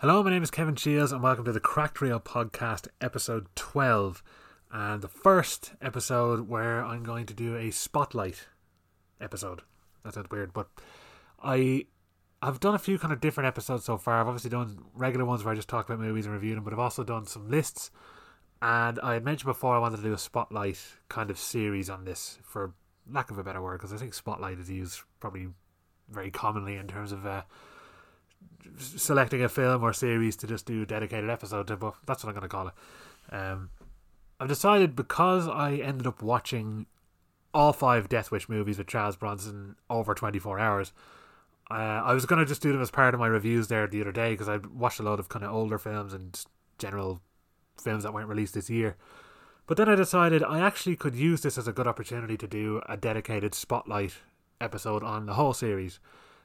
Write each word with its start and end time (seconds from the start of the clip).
Hello, 0.00 0.22
my 0.22 0.28
name 0.28 0.42
is 0.42 0.50
Kevin 0.50 0.76
Shields, 0.76 1.10
and 1.10 1.22
welcome 1.22 1.46
to 1.46 1.52
the 1.52 1.58
Cracked 1.58 2.02
Reel 2.02 2.20
Podcast, 2.20 2.86
episode 3.00 3.46
12. 3.54 4.22
And 4.70 5.00
the 5.00 5.08
first 5.08 5.72
episode 5.80 6.50
where 6.50 6.84
I'm 6.84 7.02
going 7.02 7.24
to 7.24 7.32
do 7.32 7.56
a 7.56 7.70
spotlight 7.70 8.46
episode. 9.22 9.62
That 10.04 10.12
sounds 10.12 10.28
weird, 10.30 10.52
but 10.52 10.68
I 11.42 11.86
I've 12.42 12.60
done 12.60 12.74
a 12.74 12.78
few 12.78 12.98
kind 12.98 13.10
of 13.10 13.22
different 13.22 13.46
episodes 13.48 13.86
so 13.86 13.96
far. 13.96 14.20
I've 14.20 14.26
obviously 14.26 14.50
done 14.50 14.84
regular 14.92 15.24
ones 15.24 15.42
where 15.42 15.52
I 15.52 15.56
just 15.56 15.68
talk 15.68 15.88
about 15.88 15.98
movies 15.98 16.26
and 16.26 16.34
review 16.34 16.54
them, 16.56 16.64
but 16.64 16.74
I've 16.74 16.78
also 16.78 17.02
done 17.02 17.24
some 17.24 17.50
lists. 17.50 17.90
And 18.60 19.00
I 19.02 19.14
had 19.14 19.24
mentioned 19.24 19.48
before 19.48 19.74
I 19.74 19.78
wanted 19.78 19.96
to 19.96 20.02
do 20.02 20.12
a 20.12 20.18
spotlight 20.18 20.78
kind 21.08 21.30
of 21.30 21.38
series 21.38 21.88
on 21.88 22.04
this, 22.04 22.38
for 22.44 22.74
lack 23.10 23.30
of 23.30 23.38
a 23.38 23.42
better 23.42 23.62
word, 23.62 23.78
because 23.78 23.94
I 23.94 23.96
think 23.96 24.12
spotlight 24.12 24.58
is 24.58 24.70
used 24.70 25.00
probably 25.20 25.48
very 26.10 26.30
commonly 26.30 26.76
in 26.76 26.86
terms 26.86 27.12
of 27.12 27.24
uh, 27.24 27.44
selecting 28.78 29.42
a 29.42 29.48
film 29.48 29.82
or 29.82 29.92
series 29.92 30.36
to 30.36 30.46
just 30.46 30.66
do 30.66 30.82
a 30.82 30.86
dedicated 30.86 31.30
episode 31.30 31.66
to, 31.68 31.76
but 31.76 31.94
that's 32.06 32.24
what 32.24 32.30
I'm 32.30 32.34
going 32.34 32.48
to 32.48 32.48
call 32.48 32.68
it. 32.68 32.74
Um, 33.34 33.70
I've 34.38 34.48
decided 34.48 34.94
because 34.94 35.48
I 35.48 35.76
ended 35.76 36.06
up 36.06 36.22
watching 36.22 36.86
all 37.54 37.72
five 37.72 38.08
Death 38.08 38.30
Wish 38.30 38.48
movies 38.48 38.78
with 38.78 38.86
Charles 38.86 39.16
Bronson 39.16 39.76
over 39.88 40.14
24 40.14 40.58
hours. 40.58 40.92
Uh, 41.70 41.74
I 42.04 42.12
was 42.12 42.26
going 42.26 42.38
to 42.38 42.46
just 42.46 42.62
do 42.62 42.72
them 42.72 42.82
as 42.82 42.90
part 42.90 43.14
of 43.14 43.20
my 43.20 43.26
reviews 43.26 43.68
there 43.68 43.86
the 43.86 44.00
other 44.00 44.12
day 44.12 44.32
because 44.32 44.48
I 44.48 44.58
watched 44.58 45.00
a 45.00 45.02
lot 45.02 45.18
of 45.18 45.28
kind 45.28 45.44
of 45.44 45.52
older 45.52 45.78
films 45.78 46.12
and 46.12 46.38
general 46.78 47.22
films 47.82 48.04
that 48.04 48.12
weren't 48.12 48.28
released 48.28 48.54
this 48.54 48.70
year. 48.70 48.96
But 49.66 49.76
then 49.76 49.88
I 49.88 49.96
decided 49.96 50.44
I 50.44 50.60
actually 50.60 50.96
could 50.96 51.16
use 51.16 51.40
this 51.40 51.58
as 51.58 51.66
a 51.66 51.72
good 51.72 51.88
opportunity 51.88 52.36
to 52.36 52.46
do 52.46 52.82
a 52.88 52.96
dedicated 52.96 53.54
spotlight 53.54 54.14
episode 54.60 55.02
on 55.02 55.26
the 55.26 55.34
whole 55.34 55.54
series. 55.54 55.98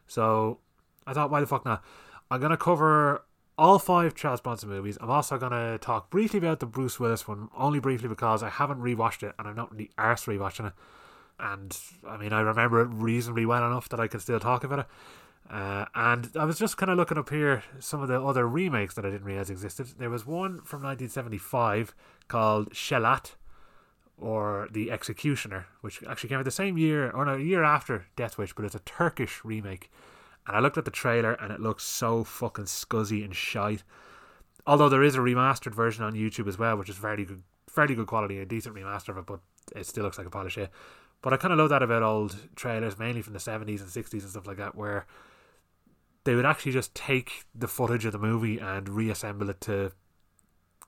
So 0.08 0.60
I 1.06 1.14
thought, 1.14 1.32
why 1.32 1.40
the 1.40 1.48
fuck 1.48 1.66
not? 1.66 1.84
I'm 2.30 2.40
going 2.40 2.52
to 2.52 2.58
cover 2.58 3.24
all 3.58 3.80
five 3.80 4.16
Charles 4.16 4.42
Bronson 4.42 4.70
movies. 4.70 4.98
I'm 5.02 5.10
also 5.10 5.38
going 5.38 5.52
to 5.52 5.78
talk 5.80 6.10
briefly 6.10 6.40
about 6.40 6.60
the 6.60 6.66
Bruce 6.66 7.00
Willis 7.00 7.28
one, 7.28 7.50
only 7.56 7.80
briefly 7.80 8.08
because 8.08 8.42
I 8.44 8.50
haven't 8.50 8.80
rewatched 8.80 9.24
it 9.24 9.36
and 9.38 9.48
I'm 9.48 9.56
not 9.56 9.72
really 9.72 9.92
arse 9.98 10.26
rewatching 10.26 10.68
it. 10.68 10.74
And 11.40 11.78
I 12.08 12.18
mean, 12.18 12.34
I 12.34 12.42
remember 12.42 12.82
it 12.82 12.90
reasonably 12.92 13.46
well 13.46 13.66
enough 13.66 13.90
that 13.90 14.00
I 14.00 14.08
can 14.08 14.20
still 14.20 14.40
talk 14.40 14.64
about 14.64 14.80
it. 14.80 14.86
Uh, 15.50 15.86
and 15.96 16.30
I 16.36 16.46
was 16.46 16.58
just 16.58 16.78
kind 16.78 16.90
of 16.90 16.98
looking 16.98 17.18
up 17.18 17.30
here 17.30 17.64
some 17.80 18.02
of 18.02 18.08
the 18.08 18.22
other 18.22 18.48
remakes 18.48 18.94
that 18.96 19.06
I 19.06 19.10
didn't 19.10 19.26
realize 19.26 19.50
existed. 19.50 19.88
There 19.98 20.10
was 20.10 20.26
one 20.26 20.62
from 20.62 20.84
1975 20.84 21.94
called 22.30 22.72
Shelat, 22.72 23.32
or 24.18 24.70
The 24.72 24.92
Executioner, 24.92 25.66
which 25.82 26.02
actually 26.04 26.30
came 26.30 26.40
out 26.40 26.46
the 26.46 26.52
same 26.52 26.78
year, 26.78 27.10
or 27.12 27.26
no, 27.26 27.34
a 27.34 27.40
year 27.40 27.64
after 27.64 28.06
Death 28.16 28.38
Wish, 28.38 28.54
but 28.54 28.64
it's 28.64 28.76
a 28.76 28.80
Turkish 28.80 29.44
remake. 29.44 29.92
And 30.48 30.58
I 30.58 30.60
looked 30.60 30.78
at 30.78 30.86
the 30.86 30.92
trailer 30.92 31.34
and 31.34 31.52
it 31.52 31.60
looks 31.60 31.84
so 31.84 32.24
fucking 32.24 32.66
scuzzy 32.66 33.24
and 33.24 33.36
shite. 33.36 33.84
Although 34.66 34.90
there 34.90 35.04
is 35.04 35.16
a 35.16 35.20
remastered 35.20 35.74
version 35.74 36.04
on 36.04 36.14
YouTube 36.14 36.48
as 36.48 36.58
well, 36.58 36.78
which 36.78 36.90
is 36.90 36.98
very 36.98 37.26
good, 37.26 37.44
fairly 37.68 37.96
good 37.96 38.08
quality, 38.08 38.40
a 38.40 38.46
decent 38.46 38.76
remaster 38.76 39.10
of 39.10 39.18
it, 39.18 39.26
but 39.26 39.40
it 39.76 39.86
still 39.86 40.04
looks 40.04 40.18
like 40.18 40.28
a 40.28 40.32
pile 40.32 40.46
of 40.46 40.52
shit. 40.52 40.70
But 41.22 41.34
I 41.34 41.38
kind 41.38 41.52
of 41.52 41.60
love 41.60 41.70
that 41.70 41.84
about 41.84 42.04
old 42.04 42.36
trailers, 42.56 42.98
mainly 42.98 43.22
from 43.22 43.34
the 43.34 43.40
70s 43.40 43.82
and 43.82 43.90
60s 43.90 44.22
and 44.22 44.30
stuff 44.30 44.48
like 44.48 44.58
that, 44.58 44.76
where 44.76 45.06
they 46.24 46.36
would 46.36 46.46
actually 46.46 46.72
just 46.72 46.94
take 46.96 47.46
the 47.54 47.68
footage 47.68 48.06
of 48.06 48.12
the 48.12 48.20
movie 48.20 48.60
and 48.60 48.90
reassemble 48.90 49.50
it 49.50 49.62
to 49.62 49.92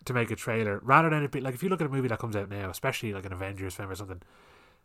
to 0.06 0.14
make 0.14 0.30
a 0.30 0.36
trailer 0.36 0.82
rather 0.84 1.10
than 1.10 1.24
it 1.24 1.32
be 1.32 1.40
like 1.40 1.54
if 1.56 1.64
you 1.64 1.70
look 1.70 1.80
at 1.80 1.88
a 1.88 1.90
movie 1.90 2.10
that 2.10 2.20
comes 2.20 2.36
out 2.36 2.50
now, 2.50 2.70
especially 2.70 3.14
like 3.14 3.26
an 3.26 3.32
Avengers 3.32 3.76
film 3.76 3.90
or 3.90 3.96
something, 3.96 4.22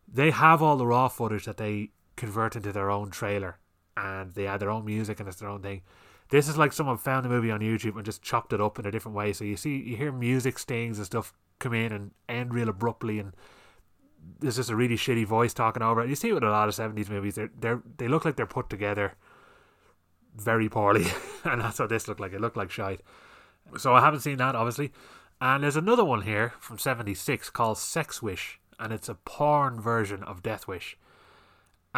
they 0.07 0.31
have 0.31 0.63
all 0.63 0.77
the 0.77 0.87
raw 0.87 1.09
footage 1.09 1.45
that 1.45 1.57
they 1.57 1.91
convert 2.17 2.55
into 2.55 2.73
their 2.73 2.91
own 2.91 3.11
trailer 3.11 3.59
and 3.99 4.35
they 4.35 4.47
add 4.47 4.61
their 4.61 4.71
own 4.71 4.85
music 4.85 5.19
and 5.21 5.29
it's 5.29 5.39
their 5.39 5.49
own 5.49 5.63
thing. 5.63 5.83
This 6.31 6.49
is 6.49 6.59
like 6.59 6.73
someone 6.73 6.99
found 6.99 7.25
the 7.25 7.31
movie 7.31 7.51
on 7.51 7.61
YouTube 7.61 7.97
and 7.97 8.05
just 8.05 8.23
chopped 8.23 8.53
it 8.53 8.61
up 8.61 8.79
in 8.79 8.87
a 8.87 8.91
different 8.91 9.17
way. 9.17 9.33
So 9.33 9.45
you 9.45 9.57
see, 9.57 9.77
you 9.77 9.97
hear 9.97 10.13
music 10.13 10.59
stings 10.59 10.99
and 10.99 11.07
stuff 11.07 11.33
come 11.59 11.75
in 11.75 11.91
and 11.91 12.11
end 12.29 12.55
real 12.55 12.69
abruptly, 12.69 13.19
and 13.19 13.35
there's 14.39 14.57
just 14.57 14.71
a 14.71 14.77
really 14.77 14.97
shitty 14.97 15.27
voice 15.27 15.55
talking 15.55 15.83
over 15.83 16.03
it. 16.03 16.09
You 16.09 16.15
see 16.15 16.29
it 16.29 16.35
with 16.35 16.45
a 16.45 16.51
lot 16.51 16.69
of 16.69 16.75
seventies 16.75 17.11
movies. 17.11 17.37
They're 17.37 17.51
they 17.59 17.75
they 17.97 18.09
look 18.09 18.25
like 18.25 18.37
they're 18.37 18.47
put 18.47 18.69
together 18.69 19.15
very 20.37 20.69
poorly, 20.69 21.07
and 21.45 21.61
that's 21.63 21.79
what 21.79 21.89
this 21.89 22.07
looked 22.07 22.21
like. 22.21 22.33
It 22.33 22.41
looked 22.41 22.57
like 22.57 22.71
shite. 22.71 23.01
So 23.77 23.95
I 23.95 24.01
haven't 24.01 24.21
seen 24.21 24.39
that 24.39 24.55
obviously. 24.55 24.93
And 25.41 25.63
there's 25.63 25.77
another 25.77 26.05
one 26.05 26.23
here 26.23 26.53
from 26.61 26.79
'76 26.79 27.49
called 27.51 27.79
Sex 27.79 28.21
Wish, 28.21 28.61
and 28.79 28.93
it's 28.93 29.09
a 29.09 29.15
porn 29.15 29.81
version 29.81 30.23
of 30.25 30.43
Death 30.43 30.69
Wish. 30.69 30.99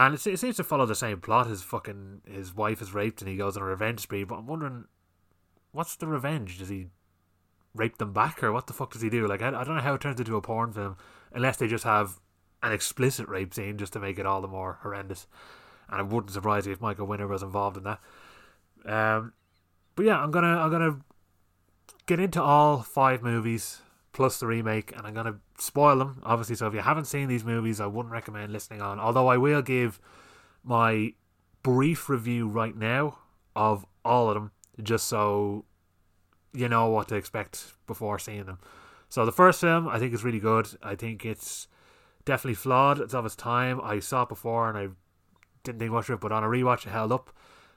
And 0.01 0.15
it, 0.15 0.27
it 0.27 0.39
seems 0.39 0.57
to 0.57 0.65
follow 0.65 0.87
the 0.87 0.95
same 0.95 1.21
plot. 1.21 1.47
His 1.47 1.63
fucking 1.63 2.23
his 2.25 2.55
wife 2.55 2.81
is 2.81 2.95
raped, 2.95 3.21
and 3.21 3.29
he 3.29 3.37
goes 3.37 3.55
on 3.55 3.63
a 3.63 3.67
revenge 3.67 4.01
spree. 4.01 4.25
But 4.25 4.37
I'm 4.37 4.47
wondering, 4.47 4.87
what's 5.73 5.95
the 5.95 6.07
revenge? 6.07 6.59
Does 6.59 6.71
he 6.71 6.87
rape 7.75 7.99
them 7.99 8.15
back, 8.15 8.43
or 8.43 8.51
what 8.51 8.67
the 8.67 8.73
fuck 8.73 8.95
does 8.95 9.03
he 9.03 9.11
do? 9.11 9.27
Like 9.27 9.43
I, 9.43 9.49
I 9.49 9.63
don't 9.63 9.77
know 9.77 9.83
how 9.83 9.93
it 9.93 10.01
turns 10.01 10.19
into 10.19 10.37
a 10.37 10.41
porn 10.41 10.73
film 10.73 10.97
unless 11.33 11.59
they 11.59 11.69
just 11.69 11.85
have 11.85 12.19
an 12.63 12.73
explicit 12.73 13.29
rape 13.29 13.53
scene 13.53 13.77
just 13.77 13.93
to 13.93 14.01
make 14.01 14.19
it 14.19 14.25
all 14.25 14.41
the 14.41 14.49
more 14.49 14.79
horrendous. 14.81 15.27
And 15.91 16.01
it 16.01 16.07
wouldn't 16.07 16.33
surprise 16.33 16.67
me 16.67 16.73
if 16.73 16.81
Michael 16.81 17.07
Winner 17.07 17.27
was 17.27 17.43
involved 17.43 17.77
in 17.77 17.83
that. 17.83 18.01
Um, 18.87 19.35
but 19.97 20.07
yeah, 20.07 20.19
I'm 20.19 20.31
gonna 20.31 20.57
I'm 20.57 20.71
gonna 20.71 21.01
get 22.07 22.19
into 22.19 22.43
all 22.43 22.79
five 22.79 23.23
movies 23.23 23.83
plus 24.13 24.41
the 24.41 24.47
remake, 24.47 24.93
and 24.97 25.07
I'm 25.07 25.15
gonna 25.15 25.39
spoil 25.59 25.99
them 25.99 26.21
obviously. 26.25 26.57
So 26.57 26.67
if 26.67 26.75
you 26.75 26.81
haven't 26.81 27.07
seen 27.07 27.29
these 27.29 27.45
movies, 27.45 27.81
I 27.81 27.87
wouldn't 27.87 28.13
recommend 28.13 28.53
listening 28.53 28.83
on. 28.83 28.99
Although 28.99 29.29
I 29.29 29.37
will 29.37 29.63
give 29.63 30.01
my 30.65 31.15
brief 31.63 32.09
review 32.09 32.49
right 32.49 32.77
now 32.77 33.19
of 33.55 33.87
all 34.05 34.29
of 34.29 34.35
them, 34.35 34.51
just 34.83 35.07
so 35.07 35.65
you 36.53 36.69
know 36.69 36.89
what 36.89 37.09
to 37.09 37.15
expect 37.15 37.75
before 37.87 38.19
seeing 38.19 38.45
them. 38.45 38.59
So 39.09 39.25
the 39.25 39.33
first 39.33 39.61
film 39.61 39.89
I 39.89 39.99
think 39.99 40.15
is 40.15 40.25
really 40.25 40.41
good. 40.41 40.69
I 40.83 40.95
think 40.95 41.25
it's 41.25 41.69
definitely 42.25 42.55
flawed. 42.55 43.01
It's 43.01 43.15
of 43.15 43.27
its 43.27 43.37
time. 43.37 43.81
I 43.83 44.01
saw 44.01 44.23
it 44.23 44.29
before 44.29 44.69
and 44.69 44.79
I 44.79 44.89
didn't 45.65 45.79
think 45.79 45.93
much 45.93 46.09
of 46.09 46.15
it, 46.15 46.21
but 46.21 46.33
on 46.33 46.45
a 46.45 46.49
rewatch 46.49 46.87
it 46.87 46.91
held 46.91 47.13
up. 47.13 47.31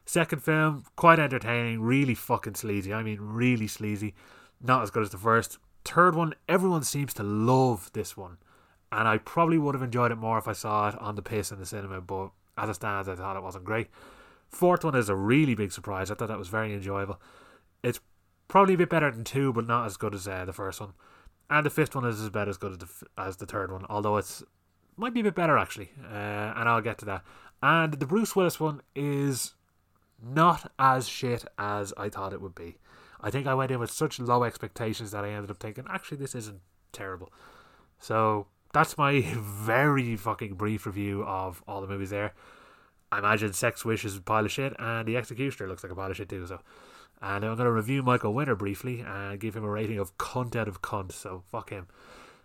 Second 0.05 0.43
film, 0.43 0.83
quite 0.95 1.19
entertaining, 1.19 1.81
really 1.81 2.15
fucking 2.15 2.55
sleazy. 2.55 2.93
I 2.93 3.03
mean, 3.03 3.19
really 3.21 3.67
sleazy. 3.67 4.13
Not 4.61 4.83
as 4.83 4.91
good 4.91 5.03
as 5.03 5.11
the 5.11 5.17
first. 5.17 5.57
Third 5.85 6.15
one, 6.15 6.33
everyone 6.47 6.83
seems 6.83 7.13
to 7.15 7.23
love 7.23 7.91
this 7.93 8.15
one. 8.15 8.37
And 8.91 9.07
I 9.07 9.17
probably 9.17 9.57
would 9.57 9.75
have 9.75 9.81
enjoyed 9.81 10.11
it 10.11 10.17
more 10.17 10.37
if 10.37 10.47
I 10.47 10.53
saw 10.53 10.89
it 10.89 10.99
on 10.99 11.15
the 11.15 11.21
piss 11.21 11.51
in 11.51 11.59
the 11.59 11.65
cinema, 11.65 11.99
but 11.99 12.29
as 12.57 12.69
it 12.69 12.75
stands, 12.75 13.09
I 13.09 13.15
thought 13.15 13.35
it 13.35 13.43
wasn't 13.43 13.65
great. 13.65 13.87
Fourth 14.49 14.83
one 14.83 14.95
is 14.95 15.09
a 15.09 15.15
really 15.15 15.55
big 15.55 15.71
surprise. 15.71 16.11
I 16.11 16.15
thought 16.15 16.27
that 16.27 16.37
was 16.37 16.47
very 16.47 16.73
enjoyable. 16.73 17.19
It's 17.81 17.99
probably 18.47 18.75
a 18.75 18.77
bit 18.77 18.89
better 18.89 19.09
than 19.09 19.23
two, 19.23 19.51
but 19.51 19.65
not 19.65 19.87
as 19.87 19.97
good 19.97 20.13
as 20.13 20.27
uh, 20.27 20.45
the 20.45 20.53
first 20.53 20.79
one. 20.79 20.93
And 21.49 21.65
the 21.65 21.71
fifth 21.71 21.95
one 21.95 22.05
is 22.05 22.21
as 22.21 22.29
bad 22.29 22.47
as 22.47 22.57
good 22.57 22.73
as 22.73 22.77
the, 22.77 22.87
as 23.17 23.37
the 23.37 23.47
third 23.47 23.71
one, 23.71 23.85
although 23.89 24.17
it's 24.17 24.43
might 24.95 25.13
be 25.13 25.21
a 25.21 25.23
bit 25.23 25.35
better 25.35 25.57
actually, 25.57 25.89
uh, 26.03 26.53
and 26.55 26.69
I'll 26.69 26.81
get 26.81 26.99
to 26.99 27.05
that. 27.05 27.23
And 27.63 27.93
the 27.93 28.05
Bruce 28.05 28.35
Willis 28.35 28.59
one 28.59 28.81
is 28.95 29.55
not 30.21 30.71
as 30.77 31.07
shit 31.07 31.45
as 31.57 31.93
I 31.97 32.09
thought 32.09 32.33
it 32.33 32.41
would 32.41 32.55
be. 32.55 32.77
I 33.23 33.31
think 33.31 33.47
I 33.47 33.53
went 33.53 33.71
in 33.71 33.79
with 33.79 33.89
such 33.89 34.19
low 34.19 34.43
expectations 34.43 35.11
that 35.11 35.23
I 35.23 35.29
ended 35.29 35.49
up 35.49 35.57
thinking, 35.57 35.85
actually, 35.89 36.17
this 36.17 36.35
isn't 36.35 36.59
terrible. 36.91 37.31
So 37.97 38.47
that's 38.73 38.97
my 38.97 39.21
very 39.37 40.17
fucking 40.17 40.55
brief 40.55 40.85
review 40.85 41.23
of 41.23 41.63
all 41.65 41.79
the 41.79 41.87
movies 41.87 42.09
there. 42.09 42.33
I 43.13 43.19
imagine 43.19 43.53
Sex 43.53 43.85
Wish 43.85 44.03
is 44.03 44.17
a 44.17 44.21
pile 44.21 44.43
of 44.43 44.51
shit, 44.51 44.73
and 44.77 45.07
The 45.07 45.15
Executioner 45.15 45.69
looks 45.69 45.83
like 45.83 45.91
a 45.91 45.95
pile 45.95 46.11
of 46.11 46.17
shit 46.17 46.27
too. 46.29 46.45
So, 46.47 46.59
and 47.21 47.45
I'm 47.45 47.55
going 47.55 47.65
to 47.65 47.71
review 47.71 48.03
Michael 48.03 48.33
Winner 48.33 48.55
briefly 48.55 49.01
and 49.01 49.39
give 49.39 49.55
him 49.55 49.63
a 49.63 49.69
rating 49.69 49.99
of 49.99 50.17
cunt 50.17 50.55
out 50.55 50.67
of 50.67 50.81
cunt. 50.81 51.13
So 51.13 51.43
fuck 51.49 51.69
him, 51.69 51.87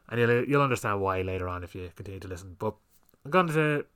and 0.09 0.21
you'll 0.21 0.45
you'll 0.45 0.63
understand 0.63 1.01
why 1.01 1.23
later 1.23 1.49
on 1.49 1.65
if 1.65 1.75
you 1.75 1.91
continue 1.97 2.21
to 2.21 2.29
listen. 2.29 2.55
But 2.59 2.75
I'm 3.25 3.31
going 3.31 3.49
to 3.49 3.87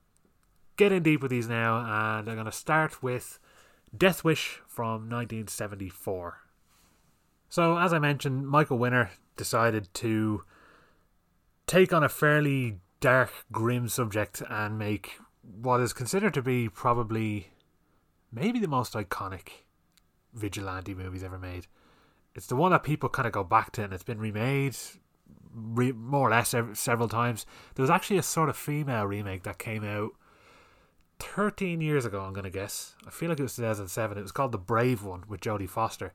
get 0.76 0.92
in 0.92 1.02
deep 1.02 1.20
with 1.22 1.30
these 1.30 1.46
now, 1.46 1.78
and 1.78 2.28
I'm 2.28 2.34
going 2.36 2.46
to 2.46 2.52
start 2.52 3.02
with 3.02 3.38
Death 3.96 4.24
Wish 4.24 4.62
from 4.66 5.10
1974. 5.10 6.41
So, 7.52 7.76
as 7.76 7.92
I 7.92 7.98
mentioned, 7.98 8.48
Michael 8.48 8.78
Winner 8.78 9.10
decided 9.36 9.92
to 9.92 10.42
take 11.66 11.92
on 11.92 12.02
a 12.02 12.08
fairly 12.08 12.78
dark, 13.00 13.30
grim 13.52 13.88
subject 13.88 14.42
and 14.48 14.78
make 14.78 15.18
what 15.42 15.78
is 15.82 15.92
considered 15.92 16.32
to 16.32 16.40
be 16.40 16.70
probably 16.70 17.48
maybe 18.32 18.58
the 18.58 18.68
most 18.68 18.94
iconic 18.94 19.48
vigilante 20.32 20.94
movies 20.94 21.22
ever 21.22 21.38
made. 21.38 21.66
It's 22.34 22.46
the 22.46 22.56
one 22.56 22.72
that 22.72 22.84
people 22.84 23.10
kind 23.10 23.26
of 23.26 23.34
go 23.34 23.44
back 23.44 23.72
to, 23.72 23.84
and 23.84 23.92
it's 23.92 24.02
been 24.02 24.18
remade 24.18 24.74
re- 25.54 25.92
more 25.92 26.28
or 26.28 26.30
less 26.30 26.54
several 26.72 27.08
times. 27.10 27.44
There 27.74 27.82
was 27.82 27.90
actually 27.90 28.16
a 28.16 28.22
sort 28.22 28.48
of 28.48 28.56
female 28.56 29.04
remake 29.04 29.42
that 29.42 29.58
came 29.58 29.84
out 29.84 30.12
13 31.18 31.82
years 31.82 32.06
ago, 32.06 32.22
I'm 32.22 32.32
going 32.32 32.44
to 32.44 32.50
guess. 32.50 32.94
I 33.06 33.10
feel 33.10 33.28
like 33.28 33.40
it 33.40 33.42
was 33.42 33.56
2007. 33.56 34.16
It 34.16 34.22
was 34.22 34.32
called 34.32 34.52
The 34.52 34.58
Brave 34.58 35.04
One 35.04 35.24
with 35.28 35.42
Jodie 35.42 35.68
Foster. 35.68 36.14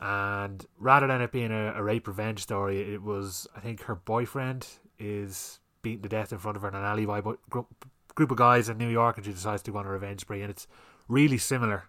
And 0.00 0.64
rather 0.78 1.06
than 1.06 1.20
it 1.20 1.32
being 1.32 1.50
a, 1.50 1.72
a 1.74 1.82
rape 1.82 2.06
revenge 2.06 2.40
story, 2.40 2.94
it 2.94 3.02
was 3.02 3.46
I 3.56 3.60
think 3.60 3.82
her 3.82 3.94
boyfriend 3.94 4.66
is 4.98 5.58
beaten 5.82 6.02
to 6.02 6.08
death 6.08 6.32
in 6.32 6.38
front 6.38 6.56
of 6.56 6.62
her 6.62 6.68
in 6.68 6.74
an 6.74 6.84
alleyway 6.84 7.20
by 7.20 7.34
group, 7.50 7.66
group 8.14 8.30
of 8.30 8.36
guys 8.36 8.68
in 8.68 8.78
New 8.78 8.88
York, 8.88 9.16
and 9.16 9.26
she 9.26 9.32
decides 9.32 9.62
to 9.62 9.70
go 9.72 9.78
on 9.78 9.86
a 9.86 9.90
revenge 9.90 10.20
spree, 10.20 10.42
and 10.42 10.50
it's 10.50 10.66
really 11.08 11.38
similar 11.38 11.84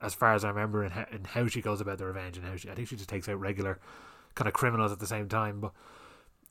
as 0.00 0.14
far 0.14 0.34
as 0.34 0.44
I 0.44 0.48
remember, 0.48 0.84
in 0.84 0.90
how, 0.90 1.06
in 1.12 1.24
how 1.24 1.46
she 1.46 1.62
goes 1.62 1.80
about 1.80 1.98
the 1.98 2.06
revenge 2.06 2.36
and 2.36 2.46
how 2.46 2.56
she. 2.56 2.68
I 2.70 2.74
think 2.74 2.88
she 2.88 2.96
just 2.96 3.08
takes 3.08 3.28
out 3.28 3.38
regular 3.38 3.78
kind 4.34 4.48
of 4.48 4.54
criminals 4.54 4.92
at 4.92 4.98
the 4.98 5.06
same 5.06 5.28
time, 5.28 5.60
but 5.60 5.72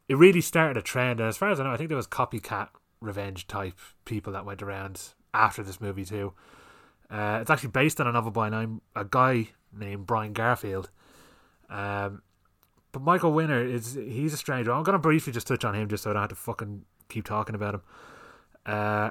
it 0.08 0.16
really 0.16 0.42
started 0.42 0.78
a 0.78 0.82
trend. 0.82 1.20
And 1.20 1.28
as 1.28 1.38
far 1.38 1.52
as 1.52 1.60
I 1.60 1.64
know, 1.64 1.72
I 1.72 1.78
think 1.78 1.90
there 1.90 1.98
was 1.98 2.08
copycat 2.08 2.70
revenge 3.02 3.48
type 3.48 3.78
people 4.06 4.32
that 4.34 4.46
went 4.46 4.62
around 4.62 5.02
after 5.34 5.64
this 5.64 5.82
movie 5.82 6.06
too. 6.06 6.34
Uh, 7.10 7.40
it's 7.42 7.50
actually 7.50 7.70
based 7.70 8.00
on 8.00 8.08
a 8.08 8.12
novel 8.12 8.32
by 8.32 8.48
a 8.96 9.06
guy 9.06 9.50
named 9.74 10.06
Brian 10.06 10.34
Garfield. 10.34 10.90
Um, 11.70 12.22
but 12.92 13.02
Michael 13.02 13.32
Winner 13.32 13.64
is 13.64 13.94
he's 13.94 14.34
a 14.34 14.38
stranger. 14.38 14.72
I'm 14.72 14.84
gonna 14.84 15.00
briefly 15.00 15.32
just 15.32 15.48
touch 15.48 15.64
on 15.64 15.76
him 15.76 15.88
just 15.88 16.04
so 16.04 16.10
I 16.10 16.14
don't 16.14 16.24
have 16.24 16.30
to 16.30 16.36
fucking 16.36 16.86
keep 17.10 17.26
talking 17.26 17.56
about 17.56 17.76
him. 17.76 17.82
Uh, 18.66 19.10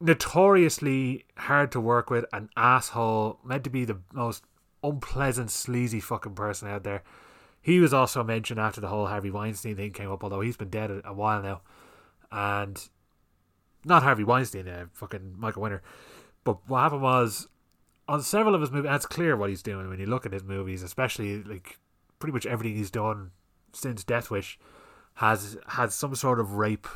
notoriously 0.00 1.24
hard 1.36 1.72
to 1.72 1.80
work 1.80 2.10
with, 2.10 2.24
an 2.32 2.50
asshole, 2.56 3.40
meant 3.44 3.64
to 3.64 3.70
be 3.70 3.84
the 3.84 4.00
most 4.12 4.44
unpleasant, 4.82 5.50
sleazy 5.50 6.00
fucking 6.00 6.34
person 6.34 6.68
out 6.68 6.84
there. 6.84 7.02
He 7.60 7.80
was 7.80 7.94
also 7.94 8.22
mentioned 8.22 8.60
after 8.60 8.80
the 8.80 8.88
whole 8.88 9.06
Harvey 9.06 9.30
Weinstein 9.30 9.76
thing 9.76 9.92
came 9.92 10.10
up, 10.10 10.22
although 10.22 10.42
he's 10.42 10.56
been 10.56 10.68
dead 10.68 11.00
a 11.04 11.14
while 11.14 11.42
now. 11.42 11.62
And 12.30 12.88
not 13.84 14.02
Harvey 14.02 14.24
Weinstein, 14.24 14.68
uh, 14.68 14.86
fucking 14.92 15.34
Michael 15.38 15.62
Winner. 15.62 15.82
But 16.44 16.68
what 16.68 16.80
happened 16.80 17.02
was 17.02 17.48
on 18.08 18.22
several 18.22 18.54
of 18.54 18.60
his 18.60 18.70
movies, 18.70 18.90
it's 18.92 19.06
clear 19.06 19.36
what 19.36 19.50
he's 19.50 19.62
doing 19.62 19.88
when 19.88 19.98
you 19.98 20.06
look 20.06 20.26
at 20.26 20.32
his 20.32 20.44
movies, 20.44 20.82
especially 20.82 21.42
like 21.42 21.78
pretty 22.18 22.32
much 22.32 22.46
everything 22.46 22.76
he's 22.76 22.90
done 22.90 23.30
since 23.72 24.04
Death 24.04 24.30
Wish 24.30 24.58
has 25.14 25.56
has 25.68 25.94
some 25.94 26.14
sort 26.14 26.40
of 26.40 26.54
rape 26.54 26.88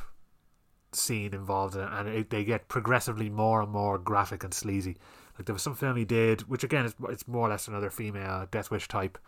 scene 0.92 1.34
involved 1.34 1.74
in 1.74 1.82
it, 1.82 1.88
and 1.92 2.08
it, 2.08 2.30
they 2.30 2.44
get 2.44 2.68
progressively 2.68 3.28
more 3.28 3.60
and 3.62 3.70
more 3.70 3.98
graphic 3.98 4.44
and 4.44 4.52
sleazy. 4.52 4.96
Like 5.36 5.46
there 5.46 5.54
was 5.54 5.62
some 5.62 5.74
film 5.74 5.96
he 5.96 6.04
did, 6.04 6.42
which 6.48 6.64
again 6.64 6.84
is 6.84 6.94
it's 7.08 7.28
more 7.28 7.46
or 7.46 7.50
less 7.50 7.68
another 7.68 7.90
female 7.90 8.46
Death 8.50 8.70
Wish 8.70 8.88
type. 8.88 9.18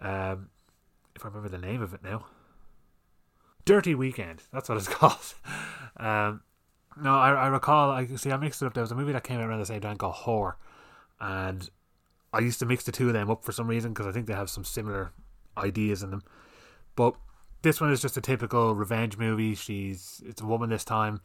Um, 0.00 0.48
if 1.14 1.24
I 1.24 1.28
remember 1.28 1.48
the 1.48 1.58
name 1.58 1.82
of 1.82 1.92
it 1.92 2.02
now, 2.02 2.26
Dirty 3.64 3.94
Weekend. 3.94 4.42
That's 4.52 4.68
what 4.68 4.78
it's 4.78 4.88
called. 4.88 5.34
Um, 5.96 6.42
no, 7.00 7.14
I, 7.14 7.32
I 7.32 7.46
recall. 7.48 7.90
I 7.90 8.06
see. 8.06 8.30
I 8.30 8.36
mixed 8.36 8.62
it 8.62 8.66
up. 8.66 8.74
There 8.74 8.82
was 8.82 8.92
a 8.92 8.96
movie 8.96 9.12
that 9.12 9.24
came 9.24 9.40
out 9.40 9.48
around 9.48 9.60
the 9.60 9.66
same 9.66 9.80
time 9.80 9.96
called 9.96 10.14
Whore, 10.14 10.54
and 11.22 11.70
I 12.32 12.40
used 12.40 12.58
to 12.58 12.66
mix 12.66 12.82
the 12.84 12.92
two 12.92 13.06
of 13.06 13.14
them 13.14 13.30
up 13.30 13.44
for 13.44 13.52
some 13.52 13.68
reason 13.68 13.92
because 13.92 14.06
I 14.06 14.12
think 14.12 14.26
they 14.26 14.34
have 14.34 14.50
some 14.50 14.64
similar 14.64 15.12
ideas 15.56 16.02
in 16.02 16.10
them. 16.10 16.22
But 16.96 17.14
this 17.62 17.80
one 17.80 17.92
is 17.92 18.02
just 18.02 18.16
a 18.16 18.20
typical 18.20 18.74
revenge 18.74 19.16
movie. 19.16 19.54
She's 19.54 20.20
it's 20.26 20.42
a 20.42 20.46
woman 20.46 20.68
this 20.68 20.84
time, 20.84 21.20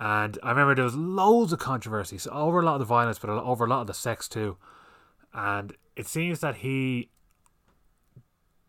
and 0.00 0.38
I 0.42 0.50
remember 0.50 0.74
there 0.74 0.84
was 0.84 0.96
loads 0.96 1.52
of 1.52 1.58
controversies 1.58 2.26
over 2.32 2.60
a 2.60 2.64
lot 2.64 2.74
of 2.74 2.80
the 2.80 2.86
violence, 2.86 3.18
but 3.18 3.30
over 3.30 3.66
a 3.66 3.68
lot 3.68 3.82
of 3.82 3.86
the 3.86 3.94
sex 3.94 4.28
too. 4.28 4.56
And 5.34 5.74
it 5.94 6.08
seems 6.08 6.40
that 6.40 6.56
he 6.56 7.10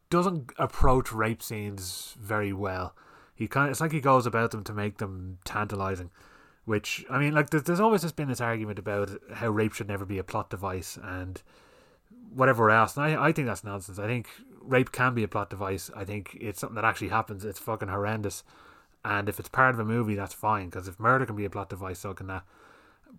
doesn't 0.10 0.52
approach 0.60 1.12
rape 1.12 1.42
scenes 1.42 2.16
very 2.20 2.54
well. 2.54 2.96
He 3.34 3.48
kind 3.48 3.68
of, 3.68 3.72
it's 3.72 3.82
like 3.82 3.92
he 3.92 4.02
goes 4.02 4.26
about 4.26 4.52
them 4.52 4.64
to 4.66 4.74
make 4.74 4.98
them 4.98 5.40
tantalizing. 5.44 6.12
Which 6.66 7.06
I 7.10 7.18
mean, 7.20 7.34
like 7.34 7.50
there's, 7.50 7.80
always 7.80 8.02
just 8.02 8.16
been 8.16 8.30
this 8.30 8.40
argument 8.40 8.80
about 8.80 9.12
how 9.34 9.50
rape 9.50 9.74
should 9.74 9.90
never 9.90 10.06
be 10.06 10.18
a 10.18 10.24
plot 10.24 10.50
device 10.50 10.98
and 11.02 11.42
whatever 12.34 12.72
else. 12.72 12.96
And 12.96 13.06
I, 13.06 13.28
I 13.28 13.32
think 13.32 13.48
that's 13.48 13.64
nonsense. 13.64 14.00
I 14.00 14.08
think 14.08 14.28
rape 14.62 14.92
can 14.92 15.14
be 15.14 15.24
a 15.24 15.28
plot 15.28 15.50
device. 15.50 15.92
I 15.96 16.06
think 16.06 16.38
it's 16.40 16.60
something 16.60 16.76
that 16.76 16.86
actually 16.86 17.10
happens. 17.10 17.44
It's 17.44 17.60
fucking 17.60 17.90
horrendous. 17.90 18.44
And 19.04 19.28
if 19.28 19.40
it's 19.40 19.50
part 19.50 19.74
of 19.74 19.80
a 19.80 19.86
movie, 19.86 20.16
that's 20.16 20.34
fine. 20.34 20.68
Because 20.70 20.88
if 20.88 21.00
murder 21.00 21.26
can 21.26 21.36
be 21.36 21.46
a 21.46 21.50
plot 21.50 21.70
device, 21.70 22.00
so 22.00 22.14
can 22.14 22.28
that. 22.28 22.44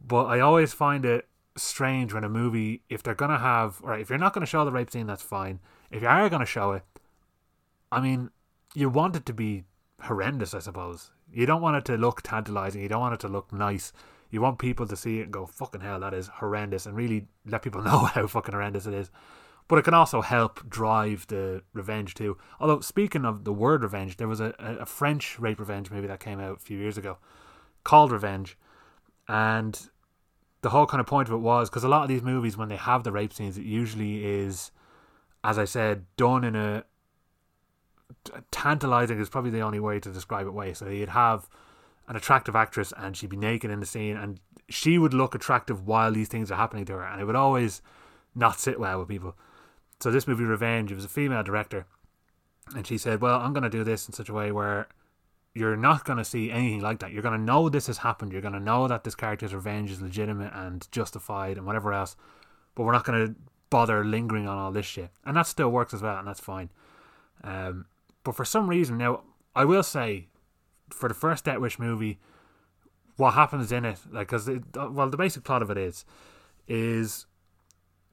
But 0.06 0.24
I 0.24 0.40
always 0.40 0.72
find 0.72 1.04
it 1.04 1.28
strange 1.56 2.12
when 2.12 2.24
a 2.24 2.28
movie, 2.28 2.82
if 2.88 3.02
they're 3.02 3.14
gonna 3.14 3.38
have, 3.38 3.80
right, 3.82 4.00
if 4.00 4.08
you're 4.08 4.18
not 4.18 4.32
gonna 4.32 4.46
show 4.46 4.64
the 4.64 4.72
rape 4.72 4.90
scene, 4.90 5.06
that's 5.06 5.22
fine. 5.22 5.60
If 5.90 6.02
you 6.02 6.08
are 6.08 6.28
gonna 6.28 6.46
show 6.46 6.72
it, 6.72 6.82
I 7.92 8.00
mean, 8.00 8.30
you 8.74 8.88
want 8.88 9.16
it 9.16 9.26
to 9.26 9.32
be 9.32 9.64
horrendous, 10.02 10.54
I 10.54 10.58
suppose. 10.58 11.10
You 11.34 11.46
don't 11.46 11.62
want 11.62 11.76
it 11.76 11.84
to 11.86 11.96
look 11.96 12.22
tantalizing. 12.22 12.82
You 12.82 12.88
don't 12.88 13.00
want 13.00 13.14
it 13.14 13.20
to 13.20 13.28
look 13.28 13.52
nice. 13.52 13.92
You 14.30 14.40
want 14.40 14.58
people 14.58 14.86
to 14.86 14.96
see 14.96 15.20
it 15.20 15.24
and 15.24 15.32
go, 15.32 15.46
fucking 15.46 15.80
hell, 15.80 16.00
that 16.00 16.14
is 16.14 16.28
horrendous, 16.28 16.86
and 16.86 16.96
really 16.96 17.26
let 17.46 17.62
people 17.62 17.82
know 17.84 17.98
how 17.98 18.26
fucking 18.26 18.54
horrendous 18.54 18.86
it 18.86 18.94
is. 18.94 19.10
But 19.66 19.78
it 19.78 19.82
can 19.82 19.94
also 19.94 20.20
help 20.20 20.68
drive 20.68 21.26
the 21.28 21.62
revenge 21.72 22.14
too. 22.14 22.36
Although, 22.60 22.80
speaking 22.80 23.24
of 23.24 23.44
the 23.44 23.52
word 23.52 23.82
revenge, 23.82 24.18
there 24.18 24.28
was 24.28 24.40
a, 24.40 24.54
a 24.58 24.86
French 24.86 25.38
rape 25.38 25.58
revenge 25.58 25.90
movie 25.90 26.06
that 26.06 26.20
came 26.20 26.38
out 26.38 26.56
a 26.58 26.60
few 26.60 26.78
years 26.78 26.98
ago 26.98 27.18
called 27.82 28.12
Revenge. 28.12 28.58
And 29.26 29.88
the 30.60 30.70
whole 30.70 30.86
kind 30.86 31.00
of 31.00 31.06
point 31.06 31.28
of 31.28 31.34
it 31.34 31.38
was 31.38 31.70
because 31.70 31.84
a 31.84 31.88
lot 31.88 32.02
of 32.02 32.08
these 32.08 32.22
movies, 32.22 32.56
when 32.56 32.68
they 32.68 32.76
have 32.76 33.04
the 33.04 33.12
rape 33.12 33.32
scenes, 33.32 33.56
it 33.56 33.64
usually 33.64 34.24
is, 34.24 34.70
as 35.42 35.58
I 35.58 35.64
said, 35.64 36.04
done 36.16 36.44
in 36.44 36.56
a 36.56 36.84
tantalizing 38.50 39.20
is 39.20 39.28
probably 39.28 39.50
the 39.50 39.60
only 39.60 39.80
way 39.80 40.00
to 40.00 40.10
describe 40.10 40.46
it 40.46 40.54
way. 40.54 40.72
So 40.74 40.88
you'd 40.88 41.10
have 41.10 41.48
an 42.08 42.16
attractive 42.16 42.56
actress 42.56 42.92
and 42.96 43.16
she'd 43.16 43.30
be 43.30 43.36
naked 43.36 43.70
in 43.70 43.80
the 43.80 43.86
scene 43.86 44.16
and 44.16 44.40
she 44.68 44.98
would 44.98 45.14
look 45.14 45.34
attractive 45.34 45.86
while 45.86 46.12
these 46.12 46.28
things 46.28 46.50
are 46.50 46.56
happening 46.56 46.84
to 46.86 46.92
her 46.94 47.04
and 47.04 47.20
it 47.20 47.24
would 47.24 47.36
always 47.36 47.82
not 48.34 48.60
sit 48.60 48.80
well 48.80 48.98
with 48.98 49.08
people. 49.08 49.36
So 50.00 50.10
this 50.10 50.26
movie 50.26 50.44
Revenge, 50.44 50.90
it 50.90 50.96
was 50.96 51.04
a 51.04 51.08
female 51.08 51.42
director 51.42 51.86
and 52.74 52.86
she 52.86 52.98
said, 52.98 53.20
"Well, 53.20 53.40
I'm 53.40 53.52
going 53.52 53.62
to 53.62 53.70
do 53.70 53.84
this 53.84 54.06
in 54.06 54.14
such 54.14 54.28
a 54.28 54.34
way 54.34 54.50
where 54.52 54.88
you're 55.54 55.76
not 55.76 56.04
going 56.04 56.18
to 56.18 56.24
see 56.24 56.50
anything 56.50 56.80
like 56.80 56.98
that. 56.98 57.12
You're 57.12 57.22
going 57.22 57.38
to 57.38 57.44
know 57.44 57.68
this 57.68 57.86
has 57.86 57.98
happened. 57.98 58.32
You're 58.32 58.42
going 58.42 58.54
to 58.54 58.60
know 58.60 58.88
that 58.88 59.04
this 59.04 59.14
character's 59.14 59.54
revenge 59.54 59.90
is 59.90 60.02
legitimate 60.02 60.52
and 60.52 60.86
justified 60.90 61.56
and 61.56 61.64
whatever 61.64 61.92
else. 61.92 62.16
But 62.74 62.82
we're 62.82 62.92
not 62.92 63.04
going 63.04 63.28
to 63.28 63.34
bother 63.70 64.04
lingering 64.04 64.48
on 64.48 64.58
all 64.58 64.72
this 64.72 64.86
shit. 64.86 65.10
And 65.24 65.36
that 65.36 65.46
still 65.46 65.70
works 65.70 65.94
as 65.94 66.02
well, 66.02 66.18
and 66.18 66.26
that's 66.26 66.40
fine. 66.40 66.70
Um, 67.44 67.86
but 68.24 68.34
for 68.34 68.44
some 68.44 68.68
reason, 68.68 68.98
now 68.98 69.22
I 69.54 69.64
will 69.64 69.82
say, 69.82 70.28
for 70.90 71.08
the 71.08 71.14
first 71.14 71.44
Death 71.44 71.58
Wish 71.58 71.78
movie, 71.78 72.18
what 73.16 73.34
happens 73.34 73.70
in 73.70 73.84
it, 73.84 73.98
like, 74.10 74.28
because 74.28 74.48
well, 74.74 75.08
the 75.08 75.16
basic 75.16 75.44
plot 75.44 75.62
of 75.62 75.70
it 75.70 75.78
is, 75.78 76.04
is 76.66 77.26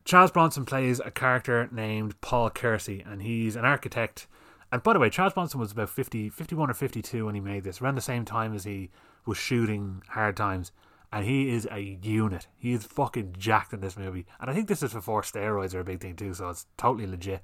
Charles 0.05 0.31
Bronson 0.31 0.65
plays 0.65 0.99
a 0.99 1.11
character 1.11 1.67
named 1.71 2.19
Paul 2.21 2.49
Kersey, 2.49 3.03
and 3.05 3.21
he's 3.21 3.55
an 3.55 3.65
architect. 3.65 4.27
And 4.71 4.83
by 4.83 4.93
the 4.93 4.99
way, 4.99 5.09
Charles 5.09 5.33
Bronson 5.33 5.59
was 5.59 5.71
about 5.71 5.89
50, 5.89 6.29
51 6.29 6.69
or 6.69 6.73
52 6.73 7.25
when 7.25 7.35
he 7.35 7.41
made 7.41 7.63
this, 7.63 7.81
around 7.81 7.95
the 7.95 8.01
same 8.01 8.25
time 8.25 8.53
as 8.53 8.63
he 8.63 8.89
was 9.25 9.37
shooting 9.37 10.01
Hard 10.09 10.37
Times. 10.37 10.71
And 11.13 11.25
he 11.25 11.49
is 11.49 11.67
a 11.69 11.99
unit. 12.01 12.47
He 12.57 12.71
is 12.71 12.85
fucking 12.85 13.35
jacked 13.37 13.73
in 13.73 13.81
this 13.81 13.97
movie. 13.97 14.25
And 14.39 14.49
I 14.49 14.53
think 14.53 14.69
this 14.69 14.81
is 14.81 14.93
before 14.93 15.23
steroids 15.23 15.75
are 15.75 15.81
a 15.81 15.83
big 15.83 15.99
thing 15.99 16.15
too, 16.15 16.33
so 16.33 16.49
it's 16.49 16.67
totally 16.77 17.05
legit. 17.05 17.41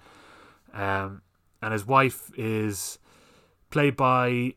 Um, 0.74 1.22
and 1.62 1.74
his 1.74 1.86
wife 1.86 2.32
is 2.38 3.00
played 3.70 3.96
by 3.96 4.54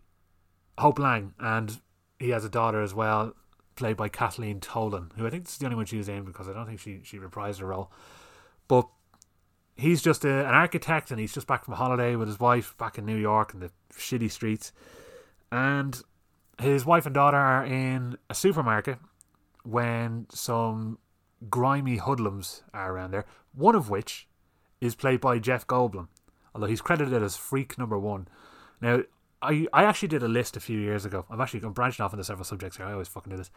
Hope 0.78 0.98
Lange, 0.98 1.34
and 1.38 1.80
he 2.18 2.30
has 2.30 2.44
a 2.44 2.48
daughter 2.48 2.82
as 2.82 2.94
well, 2.94 3.34
played 3.76 3.96
by 3.96 4.08
Kathleen 4.08 4.60
Tolan, 4.60 5.10
who 5.16 5.26
I 5.26 5.30
think 5.30 5.46
is 5.46 5.58
the 5.58 5.66
only 5.66 5.76
one 5.76 5.86
she 5.86 5.96
was 5.96 6.08
in 6.08 6.24
because 6.24 6.48
I 6.48 6.52
don't 6.52 6.66
think 6.66 6.80
she 6.80 7.00
she 7.02 7.18
reprised 7.18 7.60
her 7.60 7.66
role. 7.66 7.90
But 8.68 8.88
he's 9.76 10.02
just 10.02 10.24
a, 10.24 10.46
an 10.46 10.54
architect, 10.54 11.10
and 11.10 11.18
he's 11.18 11.32
just 11.32 11.46
back 11.46 11.64
from 11.64 11.74
a 11.74 11.76
holiday 11.76 12.16
with 12.16 12.28
his 12.28 12.40
wife 12.40 12.76
back 12.78 12.98
in 12.98 13.06
New 13.06 13.16
York 13.16 13.54
in 13.54 13.60
the 13.60 13.70
shitty 13.94 14.30
streets, 14.30 14.72
and 15.50 16.02
his 16.60 16.84
wife 16.84 17.06
and 17.06 17.14
daughter 17.14 17.36
are 17.36 17.64
in 17.64 18.18
a 18.28 18.34
supermarket 18.34 18.98
when 19.64 20.26
some 20.30 20.98
grimy 21.48 21.96
hoodlums 21.96 22.62
are 22.74 22.92
around 22.92 23.12
there. 23.12 23.24
One 23.54 23.74
of 23.74 23.90
which 23.90 24.28
is 24.80 24.94
played 24.94 25.20
by 25.20 25.38
Jeff 25.38 25.66
Goldblum, 25.66 26.08
although 26.54 26.66
he's 26.66 26.80
credited 26.80 27.22
as 27.22 27.36
Freak 27.36 27.78
Number 27.78 27.98
One. 27.98 28.28
Now, 28.80 29.02
I, 29.42 29.66
I 29.72 29.84
actually 29.84 30.08
did 30.08 30.22
a 30.22 30.28
list 30.28 30.56
a 30.56 30.60
few 30.60 30.78
years 30.78 31.04
ago. 31.04 31.24
I'm 31.30 31.40
actually 31.40 31.60
I'm 31.62 31.72
branching 31.72 32.04
off 32.04 32.12
into 32.12 32.24
several 32.24 32.44
subjects 32.44 32.76
here. 32.76 32.86
I 32.86 32.92
always 32.92 33.08
fucking 33.08 33.30
do 33.30 33.36
this. 33.36 33.50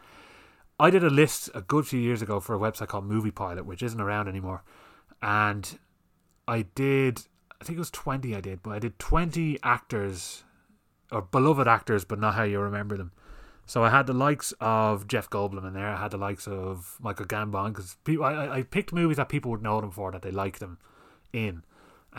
I 0.78 0.90
did 0.90 1.04
a 1.04 1.10
list 1.10 1.50
a 1.54 1.60
good 1.60 1.86
few 1.86 2.00
years 2.00 2.22
ago 2.22 2.40
for 2.40 2.54
a 2.54 2.58
website 2.58 2.88
called 2.88 3.04
Movie 3.04 3.30
Pilot, 3.30 3.66
which 3.66 3.82
isn't 3.82 4.00
around 4.00 4.28
anymore. 4.28 4.64
And 5.22 5.78
I 6.48 6.62
did, 6.74 7.20
I 7.60 7.64
think 7.64 7.76
it 7.76 7.80
was 7.80 7.90
20 7.90 8.34
I 8.34 8.40
did, 8.40 8.62
but 8.62 8.70
I 8.70 8.78
did 8.78 8.98
20 8.98 9.58
actors, 9.62 10.42
or 11.12 11.22
beloved 11.22 11.68
actors, 11.68 12.04
but 12.04 12.18
not 12.18 12.34
how 12.34 12.42
you 12.42 12.58
remember 12.58 12.96
them. 12.96 13.12
So 13.66 13.84
I 13.84 13.90
had 13.90 14.06
the 14.06 14.12
likes 14.12 14.52
of 14.60 15.06
Jeff 15.06 15.30
Goldblum 15.30 15.66
in 15.66 15.74
there. 15.74 15.88
I 15.88 16.02
had 16.02 16.10
the 16.10 16.18
likes 16.18 16.46
of 16.46 16.98
Michael 17.00 17.24
Gambon 17.24 17.68
because. 17.68 17.96
I, 18.20 18.58
I 18.58 18.62
picked 18.62 18.92
movies 18.92 19.16
that 19.16 19.28
people 19.28 19.50
would 19.52 19.62
know 19.62 19.80
them 19.80 19.90
for 19.90 20.10
that 20.12 20.22
they 20.22 20.30
liked 20.30 20.60
them 20.60 20.78
in 21.32 21.62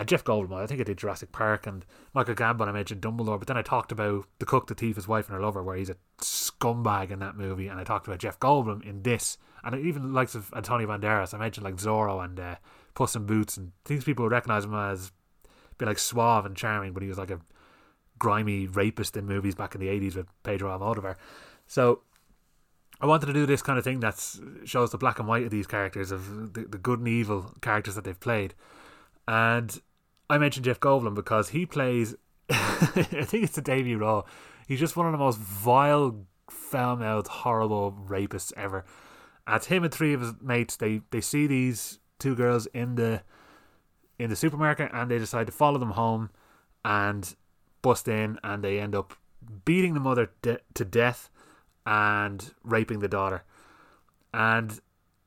Jeff 0.03 0.23
Goldblum. 0.23 0.61
I 0.61 0.67
think 0.67 0.81
I 0.81 0.83
did 0.83 0.97
Jurassic 0.97 1.31
Park 1.31 1.65
and 1.65 1.85
Michael 2.13 2.35
Gambon. 2.35 2.67
I 2.67 2.73
mentioned 2.73 3.01
Dumbledore, 3.01 3.39
but 3.39 3.47
then 3.47 3.57
I 3.57 3.61
talked 3.61 3.91
about 3.93 4.25
the 4.39 4.45
cook, 4.45 4.67
the 4.67 4.75
thief, 4.75 4.97
his 4.97 5.07
wife, 5.07 5.27
and 5.27 5.35
her 5.35 5.41
lover, 5.41 5.63
where 5.63 5.77
he's 5.77 5.89
a 5.89 5.95
scumbag 6.19 7.11
in 7.11 7.19
that 7.19 7.37
movie, 7.37 7.67
and 7.67 7.79
I 7.79 7.83
talked 7.83 8.07
about 8.07 8.19
Jeff 8.19 8.39
Goldblum 8.39 8.83
in 8.83 9.03
this, 9.03 9.37
and 9.63 9.75
even 9.75 10.13
likes 10.13 10.35
of 10.35 10.53
Antonio 10.53 10.87
Banderas. 10.87 11.33
I 11.33 11.37
mentioned 11.37 11.63
like 11.63 11.77
Zorro 11.77 12.23
and 12.23 12.39
uh, 12.39 12.55
Puss 12.93 13.15
in 13.15 13.25
Boots, 13.25 13.55
and 13.57 13.71
things 13.85 14.03
people 14.03 14.23
would 14.23 14.31
recognize 14.31 14.65
him 14.65 14.73
as 14.73 15.11
be 15.77 15.85
like 15.85 15.99
suave 15.99 16.45
and 16.45 16.55
charming, 16.55 16.93
but 16.93 17.03
he 17.03 17.09
was 17.09 17.17
like 17.17 17.31
a 17.31 17.39
grimy 18.17 18.65
rapist 18.65 19.17
in 19.17 19.25
movies 19.25 19.55
back 19.55 19.75
in 19.75 19.81
the 19.81 19.89
eighties 19.89 20.15
with 20.15 20.27
Pedro 20.43 20.77
Almodovar. 20.77 21.15
So 21.67 22.01
I 23.01 23.05
wanted 23.05 23.25
to 23.25 23.33
do 23.33 23.45
this 23.45 23.61
kind 23.61 23.77
of 23.77 23.83
thing 23.83 23.99
that 23.99 24.23
shows 24.63 24.91
the 24.91 24.97
black 24.97 25.19
and 25.19 25.27
white 25.27 25.43
of 25.43 25.51
these 25.51 25.67
characters, 25.67 26.11
of 26.11 26.53
the, 26.53 26.61
the 26.61 26.77
good 26.77 26.99
and 26.99 27.07
evil 27.07 27.53
characters 27.61 27.95
that 27.95 28.05
they've 28.05 28.19
played. 28.19 28.53
And 29.27 29.81
I 30.29 30.37
mentioned 30.37 30.65
Jeff 30.65 30.79
Goldblum 30.79 31.15
because 31.15 31.49
he 31.49 31.65
plays, 31.65 32.15
I 32.49 33.03
think 33.25 33.43
it's 33.43 33.55
the 33.55 33.61
debut 33.61 33.97
role. 33.97 34.27
He's 34.67 34.79
just 34.79 34.97
one 34.97 35.05
of 35.05 35.11
the 35.11 35.17
most 35.17 35.37
vile, 35.37 36.25
foul 36.49 36.95
mouthed, 36.95 37.27
horrible 37.27 37.91
rapists 38.07 38.51
ever. 38.57 38.85
At 39.47 39.65
him 39.65 39.83
and 39.83 39.93
three 39.93 40.13
of 40.13 40.21
his 40.21 40.33
mates, 40.41 40.75
they, 40.75 41.01
they 41.11 41.21
see 41.21 41.45
these 41.45 41.99
two 42.17 42.35
girls 42.35 42.65
in 42.67 42.95
the 42.95 43.21
in 44.17 44.29
the 44.29 44.35
supermarket 44.35 44.89
and 44.93 45.11
they 45.11 45.19
decide 45.19 45.45
to 45.45 45.51
follow 45.51 45.77
them 45.77 45.91
home 45.91 46.29
and 46.85 47.35
bust 47.81 48.07
in 48.07 48.39
and 48.43 48.63
they 48.63 48.79
end 48.79 48.95
up 48.95 49.13
beating 49.65 49.93
the 49.93 49.99
mother 49.99 50.31
de- 50.41 50.59
to 50.73 50.85
death 50.85 51.29
and 51.85 52.53
raping 52.63 52.99
the 52.99 53.07
daughter. 53.07 53.43
And 54.33 54.79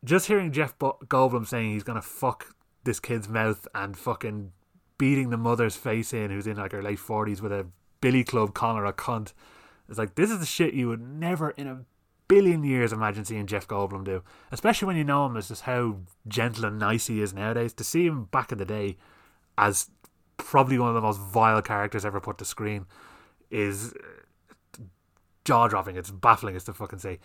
just 0.04 0.26
hearing 0.26 0.52
Jeff 0.52 0.78
Goldblum 0.78 1.46
saying 1.46 1.72
he's 1.72 1.82
gonna 1.82 2.02
fuck 2.02 2.54
this 2.84 2.98
kid's 2.98 3.28
mouth 3.28 3.68
and 3.74 3.96
fucking 3.96 4.52
beating 4.98 5.30
the 5.30 5.36
mother's 5.36 5.76
face 5.76 6.12
in, 6.12 6.30
who's 6.30 6.46
in 6.46 6.56
like 6.56 6.72
her 6.72 6.82
late 6.82 6.98
forties 6.98 7.40
with 7.40 7.52
a 7.52 7.66
billy 8.00 8.24
club 8.24 8.56
her 8.58 8.84
a 8.84 8.92
cunt. 8.92 9.32
It's 9.88 9.98
like 9.98 10.16
this 10.16 10.30
is 10.30 10.40
the 10.40 10.46
shit 10.46 10.74
you 10.74 10.88
would 10.88 11.00
never 11.00 11.50
in 11.50 11.66
a 11.66 11.84
billion 12.28 12.62
years 12.62 12.92
imagine 12.92 13.24
seeing 13.24 13.46
Jeff 13.46 13.66
Goldblum 13.66 14.04
do. 14.04 14.22
Especially 14.52 14.86
when 14.86 14.96
you 14.96 15.04
know 15.04 15.26
him 15.26 15.36
as 15.36 15.48
just 15.48 15.62
how 15.62 15.96
gentle 16.26 16.66
and 16.66 16.78
nice 16.78 17.06
he 17.06 17.22
is 17.22 17.32
nowadays. 17.32 17.72
To 17.74 17.84
see 17.84 18.06
him 18.06 18.24
back 18.24 18.52
in 18.52 18.58
the 18.58 18.66
day 18.66 18.96
as 19.56 19.90
probably 20.36 20.78
one 20.78 20.90
of 20.90 20.94
the 20.94 21.00
most 21.00 21.18
vile 21.18 21.62
characters 21.62 22.04
ever 22.04 22.20
put 22.20 22.38
to 22.38 22.44
screen 22.44 22.86
is 23.50 23.94
uh, 23.94 24.82
jaw 25.44 25.68
dropping. 25.68 25.96
It's 25.96 26.10
baffling 26.10 26.54
as 26.54 26.64
to 26.64 26.74
fucking 26.74 26.98
say. 26.98 27.18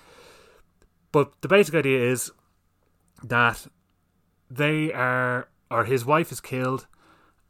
But 1.12 1.34
the 1.42 1.48
basic 1.48 1.76
idea 1.76 2.00
is 2.12 2.32
that 3.24 3.68
they 4.50 4.92
are, 4.94 5.50
or 5.70 5.86
his 5.86 6.06
wife 6.06 6.32
is 6.32 6.42
killed, 6.42 6.88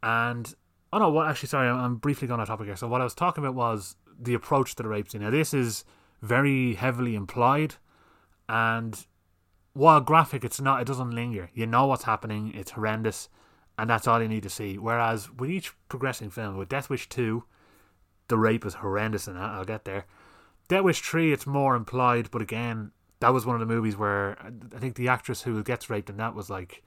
and 0.04 0.54
oh 0.92 0.98
no, 0.98 1.08
what 1.08 1.26
actually? 1.26 1.48
Sorry, 1.48 1.68
I'm, 1.68 1.78
I'm 1.78 1.96
briefly 1.96 2.28
going 2.28 2.38
off 2.38 2.48
topic 2.48 2.66
here. 2.66 2.76
So 2.76 2.86
what 2.86 3.00
I 3.00 3.04
was 3.04 3.14
talking 3.14 3.42
about 3.42 3.56
was 3.56 3.96
the 4.20 4.34
approach 4.34 4.76
to 4.76 4.82
the 4.82 4.88
rape 4.88 5.10
scene. 5.10 5.22
Now 5.22 5.30
this 5.30 5.54
is 5.54 5.84
very 6.20 6.74
heavily 6.74 7.16
implied, 7.16 7.76
and 8.48 9.06
while 9.72 10.00
graphic, 10.00 10.44
it's 10.44 10.60
not. 10.60 10.82
It 10.82 10.86
doesn't 10.86 11.10
linger. 11.10 11.50
You 11.54 11.66
know 11.66 11.86
what's 11.86 12.04
happening. 12.04 12.52
It's 12.54 12.72
horrendous, 12.72 13.30
and 13.78 13.88
that's 13.88 14.06
all 14.06 14.22
you 14.22 14.28
need 14.28 14.42
to 14.42 14.50
see. 14.50 14.76
Whereas 14.78 15.30
with 15.32 15.50
each 15.50 15.72
progressing 15.88 16.28
film, 16.28 16.58
with 16.58 16.68
Death 16.68 16.90
Wish 16.90 17.08
two, 17.08 17.44
the 18.28 18.36
rape 18.36 18.66
is 18.66 18.74
horrendous, 18.74 19.26
and 19.26 19.38
I'll 19.38 19.64
get 19.64 19.86
there. 19.86 20.04
Death 20.68 20.84
Wish 20.84 21.00
3, 21.02 21.30
it's 21.30 21.46
more 21.46 21.76
implied, 21.76 22.30
but 22.30 22.40
again, 22.40 22.90
that 23.20 23.34
was 23.34 23.44
one 23.44 23.54
of 23.54 23.60
the 23.60 23.74
movies 23.74 23.98
where 23.98 24.38
I 24.74 24.78
think 24.78 24.96
the 24.96 25.08
actress 25.08 25.42
who 25.42 25.62
gets 25.62 25.90
raped 25.90 26.08
in 26.08 26.16
that 26.16 26.34
was 26.34 26.48
like 26.48 26.82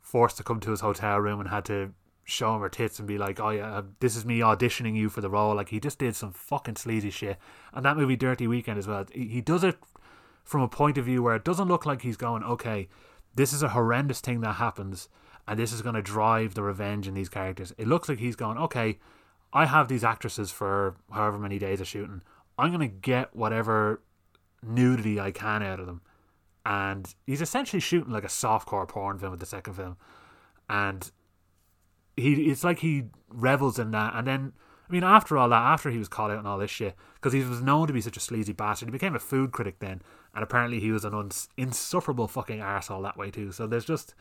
forced 0.00 0.36
to 0.36 0.44
come 0.44 0.60
to 0.60 0.70
his 0.70 0.80
hotel 0.80 1.18
room 1.18 1.40
and 1.40 1.48
had 1.48 1.64
to 1.64 1.92
show 2.26 2.54
him 2.54 2.60
her 2.60 2.68
tits 2.68 2.98
and 2.98 3.08
be 3.08 3.16
like, 3.16 3.40
"Oh 3.40 3.50
yeah, 3.50 3.78
um, 3.78 3.96
this 4.00 4.16
is 4.16 4.26
me 4.26 4.40
auditioning 4.40 4.94
you 4.94 5.08
for 5.08 5.22
the 5.22 5.30
role." 5.30 5.54
Like 5.54 5.70
he 5.70 5.80
just 5.80 5.98
did 5.98 6.14
some 6.14 6.32
fucking 6.32 6.76
sleazy 6.76 7.10
shit. 7.10 7.38
And 7.72 7.84
that 7.84 7.96
movie, 7.96 8.16
Dirty 8.16 8.46
Weekend, 8.46 8.78
as 8.78 8.86
well. 8.86 9.06
He 9.12 9.40
does 9.40 9.64
it 9.64 9.78
from 10.44 10.60
a 10.60 10.68
point 10.68 10.98
of 10.98 11.06
view 11.06 11.22
where 11.22 11.36
it 11.36 11.44
doesn't 11.44 11.68
look 11.68 11.86
like 11.86 12.02
he's 12.02 12.18
going, 12.18 12.42
"Okay, 12.42 12.88
this 13.34 13.52
is 13.52 13.62
a 13.62 13.70
horrendous 13.70 14.20
thing 14.20 14.40
that 14.40 14.56
happens, 14.56 15.08
and 15.48 15.58
this 15.58 15.72
is 15.72 15.82
going 15.82 15.94
to 15.94 16.02
drive 16.02 16.54
the 16.54 16.62
revenge 16.62 17.08
in 17.08 17.14
these 17.14 17.28
characters." 17.30 17.72
It 17.78 17.88
looks 17.88 18.08
like 18.08 18.18
he's 18.18 18.36
going, 18.36 18.58
"Okay, 18.58 18.98
I 19.52 19.66
have 19.66 19.88
these 19.88 20.04
actresses 20.04 20.50
for 20.50 20.96
however 21.10 21.38
many 21.38 21.58
days 21.58 21.80
of 21.80 21.88
shooting. 21.88 22.22
I'm 22.58 22.70
going 22.70 22.88
to 22.88 22.94
get 22.94 23.34
whatever 23.34 24.02
nudity 24.62 25.20
I 25.20 25.30
can 25.30 25.62
out 25.62 25.80
of 25.80 25.86
them. 25.86 26.02
And 26.64 27.14
he's 27.26 27.40
essentially 27.40 27.80
shooting 27.80 28.12
like 28.12 28.24
a 28.24 28.28
softcore 28.28 28.88
porn 28.88 29.18
film 29.18 29.30
with 29.30 29.40
the 29.40 29.46
second 29.46 29.74
film. 29.74 29.96
And 30.68 31.10
he 32.16 32.50
it's 32.50 32.64
like 32.64 32.80
he 32.80 33.04
revels 33.28 33.78
in 33.78 33.90
that. 33.92 34.14
And 34.14 34.26
then, 34.26 34.52
I 34.88 34.92
mean, 34.92 35.04
after 35.04 35.36
all 35.36 35.48
that, 35.48 35.62
after 35.62 35.90
he 35.90 35.98
was 35.98 36.08
caught 36.08 36.30
out 36.30 36.38
and 36.38 36.48
all 36.48 36.58
this 36.58 36.70
shit, 36.70 36.94
because 37.14 37.32
he 37.32 37.42
was 37.42 37.62
known 37.62 37.86
to 37.86 37.92
be 37.92 38.00
such 38.00 38.16
a 38.16 38.20
sleazy 38.20 38.52
bastard, 38.52 38.88
he 38.88 38.92
became 38.92 39.14
a 39.14 39.20
food 39.20 39.52
critic 39.52 39.78
then. 39.78 40.02
And 40.34 40.42
apparently 40.42 40.80
he 40.80 40.90
was 40.90 41.04
an 41.04 41.14
uns- 41.14 41.48
insufferable 41.56 42.28
fucking 42.28 42.60
arsehole 42.60 43.02
that 43.02 43.16
way 43.16 43.30
too. 43.30 43.52
So 43.52 43.66
there's 43.66 43.84
just, 43.84 44.14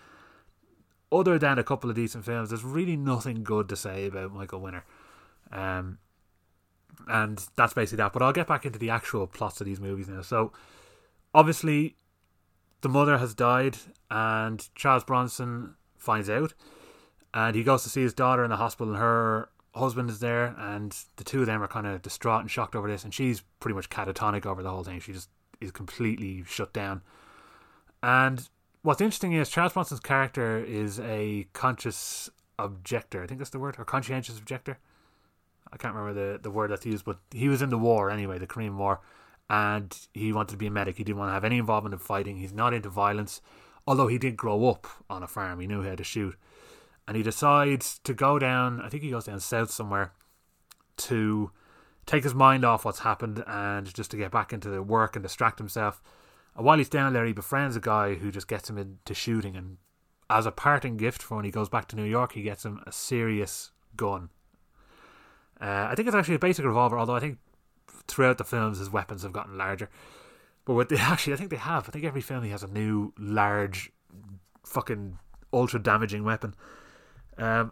other 1.12 1.38
than 1.38 1.60
a 1.60 1.64
couple 1.64 1.90
of 1.90 1.96
decent 1.96 2.26
films, 2.26 2.50
there's 2.50 2.64
really 2.64 2.98
nothing 2.98 3.44
good 3.44 3.70
to 3.70 3.76
say 3.76 4.08
about 4.08 4.34
Michael 4.34 4.62
Winner. 4.62 4.84
Um, 5.52 6.00
and 7.08 7.46
that's 7.56 7.74
basically 7.74 7.98
that. 7.98 8.14
But 8.14 8.22
I'll 8.22 8.34
get 8.34 8.48
back 8.48 8.66
into 8.66 8.80
the 8.80 8.90
actual 8.90 9.28
plots 9.28 9.60
of 9.62 9.66
these 9.66 9.80
movies 9.80 10.08
now. 10.08 10.22
So, 10.22 10.52
obviously, 11.34 11.96
the 12.82 12.90
mother 12.90 13.18
has 13.18 13.34
died, 13.34 13.78
and 14.10 14.68
Charles 14.76 15.04
Bronson 15.04 15.76
finds 15.98 16.30
out, 16.30 16.54
and 17.36 17.54
he 17.54 17.64
goes 17.64 17.84
to 17.84 17.90
see 17.90 18.02
his 18.02 18.14
daughter 18.14 18.44
in 18.44 18.50
the 18.50 18.56
hospital, 18.56 18.94
and 18.94 19.02
her 19.02 19.50
husband 19.76 20.10
is 20.10 20.20
there, 20.20 20.56
and 20.58 20.98
the 21.18 21.24
two 21.26 21.42
of 21.42 21.46
them 21.48 21.62
are 21.62 21.68
kind 21.68 21.86
of 21.86 22.02
distraught 22.02 22.40
and 22.40 22.50
shocked 22.50 22.76
over 22.76 22.88
this, 22.88 23.04
and 23.04 23.14
she's 23.14 23.44
pretty 23.60 23.76
much 23.76 23.90
catatonic 23.90 24.46
over 24.46 24.64
the 24.64 24.70
whole 24.70 24.86
thing. 24.86 25.02
She 25.02 25.12
just 25.12 25.30
is 25.60 25.72
completely 25.72 26.44
shut 26.48 26.72
down. 26.72 27.02
And 28.02 28.48
what's 28.84 29.02
interesting 29.02 29.34
is 29.34 29.50
Charles 29.50 29.74
Bronson's 29.74 30.00
character 30.00 30.64
is 30.64 31.00
a 31.02 31.48
conscious 31.52 32.30
objector. 32.58 33.22
I 33.22 33.28
think 33.28 33.40
that's 33.40 33.50
the 33.50 33.60
word, 33.60 33.76
or 33.78 33.84
conscientious 33.84 34.40
objector. 34.40 34.80
I 35.74 35.78
can't 35.78 35.94
remember 35.94 36.34
the, 36.34 36.40
the 36.40 36.52
word 36.52 36.72
that's 36.72 36.86
used, 36.86 37.04
but 37.04 37.18
he 37.32 37.50
was 37.50 37.62
in 37.62 37.70
the 37.70 37.78
war 37.78 38.10
anyway, 38.10 38.38
the 38.38 38.48
Korean 38.48 38.78
War, 38.78 39.02
and 39.50 39.94
he 40.14 40.32
wanted 40.32 40.54
to 40.54 40.58
be 40.58 40.68
a 40.68 40.72
medic. 40.72 40.96
He 40.96 41.04
didn't 41.04 41.18
want 41.18 41.30
to 41.30 41.34
have 41.34 41.44
any 41.44 41.58
involvement 41.58 41.92
in 41.92 42.00
fighting. 42.00 42.38
He's 42.38 42.54
not 42.54 42.74
into 42.74 42.88
violence, 42.88 43.42
although 43.86 44.08
he 44.08 44.18
did 44.18 44.38
grow 44.38 44.70
up 44.70 44.88
on 45.10 45.22
a 45.22 45.28
farm. 45.28 45.60
He 45.60 45.68
knew 45.68 45.84
how 45.84 45.96
to 45.96 46.04
shoot. 46.04 46.36
And 47.08 47.16
he 47.16 47.24
decides 47.24 48.00
to 48.00 48.14
go 48.14 48.40
down, 48.40 48.82
I 48.82 48.90
think 48.90 49.04
he 49.04 49.12
goes 49.12 49.26
down 49.26 49.40
south 49.40 49.72
somewhere, 49.72 50.14
to 50.98 51.52
take 52.06 52.24
his 52.24 52.34
mind 52.34 52.66
off 52.66 52.86
what's 52.86 53.00
happened 53.00 53.44
and 53.46 53.92
just 53.94 54.12
to 54.12 54.18
get 54.18 54.32
back 54.32 54.54
into 54.54 54.70
the 54.70 54.82
work 54.82 55.16
and 55.16 55.24
distract 55.24 55.60
himself. 55.60 56.02
And 56.56 56.66
while 56.66 56.78
he's 56.78 56.90
down 56.90 57.14
there, 57.14 57.26
he 57.26 57.34
befriends 57.34 57.76
a 57.76 57.82
guy 57.82 58.16
who 58.16 58.32
just 58.32 58.48
gets 58.48 58.70
him 58.70 58.78
into 58.78 59.14
shooting. 59.14 59.56
And 59.56 59.78
as 60.30 60.46
a 60.46 60.52
parting 60.52 60.98
gift 60.98 61.22
for 61.22 61.36
when 61.36 61.46
he 61.46 61.52
goes 61.52 61.70
back 61.70 61.88
to 61.90 61.96
New 61.96 62.06
York, 62.06 62.34
he 62.34 62.42
gets 62.42 62.66
him 62.66 62.82
a 62.88 62.92
serious 62.92 63.72
gun 63.96 64.30
uh, 65.60 65.88
I 65.90 65.96
think 65.96 66.08
it's 66.08 66.16
actually 66.16 66.36
a 66.36 66.40
basic 66.40 66.66
revolver, 66.66 66.98
although 66.98 67.16
I 67.16 67.20
think 67.20 67.38
throughout 68.08 68.38
the 68.38 68.44
films 68.44 68.80
his 68.80 68.90
weapons 68.90 69.24
have 69.24 69.32
gotten 69.32 69.58
larger. 69.58 69.90
But 70.66 70.74
with 70.74 70.90
the, 70.90 70.98
actually, 71.00 71.34
I 71.34 71.38
think 71.38 71.50
they 71.50 71.58
have. 71.58 71.88
I 71.88 71.92
think 71.92 72.06
every 72.06 72.22
film 72.22 72.44
he 72.44 72.52
has 72.52 72.64
a 72.64 72.68
new 72.68 73.14
large, 73.18 73.92
fucking 74.66 75.18
ultra 75.54 75.82
damaging 75.82 76.24
weapon. 76.24 76.56
Um, 77.38 77.72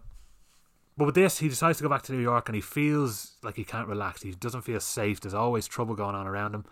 but 0.98 1.06
with 1.06 1.16
this, 1.16 1.40
he 1.40 1.50
decides 1.50 1.78
to 1.78 1.84
go 1.84 1.90
back 1.90 2.04
to 2.04 2.14
New 2.14 2.22
York, 2.22 2.48
and 2.50 2.56
he 2.56 2.62
feels 2.62 3.38
like 3.42 3.56
he 3.56 3.64
can't 3.64 3.88
relax. 3.88 4.22
He 4.22 4.32
doesn't 4.32 4.62
feel 4.62 4.80
safe. 4.80 5.20
There's 5.20 5.34
always 5.34 5.68
trouble 5.68 5.96
going 5.96 6.16
on 6.16 6.28
around 6.28 6.54
him. 6.54 6.66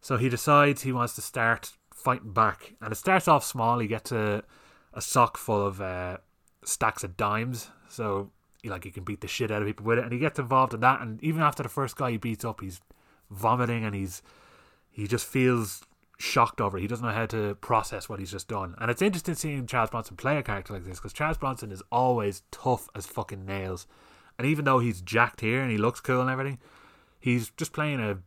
So 0.00 0.16
he 0.18 0.28
decides 0.28 0.82
he 0.82 0.92
wants 0.92 1.14
to 1.14 1.22
start 1.22 1.72
fighting 1.94 2.32
back, 2.32 2.74
and 2.80 2.92
it 2.92 2.96
starts 2.96 3.28
off 3.28 3.44
small. 3.44 3.78
He 3.78 3.88
gets 3.88 4.12
a 4.12 4.42
a 4.92 5.00
sock 5.00 5.36
full 5.36 5.66
of 5.66 5.80
uh, 5.80 6.16
stacks 6.64 7.04
of 7.04 7.16
dimes. 7.16 7.70
So 7.88 8.30
he, 8.62 8.70
like 8.70 8.84
he 8.84 8.90
can 8.90 9.04
beat 9.04 9.20
the 9.20 9.28
shit 9.28 9.50
out 9.50 9.62
of 9.62 9.68
people 9.68 9.86
with 9.86 9.98
it, 9.98 10.04
and 10.04 10.12
he 10.12 10.18
gets 10.18 10.38
involved 10.38 10.74
in 10.74 10.80
that. 10.80 11.00
And 11.00 11.22
even 11.22 11.42
after 11.42 11.62
the 11.62 11.68
first 11.68 11.96
guy 11.96 12.12
he 12.12 12.16
beats 12.16 12.44
up, 12.44 12.60
he's 12.60 12.80
vomiting 13.30 13.84
and 13.84 13.94
he's 13.94 14.22
he 14.90 15.06
just 15.06 15.26
feels 15.26 15.82
shocked 16.16 16.60
over 16.60 16.78
it. 16.78 16.80
He 16.80 16.86
doesn't 16.86 17.04
know 17.04 17.12
how 17.12 17.26
to 17.26 17.54
process 17.56 18.08
what 18.08 18.18
he's 18.18 18.30
just 18.30 18.48
done. 18.48 18.74
And 18.78 18.90
it's 18.90 19.02
interesting 19.02 19.34
seeing 19.34 19.66
Charles 19.66 19.90
Bronson 19.90 20.16
play 20.16 20.38
a 20.38 20.42
character 20.42 20.72
like 20.72 20.84
this 20.84 20.98
because 20.98 21.12
Charles 21.12 21.38
Bronson 21.38 21.70
is 21.70 21.82
always 21.92 22.42
tough 22.50 22.88
as 22.94 23.06
fucking 23.06 23.44
nails. 23.44 23.86
And 24.38 24.46
even 24.46 24.64
though 24.64 24.78
he's 24.78 25.00
jacked 25.00 25.40
here 25.40 25.60
and 25.60 25.70
he 25.70 25.78
looks 25.78 26.00
cool 26.00 26.20
and 26.20 26.30
everything, 26.30 26.58
he's 27.20 27.50
just 27.50 27.72
playing 27.72 28.00
a, 28.00 28.18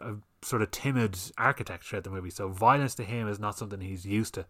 a 0.00 0.14
sort 0.42 0.62
of 0.62 0.70
timid 0.70 1.18
architect 1.36 1.84
throughout 1.84 2.04
the 2.04 2.10
movie. 2.10 2.30
So 2.30 2.48
violence 2.48 2.94
to 2.96 3.04
him 3.04 3.28
is 3.28 3.38
not 3.38 3.58
something 3.58 3.80
he's 3.80 4.06
used 4.06 4.34
to. 4.34 4.46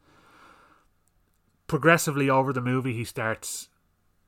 Progressively 1.67 2.31
over 2.31 2.53
the 2.53 2.61
movie, 2.61 2.95
he 2.95 3.05
starts 3.05 3.69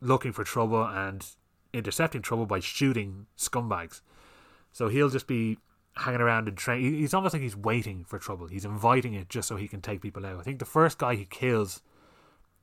looking 0.00 0.32
for 0.32 0.44
trouble 0.44 0.84
and 0.84 1.24
intercepting 1.72 2.22
trouble 2.22 2.46
by 2.46 2.60
shooting 2.60 3.26
scumbags. 3.38 4.00
So 4.72 4.88
he'll 4.88 5.08
just 5.08 5.26
be 5.26 5.58
hanging 5.96 6.20
around 6.20 6.48
and 6.48 6.56
train. 6.56 6.94
He's 6.94 7.14
almost 7.14 7.34
like 7.34 7.42
he's 7.42 7.56
waiting 7.56 8.04
for 8.04 8.18
trouble. 8.18 8.46
He's 8.48 8.64
inviting 8.64 9.14
it 9.14 9.28
just 9.28 9.48
so 9.48 9.56
he 9.56 9.68
can 9.68 9.80
take 9.80 10.00
people 10.00 10.24
out. 10.24 10.38
I 10.38 10.42
think 10.42 10.58
the 10.58 10.64
first 10.64 10.98
guy 10.98 11.14
he 11.14 11.24
kills 11.24 11.82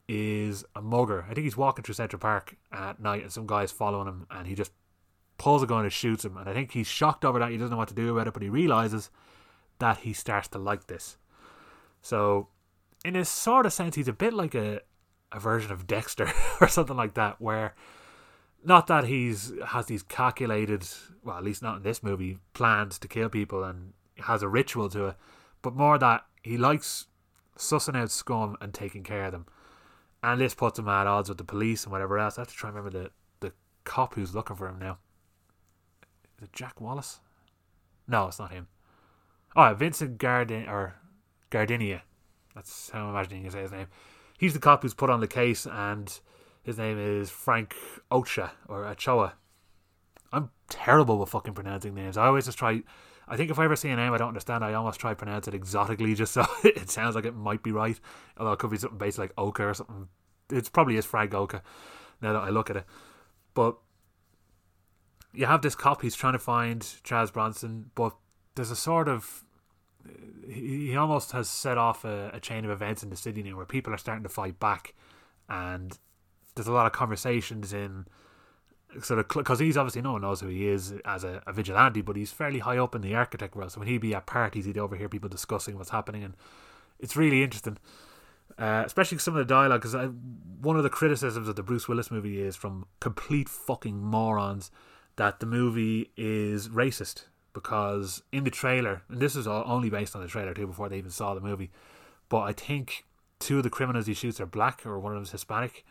is 0.07 0.63
a 0.75 0.81
mugger. 0.81 1.25
I 1.29 1.33
think 1.33 1.43
he's 1.43 1.57
walking 1.57 1.83
through 1.83 1.95
Central 1.95 2.19
Park 2.19 2.55
at 2.71 2.99
night 2.99 3.23
and 3.23 3.31
some 3.31 3.45
guy's 3.45 3.71
following 3.71 4.07
him 4.07 4.27
and 4.31 4.47
he 4.47 4.55
just 4.55 4.71
pulls 5.37 5.61
a 5.61 5.67
gun 5.67 5.83
and 5.83 5.93
shoots 5.93 6.25
him. 6.25 6.37
And 6.37 6.49
I 6.49 6.53
think 6.53 6.71
he's 6.71 6.87
shocked 6.87 7.25
over 7.25 7.39
that. 7.39 7.51
He 7.51 7.57
doesn't 7.57 7.71
know 7.71 7.77
what 7.77 7.89
to 7.89 7.93
do 7.93 8.11
about 8.11 8.27
it, 8.27 8.33
but 8.33 8.43
he 8.43 8.49
realizes 8.49 9.09
that 9.79 9.97
he 9.97 10.13
starts 10.13 10.47
to 10.49 10.57
like 10.57 10.87
this. 10.87 11.17
So, 12.01 12.47
in 13.05 13.15
a 13.15 13.25
sort 13.25 13.65
of 13.65 13.73
sense, 13.73 13.95
he's 13.95 14.07
a 14.07 14.13
bit 14.13 14.33
like 14.33 14.55
a, 14.55 14.81
a 15.31 15.39
version 15.39 15.71
of 15.71 15.87
Dexter 15.87 16.31
or 16.61 16.67
something 16.67 16.97
like 16.97 17.13
that, 17.15 17.39
where 17.39 17.75
not 18.63 18.87
that 18.87 19.05
he's 19.05 19.53
has 19.67 19.85
these 19.85 20.03
calculated, 20.03 20.87
well, 21.23 21.37
at 21.37 21.43
least 21.43 21.61
not 21.61 21.77
in 21.77 21.83
this 21.83 22.03
movie, 22.03 22.39
plans 22.53 22.99
to 22.99 23.07
kill 23.07 23.29
people 23.29 23.63
and 23.63 23.93
has 24.19 24.41
a 24.41 24.47
ritual 24.47 24.89
to 24.89 25.07
it, 25.07 25.15
but 25.61 25.75
more 25.75 25.97
that 25.97 26.25
he 26.43 26.57
likes 26.57 27.07
sussing 27.57 27.95
out 27.95 28.11
scum 28.11 28.57
and 28.61 28.73
taking 28.73 29.03
care 29.03 29.25
of 29.25 29.31
them. 29.31 29.45
And 30.23 30.41
this 30.41 30.55
puts 30.55 30.79
him 30.79 30.87
at 30.87 31.07
odds 31.07 31.29
with 31.29 31.37
the 31.37 31.43
police 31.43 31.83
and 31.83 31.91
whatever 31.91 32.17
else. 32.17 32.37
I 32.37 32.41
have 32.41 32.47
to 32.49 32.53
try 32.55 32.69
and 32.69 32.77
remember 32.77 32.97
the, 32.97 33.11
the 33.39 33.53
cop 33.83 34.15
who's 34.15 34.33
looking 34.33 34.55
for 34.55 34.67
him 34.67 34.79
now. 34.79 34.97
Is 36.37 36.45
it 36.45 36.53
Jack 36.53 36.81
Wallace? 36.81 37.19
No, 38.07 38.27
it's 38.27 38.39
not 38.39 38.51
him. 38.51 38.67
Oh, 39.55 39.73
Vincent 39.73 40.17
Gardin 40.17 40.67
or 40.67 40.95
Gardenia. 41.49 42.03
That's 42.55 42.89
how 42.89 43.03
I'm 43.03 43.09
imagining 43.09 43.43
you 43.43 43.51
say 43.51 43.61
his 43.61 43.71
name. 43.71 43.87
He's 44.37 44.53
the 44.53 44.59
cop 44.59 44.81
who's 44.81 44.93
put 44.93 45.09
on 45.09 45.19
the 45.19 45.27
case, 45.27 45.65
and 45.65 46.19
his 46.67 46.77
name 46.77 46.99
is 46.99 47.29
Frank 47.29 47.73
Ocha 48.11 48.51
or 48.67 48.85
Ochoa. 48.85 49.35
I'm 50.33 50.49
terrible 50.67 51.17
with 51.17 51.29
fucking 51.29 51.53
pronouncing 51.53 51.95
names. 51.95 52.17
I 52.17 52.27
always 52.27 52.43
just 52.43 52.57
try. 52.57 52.83
I 53.25 53.37
think 53.37 53.49
if 53.49 53.57
I 53.57 53.63
ever 53.63 53.77
see 53.77 53.87
a 53.87 53.95
name 53.95 54.11
I 54.11 54.17
don't 54.17 54.27
understand, 54.27 54.65
I 54.65 54.73
almost 54.73 54.99
try 54.99 55.11
to 55.11 55.15
pronounce 55.15 55.47
it 55.47 55.53
exotically 55.53 56.13
just 56.13 56.33
so 56.33 56.45
it 56.65 56.89
sounds 56.89 57.15
like 57.15 57.23
it 57.23 57.33
might 57.33 57.63
be 57.63 57.71
right. 57.71 57.97
Although 58.37 58.51
it 58.51 58.59
could 58.59 58.69
be 58.69 58.77
something 58.77 58.97
based 58.97 59.17
like 59.17 59.31
Oka 59.37 59.65
or 59.65 59.73
something. 59.73 60.09
It's 60.49 60.67
probably 60.67 60.97
is 60.97 61.05
Frank 61.05 61.33
Oka 61.33 61.63
now 62.21 62.33
that 62.33 62.43
I 62.43 62.49
look 62.49 62.69
at 62.69 62.75
it. 62.75 62.85
But 63.53 63.77
you 65.33 65.45
have 65.45 65.61
this 65.61 65.73
cop, 65.73 66.01
he's 66.01 66.17
trying 66.17 66.33
to 66.33 66.39
find 66.39 66.85
Charles 67.05 67.31
Bronson, 67.31 67.91
but 67.95 68.13
there's 68.55 68.71
a 68.71 68.75
sort 68.75 69.07
of. 69.07 69.45
He 70.45 70.97
almost 70.97 71.31
has 71.31 71.49
set 71.49 71.77
off 71.77 72.03
a, 72.03 72.29
a 72.33 72.41
chain 72.41 72.65
of 72.65 72.71
events 72.71 73.03
in 73.03 73.09
the 73.09 73.15
city 73.15 73.41
now 73.41 73.55
where 73.55 73.65
people 73.65 73.93
are 73.93 73.97
starting 73.97 74.23
to 74.23 74.29
fight 74.29 74.59
back. 74.59 74.93
And 75.47 75.97
there's 76.57 76.67
a 76.67 76.73
lot 76.73 76.85
of 76.85 76.91
conversations 76.91 77.71
in 77.71 78.05
sort 79.01 79.19
of 79.19 79.27
because 79.27 79.59
he's 79.59 79.77
obviously 79.77 80.01
no 80.01 80.13
one 80.13 80.21
knows 80.21 80.41
who 80.41 80.47
he 80.47 80.67
is 80.67 80.93
as 81.05 81.23
a, 81.23 81.41
a, 81.45 81.53
vigilante, 81.53 82.01
but 82.01 82.15
he's 82.15 82.31
fairly 82.31 82.59
high 82.59 82.77
up 82.77 82.95
in 82.95 83.01
the 83.01 83.15
architect 83.15 83.55
world. 83.55 83.71
So 83.71 83.79
when 83.79 83.87
he'd 83.87 83.99
be 83.99 84.15
at 84.15 84.25
parties, 84.25 84.65
he'd 84.65 84.77
overhear 84.77 85.09
people 85.09 85.29
discussing 85.29 85.77
what's 85.77 85.89
happening, 85.89 86.23
and 86.23 86.35
it's 86.99 87.15
really 87.15 87.43
interesting. 87.43 87.77
Uh, 88.57 88.83
especially 88.85 89.17
some 89.19 89.35
of 89.35 89.39
the 89.39 89.53
dialogue, 89.53 89.81
because 89.81 90.09
one 90.61 90.77
of 90.77 90.83
the 90.83 90.89
criticisms 90.89 91.47
of 91.47 91.55
the 91.55 91.63
Bruce 91.63 91.87
Willis 91.87 92.09
movie 92.09 92.41
is 92.41 92.55
from 92.55 92.87
complete 92.99 93.47
fucking 93.49 94.01
morons 94.01 94.71
that 95.17 95.39
the 95.39 95.45
movie 95.45 96.11
is 96.17 96.69
racist 96.69 97.25
because 97.53 98.23
in 98.31 98.43
the 98.45 98.51
trailer, 98.51 99.03
and 99.09 99.19
this 99.19 99.35
is 99.35 99.47
all 99.47 99.63
only 99.65 99.89
based 99.89 100.15
on 100.15 100.21
the 100.21 100.27
trailer 100.27 100.53
too, 100.53 100.67
before 100.67 100.89
they 100.89 100.97
even 100.97 101.11
saw 101.11 101.33
the 101.33 101.41
movie, 101.41 101.71
but 102.29 102.41
I 102.41 102.53
think 102.53 103.05
two 103.39 103.57
of 103.57 103.63
the 103.63 103.69
criminals 103.69 104.07
he 104.07 104.13
shoots 104.13 104.39
are 104.39 104.45
black 104.45 104.85
or 104.85 104.99
one 104.99 105.11
of 105.11 105.17
them 105.17 105.23
is 105.23 105.31
Hispanic 105.31 105.85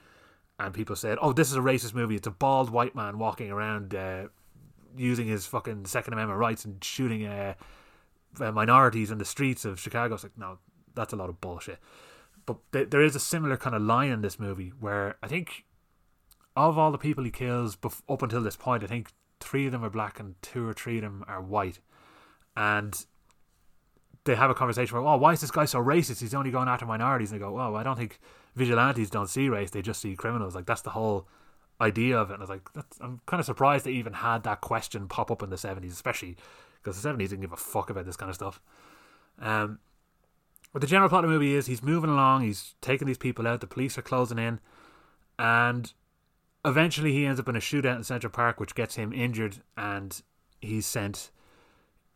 and 0.59 0.73
people 0.73 0.97
said, 0.97 1.19
"Oh, 1.21 1.33
this 1.33 1.51
is 1.51 1.57
a 1.57 1.61
racist 1.61 1.95
movie. 1.95 2.17
It's 2.17 2.27
a 2.27 2.31
bald 2.31 2.71
white 2.71 2.95
man 2.95 3.19
walking 3.19 3.51
around 3.51 3.95
uh, 3.95 4.29
using 4.97 5.27
his 5.27 5.47
fucking 5.47 5.87
Second 5.87 6.15
Amendment 6.15 6.39
rights 6.39 6.65
and 6.65 6.83
shooting 6.83 7.27
uh, 7.27 7.55
uh, 8.41 8.53
minorities 8.53 9.11
in 9.11 9.19
the 9.19 9.25
streets 9.25 9.65
of 9.65 9.79
Chicago." 9.79 10.15
It's 10.15 10.25
like, 10.25 10.39
no, 10.39 10.59
that's 10.95 11.13
a 11.13 11.17
lot 11.17 11.29
of 11.29 11.41
bullshit. 11.41 11.79
But 12.47 12.59
th- 12.73 12.91
there 12.91 13.03
is 13.03 13.17
a 13.17 13.21
similar 13.21 13.57
kind 13.57 13.75
of 13.75 13.83
line 13.83 14.11
in 14.11 14.23
this 14.23 14.39
movie 14.39 14.73
where 14.81 15.17
I 15.23 15.27
think 15.27 15.65
of 16.57 16.79
all 16.79 16.91
the 16.91 16.99
people 16.99 17.25
he 17.25 17.31
kills 17.31 17.77
bef- 17.77 18.03
up 18.09 18.23
until 18.23 18.41
this 18.43 18.57
point, 18.57 18.83
I 18.83 18.87
think 18.87 19.11
three 19.41 19.67
of 19.67 19.73
them 19.73 19.85
are 19.85 19.91
black 19.91 20.19
and 20.19 20.41
two 20.41 20.67
or 20.67 20.73
three 20.73 20.97
of 20.97 21.03
them 21.03 21.25
are 21.29 21.43
white, 21.43 21.81
and 22.57 23.05
they 24.25 24.35
have 24.37 24.51
a 24.51 24.55
conversation 24.55 24.97
where, 24.97 25.07
"Oh, 25.07 25.19
why 25.19 25.33
is 25.33 25.41
this 25.43 25.51
guy 25.51 25.67
so 25.67 25.83
racist? 25.83 26.21
He's 26.21 26.35
only 26.35 26.51
going 26.51 26.69
after 26.69 26.87
minorities." 26.87 27.31
And 27.31 27.41
they 27.41 27.45
go, 27.45 27.61
"Oh, 27.61 27.75
I 27.75 27.83
don't 27.83 27.97
think." 27.97 28.19
Vigilantes 28.57 29.11
don't 29.11 29.29
see 29.29 29.49
race; 29.49 29.71
they 29.71 29.83
just 29.83 30.01
see 30.01 30.17
criminals. 30.17 30.55
Like 30.55 30.67
that's 30.67 30.83
the 30.83 30.91
whole 30.91 31.29
idea 31.81 32.19
of 32.19 32.31
it. 32.31 32.35
And 32.35 32.43
I 32.43 32.45
was 32.45 32.51
like, 32.51 32.69
I'm 33.01 33.21
kind 33.27 33.39
of 33.39 33.47
surprised 33.47 33.85
they 33.85 33.93
even 33.93 34.15
had 34.15 34.43
that 34.45 34.61
question 34.61 35.09
pop 35.09 35.31
up 35.31 35.43
in 35.43 35.51
the 35.51 35.59
seventies, 35.59 35.93
especially 35.93 36.37
because 36.83 36.97
the 36.97 37.03
seventies 37.03 37.31
didn't 37.31 37.43
give 37.43 37.53
a 37.53 37.57
fuck 37.57 37.91
about 37.91 38.07
this 38.07 38.17
kind 38.17 38.31
of 38.31 38.35
stuff. 38.35 38.61
Um, 39.39 39.79
but 40.73 40.81
the 40.81 40.87
general 40.87 41.09
plot 41.09 41.25
of 41.25 41.31
the 41.31 41.35
movie 41.35 41.55
is 41.55 41.67
he's 41.67 41.83
moving 41.83 42.11
along, 42.11 42.43
he's 42.43 42.75
taking 42.81 43.07
these 43.07 43.19
people 43.19 43.47
out, 43.47 43.61
the 43.61 43.67
police 43.67 43.97
are 43.97 44.03
closing 44.03 44.39
in, 44.39 44.61
and 45.39 45.93
eventually 46.65 47.13
he 47.13 47.25
ends 47.25 47.41
up 47.41 47.49
in 47.49 47.57
a 47.57 47.61
shootout 47.61 47.97
in 47.97 48.05
Central 48.05 48.31
Park, 48.31 48.61
which 48.61 48.75
gets 48.75 48.97
him 48.97 49.13
injured, 49.13 49.59
and 49.77 50.23
he's 50.61 50.87
sent 50.87 51.31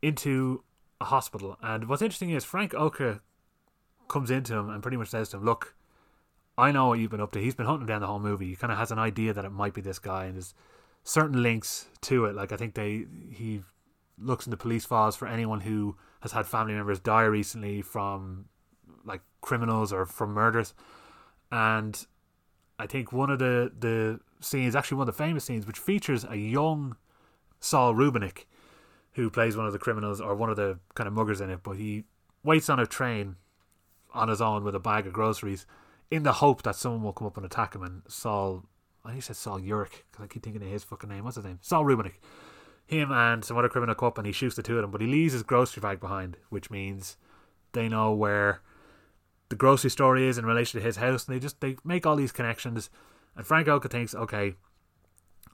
into 0.03 0.63
a 1.01 1.07
hospital. 1.07 1.57
And 1.63 1.89
what's 1.89 2.03
interesting 2.03 2.31
is 2.31 2.45
Frank 2.45 2.75
Oka 2.75 3.21
comes 4.09 4.31
into 4.31 4.55
him 4.55 4.69
and 4.69 4.83
pretty 4.83 4.97
much 4.97 5.09
says 5.09 5.31
to 5.31 5.37
him, 5.37 5.45
"Look, 5.45 5.75
I 6.61 6.73
know 6.73 6.89
what 6.89 6.99
you've 6.99 7.11
been 7.11 7.23
up 7.23 7.33
to. 7.33 7.41
He's 7.41 7.55
been 7.55 7.67
hunting 7.67 7.87
down 7.87 8.03
the 8.03 8.07
whole 8.07 8.19
movie. 8.19 8.49
He 8.49 8.57
kind 8.57 8.71
of 8.71 8.79
has 8.79 8.91
an 8.91 8.99
idea 8.99 9.33
that 9.33 9.47
it 9.47 9.51
might 9.51 9.73
be 9.73 9.81
this 9.81 9.99
guy, 9.99 10.27
and 10.27 10.35
there's 10.35 10.55
certain 11.05 11.43
links 11.43 11.87
to 12.03 12.27
it. 12.27 12.35
Like 12.35 12.53
I 12.53 12.57
think 12.57 12.75
they 12.75 13.07
he 13.33 13.63
looks 14.19 14.47
in 14.47 14.51
the 14.51 14.59
police 14.59 14.85
files 14.85 15.17
for 15.17 15.27
anyone 15.27 15.61
who 15.61 15.97
has 16.21 16.33
had 16.33 16.47
family 16.47 16.75
members 16.75 17.01
die 17.01 17.23
recently 17.23 17.81
from 17.81 18.45
like 19.07 19.23
criminals 19.41 19.91
or 19.91 20.05
from 20.05 20.35
murders, 20.35 20.75
and 21.51 22.07
I 22.79 22.87
think 22.87 23.11
one 23.11 23.31
of 23.31 23.39
the 23.39 23.73
the 23.79 24.21
scenes, 24.41 24.77
actually 24.77 24.99
one 24.99 25.09
of 25.09 25.15
the 25.15 25.25
famous 25.25 25.45
scenes, 25.45 25.67
which 25.67 25.79
features 25.79 26.27
a 26.29 26.37
young 26.37 26.97
Saul 27.59 27.95
Rubinek, 27.95 28.45
who 29.15 29.31
plays 29.31 29.57
one 29.57 29.67
of 29.67 29.73
the 29.73 29.79
criminals 29.79 30.21
or 30.21 30.35
one 30.35 30.51
of 30.51 30.57
the 30.57 30.79
kind 30.95 31.07
of 31.09 31.15
muggers 31.15 31.41
in 31.41 31.49
it, 31.49 31.61
but 31.63 31.73
he 31.73 32.05
waits 32.45 32.69
on 32.69 32.79
a 32.79 32.87
train 32.87 33.37
on 34.13 34.29
his 34.29 34.43
own 34.43 34.63
with 34.63 34.75
a 34.75 34.81
bag 34.81 35.07
of 35.07 35.13
groceries 35.15 35.67
in 36.11 36.23
the 36.23 36.35
hope 36.35 36.63
that 36.63 36.77
someone 36.77 37.03
will 37.03 37.13
come 37.13 37.27
up 37.27 37.37
and 37.37 37.47
attack 37.47 37.75
him. 37.75 37.83
And 37.83 38.03
Saul, 38.09 38.65
I 39.05 39.09
think 39.09 39.17
he 39.17 39.21
said 39.23 39.37
Saul 39.37 39.61
Urich 39.61 40.03
because 40.11 40.25
I 40.25 40.27
keep 40.27 40.43
thinking 40.43 40.63
of 40.63 40.69
his 40.69 40.85
fucking 40.85 41.09
name. 41.09 41.25
What's 41.25 41.37
his 41.37 41.45
name? 41.45 41.59
Saul 41.63 41.85
Rubinek. 41.85 42.15
Him 42.87 43.13
and 43.13 43.45
some 43.45 43.57
other 43.57 43.69
criminal 43.69 43.95
come 43.95 44.09
up 44.09 44.19
and 44.19 44.27
he 44.27 44.33
shoots 44.33 44.57
the 44.57 44.63
two 44.63 44.77
of 44.77 44.83
them, 44.83 44.91
but 44.91 45.01
he 45.01 45.07
leaves 45.07 45.33
his 45.33 45.45
grocery 45.45 45.81
bag 45.81 46.01
behind, 46.01 46.37
which 46.49 46.71
means 46.71 47.17
they 47.73 47.89
know 47.89 48.13
where 48.13 48.63
the 49.49 49.57
grocery 49.57 49.91
store 49.91 50.17
is 50.17 50.39
in 50.39 50.45
relation 50.45 50.81
to 50.81 50.87
his 50.87 50.97
house, 50.97 51.27
and 51.27 51.35
they 51.35 51.41
just 51.41 51.61
they 51.61 51.77
make 51.85 52.05
all 52.05 52.17
these 52.17 52.33
connections. 52.33 52.91
And 53.37 53.47
Frank 53.47 53.69
Oka 53.69 53.89
thinks, 53.89 54.15
okay, 54.15 54.55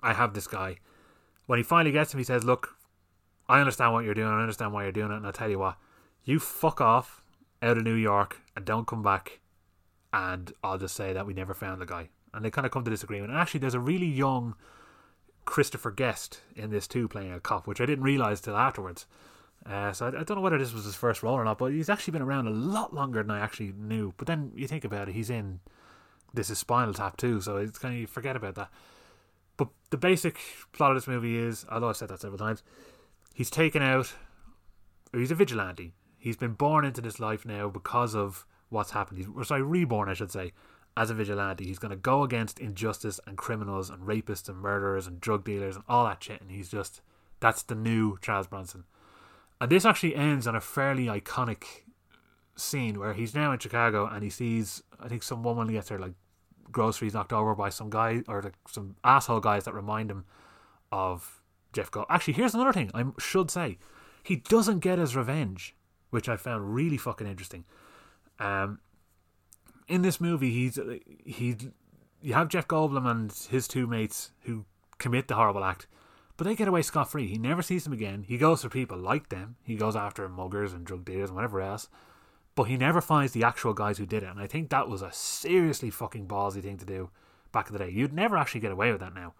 I 0.02 0.14
have 0.14 0.32
this 0.32 0.46
guy. 0.46 0.76
When 1.44 1.58
he 1.58 1.62
finally 1.62 1.92
gets 1.92 2.14
him, 2.14 2.18
he 2.18 2.24
says, 2.24 2.42
"Look, 2.42 2.76
I 3.48 3.60
understand 3.60 3.92
what 3.92 4.04
you're 4.04 4.14
doing. 4.14 4.28
I 4.28 4.40
understand 4.40 4.72
why 4.72 4.84
you're 4.84 4.92
doing 4.92 5.12
it, 5.12 5.16
and 5.16 5.26
I 5.26 5.30
tell 5.30 5.50
you 5.50 5.58
what, 5.58 5.76
you 6.24 6.38
fuck 6.38 6.80
off 6.80 7.22
out 7.62 7.76
of 7.76 7.84
New 7.84 7.94
York 7.94 8.40
and 8.54 8.64
don't 8.64 8.86
come 8.86 9.02
back 9.02 9.40
and 10.16 10.50
I'll 10.64 10.78
just 10.78 10.96
say 10.96 11.12
that 11.12 11.26
we 11.26 11.34
never 11.34 11.52
found 11.52 11.80
the 11.80 11.86
guy. 11.86 12.08
And 12.32 12.42
they 12.42 12.50
kind 12.50 12.64
of 12.64 12.72
come 12.72 12.84
to 12.84 12.90
this 12.90 13.02
agreement. 13.02 13.30
And 13.30 13.38
actually, 13.38 13.60
there's 13.60 13.74
a 13.74 13.80
really 13.80 14.06
young 14.06 14.54
Christopher 15.44 15.90
Guest 15.90 16.40
in 16.54 16.70
this 16.70 16.88
too, 16.88 17.06
playing 17.06 17.32
a 17.32 17.38
cop, 17.38 17.66
which 17.66 17.82
I 17.82 17.86
didn't 17.86 18.04
realize 18.04 18.40
till 18.40 18.56
afterwards. 18.56 19.06
Uh, 19.68 19.92
so 19.92 20.06
I, 20.06 20.08
I, 20.08 20.24
don't 20.24 20.36
know 20.36 20.40
whether 20.40 20.58
this 20.58 20.72
was 20.72 20.84
his 20.84 20.94
first 20.94 21.22
role 21.22 21.34
or 21.34 21.44
not, 21.44 21.58
but 21.58 21.72
he's 21.72 21.90
actually 21.90 22.12
been 22.12 22.22
around 22.22 22.46
a 22.46 22.50
lot 22.50 22.94
longer 22.94 23.22
than 23.22 23.30
I 23.30 23.40
actually 23.40 23.74
knew. 23.76 24.14
But 24.16 24.26
then 24.26 24.52
you 24.54 24.66
think 24.66 24.84
about 24.84 25.08
it, 25.08 25.14
he's 25.14 25.28
in 25.28 25.60
this 26.32 26.50
is 26.50 26.58
Spinal 26.58 26.94
Tap 26.94 27.16
too, 27.16 27.40
so 27.40 27.56
it's 27.58 27.78
kind 27.78 27.94
of 27.94 28.00
you 28.00 28.06
forget 28.06 28.36
about 28.36 28.54
that. 28.54 28.70
But 29.56 29.68
the 29.90 29.96
basic 29.96 30.38
plot 30.72 30.92
of 30.92 30.96
this 30.96 31.06
movie 31.06 31.36
is, 31.36 31.66
although 31.70 31.88
I've 31.88 31.96
said 31.96 32.08
that 32.08 32.20
several 32.20 32.38
times, 32.38 32.62
he's 33.34 33.50
taken 33.50 33.82
out. 33.82 34.14
He's 35.12 35.30
a 35.30 35.34
vigilante. 35.34 35.94
He's 36.18 36.36
been 36.36 36.52
born 36.52 36.84
into 36.84 37.00
this 37.00 37.20
life 37.20 37.44
now 37.44 37.68
because 37.68 38.14
of 38.14 38.46
what's 38.68 38.90
happened. 38.92 39.18
He's 39.18 39.48
sorry, 39.48 39.62
reborn, 39.62 40.08
I 40.08 40.14
should 40.14 40.32
say, 40.32 40.52
as 40.96 41.10
a 41.10 41.14
vigilante. 41.14 41.66
He's 41.66 41.78
going 41.78 41.90
to 41.90 41.96
go 41.96 42.22
against 42.22 42.58
injustice 42.58 43.20
and 43.26 43.36
criminals 43.36 43.90
and 43.90 44.02
rapists 44.02 44.48
and 44.48 44.58
murderers 44.58 45.06
and 45.06 45.20
drug 45.20 45.44
dealers 45.44 45.76
and 45.76 45.84
all 45.88 46.04
that 46.04 46.22
shit. 46.22 46.40
And 46.40 46.50
he's 46.50 46.68
just 46.68 47.00
that's 47.40 47.62
the 47.62 47.74
new 47.74 48.16
Charles 48.20 48.46
Bronson. 48.46 48.84
And 49.60 49.70
this 49.70 49.84
actually 49.84 50.16
ends 50.16 50.46
on 50.46 50.54
a 50.54 50.60
fairly 50.60 51.06
iconic 51.06 51.64
scene 52.56 52.98
where 52.98 53.12
he's 53.12 53.34
now 53.34 53.52
in 53.52 53.58
Chicago 53.58 54.06
and 54.06 54.22
he 54.22 54.30
sees 54.30 54.82
I 54.98 55.08
think 55.08 55.22
some 55.22 55.42
woman 55.42 55.68
gets 55.68 55.90
her 55.90 55.98
like 55.98 56.14
groceries 56.72 57.14
knocked 57.14 57.32
over 57.32 57.54
by 57.54 57.68
some 57.68 57.90
guy 57.90 58.22
or 58.28 58.42
like 58.42 58.54
some 58.68 58.96
asshole 59.04 59.40
guys 59.40 59.64
that 59.64 59.74
remind 59.74 60.10
him 60.10 60.24
of 60.90 61.42
Jeff 61.72 61.90
Go. 61.90 62.06
Actually, 62.08 62.34
here's 62.34 62.54
another 62.54 62.72
thing 62.72 62.90
I 62.94 63.04
should 63.18 63.50
say. 63.50 63.78
He 64.22 64.36
doesn't 64.36 64.80
get 64.80 64.98
his 64.98 65.14
revenge, 65.14 65.76
which 66.10 66.28
I 66.28 66.36
found 66.36 66.74
really 66.74 66.96
fucking 66.96 67.26
interesting. 67.26 67.64
Um, 68.38 68.80
in 69.88 70.02
this 70.02 70.20
movie, 70.20 70.50
he's 70.50 70.78
he 71.24 71.56
you 72.20 72.34
have 72.34 72.48
Jeff 72.48 72.66
Goldblum 72.66 73.08
and 73.08 73.32
his 73.50 73.68
two 73.68 73.86
mates 73.86 74.32
who 74.42 74.64
commit 74.98 75.28
the 75.28 75.34
horrible 75.34 75.64
act, 75.64 75.86
but 76.36 76.44
they 76.44 76.54
get 76.54 76.68
away 76.68 76.82
scot 76.82 77.10
free. 77.10 77.26
He 77.28 77.38
never 77.38 77.62
sees 77.62 77.84
them 77.84 77.92
again. 77.92 78.24
He 78.26 78.38
goes 78.38 78.62
for 78.62 78.68
people 78.68 78.98
like 78.98 79.28
them. 79.28 79.56
He 79.62 79.76
goes 79.76 79.96
after 79.96 80.28
muggers 80.28 80.72
and 80.72 80.84
drug 80.84 81.04
dealers 81.04 81.30
and 81.30 81.36
whatever 81.36 81.60
else. 81.60 81.88
But 82.54 82.64
he 82.64 82.76
never 82.76 83.00
finds 83.00 83.32
the 83.32 83.44
actual 83.44 83.74
guys 83.74 83.98
who 83.98 84.06
did 84.06 84.22
it. 84.22 84.30
And 84.30 84.40
I 84.40 84.46
think 84.46 84.70
that 84.70 84.88
was 84.88 85.02
a 85.02 85.12
seriously 85.12 85.90
fucking 85.90 86.26
ballsy 86.26 86.62
thing 86.62 86.78
to 86.78 86.86
do 86.86 87.10
back 87.52 87.68
in 87.68 87.74
the 87.74 87.78
day. 87.78 87.90
You'd 87.90 88.14
never 88.14 88.36
actually 88.36 88.60
get 88.60 88.72
away 88.72 88.90
with 88.90 89.00
that 89.00 89.14
now. 89.14 89.34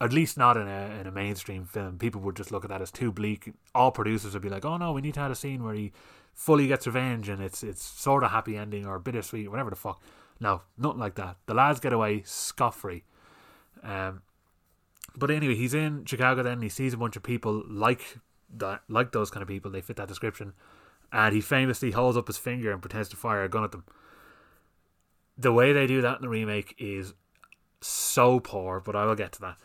At 0.00 0.12
least 0.12 0.36
not 0.36 0.56
in 0.56 0.66
a 0.66 0.98
in 1.00 1.06
a 1.06 1.10
mainstream 1.10 1.64
film. 1.64 1.98
People 1.98 2.20
would 2.22 2.36
just 2.36 2.50
look 2.50 2.64
at 2.64 2.70
that 2.70 2.82
as 2.82 2.90
too 2.90 3.12
bleak. 3.12 3.52
All 3.74 3.90
producers 3.90 4.34
would 4.34 4.42
be 4.42 4.50
like, 4.50 4.64
"Oh 4.64 4.76
no, 4.76 4.92
we 4.92 5.00
need 5.00 5.14
to 5.14 5.20
have 5.20 5.30
a 5.30 5.34
scene 5.34 5.64
where 5.64 5.74
he 5.74 5.92
fully 6.36 6.68
gets 6.68 6.86
revenge 6.86 7.28
and 7.28 7.42
it's 7.42 7.64
it's 7.64 7.82
sort 7.82 8.22
of 8.22 8.30
happy 8.30 8.56
ending 8.56 8.86
or 8.86 9.00
bittersweet, 9.00 9.50
whatever 9.50 9.70
the 9.70 9.76
fuck. 9.76 10.00
No, 10.38 10.62
nothing 10.76 11.00
like 11.00 11.14
that. 11.14 11.38
The 11.46 11.54
lads 11.54 11.80
get 11.80 11.94
away 11.94 12.22
scot 12.24 12.74
free. 12.74 13.04
Um, 13.82 14.22
but 15.16 15.30
anyway, 15.30 15.54
he's 15.54 15.72
in 15.72 16.04
Chicago 16.04 16.42
then. 16.42 16.60
he 16.60 16.68
sees 16.68 16.92
a 16.92 16.98
bunch 16.98 17.16
of 17.16 17.22
people 17.22 17.64
like 17.66 18.18
that, 18.54 18.82
like 18.88 19.12
those 19.12 19.30
kind 19.30 19.42
of 19.42 19.48
people. 19.48 19.70
They 19.70 19.80
fit 19.80 19.96
that 19.96 20.08
description, 20.08 20.52
and 21.10 21.34
he 21.34 21.40
famously 21.40 21.92
holds 21.92 22.18
up 22.18 22.26
his 22.26 22.36
finger 22.36 22.70
and 22.70 22.82
pretends 22.82 23.08
to 23.08 23.16
fire 23.16 23.42
a 23.42 23.48
gun 23.48 23.64
at 23.64 23.72
them. 23.72 23.84
The 25.38 25.52
way 25.52 25.72
they 25.72 25.86
do 25.86 26.02
that 26.02 26.16
in 26.16 26.22
the 26.22 26.28
remake 26.28 26.74
is 26.78 27.14
so 27.80 28.40
poor, 28.40 28.80
but 28.80 28.94
I 28.94 29.06
will 29.06 29.14
get 29.14 29.32
to 29.32 29.40
that. 29.40 29.56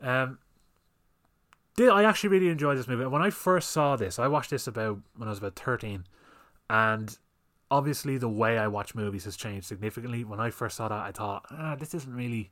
Um, 0.00 0.38
I 1.80 2.04
actually 2.04 2.30
really 2.30 2.48
enjoyed 2.48 2.76
this 2.76 2.88
movie? 2.88 3.06
When 3.06 3.22
I 3.22 3.30
first 3.30 3.70
saw 3.70 3.96
this, 3.96 4.18
I 4.18 4.26
watched 4.26 4.50
this 4.50 4.66
about 4.66 4.98
when 5.16 5.28
I 5.28 5.30
was 5.30 5.38
about 5.38 5.54
thirteen, 5.56 6.04
and 6.68 7.16
obviously 7.70 8.18
the 8.18 8.28
way 8.28 8.58
I 8.58 8.66
watch 8.66 8.94
movies 8.94 9.24
has 9.24 9.36
changed 9.36 9.66
significantly. 9.66 10.24
When 10.24 10.40
I 10.40 10.50
first 10.50 10.76
saw 10.76 10.88
that, 10.88 10.98
I 10.98 11.12
thought, 11.12 11.44
ah, 11.50 11.76
this 11.76 11.94
isn't 11.94 12.14
really 12.14 12.50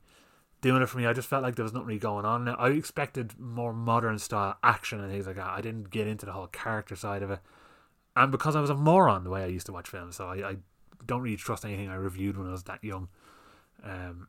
doing 0.61 0.81
it 0.81 0.87
for 0.87 0.97
me. 0.97 1.05
I 1.05 1.13
just 1.13 1.27
felt 1.27 1.43
like 1.43 1.55
there 1.55 1.63
was 1.63 1.73
nothing 1.73 1.87
really 1.87 1.99
going 1.99 2.25
on. 2.25 2.47
I 2.47 2.69
expected 2.69 3.37
more 3.39 3.73
modern 3.73 4.17
style 4.19 4.57
action 4.63 4.99
and 4.99 5.11
things 5.11 5.27
like 5.27 5.35
that. 5.35 5.49
I 5.49 5.61
didn't 5.61 5.89
get 5.89 6.07
into 6.07 6.25
the 6.25 6.31
whole 6.31 6.47
character 6.47 6.95
side 6.95 7.23
of 7.23 7.31
it, 7.31 7.39
and 8.15 8.31
because 8.31 8.55
I 8.55 8.61
was 8.61 8.69
a 8.69 8.75
moron 8.75 9.23
the 9.23 9.29
way 9.29 9.43
I 9.43 9.47
used 9.47 9.65
to 9.65 9.73
watch 9.73 9.89
films, 9.89 10.15
so 10.15 10.27
I, 10.27 10.49
I 10.51 10.55
don't 11.05 11.21
really 11.21 11.37
trust 11.37 11.65
anything 11.65 11.89
I 11.89 11.95
reviewed 11.95 12.37
when 12.37 12.47
I 12.47 12.51
was 12.51 12.63
that 12.63 12.83
young. 12.83 13.09
Um, 13.83 14.27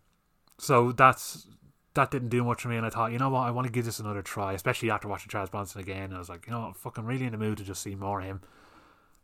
so 0.59 0.93
that's 0.93 1.49
that 1.95 2.11
didn't 2.11 2.29
do 2.29 2.45
much 2.45 2.63
for 2.63 2.69
me, 2.69 2.77
and 2.77 2.87
I 2.87 2.91
thought, 2.91 3.13
you 3.13 3.19
know 3.19 3.31
what, 3.31 3.41
I 3.41 3.51
want 3.51 3.67
to 3.67 3.73
give 3.73 3.85
this 3.85 3.99
another 3.99 4.23
try, 4.23 4.53
especially 4.53 4.91
after 4.91 5.09
watching 5.09 5.31
Charles 5.31 5.51
Bronson 5.51 5.81
again. 5.81 6.13
I 6.13 6.19
was 6.19 6.29
like, 6.29 6.47
you 6.47 6.53
know, 6.53 6.61
what, 6.61 6.67
I'm 6.69 6.75
fucking 6.75 7.05
really 7.05 7.25
in 7.25 7.33
the 7.33 7.39
mood 7.39 7.59
to 7.59 7.65
just 7.65 7.83
see 7.83 7.95
more 7.95 8.21
of 8.21 8.27
him. 8.27 8.41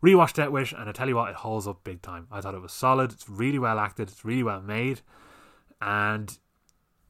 Rewatched 0.03 0.35
Death 0.35 0.50
Wish, 0.50 0.72
and 0.72 0.88
I 0.88 0.92
tell 0.92 1.09
you 1.09 1.16
what, 1.16 1.31
it 1.31 1.37
holds 1.37 1.66
up 1.66 1.85
big 1.85 2.03
time. 2.03 2.27
I 2.31 2.40
thought 2.40 2.55
it 2.55 2.62
was 2.62 2.72
solid. 2.72 3.12
It's 3.12 3.29
really 3.29 3.59
well 3.59 3.79
acted. 3.79 4.09
It's 4.09 4.24
really 4.24 4.42
well 4.42 4.61
made, 4.61 5.00
and 5.81 6.37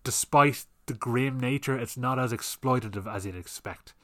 despite 0.02 0.66
the 0.86 0.94
grim 0.94 1.40
nature, 1.40 1.78
it's 1.78 1.96
not 1.96 2.18
as 2.18 2.32
exploitative 2.32 3.12
as 3.12 3.24
you'd 3.24 3.36
expect. 3.36 3.94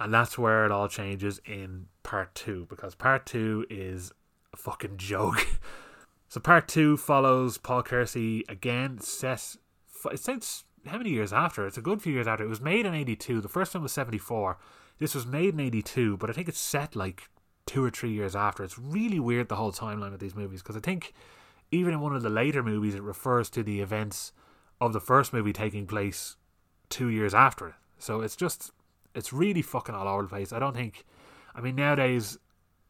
And 0.00 0.14
that's 0.14 0.38
where 0.38 0.64
it 0.64 0.70
all 0.70 0.88
changes 0.88 1.40
in 1.44 1.86
part 2.02 2.34
two, 2.34 2.66
because 2.70 2.94
part 2.94 3.26
two 3.26 3.66
is 3.68 4.12
a 4.52 4.56
fucking 4.56 4.96
joke. 4.96 5.46
so 6.28 6.40
part 6.40 6.68
two 6.68 6.96
follows 6.96 7.58
Paul 7.58 7.82
Kersey 7.82 8.44
again. 8.48 9.00
Set, 9.00 9.56
it 10.10 10.20
says 10.20 10.64
how 10.88 10.98
many 10.98 11.10
years 11.10 11.32
after? 11.32 11.66
It's 11.66 11.78
a 11.78 11.82
good 11.82 12.02
few 12.02 12.12
years 12.12 12.26
after. 12.26 12.44
It 12.44 12.48
was 12.48 12.60
made 12.60 12.86
in 12.86 12.94
'82. 12.94 13.40
The 13.40 13.48
first 13.48 13.74
one 13.74 13.82
was 13.82 13.92
'74. 13.92 14.58
This 14.98 15.14
was 15.14 15.26
made 15.26 15.54
in 15.54 15.60
'82, 15.60 16.16
but 16.16 16.30
I 16.30 16.32
think 16.32 16.48
it's 16.48 16.58
set 16.58 16.96
like 16.96 17.28
two 17.66 17.84
or 17.84 17.90
three 17.90 18.10
years 18.10 18.34
after. 18.34 18.64
It's 18.64 18.78
really 18.78 19.20
weird 19.20 19.48
the 19.48 19.56
whole 19.56 19.72
timeline 19.72 20.14
of 20.14 20.20
these 20.20 20.34
movies 20.34 20.62
because 20.62 20.76
I 20.76 20.80
think 20.80 21.12
even 21.70 21.92
in 21.92 22.00
one 22.00 22.16
of 22.16 22.22
the 22.22 22.30
later 22.30 22.62
movies, 22.62 22.94
it 22.94 23.02
refers 23.02 23.50
to 23.50 23.62
the 23.62 23.80
events 23.80 24.32
of 24.80 24.92
the 24.92 25.00
first 25.00 25.32
movie 25.32 25.52
taking 25.52 25.86
place 25.86 26.36
two 26.88 27.08
years 27.08 27.34
after 27.34 27.68
it. 27.68 27.74
So 27.98 28.20
it's 28.20 28.36
just 28.36 28.70
it's 29.14 29.32
really 29.32 29.62
fucking 29.62 29.94
all 29.94 30.08
over 30.08 30.22
the 30.22 30.28
place. 30.28 30.52
I 30.52 30.58
don't 30.58 30.74
think 30.74 31.04
I 31.54 31.60
mean 31.60 31.76
nowadays 31.76 32.38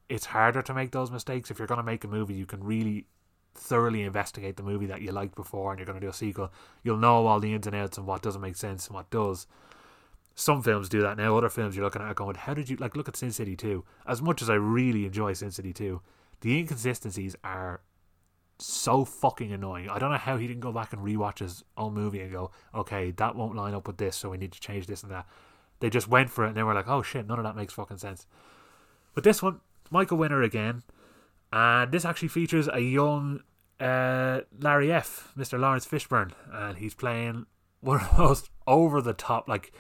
it's 0.09 0.27
harder 0.27 0.63
to 0.63 0.75
make 0.75 0.93
those 0.93 1.11
mistakes. 1.11 1.51
If 1.51 1.59
you're 1.59 1.69
gonna 1.69 1.83
make 1.83 2.05
a 2.05 2.09
movie 2.09 2.35
you 2.35 2.47
can 2.47 2.63
really 2.63 3.07
thoroughly 3.59 4.03
investigate 4.03 4.57
the 4.57 4.63
movie 4.63 4.87
that 4.87 5.03
you 5.03 5.13
liked 5.13 5.35
before 5.35 5.71
and 5.71 5.79
you're 5.79 5.87
gonna 5.87 6.01
do 6.01 6.09
a 6.09 6.13
sequel. 6.13 6.53
You'll 6.83 6.97
know 6.97 7.27
all 7.27 7.41
the 7.41 7.53
ins 7.53 7.67
and 7.67 7.77
outs 7.77 7.99
and 7.99 8.07
what 8.07 8.23
doesn't 8.23 8.41
make 8.41 8.57
sense 8.57 8.87
and 8.87 8.95
what 8.95 9.11
does. 9.11 9.47
Some 10.35 10.63
films 10.63 10.89
do 10.89 11.03
that 11.03 11.17
now. 11.17 11.37
Other 11.37 11.49
films 11.49 11.75
you're 11.75 11.85
looking 11.85 12.01
at 12.01 12.09
are 12.09 12.15
going, 12.15 12.37
how 12.37 12.55
did 12.55 12.71
you 12.71 12.77
like 12.77 12.97
look 12.97 13.09
at 13.09 13.17
Sin 13.17 13.33
City 13.33 13.57
2? 13.57 13.85
As 14.07 14.23
much 14.23 14.41
as 14.41 14.49
I 14.49 14.55
really 14.55 15.05
enjoy 15.05 15.33
Sin 15.33 15.51
City 15.51 15.73
2, 15.73 16.01
the 16.43 16.59
inconsistencies 16.59 17.35
are 17.43 17.81
so 18.61 19.05
fucking 19.05 19.53
annoying. 19.53 19.89
I 19.89 19.99
don't 19.99 20.11
know 20.11 20.17
how 20.17 20.37
he 20.37 20.47
didn't 20.47 20.61
go 20.61 20.73
back 20.73 20.93
and 20.93 21.03
rewatch 21.03 21.41
his 21.41 21.65
own 21.77 21.95
movie 21.95 22.21
and 22.21 22.31
go, 22.31 22.51
okay, 22.75 23.11
that 23.13 23.35
won't 23.35 23.57
line 23.57 23.75
up 23.75 23.87
with 23.87 23.99
this, 23.99 24.17
so 24.17 24.31
we 24.31 24.39
need 24.39 24.53
to 24.53 24.61
change 24.61 24.87
this 24.87 25.03
and 25.03 25.11
that. 25.13 25.27
They 25.81 25.91
just 25.91 26.09
went 26.09 26.31
for 26.31 26.45
it 26.45 26.49
and 26.49 26.57
they 26.57 26.63
were 26.63 26.75
like, 26.75 26.89
oh 26.89 27.03
shit, 27.03 27.27
none 27.27 27.39
of 27.39 27.45
that 27.45 27.57
makes 27.57 27.75
fucking 27.75 27.99
sense. 27.99 28.27
But 29.15 29.25
this 29.25 29.43
one, 29.43 29.61
Michael 29.91 30.19
Winner 30.19 30.43
again, 30.43 30.83
and 31.53 31.91
this 31.91 32.05
actually 32.05 32.29
features 32.29 32.69
a 32.73 32.81
young 32.81 33.41
uh, 33.81 34.41
Larry 34.59 34.93
F, 34.93 35.33
Mr. 35.37 35.59
Laurence 35.59 35.87
Fishburne, 35.87 36.33
and 36.53 36.79
he's 36.79 36.95
playing 36.95 37.47
one 37.81 38.01
of 38.01 38.11
the 38.11 38.19
most 38.23 38.51
over 38.67 39.01
the 39.01 39.13
top. 39.13 39.49
Like, 39.49 39.73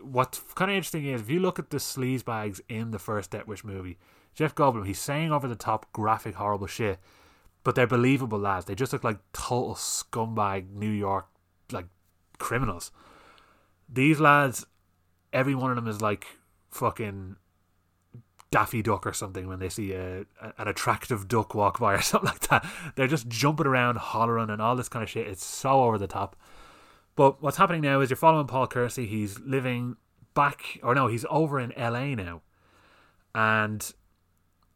what's 0.00 0.40
kind 0.54 0.70
of 0.70 0.76
interesting 0.76 1.06
is 1.06 1.22
if 1.22 1.30
you 1.30 1.40
look 1.40 1.58
at 1.58 1.70
the 1.70 1.78
sleaze 1.78 2.24
bags 2.24 2.60
in 2.68 2.90
the 2.90 2.98
first 2.98 3.30
Death 3.30 3.46
Wish 3.46 3.64
movie, 3.64 3.98
Jeff 4.34 4.54
Goldblum, 4.54 4.86
he's 4.86 4.98
saying 4.98 5.30
over 5.32 5.46
the 5.46 5.54
top, 5.54 5.92
graphic, 5.92 6.34
horrible 6.34 6.66
shit 6.66 6.98
but 7.64 7.74
they're 7.74 7.86
believable 7.86 8.38
lads. 8.38 8.66
They 8.66 8.74
just 8.74 8.92
look 8.92 9.04
like 9.04 9.18
total 9.32 9.74
scumbag 9.74 10.70
New 10.70 10.90
York 10.90 11.26
like 11.70 11.86
criminals. 12.38 12.90
These 13.88 14.20
lads, 14.20 14.66
every 15.32 15.54
one 15.54 15.70
of 15.70 15.76
them 15.76 15.88
is 15.88 16.00
like 16.00 16.26
fucking 16.70 17.36
Daffy 18.52 18.82
Duck 18.82 19.04
or 19.04 19.12
something 19.12 19.48
when 19.48 19.58
they 19.58 19.68
see 19.68 19.92
a, 19.92 20.24
an 20.40 20.68
attractive 20.68 21.26
duck 21.26 21.54
walk 21.54 21.80
by 21.80 21.94
or 21.94 22.00
something 22.02 22.28
like 22.28 22.48
that. 22.48 22.64
They're 22.94 23.08
just 23.08 23.28
jumping 23.28 23.66
around, 23.66 23.98
hollering, 23.98 24.50
and 24.50 24.62
all 24.62 24.76
this 24.76 24.88
kind 24.88 25.02
of 25.02 25.10
shit. 25.10 25.26
It's 25.26 25.44
so 25.44 25.82
over 25.82 25.98
the 25.98 26.06
top. 26.06 26.36
But 27.16 27.42
what's 27.42 27.56
happening 27.56 27.82
now 27.82 28.00
is 28.00 28.10
you're 28.10 28.16
following 28.16 28.46
Paul 28.46 28.68
Kersey. 28.68 29.06
He's 29.06 29.40
living 29.40 29.96
back, 30.34 30.78
or 30.84 30.94
no, 30.94 31.08
he's 31.08 31.26
over 31.28 31.58
in 31.58 31.72
LA 31.76 32.14
now, 32.14 32.42
and 33.34 33.92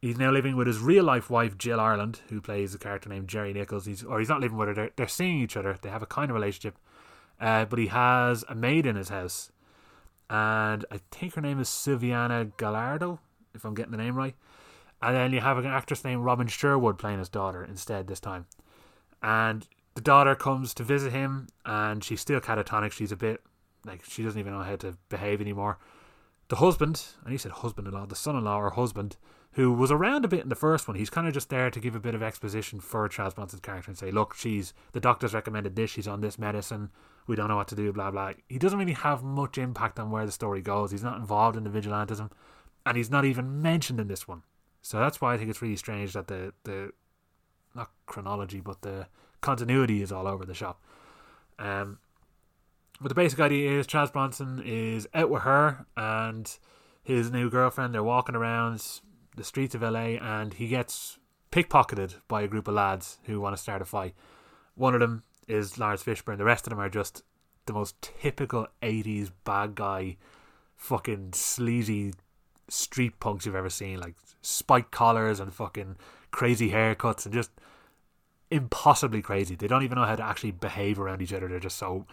He's 0.03 0.19
now 0.19 0.31
living 0.31 0.57
with 0.57 0.67
his 0.67 0.79
real 0.79 1.05
life 1.05 1.31
wife 1.31 1.57
Jill 1.57 1.81
Ireland, 1.81 2.21
who 2.29 2.41
plays 2.41 2.75
a 2.75 2.79
character 2.79 3.09
named 3.09 3.29
Geri 3.29 3.53
Nichols. 3.53 3.87
He's 3.87 4.05
or 4.05 4.19
he's 4.21 4.29
not 4.29 4.41
living 4.41 4.57
with 4.57 4.69
her; 4.69 4.75
they're, 4.75 4.91
they're 4.95 5.09
seeing 5.09 5.41
each 5.41 5.57
other. 5.57 5.77
They 5.81 5.89
have 5.89 6.03
a 6.03 6.07
kind 6.07 6.31
of 6.31 6.35
relationship, 6.35 6.79
uh, 7.41 7.65
but 7.65 7.79
he 7.79 7.87
has 7.87 8.45
a 8.49 8.55
maid 8.55 8.87
in 8.87 8.95
his 8.97 9.09
house, 9.09 9.51
and 10.29 10.85
I 10.91 11.01
think 11.11 11.35
her 11.35 11.41
name 11.41 11.59
is 11.59 11.69
Silviana 11.69 12.53
Gallardo, 12.57 13.21
if 13.57 13.65
I'm 13.65 13.75
getting 13.75 13.93
the 13.93 13.99
name 13.99 14.15
right. 14.15 14.35
And 15.03 15.15
then 15.17 15.33
you 15.33 15.41
have 15.41 15.59
an 15.59 15.67
actress 15.67 16.05
named 16.05 16.25
Robin 16.25 16.47
Sherwood 16.47 16.99
playing 16.99 17.19
his 17.19 17.29
daughter 17.29 17.65
instead 17.65 18.07
this 18.07 18.21
time, 18.21 18.47
and 19.23 19.67
the 19.95 20.01
daughter 20.01 20.35
comes 20.35 20.73
to 20.75 20.83
visit 20.83 21.13
him, 21.13 21.49
and 21.65 22.05
she's 22.05 22.21
still 22.21 22.41
catatonic. 22.41 22.93
She's 22.93 23.13
a 23.13 23.17
bit 23.17 23.43
like 23.85 24.05
she 24.05 24.23
doesn't 24.23 24.39
even 24.39 24.53
know 24.53 24.63
how 24.63 24.77
to 24.77 24.97
behave 25.09 25.41
anymore. 25.41 25.79
The 26.49 26.57
husband, 26.57 27.03
and 27.25 27.33
he 27.33 27.39
said 27.39 27.53
husband-in-law, 27.53 28.07
the 28.07 28.15
son-in-law 28.15 28.59
or 28.59 28.71
husband, 28.71 29.17
who 29.53 29.73
was 29.73 29.91
around 29.91 30.25
a 30.25 30.29
bit 30.29 30.43
in 30.43 30.49
the 30.49 30.55
first 30.55 30.87
one. 30.87 30.97
He's 30.97 31.11
kind 31.11 31.27
of 31.27 31.35
just 31.35 31.49
there 31.49 31.71
to 31.71 31.81
give 31.81 31.97
a 31.97 32.01
bit 32.01 32.15
of 32.15 32.23
exposition 32.23 32.79
for 32.79 33.09
Charles 33.09 33.35
Bronson's 33.35 33.61
character 33.61 33.91
and 33.91 33.99
say, 33.99 34.11
look, 34.11 34.35
she's 34.35 34.75
the 34.93 35.01
doctor's 35.01 35.35
recommended 35.35 35.77
this, 35.77 35.91
she's 35.91 36.07
on 36.07 36.21
this 36.21 36.39
medicine, 36.39 36.91
we 37.27 37.37
don't 37.37 37.49
know 37.49 37.57
what 37.57 37.69
to 37.69 37.75
do, 37.75 37.93
blah 37.93 38.11
blah. 38.11 38.33
He 38.49 38.59
doesn't 38.59 38.79
really 38.79 38.93
have 38.93 39.23
much 39.23 39.59
impact 39.59 39.99
on 39.99 40.11
where 40.11 40.27
the 40.27 40.33
story 40.33 40.61
goes. 40.61 40.91
He's 40.91 41.03
not 41.03 41.19
involved 41.19 41.57
in 41.57 41.65
the 41.65 41.71
vigilantism, 41.71 42.31
and 42.87 42.97
he's 42.97 43.11
not 43.11 43.25
even 43.25 43.61
mentioned 43.61 44.01
in 44.01 44.07
this 44.07 44.27
one. 44.29 44.43
So 44.81 44.99
that's 44.99 45.21
why 45.21 45.35
I 45.35 45.37
think 45.37 45.51
it's 45.51 45.61
really 45.61 45.77
strange 45.77 46.13
that 46.13 46.29
the 46.29 46.55
the 46.63 46.93
not 47.75 47.91
chronology, 48.07 48.61
but 48.61 48.81
the 48.83 49.09
continuity 49.41 50.01
is 50.01 50.13
all 50.13 50.27
over 50.27 50.47
the 50.47 50.55
shop. 50.55 50.81
Um, 51.59 51.99
but 53.01 53.09
the 53.09 53.15
basic 53.15 53.41
idea 53.41 53.79
is 53.79 53.87
Charles 53.87 54.11
Bronson 54.11 54.63
is 54.65 55.07
out 55.13 55.29
with 55.29 55.43
her 55.43 55.85
and 55.97 56.57
his 57.03 57.31
new 57.31 57.51
girlfriend. 57.51 57.93
They're 57.93 58.03
walking 58.03 58.35
around 58.35 58.83
the 59.37 59.45
streets 59.45 59.75
of 59.75 59.83
LA 59.83 60.17
and 60.21 60.55
he 60.55 60.69
gets 60.69 61.19
pickpocketed 61.53 62.15
by 62.29 62.43
a 62.43 62.49
group 62.49 62.69
of 62.69 62.75
lads 62.75 63.19
who 63.25 63.41
want 63.41 63.55
to 63.55 63.63
start 63.63 63.83
a 63.83 63.85
fight. 63.85 64.15
One 64.75 64.95
of 64.95 65.01
them 65.01 65.25
is 65.47 65.79
Laurence 65.79 66.03
Fishburne. 66.03 66.39
The 66.39 66.45
rest 66.45 66.67
of 66.67 66.71
them 66.71 66.81
are 66.81 66.89
just 66.89 67.23
the 67.67 67.73
most 67.73 68.01
typical 68.01 68.67
80s 68.83 69.31
bad 69.45 69.75
guy, 69.75 70.17
fucking 70.77 71.33
sleazy 71.35 72.15
street 72.69 73.21
punks 73.21 73.47
you've 73.47 73.55
ever 73.55 73.71
seen. 73.71 74.01
Like 74.01 74.15
spiked 74.43 74.91
collars 74.91 75.41
and 75.41 75.53
fucking 75.53 75.97
crazy 76.31 76.71
haircuts 76.71 77.25
and 77.25 77.35
just 77.35 77.51
impossibly 78.51 79.23
crazy. 79.23 79.55
They 79.55 79.67
don't 79.67 79.83
even 79.83 79.99
know 79.99 80.05
how 80.05 80.17
to 80.17 80.25
actually 80.25 80.53
behave 80.53 81.01
around 81.01 81.23
each 81.23 81.33
other. 81.33 81.49
They're 81.49 81.61
just 81.61 81.79
so 81.79 82.07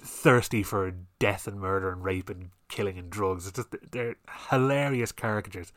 thirsty 0.00 0.62
for 0.62 0.92
death 1.18 1.46
and 1.46 1.60
murder 1.60 1.90
and 1.90 2.02
rape 2.02 2.30
and 2.30 2.50
killing 2.68 2.98
and 2.98 3.10
drugs. 3.10 3.46
It's 3.46 3.56
just 3.56 3.74
they're 3.92 4.16
hilarious 4.50 5.12
caricatures. 5.12 5.72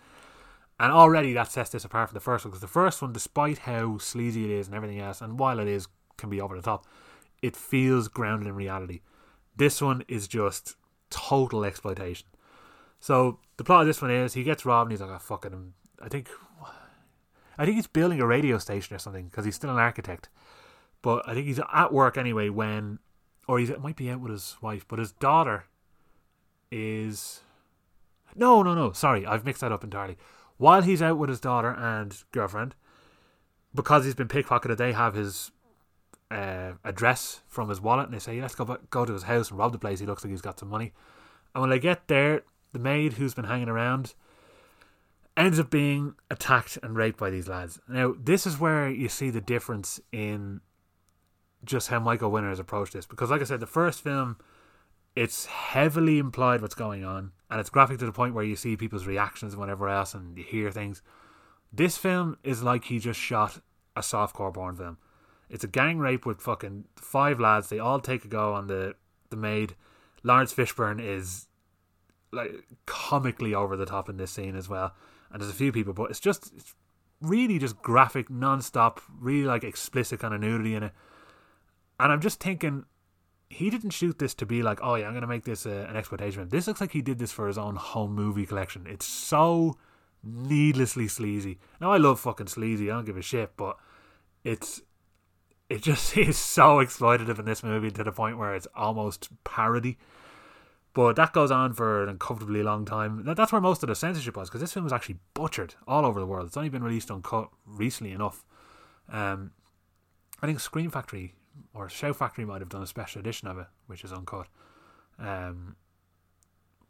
And 0.79 0.91
already 0.91 1.33
that 1.33 1.51
sets 1.51 1.69
this 1.69 1.85
apart 1.85 2.09
from 2.09 2.15
the 2.15 2.19
first 2.19 2.45
one 2.45 2.51
because 2.51 2.61
the 2.61 2.67
first 2.67 3.01
one, 3.01 3.13
despite 3.13 3.59
how 3.59 3.97
sleazy 3.99 4.45
it 4.45 4.51
is 4.51 4.67
and 4.67 4.75
everything 4.75 4.99
else, 4.99 5.21
and 5.21 5.39
while 5.39 5.59
it 5.59 5.67
is 5.67 5.87
can 6.17 6.29
be 6.29 6.41
over 6.41 6.55
the 6.55 6.61
top, 6.61 6.85
it 7.41 7.55
feels 7.55 8.07
grounded 8.07 8.47
in 8.47 8.55
reality. 8.55 9.01
This 9.55 9.81
one 9.81 10.03
is 10.07 10.27
just 10.27 10.75
total 11.09 11.63
exploitation. 11.63 12.27
So 13.03 13.39
the 13.57 13.65
plot 13.65 13.81
of 13.81 13.87
this 13.87 14.01
one 14.01 14.11
is 14.11 14.33
he 14.33 14.43
gets 14.43 14.65
robbed 14.65 14.89
and 14.89 14.93
he's 14.93 15.01
like, 15.01 15.13
"Oh 15.13 15.19
fucking," 15.19 15.73
I 16.01 16.07
think, 16.07 16.29
I 17.57 17.65
think 17.65 17.75
he's 17.75 17.87
building 17.87 18.21
a 18.21 18.25
radio 18.25 18.57
station 18.57 18.95
or 18.95 18.99
something 18.99 19.25
because 19.25 19.43
he's 19.43 19.55
still 19.55 19.71
an 19.71 19.77
architect. 19.77 20.29
But 21.01 21.27
I 21.27 21.33
think 21.33 21.47
he's 21.47 21.59
at 21.59 21.91
work 21.91 22.17
anyway 22.17 22.47
when, 22.47 22.99
or 23.45 23.59
he 23.59 23.65
might 23.75 23.97
be 23.97 24.09
out 24.09 24.21
with 24.21 24.31
his 24.31 24.55
wife, 24.61 24.87
but 24.87 24.99
his 24.99 25.11
daughter 25.11 25.65
is. 26.71 27.41
No, 28.35 28.63
no, 28.63 28.73
no. 28.73 28.93
Sorry, 28.93 29.25
I've 29.25 29.43
mixed 29.43 29.61
that 29.61 29.73
up 29.73 29.83
entirely 29.83 30.17
while 30.57 30.81
he's 30.81 31.01
out 31.01 31.17
with 31.17 31.29
his 31.29 31.41
daughter 31.41 31.71
and 31.71 32.23
girlfriend, 32.31 32.73
because 33.75 34.05
he's 34.05 34.15
been 34.15 34.29
pickpocketed, 34.29 34.77
they 34.77 34.93
have 34.93 35.13
his 35.13 35.51
uh, 36.31 36.71
address 36.85 37.41
from 37.47 37.67
his 37.67 37.81
wallet 37.81 38.05
and 38.05 38.13
they 38.13 38.19
say, 38.19 38.39
let's 38.39 38.55
go 38.55 38.63
back, 38.63 38.89
go 38.89 39.03
to 39.03 39.11
his 39.11 39.23
house 39.23 39.49
and 39.49 39.59
rob 39.59 39.73
the 39.73 39.77
place. 39.77 39.99
He 39.99 40.05
looks 40.05 40.23
like 40.23 40.31
he's 40.31 40.41
got 40.41 40.59
some 40.59 40.69
money. 40.69 40.93
And 41.53 41.61
when 41.61 41.69
they 41.69 41.79
get 41.79 42.07
there, 42.07 42.43
the 42.73 42.79
maid 42.79 43.13
who's 43.13 43.33
been 43.33 43.45
hanging 43.45 43.69
around 43.69 44.13
ends 45.35 45.59
up 45.59 45.69
being 45.69 46.15
attacked 46.29 46.77
and 46.83 46.95
raped 46.95 47.17
by 47.17 47.29
these 47.29 47.47
lads. 47.47 47.79
Now, 47.87 48.13
this 48.19 48.45
is 48.45 48.59
where 48.59 48.89
you 48.89 49.09
see 49.09 49.29
the 49.29 49.41
difference 49.41 49.99
in 50.11 50.61
just 51.63 51.87
how 51.87 51.99
Michael 51.99 52.31
Winner 52.31 52.49
has 52.49 52.59
approached 52.59 52.93
this. 52.93 53.05
Because, 53.05 53.31
like 53.31 53.41
I 53.41 53.45
said, 53.45 53.59
the 53.59 53.65
first 53.65 54.03
film, 54.03 54.37
it's 55.15 55.45
heavily 55.45 56.19
implied 56.19 56.61
what's 56.61 56.75
going 56.75 57.03
on, 57.03 57.31
and 57.49 57.59
it's 57.59 57.69
graphic 57.69 57.99
to 57.99 58.05
the 58.05 58.11
point 58.11 58.35
where 58.35 58.43
you 58.43 58.55
see 58.55 58.75
people's 58.75 59.07
reactions 59.07 59.53
and 59.53 59.59
whatever 59.59 59.87
else, 59.89 60.13
and 60.13 60.37
you 60.37 60.43
hear 60.43 60.71
things. 60.71 61.01
This 61.71 61.97
film 61.97 62.37
is 62.43 62.61
like 62.61 62.85
he 62.85 62.99
just 62.99 63.19
shot 63.19 63.61
a 63.95 64.01
softcore 64.01 64.53
porn 64.53 64.75
film. 64.75 64.97
It's 65.49 65.63
a 65.63 65.67
gang 65.67 65.99
rape 65.99 66.25
with 66.25 66.41
fucking 66.41 66.85
five 66.95 67.39
lads. 67.39 67.69
They 67.69 67.79
all 67.79 67.99
take 67.99 68.25
a 68.25 68.27
go 68.27 68.53
on 68.53 68.67
the 68.67 68.95
the 69.29 69.35
maid. 69.37 69.75
Laurence 70.23 70.53
Fishburne 70.53 71.01
is 71.01 71.47
like 72.33 72.51
comically 72.85 73.53
over 73.53 73.77
the 73.77 73.85
top 73.85 74.09
in 74.09 74.17
this 74.17 74.31
scene 74.31 74.55
as 74.55 74.67
well, 74.67 74.93
and 75.31 75.41
there's 75.41 75.51
a 75.51 75.55
few 75.55 75.71
people, 75.71 75.93
but 75.93 76.09
it's 76.09 76.19
just 76.19 76.51
it's 76.55 76.75
really 77.21 77.57
just 77.59 77.81
graphic, 77.81 78.29
non-stop, 78.29 79.01
really 79.19 79.45
like 79.45 79.63
explicit 79.63 80.19
kind 80.19 80.33
of 80.33 80.41
nudity 80.41 80.75
in 80.75 80.83
it. 80.83 80.91
And 81.99 82.11
I'm 82.11 82.21
just 82.21 82.39
thinking, 82.39 82.85
he 83.49 83.69
didn't 83.69 83.91
shoot 83.91 84.19
this 84.19 84.33
to 84.35 84.45
be 84.45 84.61
like, 84.61 84.79
oh 84.81 84.95
yeah, 84.95 85.07
I'm 85.07 85.13
gonna 85.13 85.27
make 85.27 85.45
this 85.45 85.65
a, 85.65 85.85
an 85.89 85.95
exploitation. 85.95 86.49
This 86.49 86.67
looks 86.67 86.81
like 86.81 86.91
he 86.91 87.01
did 87.01 87.19
this 87.19 87.31
for 87.31 87.47
his 87.47 87.57
own 87.57 87.75
home 87.75 88.13
movie 88.13 88.45
collection. 88.45 88.85
It's 88.87 89.05
so 89.05 89.77
needlessly 90.23 91.07
sleazy. 91.07 91.59
Now 91.79 91.91
I 91.91 91.97
love 91.97 92.19
fucking 92.19 92.47
sleazy. 92.47 92.89
I 92.89 92.95
don't 92.95 93.05
give 93.05 93.17
a 93.17 93.21
shit, 93.21 93.55
but 93.57 93.77
it's 94.43 94.81
it 95.69 95.81
just 95.81 96.17
is 96.17 96.37
so 96.37 96.77
exploitative 96.77 97.39
in 97.39 97.45
this 97.45 97.63
movie 97.63 97.91
to 97.91 98.03
the 98.03 98.11
point 98.11 98.37
where 98.37 98.53
it's 98.53 98.67
almost 98.75 99.29
parody. 99.43 99.97
But 100.93 101.15
that 101.15 101.33
goes 101.33 101.49
on 101.49 101.73
for 101.73 102.03
an 102.03 102.09
uncomfortably 102.09 102.61
long 102.61 102.85
time. 102.85 103.23
That's 103.25 103.51
where 103.51 103.61
most 103.61 103.81
of 103.81 103.89
the 103.89 103.95
censorship 103.95 104.37
was, 104.37 104.49
because 104.49 104.61
this 104.61 104.73
film 104.73 104.83
was 104.83 104.93
actually 104.93 105.17
butchered 105.33 105.73
all 105.87 106.05
over 106.05 106.19
the 106.19 106.25
world. 106.25 106.47
It's 106.47 106.57
only 106.57 106.69
been 106.69 106.83
released 106.83 107.09
uncut 107.09 107.49
recently 107.65 108.13
enough. 108.13 108.45
Um, 109.09 109.51
I 110.41 110.45
think 110.45 110.59
Scream 110.59 110.91
Factory 110.91 111.33
or 111.73 111.89
Shout 111.89 112.15
Factory 112.15 112.45
might 112.45 112.61
have 112.61 112.69
done 112.69 112.83
a 112.83 112.87
special 112.87 113.19
edition 113.19 113.47
of 113.47 113.57
it, 113.57 113.67
which 113.87 114.03
is 114.03 114.13
uncut. 114.13 114.47
Um, 115.17 115.75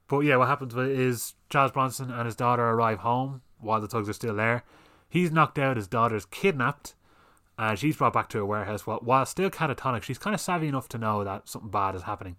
but 0.10 0.20
yeah, 0.20 0.36
what 0.36 0.50
happens 0.50 0.76
is 0.76 1.36
Charles 1.50 1.72
Bronson 1.72 2.12
and 2.12 2.26
his 2.26 2.36
daughter 2.36 2.64
arrive 2.64 3.00
home 3.00 3.42
while 3.60 3.80
the 3.80 3.88
thugs 3.88 4.10
are 4.10 4.14
still 4.14 4.36
there. 4.36 4.64
He's 5.08 5.32
knocked 5.32 5.58
out, 5.58 5.78
his 5.78 5.88
daughter's 5.88 6.26
kidnapped, 6.26 6.96
and 7.58 7.80
she's 7.80 7.96
brought 7.96 8.14
back 8.14 8.28
to 8.30 8.40
a 8.40 8.46
warehouse. 8.46 8.86
While, 8.86 9.00
while 9.00 9.26
still 9.26 9.50
catatonic, 9.50 10.04
she's 10.04 10.18
kind 10.18 10.34
of 10.34 10.42
savvy 10.42 10.68
enough 10.68 10.90
to 10.90 10.98
know 10.98 11.24
that 11.24 11.48
something 11.48 11.72
bad 11.72 11.96
is 11.96 12.02
happening 12.02 12.36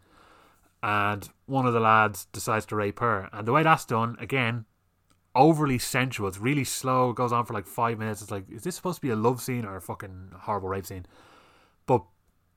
and 0.85 1.27
one 1.47 1.65
of 1.65 1.73
the 1.73 1.81
lads 1.81 2.27
decides 2.27 2.67
to 2.67 2.77
rape 2.77 3.01
her. 3.01 3.31
And 3.33 3.49
the 3.49 3.53
way 3.53 3.63
that's 3.63 3.87
done, 3.87 4.19
again, 4.21 4.67
overly 5.35 5.79
sensual. 5.79 6.29
It's 6.29 6.39
really 6.39 6.65
slow. 6.65 7.09
It 7.09 7.17
goes 7.17 7.33
on 7.33 7.47
for 7.47 7.55
like 7.55 7.67
five 7.67 7.99
minutes. 7.99 8.21
It's 8.21 8.31
like, 8.31 8.51
is 8.51 8.65
this 8.65 8.77
supposed 8.77 8.97
to 8.97 9.03
be 9.03 9.09
a 9.09 9.17
love 9.17 9.41
scene 9.41 9.65
or 9.65 9.77
a 9.77 9.81
fucking 9.81 10.33
horrible 10.41 10.69
rape 10.69 10.85
scene? 10.85 11.07
But 11.87 12.05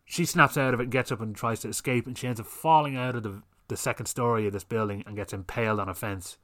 she 0.04 0.26
snaps 0.26 0.58
out 0.58 0.74
of 0.74 0.82
it 0.82 0.84
and 0.84 0.92
gets 0.92 1.10
up 1.10 1.22
and 1.22 1.34
tries 1.34 1.62
to 1.62 1.70
escape, 1.70 2.06
and 2.06 2.18
she 2.18 2.28
ends 2.28 2.42
up 2.42 2.48
falling 2.48 2.98
out 2.98 3.16
of 3.16 3.24
the 3.24 3.44
the 3.70 3.78
second 3.78 4.06
story 4.06 4.48
of 4.48 4.54
this 4.54 4.64
building 4.64 5.04
and 5.06 5.16
gets 5.16 5.34
impaled 5.34 5.80
on 5.80 5.90
a 5.90 5.94
fence. 5.94 6.38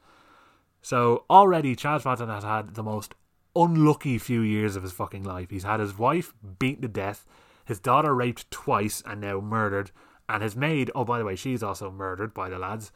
So 0.81 1.23
already 1.29 1.75
Charles 1.75 2.03
Bronson 2.03 2.29
has 2.29 2.43
had 2.43 2.75
the 2.75 2.83
most 2.83 3.13
unlucky 3.55 4.17
few 4.17 4.41
years 4.41 4.75
of 4.75 4.83
his 4.83 4.91
fucking 4.91 5.23
life. 5.23 5.49
He's 5.49 5.63
had 5.63 5.79
his 5.79 5.97
wife 5.97 6.33
beaten 6.59 6.81
to 6.81 6.87
death, 6.89 7.25
his 7.63 7.79
daughter 7.79 8.13
raped 8.13 8.51
twice 8.51 9.01
and 9.05 9.21
now 9.21 9.39
murdered, 9.39 9.91
and 10.29 10.41
his 10.43 10.55
maid, 10.55 10.91
oh, 10.95 11.05
by 11.05 11.19
the 11.19 11.25
way, 11.25 11.35
she's 11.35 11.63
also 11.63 11.91
murdered 11.91 12.33
by 12.33 12.49
the 12.49 12.57
lads. 12.57 12.91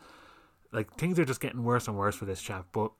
Like, 0.71 0.93
things 0.95 1.19
are 1.19 1.25
just 1.25 1.41
getting 1.41 1.63
worse 1.63 1.87
and 1.87 1.97
worse 1.97 2.15
for 2.15 2.25
this 2.25 2.41
chap. 2.41 2.67
But 2.71 2.91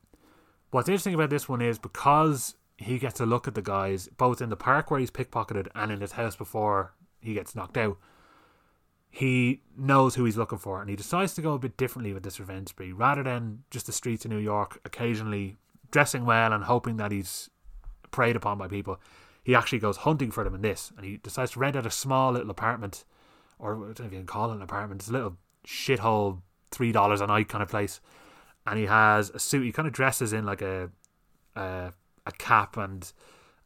what's 0.71 0.89
interesting 0.89 1.13
about 1.13 1.29
this 1.29 1.47
one 1.47 1.61
is 1.61 1.79
because 1.79 2.55
he 2.77 2.99
gets 2.99 3.19
a 3.19 3.25
look 3.25 3.47
at 3.47 3.55
the 3.55 3.61
guys, 3.61 4.07
both 4.17 4.41
in 4.41 4.49
the 4.49 4.55
park 4.55 4.91
where 4.91 4.99
he's 4.99 5.11
pickpocketed 5.11 5.67
and 5.75 5.91
in 5.91 6.01
his 6.01 6.13
house 6.13 6.35
before 6.35 6.93
he 7.19 7.33
gets 7.33 7.55
knocked 7.55 7.77
out, 7.77 7.97
he 9.09 9.61
knows 9.75 10.15
who 10.15 10.25
he's 10.25 10.37
looking 10.37 10.59
for 10.59 10.79
and 10.79 10.89
he 10.89 10.95
decides 10.95 11.33
to 11.33 11.41
go 11.41 11.53
a 11.53 11.59
bit 11.59 11.77
differently 11.77 12.13
with 12.13 12.23
this 12.23 12.39
revenge 12.39 12.69
spree. 12.69 12.91
Rather 12.91 13.23
than 13.23 13.63
just 13.71 13.87
the 13.87 13.91
streets 13.91 14.25
of 14.25 14.31
New 14.31 14.37
York 14.37 14.79
occasionally 14.85 15.55
dressing 15.89 16.25
well 16.25 16.53
and 16.53 16.65
hoping 16.65 16.97
that 16.97 17.11
he's 17.11 17.49
preyed 18.11 18.35
upon 18.35 18.57
by 18.57 18.67
people, 18.67 18.99
he 19.43 19.55
actually 19.55 19.79
goes 19.79 19.97
hunting 19.97 20.29
for 20.29 20.43
them 20.43 20.53
in 20.53 20.61
this 20.61 20.91
and 20.95 21.05
he 21.05 21.17
decides 21.17 21.51
to 21.51 21.59
rent 21.59 21.75
out 21.75 21.85
a 21.85 21.91
small 21.91 22.33
little 22.33 22.51
apartment 22.51 23.05
or 23.59 23.75
I 23.75 23.77
don't 23.77 23.99
know 23.99 24.05
if 24.05 24.11
you 24.11 24.19
can 24.19 24.27
call 24.27 24.51
it 24.51 24.55
an 24.55 24.61
apartment. 24.61 25.01
It's 25.01 25.09
a 25.09 25.13
little 25.13 25.37
shithole, 25.65 26.41
three 26.71 26.91
dollars 26.91 27.21
a 27.21 27.27
night 27.27 27.49
kind 27.49 27.61
of 27.61 27.69
place. 27.69 27.99
And 28.65 28.77
he 28.77 28.85
has 28.85 29.29
a 29.29 29.39
suit. 29.39 29.63
He 29.63 29.71
kind 29.71 29.87
of 29.87 29.93
dresses 29.93 30.33
in 30.33 30.45
like 30.45 30.61
a 30.61 30.89
a, 31.55 31.93
a 32.25 32.31
cap 32.33 32.77
and 32.77 33.11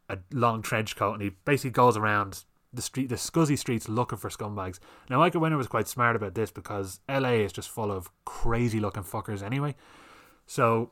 a 0.09 0.19
long 0.31 0.61
trench 0.61 0.95
coat, 0.95 1.13
and 1.13 1.21
he 1.21 1.31
basically 1.45 1.71
goes 1.71 1.97
around 1.97 2.43
the 2.73 2.81
street, 2.81 3.09
the 3.09 3.15
scuzzy 3.15 3.57
streets, 3.57 3.89
looking 3.89 4.17
for 4.17 4.29
scumbags. 4.29 4.79
Now, 5.09 5.19
Michael 5.19 5.41
Winner 5.41 5.57
was 5.57 5.67
quite 5.67 5.87
smart 5.87 6.15
about 6.15 6.35
this 6.35 6.51
because 6.51 7.01
LA 7.09 7.31
is 7.31 7.51
just 7.51 7.69
full 7.69 7.91
of 7.91 8.09
crazy 8.25 8.79
looking 8.79 9.03
fuckers 9.03 9.43
anyway. 9.43 9.75
So 10.45 10.91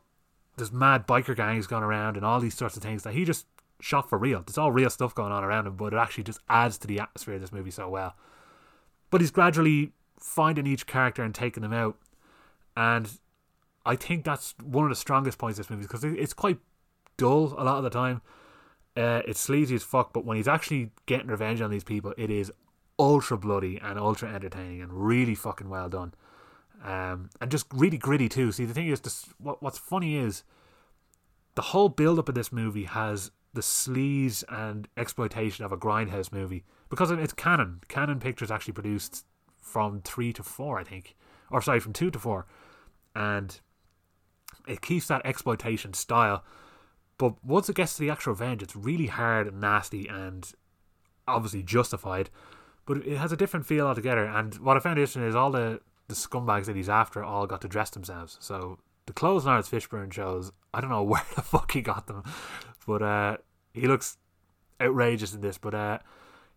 there's 0.57 0.71
mad 0.71 1.07
biker 1.07 1.35
gangs 1.35 1.67
going 1.67 1.83
around 1.83 2.17
and 2.17 2.25
all 2.25 2.39
these 2.39 2.55
sorts 2.55 2.75
of 2.75 2.83
things 2.83 3.03
that 3.03 3.13
he 3.13 3.23
just 3.23 3.45
shot 3.79 4.09
for 4.09 4.17
real. 4.17 4.41
There's 4.45 4.57
all 4.57 4.71
real 4.71 4.89
stuff 4.89 5.15
going 5.15 5.31
on 5.31 5.43
around 5.43 5.67
him, 5.67 5.75
but 5.75 5.93
it 5.93 5.97
actually 5.97 6.25
just 6.25 6.39
adds 6.49 6.77
to 6.79 6.87
the 6.87 6.99
atmosphere 6.99 7.35
of 7.35 7.41
this 7.41 7.53
movie 7.53 7.71
so 7.71 7.87
well. 7.89 8.15
But 9.09 9.21
he's 9.21 9.31
gradually 9.31 9.91
finding 10.19 10.67
each 10.67 10.85
character 10.85 11.23
and 11.23 11.33
taking 11.33 11.61
them 11.61 11.73
out. 11.73 11.97
And 12.75 13.09
I 13.85 13.95
think 13.95 14.23
that's 14.23 14.53
one 14.63 14.85
of 14.85 14.89
the 14.89 14.95
strongest 14.95 15.37
points 15.37 15.57
of 15.57 15.65
this 15.65 15.69
movie 15.69 15.83
because 15.83 16.03
it's 16.03 16.33
quite 16.33 16.59
dull 17.17 17.55
a 17.57 17.63
lot 17.63 17.77
of 17.77 17.83
the 17.83 17.89
time. 17.89 18.21
Uh, 18.95 19.21
it's 19.25 19.39
sleazy 19.39 19.75
as 19.75 19.83
fuck, 19.83 20.13
but 20.13 20.25
when 20.25 20.37
he's 20.37 20.47
actually 20.47 20.91
getting 21.05 21.27
revenge 21.27 21.61
on 21.61 21.71
these 21.71 21.83
people, 21.83 22.13
it 22.17 22.29
is 22.29 22.51
ultra 22.97 23.37
bloody 23.37 23.79
and 23.81 23.97
ultra 23.97 24.29
entertaining 24.29 24.81
and 24.81 24.91
really 24.91 25.35
fucking 25.35 25.69
well 25.69 25.89
done. 25.89 26.13
Um, 26.83 27.29
and 27.41 27.49
just 27.49 27.67
really 27.73 27.97
gritty 27.97 28.29
too. 28.29 28.51
See, 28.51 28.65
the 28.65 28.73
thing 28.73 28.87
is, 28.87 29.01
this, 29.01 29.25
what 29.37 29.61
what's 29.61 29.77
funny 29.77 30.17
is 30.17 30.43
the 31.55 31.61
whole 31.61 31.89
build 31.89 32.19
up 32.19 32.29
of 32.29 32.35
this 32.35 32.51
movie 32.51 32.85
has 32.85 33.31
the 33.53 33.61
sleaze 33.61 34.43
and 34.49 34.87
exploitation 34.95 35.65
of 35.65 35.71
a 35.71 35.77
grindhouse 35.77 36.31
movie 36.31 36.63
because 36.89 37.11
it's 37.11 37.33
Cannon. 37.33 37.81
Cannon 37.87 38.19
Pictures 38.19 38.51
actually 38.51 38.73
produced 38.73 39.25
from 39.61 40.01
three 40.01 40.33
to 40.33 40.43
four, 40.43 40.79
I 40.79 40.83
think, 40.83 41.15
or 41.51 41.61
sorry, 41.61 41.79
from 41.79 41.93
two 41.93 42.11
to 42.11 42.19
four, 42.19 42.45
and 43.15 43.59
it 44.67 44.81
keeps 44.81 45.07
that 45.07 45.25
exploitation 45.25 45.93
style. 45.93 46.43
But 47.17 47.43
once 47.43 47.69
it 47.69 47.75
gets 47.75 47.95
to 47.95 48.01
the 48.01 48.09
actual 48.09 48.33
revenge, 48.33 48.63
it's 48.63 48.75
really 48.75 49.07
hard 49.07 49.47
and 49.47 49.59
nasty 49.59 50.07
and 50.07 50.51
obviously 51.27 51.63
justified. 51.63 52.29
But 52.85 53.05
it 53.05 53.17
has 53.17 53.31
a 53.31 53.37
different 53.37 53.65
feel 53.65 53.85
altogether. 53.85 54.25
And 54.25 54.55
what 54.55 54.77
I 54.77 54.79
found 54.79 54.97
interesting 54.97 55.23
is 55.23 55.35
all 55.35 55.51
the, 55.51 55.81
the 56.07 56.15
scumbags 56.15 56.65
that 56.65 56.75
he's 56.75 56.89
after 56.89 57.23
all 57.23 57.45
got 57.45 57.61
to 57.61 57.67
dress 57.67 57.89
themselves. 57.89 58.37
So 58.39 58.79
the 59.05 59.13
clothes 59.13 59.45
Laurence 59.45 59.69
Fishburne 59.69 60.13
shows, 60.13 60.51
I 60.73 60.81
don't 60.81 60.89
know 60.89 61.03
where 61.03 61.25
the 61.35 61.41
fuck 61.41 61.71
he 61.71 61.81
got 61.81 62.07
them, 62.07 62.23
but 62.87 63.01
uh, 63.01 63.37
he 63.73 63.87
looks 63.87 64.17
outrageous 64.81 65.33
in 65.33 65.41
this. 65.41 65.57
But 65.57 65.75
uh, 65.75 65.99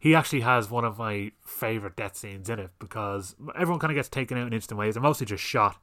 he 0.02 0.16
actually 0.16 0.40
has 0.40 0.68
one 0.68 0.84
of 0.84 0.98
my 0.98 1.30
favorite 1.46 1.94
death 1.94 2.16
scenes 2.16 2.50
in 2.50 2.58
it 2.58 2.70
because 2.80 3.36
everyone 3.54 3.78
kind 3.78 3.92
of 3.92 3.94
gets 3.94 4.08
taken 4.08 4.36
out 4.36 4.48
in 4.48 4.52
instant 4.52 4.76
ways. 4.76 4.94
They're 4.94 5.02
mostly 5.02 5.26
just 5.26 5.44
shot, 5.44 5.76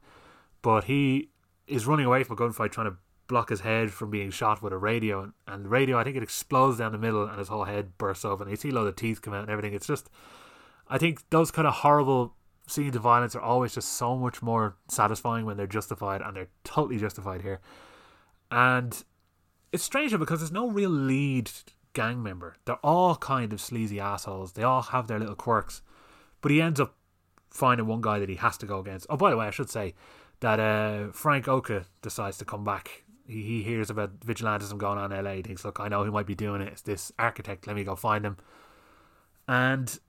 but 0.61 0.83
he 0.83 1.29
is 1.67 1.87
running 1.87 2.05
away 2.05 2.25
from 2.25 2.35
a 2.35 2.37
gunfight 2.37 2.73
trying 2.73 2.91
to 2.91 2.97
block 3.27 3.47
his 3.47 3.61
head 3.61 3.91
from 3.91 4.11
being 4.11 4.29
shot 4.29 4.61
with 4.61 4.73
a 4.73 4.77
radio, 4.77 5.31
and 5.47 5.63
the 5.63 5.69
radio 5.69 5.97
I 5.97 6.03
think 6.03 6.17
it 6.17 6.23
explodes 6.23 6.79
down 6.79 6.91
the 6.91 6.97
middle 6.97 7.23
and 7.23 7.39
his 7.39 7.47
whole 7.47 7.63
head 7.63 7.97
bursts 7.97 8.25
open. 8.25 8.47
And 8.47 8.51
you 8.51 8.57
see 8.57 8.71
a 8.71 8.73
lot 8.73 8.87
of 8.87 8.97
teeth 8.97 9.21
come 9.21 9.33
out 9.33 9.43
and 9.43 9.49
everything. 9.49 9.73
It's 9.73 9.87
just, 9.87 10.09
I 10.89 10.97
think 10.97 11.21
those 11.29 11.49
kind 11.49 11.65
of 11.65 11.75
horrible 11.75 12.35
scenes 12.67 12.97
of 12.97 13.01
violence 13.01 13.37
are 13.37 13.41
always 13.41 13.73
just 13.73 13.93
so 13.93 14.17
much 14.17 14.41
more 14.41 14.75
satisfying 14.89 15.45
when 15.45 15.55
they're 15.55 15.65
justified, 15.65 16.21
and 16.21 16.35
they're 16.35 16.49
totally 16.65 16.99
justified 16.99 17.41
here. 17.41 17.61
And 18.51 19.01
it's 19.71 19.85
strange 19.85 20.11
because 20.19 20.41
there's 20.41 20.51
no 20.51 20.69
real 20.69 20.89
lead 20.89 21.49
gang 21.93 22.21
member. 22.21 22.55
They're 22.65 22.75
all 22.83 23.15
kind 23.15 23.53
of 23.53 23.61
sleazy 23.61 23.99
assholes. 23.99 24.53
They 24.53 24.63
all 24.63 24.81
have 24.81 25.07
their 25.07 25.19
little 25.19 25.35
quirks. 25.35 25.81
But 26.41 26.51
he 26.51 26.61
ends 26.61 26.79
up 26.79 26.95
finding 27.49 27.87
one 27.87 28.01
guy 28.01 28.19
that 28.19 28.29
he 28.29 28.35
has 28.35 28.57
to 28.59 28.65
go 28.65 28.79
against. 28.79 29.07
Oh, 29.09 29.17
by 29.17 29.29
the 29.29 29.37
way, 29.37 29.47
I 29.47 29.51
should 29.51 29.69
say 29.69 29.95
that 30.39 30.59
uh, 30.59 31.11
Frank 31.11 31.47
Oka 31.47 31.85
decides 32.01 32.37
to 32.37 32.45
come 32.45 32.63
back. 32.63 33.03
He, 33.27 33.43
he 33.43 33.63
hears 33.63 33.89
about 33.89 34.19
vigilantism 34.21 34.77
going 34.77 34.97
on 34.97 35.11
in 35.11 35.23
LA. 35.23 35.33
He 35.33 35.41
thinks, 35.41 35.65
look, 35.65 35.79
I 35.79 35.87
know 35.87 36.03
who 36.03 36.11
might 36.11 36.27
be 36.27 36.35
doing 36.35 36.61
it. 36.61 36.69
It's 36.69 36.81
this 36.81 37.11
architect. 37.19 37.67
Let 37.67 37.75
me 37.75 37.83
go 37.83 37.95
find 37.95 38.25
him. 38.25 38.37
And 39.47 39.99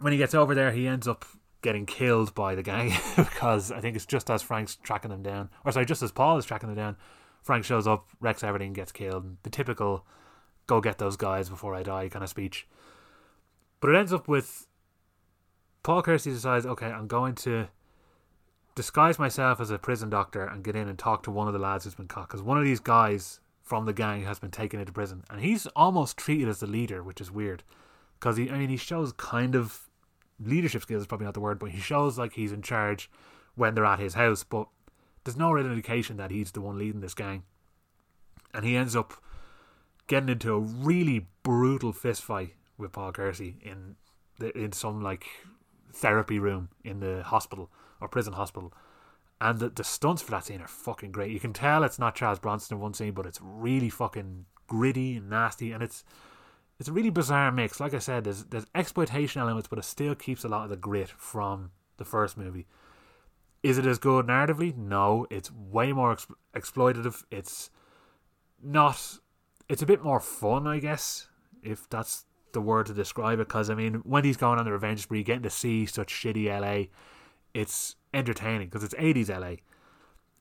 when 0.00 0.12
he 0.12 0.18
gets 0.18 0.34
over 0.34 0.54
there, 0.54 0.72
he 0.72 0.86
ends 0.86 1.08
up 1.08 1.24
getting 1.62 1.86
killed 1.86 2.34
by 2.34 2.54
the 2.54 2.62
gang 2.62 2.92
because 3.16 3.72
I 3.72 3.80
think 3.80 3.96
it's 3.96 4.06
just 4.06 4.30
as 4.30 4.42
Frank's 4.42 4.76
tracking 4.76 5.10
them 5.10 5.22
down, 5.22 5.48
or 5.64 5.72
sorry, 5.72 5.86
just 5.86 6.02
as 6.02 6.12
Paul 6.12 6.38
is 6.38 6.44
tracking 6.44 6.68
them 6.68 6.76
down. 6.76 6.96
Frank 7.42 7.64
shows 7.64 7.86
up, 7.86 8.08
wrecks 8.20 8.42
everything, 8.42 8.72
gets 8.72 8.92
killed. 8.92 9.36
The 9.44 9.50
typical 9.50 10.04
go 10.66 10.80
get 10.80 10.98
those 10.98 11.16
guys 11.16 11.48
before 11.48 11.74
I 11.74 11.82
die 11.82 12.08
kind 12.08 12.22
of 12.22 12.30
speech. 12.30 12.66
But 13.80 13.90
it 13.90 13.96
ends 13.96 14.12
up 14.12 14.26
with 14.28 14.66
Paul 15.82 16.02
Kersey 16.02 16.30
decides, 16.30 16.66
okay, 16.66 16.86
I'm 16.86 17.06
going 17.06 17.34
to 17.36 17.68
disguise 18.74 19.18
myself 19.18 19.60
as 19.60 19.70
a 19.70 19.78
prison 19.78 20.10
doctor 20.10 20.44
and 20.44 20.64
get 20.64 20.76
in 20.76 20.88
and 20.88 20.98
talk 20.98 21.22
to 21.24 21.30
one 21.30 21.46
of 21.46 21.52
the 21.52 21.58
lads 21.58 21.84
who's 21.84 21.94
been 21.94 22.08
caught. 22.08 22.28
Because 22.28 22.42
one 22.42 22.58
of 22.58 22.64
these 22.64 22.80
guys 22.80 23.40
from 23.62 23.84
the 23.84 23.92
gang 23.92 24.24
has 24.24 24.38
been 24.38 24.50
taken 24.50 24.80
into 24.80 24.92
prison, 24.92 25.24
and 25.30 25.40
he's 25.40 25.66
almost 25.68 26.16
treated 26.16 26.48
as 26.48 26.60
the 26.60 26.66
leader, 26.66 27.02
which 27.02 27.20
is 27.20 27.30
weird. 27.30 27.62
Because 28.18 28.36
he, 28.36 28.50
I 28.50 28.58
mean, 28.58 28.68
he 28.68 28.76
shows 28.76 29.12
kind 29.12 29.54
of 29.54 29.88
leadership 30.38 30.82
skills 30.82 31.02
is 31.02 31.06
probably 31.06 31.24
not 31.24 31.34
the 31.34 31.40
word, 31.40 31.58
but 31.58 31.70
he 31.70 31.80
shows 31.80 32.18
like 32.18 32.32
he's 32.32 32.52
in 32.52 32.62
charge 32.62 33.10
when 33.54 33.74
they're 33.74 33.84
at 33.84 33.98
his 33.98 34.14
house. 34.14 34.44
But 34.44 34.68
there's 35.24 35.36
no 35.36 35.52
real 35.52 35.66
indication 35.66 36.16
that 36.16 36.30
he's 36.30 36.52
the 36.52 36.60
one 36.60 36.78
leading 36.78 37.00
this 37.00 37.14
gang, 37.14 37.44
and 38.54 38.64
he 38.64 38.76
ends 38.76 38.94
up 38.94 39.14
getting 40.06 40.28
into 40.28 40.54
a 40.54 40.58
really 40.58 41.26
brutal 41.42 41.92
fist 41.92 42.22
fight 42.22 42.54
with 42.78 42.92
Paul 42.92 43.12
Kersey 43.12 43.56
in 43.62 43.96
the, 44.38 44.56
in 44.56 44.72
some 44.72 45.00
like 45.00 45.26
therapy 45.92 46.38
room 46.38 46.68
in 46.84 47.00
the 47.00 47.22
hospital 47.22 47.70
or 48.00 48.08
prison 48.08 48.34
hospital. 48.34 48.72
And 49.40 49.58
the, 49.58 49.68
the 49.68 49.84
stunts 49.84 50.22
for 50.22 50.30
that 50.30 50.44
scene 50.44 50.60
are 50.62 50.68
fucking 50.68 51.12
great. 51.12 51.30
You 51.30 51.40
can 51.40 51.52
tell 51.52 51.84
it's 51.84 51.98
not 51.98 52.14
Charles 52.14 52.38
Bronson 52.38 52.76
in 52.76 52.80
one 52.80 52.94
scene, 52.94 53.12
but 53.12 53.26
it's 53.26 53.40
really 53.42 53.90
fucking 53.90 54.46
gritty 54.66 55.16
and 55.16 55.28
nasty, 55.30 55.72
and 55.72 55.82
it's 55.82 56.04
it's 56.78 56.88
a 56.88 56.92
really 56.92 57.10
bizarre 57.10 57.52
mix. 57.52 57.80
Like 57.80 57.94
I 57.94 57.98
said, 57.98 58.24
there's 58.24 58.44
there's 58.44 58.66
exploitation 58.74 59.40
elements, 59.40 59.68
but 59.68 59.78
it 59.78 59.84
still 59.84 60.14
keeps 60.14 60.44
a 60.44 60.48
lot 60.48 60.64
of 60.64 60.70
the 60.70 60.76
grit 60.76 61.08
from 61.08 61.70
the 61.96 62.04
first 62.04 62.36
movie. 62.36 62.66
Is 63.62 63.78
it 63.78 63.86
as 63.86 63.98
good 63.98 64.26
narratively? 64.26 64.76
No, 64.76 65.26
it's 65.30 65.50
way 65.50 65.92
more 65.92 66.12
ex- 66.12 66.26
exploitative. 66.54 67.24
It's 67.30 67.70
not. 68.62 69.18
It's 69.68 69.82
a 69.82 69.86
bit 69.86 70.02
more 70.02 70.20
fun, 70.20 70.66
I 70.66 70.78
guess, 70.78 71.28
if 71.62 71.88
that's 71.88 72.24
the 72.52 72.60
word 72.60 72.86
to 72.86 72.94
describe 72.94 73.40
it. 73.40 73.48
Because 73.48 73.70
I 73.70 73.74
mean, 73.74 73.94
when 74.04 74.24
he's 74.24 74.36
going 74.36 74.58
on 74.58 74.64
the 74.64 74.72
revenge 74.72 75.02
spree, 75.02 75.22
getting 75.22 75.42
to 75.42 75.50
see 75.50 75.86
such 75.86 76.12
shitty 76.12 76.46
LA, 76.46 76.86
it's 77.54 77.96
entertaining 78.14 78.68
because 78.68 78.84
it's 78.84 78.94
80s 78.94 79.28
LA. 79.28 79.56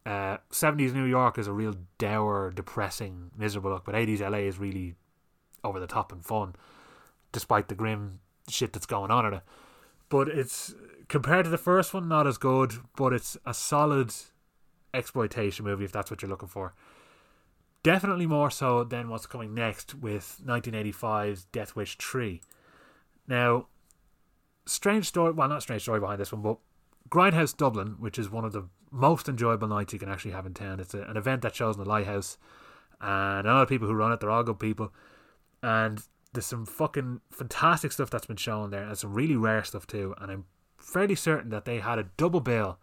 Uh, 0.09 0.37
70s 0.51 0.93
New 0.93 1.05
York 1.05 1.37
is 1.39 1.47
a 1.47 1.51
real 1.51 1.75
dour, 1.97 2.51
depressing, 2.51 3.31
miserable 3.35 3.71
look, 3.71 3.85
but 3.85 3.95
80s 3.95 4.19
LA 4.19 4.39
is 4.39 4.59
really 4.59 4.93
over 5.63 5.79
the 5.79 5.87
top 5.87 6.11
and 6.11 6.23
fun, 6.23 6.55
despite 7.31 7.69
the 7.69 7.75
grim 7.75 8.19
shit 8.47 8.71
that's 8.71 8.85
going 8.85 9.09
on 9.09 9.25
in 9.25 9.33
it. 9.33 9.43
But 10.09 10.27
it's 10.27 10.75
compared 11.07 11.45
to 11.45 11.49
the 11.49 11.57
first 11.57 11.93
one, 11.93 12.07
not 12.07 12.27
as 12.27 12.37
good, 12.37 12.73
but 12.95 13.13
it's 13.13 13.35
a 13.45 13.53
solid 13.53 14.13
exploitation 14.93 15.65
movie 15.65 15.85
if 15.85 15.91
that's 15.91 16.11
what 16.11 16.21
you're 16.21 16.29
looking 16.29 16.47
for. 16.47 16.73
Definitely 17.85 18.25
more 18.25 18.49
so 18.49 18.83
than 18.83 19.09
what's 19.09 19.27
coming 19.27 19.53
next 19.53 19.93
with 19.93 20.41
1985's 20.43 21.45
Death 21.51 21.75
Wish 21.75 21.99
3. 21.99 22.41
Now, 23.27 23.67
strange 24.65 25.05
story, 25.05 25.33
well, 25.33 25.47
not 25.47 25.61
strange 25.61 25.83
story 25.83 25.99
behind 25.99 26.19
this 26.19 26.31
one, 26.31 26.41
but 26.41 26.57
Grindhouse 27.11 27.55
Dublin, 27.55 27.97
which 27.99 28.17
is 28.17 28.27
one 28.27 28.43
of 28.43 28.53
the 28.53 28.63
most 28.89 29.29
enjoyable 29.29 29.67
nights 29.67 29.93
you 29.93 29.99
can 29.99 30.09
actually 30.09 30.31
have 30.31 30.47
in 30.47 30.55
town. 30.55 30.79
It's 30.79 30.95
a, 30.95 31.03
an 31.03 31.15
event 31.15 31.43
that 31.43 31.53
shows 31.53 31.75
in 31.75 31.83
the 31.83 31.87
Lighthouse, 31.87 32.39
and 32.99 33.45
a 33.45 33.53
lot 33.53 33.61
of 33.61 33.69
people 33.69 33.87
who 33.87 33.93
run 33.93 34.11
it, 34.11 34.19
they're 34.19 34.31
all 34.31 34.41
good 34.41 34.57
people. 34.57 34.91
And 35.61 36.01
there's 36.33 36.47
some 36.47 36.65
fucking 36.65 37.21
fantastic 37.29 37.91
stuff 37.91 38.09
that's 38.09 38.25
been 38.25 38.35
shown 38.35 38.71
there, 38.71 38.85
and 38.85 38.97
some 38.97 39.13
really 39.13 39.35
rare 39.35 39.63
stuff 39.63 39.85
too. 39.85 40.15
And 40.19 40.31
I'm 40.31 40.45
fairly 40.79 41.13
certain 41.13 41.51
that 41.51 41.65
they 41.65 41.81
had 41.81 41.99
a 41.99 42.07
double 42.17 42.39
bill, 42.39 42.79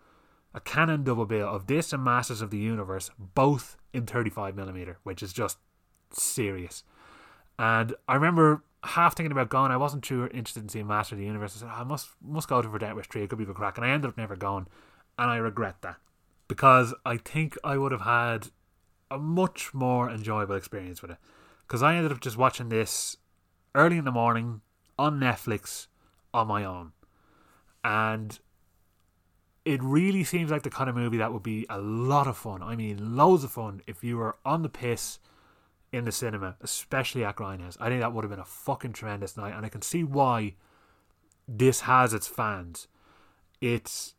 a 0.54 0.60
Cannon 0.60 1.04
double 1.04 1.26
bill 1.26 1.48
of 1.48 1.66
this 1.66 1.92
and 1.92 2.04
Masters 2.04 2.42
of 2.42 2.50
the 2.50 2.58
Universe, 2.58 3.10
both 3.18 3.76
in 3.92 4.06
35mm, 4.06 4.96
which 5.02 5.22
is 5.22 5.32
just 5.32 5.58
serious. 6.10 6.84
And 7.58 7.94
I 8.08 8.14
remember 8.14 8.64
half 8.84 9.16
thinking 9.16 9.32
about 9.32 9.48
going. 9.48 9.70
I 9.70 9.76
wasn't 9.76 10.04
too 10.04 10.24
interested 10.32 10.62
in 10.62 10.68
seeing 10.68 10.86
Master 10.86 11.14
of 11.14 11.20
the 11.20 11.26
Universe. 11.26 11.56
I 11.56 11.60
said, 11.60 11.68
ah, 11.70 11.80
I 11.80 11.84
must 11.84 12.08
must 12.22 12.48
go 12.48 12.60
to 12.60 12.78
Death 12.78 12.94
Wish 12.94 13.08
3. 13.08 13.22
It 13.22 13.30
could 13.30 13.38
be 13.38 13.44
a 13.44 13.54
crack. 13.54 13.76
And 13.78 13.86
I 13.86 13.90
ended 13.90 14.10
up 14.10 14.16
never 14.16 14.36
going. 14.36 14.66
And 15.18 15.30
I 15.30 15.36
regret 15.36 15.82
that. 15.82 15.96
Because 16.48 16.94
I 17.06 17.16
think 17.16 17.56
I 17.62 17.78
would 17.78 17.92
have 17.92 18.02
had 18.02 18.48
a 19.10 19.18
much 19.18 19.72
more 19.72 20.10
enjoyable 20.10 20.56
experience 20.56 21.02
with 21.02 21.12
it. 21.12 21.18
Because 21.66 21.82
I 21.82 21.94
ended 21.94 22.12
up 22.12 22.20
just 22.20 22.36
watching 22.36 22.68
this 22.68 23.16
early 23.74 23.96
in 23.96 24.04
the 24.04 24.10
morning 24.10 24.60
on 24.98 25.20
Netflix 25.20 25.86
on 26.34 26.48
my 26.48 26.64
own. 26.64 26.92
And 27.84 28.38
it 29.64 29.82
really 29.82 30.24
seems 30.24 30.50
like 30.50 30.62
the 30.62 30.70
kind 30.70 30.90
of 30.90 30.96
movie 30.96 31.18
that 31.18 31.32
would 31.32 31.42
be 31.42 31.66
a 31.70 31.78
lot 31.78 32.26
of 32.26 32.36
fun. 32.36 32.62
I 32.62 32.74
mean, 32.74 33.16
loads 33.16 33.44
of 33.44 33.52
fun 33.52 33.82
if 33.86 34.02
you 34.02 34.16
were 34.16 34.36
on 34.44 34.62
the 34.62 34.68
piss 34.68 35.18
in 35.92 36.04
the 36.04 36.12
cinema, 36.12 36.56
especially 36.60 37.24
at 37.24 37.36
Grindhouse. 37.36 37.76
I 37.78 37.88
think 37.88 38.00
that 38.00 38.12
would 38.12 38.24
have 38.24 38.30
been 38.30 38.40
a 38.40 38.44
fucking 38.44 38.94
tremendous 38.94 39.36
night, 39.36 39.54
and 39.54 39.64
I 39.64 39.68
can 39.68 39.82
see 39.82 40.02
why 40.02 40.54
this 41.46 41.82
has 41.82 42.14
its 42.14 42.26
fans. 42.26 42.88
It 43.60 44.14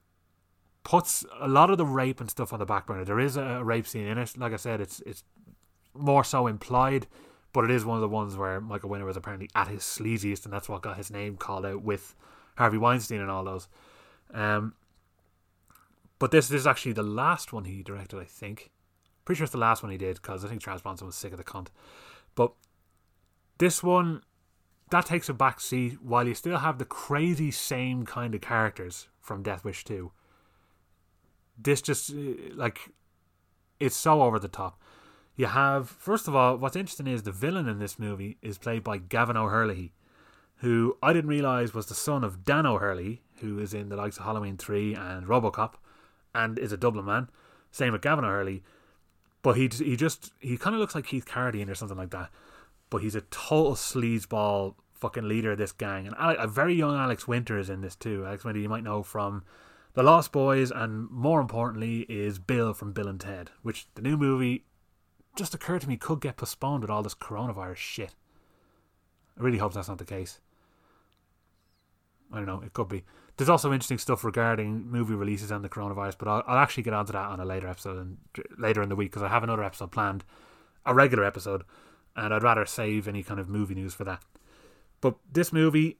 puts 0.83 1.25
a 1.39 1.47
lot 1.47 1.69
of 1.69 1.77
the 1.77 1.85
rape 1.85 2.21
and 2.21 2.29
stuff 2.29 2.53
on 2.53 2.59
the 2.59 2.65
back 2.65 2.85
burner. 2.85 3.03
There 3.03 3.19
is 3.19 3.35
a 3.35 3.63
rape 3.63 3.87
scene 3.87 4.07
in 4.07 4.17
it. 4.17 4.37
Like 4.37 4.53
I 4.53 4.57
said, 4.57 4.79
it's 4.79 5.01
it's 5.05 5.23
more 5.93 6.23
so 6.23 6.47
implied, 6.47 7.07
but 7.51 7.65
it 7.65 7.71
is 7.71 7.85
one 7.85 7.97
of 7.97 8.01
the 8.01 8.07
ones 8.07 8.37
where 8.37 8.61
Michael 8.61 8.89
Winner 8.89 9.05
was 9.05 9.17
apparently 9.17 9.49
at 9.55 9.67
his 9.67 9.81
sleaziest, 9.81 10.45
and 10.45 10.53
that's 10.53 10.69
what 10.69 10.81
got 10.81 10.97
his 10.97 11.11
name 11.11 11.35
called 11.35 11.65
out 11.65 11.81
with 11.81 12.15
Harvey 12.55 12.77
Weinstein 12.77 13.19
and 13.19 13.31
all 13.31 13.43
those. 13.43 13.67
Um, 14.33 14.73
but 16.23 16.31
this, 16.31 16.47
this 16.47 16.61
is 16.61 16.67
actually 16.67 16.93
the 16.93 17.03
last 17.03 17.51
one 17.51 17.65
he 17.65 17.83
directed, 17.83 18.17
I 18.17 18.23
think. 18.23 18.71
Pretty 19.25 19.39
sure 19.39 19.43
it's 19.43 19.51
the 19.51 19.57
last 19.57 19.83
one 19.83 19.91
he 19.91 19.97
did 19.97 20.21
because 20.21 20.45
I 20.45 20.47
think 20.47 20.61
Charles 20.61 20.81
Bronson 20.81 21.05
was 21.05 21.17
sick 21.17 21.33
of 21.33 21.37
the 21.37 21.43
cunt. 21.43 21.67
But 22.33 22.53
this 23.57 23.83
one, 23.83 24.21
that 24.89 25.05
takes 25.05 25.27
a 25.27 25.33
back 25.33 25.59
seat 25.59 26.01
while 26.01 26.25
you 26.25 26.33
still 26.33 26.59
have 26.59 26.77
the 26.77 26.85
crazy 26.85 27.51
same 27.51 28.05
kind 28.05 28.33
of 28.33 28.39
characters 28.39 29.09
from 29.19 29.43
Death 29.43 29.65
Wish 29.65 29.83
2. 29.83 30.13
This 31.57 31.81
just, 31.81 32.11
uh, 32.11 32.15
like, 32.55 32.93
it's 33.81 33.97
so 33.97 34.21
over 34.21 34.39
the 34.39 34.47
top. 34.47 34.81
You 35.35 35.47
have, 35.47 35.89
first 35.89 36.29
of 36.29 36.35
all, 36.37 36.55
what's 36.55 36.77
interesting 36.77 37.07
is 37.07 37.23
the 37.23 37.33
villain 37.33 37.67
in 37.67 37.79
this 37.79 37.99
movie 37.99 38.37
is 38.41 38.57
played 38.57 38.85
by 38.85 38.97
Gavin 38.97 39.35
O'Herlihy, 39.35 39.91
who 40.59 40.95
I 41.03 41.11
didn't 41.11 41.31
realise 41.31 41.73
was 41.73 41.87
the 41.87 41.93
son 41.95 42.23
of 42.23 42.45
Dan 42.45 42.65
O'Herlihy, 42.65 43.23
who 43.41 43.59
is 43.59 43.73
in 43.73 43.89
the 43.89 43.97
likes 43.97 44.15
of 44.15 44.23
Halloween 44.23 44.55
3 44.55 44.95
and 44.95 45.27
Robocop, 45.27 45.73
and 46.33 46.57
is 46.57 46.71
a 46.71 46.77
Dublin 46.77 47.05
man. 47.05 47.29
Same 47.71 47.93
with 47.93 48.01
Gavin 48.01 48.25
O'Herlihy. 48.25 48.63
But 49.41 49.57
he 49.57 49.67
he 49.67 49.95
just 49.95 50.31
he 50.39 50.57
kind 50.57 50.75
of 50.75 50.79
looks 50.79 50.95
like 50.95 51.05
Keith 51.05 51.25
Carradine 51.25 51.69
or 51.69 51.75
something 51.75 51.97
like 51.97 52.11
that. 52.11 52.29
But 52.89 53.01
he's 53.01 53.15
a 53.15 53.21
total 53.21 53.73
sleazeball 53.73 54.75
fucking 54.93 55.27
leader 55.27 55.51
of 55.51 55.57
this 55.57 55.73
gang, 55.73 56.07
and 56.07 56.15
a 56.17 56.47
very 56.47 56.73
young 56.73 56.95
Alex 56.95 57.27
Winter 57.27 57.57
is 57.59 57.69
in 57.69 57.81
this 57.81 57.95
too. 57.95 58.25
Alex 58.25 58.45
Winter 58.45 58.61
you 58.61 58.69
might 58.69 58.83
know 58.83 59.03
from 59.03 59.43
The 59.95 60.03
Lost 60.03 60.31
Boys, 60.31 60.71
and 60.71 61.09
more 61.09 61.41
importantly 61.41 62.01
is 62.07 62.39
Bill 62.39 62.73
from 62.73 62.93
Bill 62.93 63.09
and 63.09 63.19
Ted, 63.19 63.49
which 63.63 63.87
the 63.95 64.01
new 64.01 64.15
movie 64.15 64.63
just 65.35 65.53
occurred 65.53 65.81
to 65.81 65.89
me 65.89 65.97
could 65.97 66.21
get 66.21 66.37
postponed 66.37 66.83
with 66.83 66.89
all 66.89 67.03
this 67.03 67.15
coronavirus 67.15 67.75
shit. 67.77 68.15
I 69.37 69.43
really 69.43 69.57
hope 69.57 69.73
that's 69.73 69.89
not 69.89 69.97
the 69.97 70.05
case. 70.05 70.39
I 72.33 72.37
don't 72.37 72.47
know, 72.47 72.61
it 72.61 72.73
could 72.73 72.89
be. 72.89 73.03
There's 73.37 73.49
also 73.49 73.71
interesting 73.71 73.97
stuff 73.97 74.23
regarding 74.23 74.89
movie 74.89 75.15
releases 75.15 75.51
and 75.51 75.63
the 75.63 75.69
coronavirus, 75.69 76.15
but 76.19 76.27
I'll, 76.27 76.43
I'll 76.45 76.57
actually 76.57 76.83
get 76.83 76.93
onto 76.93 77.13
that 77.13 77.29
on 77.29 77.39
a 77.39 77.45
later 77.45 77.67
episode 77.67 77.97
and 77.97 78.17
later 78.57 78.81
in 78.81 78.89
the 78.89 78.95
week 78.95 79.11
because 79.11 79.23
I 79.23 79.29
have 79.29 79.43
another 79.43 79.63
episode 79.63 79.91
planned, 79.91 80.23
a 80.85 80.93
regular 80.93 81.23
episode, 81.23 81.63
and 82.15 82.33
I'd 82.33 82.43
rather 82.43 82.65
save 82.65 83.07
any 83.07 83.23
kind 83.23 83.39
of 83.39 83.49
movie 83.49 83.75
news 83.75 83.93
for 83.93 84.03
that. 84.03 84.23
But 85.01 85.15
this 85.31 85.51
movie 85.51 85.97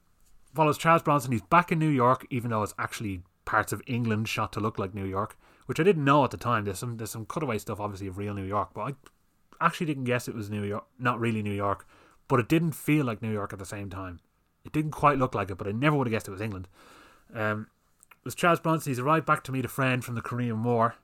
follows 0.54 0.78
Charles 0.78 1.02
Bronson. 1.02 1.32
He's 1.32 1.42
back 1.42 1.72
in 1.72 1.78
New 1.78 1.88
York, 1.88 2.26
even 2.30 2.50
though 2.50 2.62
it's 2.62 2.74
actually 2.78 3.22
parts 3.44 3.72
of 3.72 3.82
England 3.86 4.28
shot 4.28 4.52
to 4.52 4.60
look 4.60 4.78
like 4.78 4.94
New 4.94 5.04
York, 5.04 5.36
which 5.66 5.80
I 5.80 5.82
didn't 5.82 6.04
know 6.04 6.24
at 6.24 6.30
the 6.30 6.36
time. 6.36 6.64
There's 6.64 6.78
some 6.78 6.96
there's 6.96 7.10
some 7.10 7.26
cutaway 7.26 7.58
stuff, 7.58 7.80
obviously, 7.80 8.06
of 8.06 8.18
real 8.18 8.34
New 8.34 8.44
York, 8.44 8.70
but 8.74 8.80
I 9.60 9.66
actually 9.66 9.86
didn't 9.86 10.04
guess 10.04 10.28
it 10.28 10.34
was 10.34 10.50
New 10.50 10.62
York, 10.62 10.84
not 10.98 11.20
really 11.20 11.42
New 11.42 11.52
York, 11.52 11.86
but 12.28 12.40
it 12.40 12.48
didn't 12.48 12.72
feel 12.72 13.04
like 13.04 13.22
New 13.22 13.32
York 13.32 13.52
at 13.52 13.58
the 13.58 13.66
same 13.66 13.90
time. 13.90 14.20
It 14.64 14.72
didn't 14.72 14.92
quite 14.92 15.18
look 15.18 15.34
like 15.34 15.50
it, 15.50 15.58
but 15.58 15.66
I 15.66 15.72
never 15.72 15.96
would 15.96 16.06
have 16.06 16.12
guessed 16.12 16.28
it 16.28 16.32
was 16.32 16.40
England. 16.40 16.68
Um, 17.34 17.68
it 18.12 18.24
was 18.24 18.34
Charles 18.34 18.60
Bronson. 18.60 18.90
He's 18.90 18.98
arrived 18.98 19.26
back 19.26 19.44
to 19.44 19.52
meet 19.52 19.64
a 19.64 19.68
friend 19.68 20.04
from 20.04 20.14
the 20.14 20.22
Korean 20.22 20.62
War, 20.64 20.96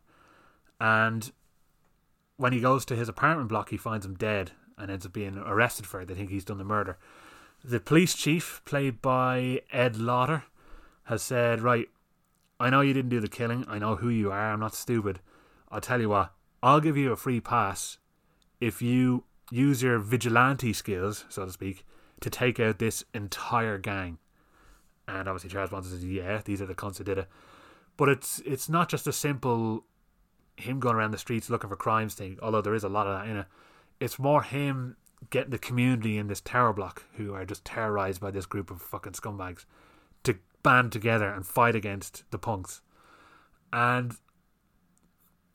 and 0.81 1.31
when 2.37 2.53
he 2.53 2.61
goes 2.61 2.85
to 2.87 2.97
his 2.97 3.09
apartment 3.09 3.49
block, 3.49 3.69
he 3.69 3.77
finds 3.77 4.07
him 4.07 4.15
dead 4.15 4.53
and 4.79 4.91
ends 4.91 5.05
up 5.05 5.13
being 5.13 5.37
arrested 5.37 5.87
for 5.87 6.01
it. 6.01 6.09
They 6.09 6.15
think 6.15 6.31
he's 6.31 6.45
done 6.45 6.59
the 6.59 6.65
murder. 6.65 6.97
The 7.63 7.81
police 7.81 8.15
chief, 8.15 8.63
played 8.65 9.03
by 9.03 9.61
Ed 9.71 9.99
Lauter, 9.99 10.45
has 11.05 11.23
said, 11.23 11.61
"Right, 11.61 11.91
I 12.59 12.71
know 12.71 12.81
you 12.81 12.95
didn't 12.95 13.11
do 13.11 13.21
the 13.21 13.29
killing. 13.29 13.67
I 13.69 13.79
know 13.79 13.97
who 13.97 14.09
you 14.09 14.33
are. 14.33 14.53
I'm 14.53 14.61
not 14.61 14.75
stupid. 14.75 15.21
I'll 15.71 15.81
tell 15.81 16.01
you 16.01 16.09
what. 16.09 16.33
I'll 16.63 16.81
give 16.81 16.97
you 16.97 17.13
a 17.13 17.17
free 17.17 17.41
pass 17.41 17.99
if 18.61 18.83
you 18.83 19.25
use 19.51 19.83
your 19.83 19.99
vigilante 19.99 20.73
skills, 20.73 21.25
so 21.29 21.45
to 21.45 21.53
speak, 21.53 21.85
to 22.21 22.31
take 22.31 22.61
out 22.61 22.79
this 22.79 23.05
entire 23.15 23.79
gang." 23.79 24.19
And 25.09 25.29
obviously 25.29 25.51
Charles 25.51 25.71
Bronson 25.71 25.93
says, 25.93 26.05
"Yeah, 26.05 26.41
these 26.45 26.63
are 26.63 26.67
the 26.67 26.75
cunts 26.75 26.99
who 26.99 27.05
did 27.05 27.19
it." 27.19 27.29
But 27.97 28.09
it's 28.09 28.41
it's 28.41 28.69
not 28.69 28.89
just 28.89 29.07
a 29.07 29.13
simple 29.13 29.85
him 30.57 30.79
going 30.81 30.97
around 30.97 31.13
the 31.13 31.19
streets 31.19 31.51
looking 31.51 31.71
for 31.71 31.77
crimes 31.77 32.15
thing. 32.15 32.39
Although 32.43 32.61
there 32.63 32.75
is 32.75 32.85
a 32.85 32.89
lot 32.89 33.07
of 33.07 33.19
that 33.19 33.29
in 33.29 33.39
it. 33.39 33.47
It's 33.99 34.19
more 34.19 34.43
him 34.43 34.97
getting 35.31 35.51
the 35.51 35.59
community 35.59 36.17
in 36.17 36.29
this 36.29 36.41
tower 36.41 36.73
block 36.73 37.05
who 37.17 37.35
are 37.35 37.45
just 37.45 37.65
terrorized 37.65 38.21
by 38.21 38.31
this 38.31 38.47
group 38.47 38.71
of 38.71 38.81
fucking 38.81 39.13
scumbags 39.13 39.67
to 40.23 40.39
band 40.63 40.93
together 40.93 41.29
and 41.29 41.47
fight 41.47 41.75
against 41.75 42.25
the 42.31 42.39
punks. 42.39 42.81
and 43.73 44.17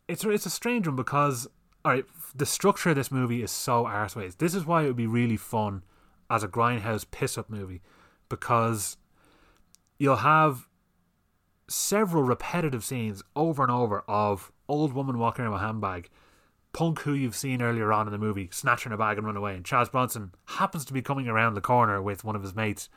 it's 0.07 0.23
it's 0.23 0.45
a 0.45 0.49
strange 0.49 0.87
one 0.87 0.95
because 0.95 1.47
all 1.83 1.91
right, 1.91 2.05
the 2.33 2.45
structure 2.45 2.89
of 2.89 2.95
this 2.95 3.11
movie 3.11 3.43
is 3.43 3.51
so 3.51 3.85
arseways. 3.85 4.37
This 4.37 4.55
is 4.55 4.65
why 4.65 4.83
it 4.83 4.87
would 4.87 4.95
be 4.95 5.07
really 5.07 5.37
fun 5.37 5.83
as 6.35 6.43
a 6.43 6.47
grindhouse 6.47 7.05
piss 7.09 7.37
up 7.37 7.49
movie 7.49 7.81
because 8.27 8.97
you'll 9.97 10.17
have 10.17 10.67
several 11.69 12.23
repetitive 12.23 12.83
scenes 12.83 13.23
over 13.35 13.63
and 13.63 13.71
over 13.71 14.03
of 14.07 14.51
old 14.67 14.93
woman 14.93 15.17
walking 15.17 15.43
around 15.45 15.53
with 15.53 15.61
a 15.61 15.65
handbag, 15.65 16.09
punk 16.73 16.99
who 16.99 17.13
you've 17.13 17.35
seen 17.35 17.61
earlier 17.61 17.93
on 17.93 18.05
in 18.05 18.11
the 18.11 18.19
movie 18.19 18.49
snatching 18.51 18.91
a 18.91 18.97
bag 18.97 19.17
and 19.17 19.25
run 19.25 19.37
away, 19.37 19.55
and 19.55 19.63
Charles 19.63 19.89
Bronson 19.89 20.33
happens 20.45 20.83
to 20.85 20.93
be 20.93 21.01
coming 21.01 21.27
around 21.27 21.53
the 21.53 21.61
corner 21.61 22.01
with 22.01 22.25
one 22.25 22.35
of 22.35 22.43
his 22.43 22.53
mates 22.53 22.89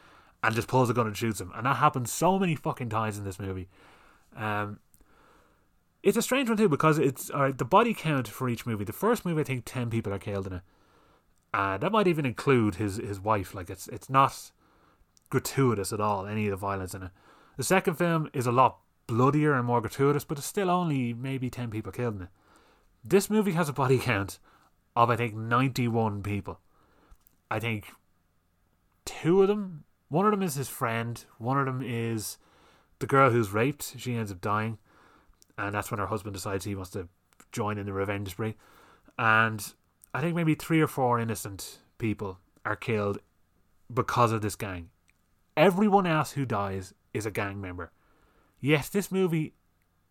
and 0.42 0.54
just 0.54 0.68
pulls 0.68 0.90
a 0.90 0.94
gun 0.94 1.06
and 1.06 1.16
shoots 1.16 1.40
him, 1.40 1.52
and 1.54 1.64
that 1.64 1.76
happens 1.76 2.12
so 2.12 2.38
many 2.38 2.56
fucking 2.56 2.88
times 2.88 3.18
in 3.18 3.24
this 3.24 3.38
movie. 3.38 3.68
Um, 4.36 4.80
it's 6.02 6.16
a 6.16 6.22
strange 6.22 6.48
one 6.48 6.58
too 6.58 6.68
because 6.68 6.98
it's 6.98 7.30
all 7.30 7.42
right, 7.42 7.56
the 7.56 7.64
body 7.64 7.94
count 7.94 8.26
for 8.26 8.48
each 8.48 8.66
movie. 8.66 8.84
The 8.84 8.92
first 8.92 9.24
movie, 9.24 9.40
I 9.40 9.44
think, 9.44 9.64
ten 9.64 9.90
people 9.90 10.12
are 10.12 10.18
killed 10.18 10.46
in 10.46 10.54
it. 10.54 10.62
Uh, 11.52 11.78
that 11.78 11.92
might 11.92 12.06
even 12.06 12.26
include 12.26 12.76
his 12.76 12.96
his 12.96 13.20
wife. 13.20 13.54
Like 13.54 13.70
it's 13.70 13.88
it's 13.88 14.10
not 14.10 14.50
gratuitous 15.30 15.92
at 15.92 16.00
all. 16.00 16.26
Any 16.26 16.46
of 16.46 16.50
the 16.50 16.56
violence 16.56 16.94
in 16.94 17.04
it. 17.04 17.10
The 17.56 17.64
second 17.64 17.94
film 17.94 18.30
is 18.32 18.46
a 18.46 18.52
lot 18.52 18.78
bloodier 19.06 19.54
and 19.54 19.66
more 19.66 19.80
gratuitous, 19.80 20.24
but 20.24 20.38
it's 20.38 20.46
still 20.46 20.70
only 20.70 21.12
maybe 21.12 21.50
ten 21.50 21.70
people 21.70 21.92
killed 21.92 22.16
in 22.16 22.22
it. 22.22 22.28
This 23.04 23.30
movie 23.30 23.52
has 23.52 23.68
a 23.68 23.72
body 23.72 23.98
count 23.98 24.38
of 24.94 25.10
I 25.10 25.16
think 25.16 25.34
ninety 25.34 25.88
one 25.88 26.22
people. 26.22 26.60
I 27.50 27.58
think 27.58 27.86
two 29.04 29.42
of 29.42 29.48
them. 29.48 29.84
One 30.10 30.24
of 30.24 30.30
them 30.30 30.42
is 30.42 30.54
his 30.54 30.68
friend. 30.68 31.22
One 31.38 31.58
of 31.58 31.66
them 31.66 31.82
is 31.84 32.38
the 32.98 33.06
girl 33.06 33.30
who's 33.30 33.52
raped. 33.52 33.94
She 33.98 34.14
ends 34.14 34.32
up 34.32 34.40
dying 34.40 34.78
and 35.58 35.74
that's 35.74 35.90
when 35.90 35.98
her 35.98 36.06
husband 36.06 36.34
decides 36.34 36.64
he 36.64 36.74
wants 36.74 36.90
to 36.90 37.08
join 37.50 37.76
in 37.78 37.86
the 37.86 37.92
revenge 37.92 38.30
spree. 38.30 38.54
And 39.18 39.74
I 40.14 40.20
think 40.20 40.34
maybe 40.34 40.54
three 40.54 40.80
or 40.80 40.86
four 40.86 41.18
innocent 41.18 41.78
people 41.98 42.38
are 42.64 42.76
killed 42.76 43.18
because 43.92 44.32
of 44.32 44.42
this 44.42 44.56
gang. 44.56 44.90
Everyone 45.56 46.06
else 46.06 46.32
who 46.32 46.44
dies 46.44 46.94
is 47.12 47.26
a 47.26 47.30
gang 47.30 47.60
member. 47.60 47.90
Yet 48.60 48.90
this 48.92 49.12
movie 49.12 49.54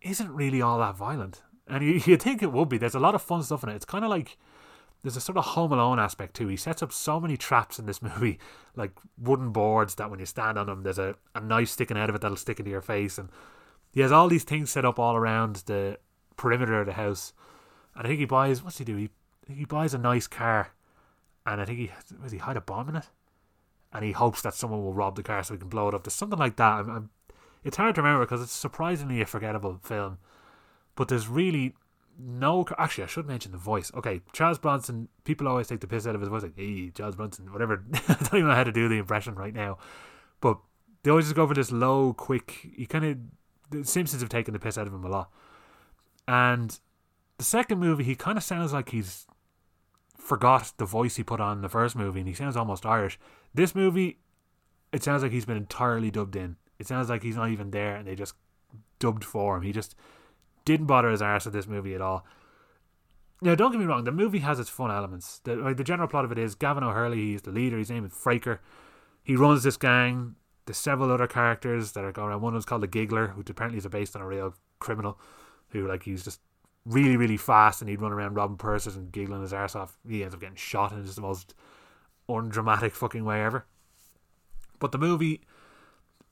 isn't 0.00 0.30
really 0.30 0.62
all 0.62 0.78
that 0.78 0.96
violent. 0.96 1.42
And 1.66 1.84
you, 1.84 1.92
you 2.06 2.16
think 2.16 2.42
it 2.42 2.52
would 2.52 2.68
be. 2.68 2.78
There's 2.78 2.94
a 2.94 3.00
lot 3.00 3.14
of 3.14 3.22
fun 3.22 3.42
stuff 3.42 3.62
in 3.62 3.70
it. 3.70 3.76
It's 3.76 3.84
kind 3.84 4.04
of 4.04 4.10
like 4.10 4.36
there's 5.02 5.16
a 5.16 5.20
sort 5.20 5.38
of 5.38 5.44
Home 5.46 5.72
Alone 5.72 5.98
aspect 5.98 6.34
too. 6.34 6.48
He 6.48 6.56
sets 6.56 6.82
up 6.82 6.92
so 6.92 7.20
many 7.20 7.36
traps 7.36 7.78
in 7.78 7.86
this 7.86 8.02
movie, 8.02 8.38
like 8.76 8.92
wooden 9.16 9.50
boards 9.50 9.94
that 9.96 10.10
when 10.10 10.20
you 10.20 10.26
stand 10.26 10.58
on 10.58 10.66
them, 10.66 10.82
there's 10.82 10.98
a, 10.98 11.14
a 11.34 11.40
knife 11.40 11.68
sticking 11.68 11.98
out 11.98 12.08
of 12.08 12.16
it 12.16 12.20
that'll 12.20 12.36
stick 12.36 12.58
into 12.58 12.70
your 12.70 12.82
face. 12.82 13.18
And 13.18 13.30
he 13.92 14.00
has 14.00 14.12
all 14.12 14.28
these 14.28 14.44
things 14.44 14.70
set 14.70 14.84
up 14.84 14.98
all 14.98 15.16
around 15.16 15.62
the 15.66 15.98
perimeter 16.36 16.80
of 16.80 16.86
the 16.86 16.92
house, 16.92 17.32
and 17.94 18.06
I 18.06 18.08
think 18.08 18.20
he 18.20 18.26
buys. 18.26 18.62
What's 18.62 18.78
he 18.78 18.84
do? 18.84 18.96
He 18.96 19.10
he 19.48 19.64
buys 19.64 19.94
a 19.94 19.98
nice 19.98 20.26
car, 20.26 20.72
and 21.46 21.60
I 21.60 21.64
think 21.64 21.78
he 21.78 21.90
was 22.22 22.32
he 22.32 22.38
hide 22.38 22.56
a 22.56 22.60
bomb 22.60 22.88
in 22.88 22.96
it, 22.96 23.08
and 23.92 24.04
he 24.04 24.12
hopes 24.12 24.42
that 24.42 24.54
someone 24.54 24.82
will 24.82 24.92
rob 24.92 25.16
the 25.16 25.22
car 25.22 25.42
so 25.42 25.54
he 25.54 25.58
can 25.58 25.68
blow 25.68 25.88
it 25.88 25.94
up. 25.94 26.04
There's 26.04 26.14
something 26.14 26.38
like 26.38 26.56
that. 26.56 26.80
I'm, 26.80 26.90
I'm, 26.90 27.10
it's 27.64 27.76
hard 27.76 27.94
to 27.94 28.02
remember 28.02 28.24
because 28.24 28.42
it's 28.42 28.52
surprisingly 28.52 29.20
a 29.20 29.26
forgettable 29.26 29.78
film, 29.82 30.18
but 30.94 31.08
there's 31.08 31.28
really 31.28 31.74
no. 32.18 32.66
Actually, 32.76 33.04
I 33.04 33.08
should 33.08 33.26
mention 33.26 33.52
the 33.52 33.58
voice. 33.58 33.90
Okay, 33.94 34.20
Charles 34.32 34.58
Bronson. 34.58 35.08
People 35.24 35.48
always 35.48 35.68
take 35.68 35.80
the 35.80 35.86
piss 35.86 36.06
out 36.06 36.14
of 36.14 36.20
his 36.20 36.28
voice, 36.28 36.42
like 36.42 36.56
"Hey, 36.56 36.90
Charles 36.90 37.16
Bronson," 37.16 37.52
whatever. 37.52 37.84
I 38.08 38.14
don't 38.14 38.34
even 38.34 38.48
know 38.48 38.54
how 38.54 38.64
to 38.64 38.72
do 38.72 38.88
the 38.88 38.98
impression 38.98 39.34
right 39.34 39.54
now, 39.54 39.78
but 40.40 40.58
they 41.02 41.10
always 41.10 41.26
just 41.26 41.36
go 41.36 41.46
for 41.46 41.54
this 41.54 41.72
low, 41.72 42.12
quick. 42.12 42.68
You 42.76 42.86
kind 42.86 43.04
of 43.04 43.18
the 43.70 43.84
Simpsons 43.84 44.22
have 44.22 44.30
taken 44.30 44.52
the 44.52 44.60
piss 44.60 44.78
out 44.78 44.86
of 44.86 44.94
him 44.94 45.04
a 45.04 45.08
lot. 45.08 45.30
And 46.26 46.78
the 47.38 47.44
second 47.44 47.78
movie, 47.78 48.04
he 48.04 48.14
kind 48.14 48.36
of 48.36 48.44
sounds 48.44 48.72
like 48.72 48.90
he's 48.90 49.26
forgot 50.28 50.72
the 50.76 50.84
voice 50.84 51.16
he 51.16 51.24
put 51.24 51.40
on 51.40 51.56
in 51.56 51.62
the 51.62 51.68
first 51.68 51.96
movie, 51.96 52.20
and 52.20 52.28
he 52.28 52.34
sounds 52.34 52.56
almost 52.56 52.84
Irish. 52.84 53.18
This 53.54 53.74
movie, 53.74 54.18
it 54.92 55.02
sounds 55.02 55.22
like 55.22 55.32
he's 55.32 55.46
been 55.46 55.56
entirely 55.56 56.10
dubbed 56.10 56.36
in. 56.36 56.56
It 56.78 56.86
sounds 56.86 57.08
like 57.08 57.22
he's 57.22 57.36
not 57.36 57.50
even 57.50 57.70
there, 57.70 57.96
and 57.96 58.06
they 58.06 58.14
just 58.14 58.34
dubbed 58.98 59.24
for 59.24 59.56
him. 59.56 59.62
He 59.62 59.72
just 59.72 59.96
didn't 60.64 60.86
bother 60.86 61.10
his 61.10 61.22
arse 61.22 61.46
with 61.46 61.54
this 61.54 61.66
movie 61.66 61.94
at 61.94 62.02
all. 62.02 62.26
Now, 63.40 63.54
don't 63.54 63.72
get 63.72 63.80
me 63.80 63.86
wrong, 63.86 64.04
the 64.04 64.12
movie 64.12 64.40
has 64.40 64.60
its 64.60 64.68
fun 64.68 64.90
elements. 64.90 65.40
The, 65.44 65.56
like, 65.56 65.76
the 65.76 65.84
general 65.84 66.08
plot 66.08 66.24
of 66.24 66.32
it 66.32 66.38
is 66.38 66.54
Gavin 66.54 66.84
O'Herlihy, 66.84 67.32
he's 67.32 67.42
the 67.42 67.50
leader, 67.50 67.78
his 67.78 67.90
name 67.90 68.04
is 68.04 68.12
Fraker. 68.12 68.58
He 69.22 69.36
runs 69.36 69.62
this 69.62 69.76
gang. 69.76 70.34
There's 70.66 70.76
several 70.76 71.10
other 71.10 71.26
characters 71.26 71.92
that 71.92 72.04
are 72.04 72.12
going 72.12 72.28
around. 72.28 72.42
One 72.42 72.54
was 72.54 72.66
called 72.66 72.82
the 72.82 72.88
Giggler, 72.88 73.28
which 73.36 73.48
apparently 73.48 73.78
is 73.78 73.86
based 73.86 74.14
on 74.14 74.22
a 74.22 74.26
real 74.26 74.54
criminal 74.80 75.18
who, 75.70 75.86
like, 75.86 76.02
he's 76.02 76.24
just 76.24 76.40
really, 76.88 77.16
really 77.16 77.36
fast 77.36 77.80
and 77.80 77.88
he'd 77.88 78.00
run 78.00 78.12
around 78.12 78.34
robbing 78.34 78.56
purses 78.56 78.96
and 78.96 79.12
giggling 79.12 79.42
his 79.42 79.52
arse 79.52 79.76
off. 79.76 79.98
He 80.08 80.22
ends 80.22 80.34
up 80.34 80.40
getting 80.40 80.56
shot 80.56 80.92
in 80.92 81.04
just 81.04 81.16
the 81.16 81.22
most 81.22 81.54
undramatic 82.28 82.94
fucking 82.94 83.24
way 83.24 83.42
ever. 83.42 83.66
But 84.78 84.92
the 84.92 84.98
movie 84.98 85.42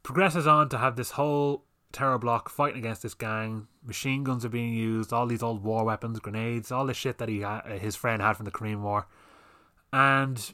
progresses 0.03 0.47
on 0.47 0.69
to 0.71 0.79
have 0.79 0.97
this 0.97 1.13
whole 1.13 1.65
terror 1.93 2.19
block 2.19 2.49
fighting 2.49 2.79
against 2.79 3.03
this 3.03 3.15
gang. 3.15 3.67
Machine 3.85 4.25
guns 4.25 4.45
are 4.45 4.51
being 4.51 4.73
used, 4.73 5.13
all 5.13 5.27
these 5.27 5.43
old 5.43 5.63
war 5.63 5.85
weapons, 5.85 6.21
grenades, 6.21 6.73
all 6.73 6.87
the 6.87 6.95
shit 6.95 7.19
that 7.19 7.29
he 7.29 7.43
ha- 7.43 7.63
his 7.67 7.97
friend 7.97 8.23
had 8.23 8.37
from 8.37 8.45
the 8.45 8.51
Korean 8.51 8.83
War, 8.83 9.07
and 9.93 10.53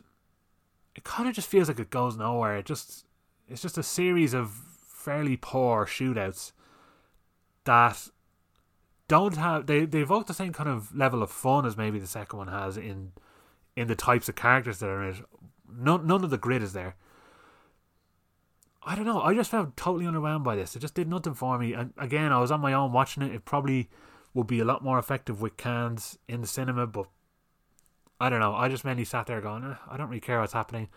it 0.94 1.04
kind 1.04 1.28
of 1.28 1.34
just 1.34 1.48
feels 1.48 1.68
like 1.68 1.80
it 1.80 1.90
goes 1.90 2.16
nowhere. 2.16 2.56
It 2.56 2.66
just 2.66 3.06
it's 3.48 3.62
just 3.62 3.78
a 3.78 3.82
series 3.82 4.34
of 4.34 4.50
fairly 4.86 5.36
poor 5.36 5.84
shootouts 5.84 6.52
that 7.64 8.08
don't 9.12 9.36
have 9.36 9.66
they, 9.66 9.84
they 9.84 10.00
evoke 10.00 10.26
the 10.26 10.32
same 10.32 10.54
kind 10.54 10.70
of 10.70 10.96
level 10.96 11.22
of 11.22 11.30
fun 11.30 11.66
as 11.66 11.76
maybe 11.76 11.98
the 11.98 12.06
second 12.06 12.38
one 12.38 12.48
has 12.48 12.78
in 12.78 13.12
in 13.76 13.86
the 13.86 13.94
types 13.94 14.26
of 14.30 14.36
characters 14.36 14.78
that 14.78 14.88
are 14.88 15.04
in 15.04 15.16
it. 15.16 15.24
None 15.70 16.06
none 16.06 16.24
of 16.24 16.30
the 16.30 16.38
grit 16.38 16.62
is 16.62 16.72
there. 16.72 16.96
I 18.82 18.94
don't 18.94 19.04
know. 19.04 19.20
I 19.20 19.34
just 19.34 19.50
felt 19.50 19.76
totally 19.76 20.06
underwhelmed 20.06 20.44
by 20.44 20.56
this. 20.56 20.74
It 20.74 20.78
just 20.78 20.94
did 20.94 21.08
nothing 21.08 21.34
for 21.34 21.58
me. 21.58 21.74
And 21.74 21.92
again, 21.98 22.32
I 22.32 22.40
was 22.40 22.50
on 22.50 22.62
my 22.62 22.72
own 22.72 22.90
watching 22.90 23.22
it. 23.22 23.34
It 23.34 23.44
probably 23.44 23.90
would 24.32 24.46
be 24.46 24.60
a 24.60 24.64
lot 24.64 24.82
more 24.82 24.98
effective 24.98 25.42
with 25.42 25.58
cans 25.58 26.18
in 26.26 26.40
the 26.40 26.46
cinema, 26.46 26.86
but 26.86 27.06
I 28.18 28.30
don't 28.30 28.40
know. 28.40 28.54
I 28.54 28.70
just 28.70 28.84
mainly 28.84 29.04
sat 29.04 29.26
there 29.26 29.42
going, 29.42 29.62
eh, 29.62 29.74
I 29.88 29.98
don't 29.98 30.08
really 30.08 30.20
care 30.20 30.40
what's 30.40 30.54
happening. 30.54 30.88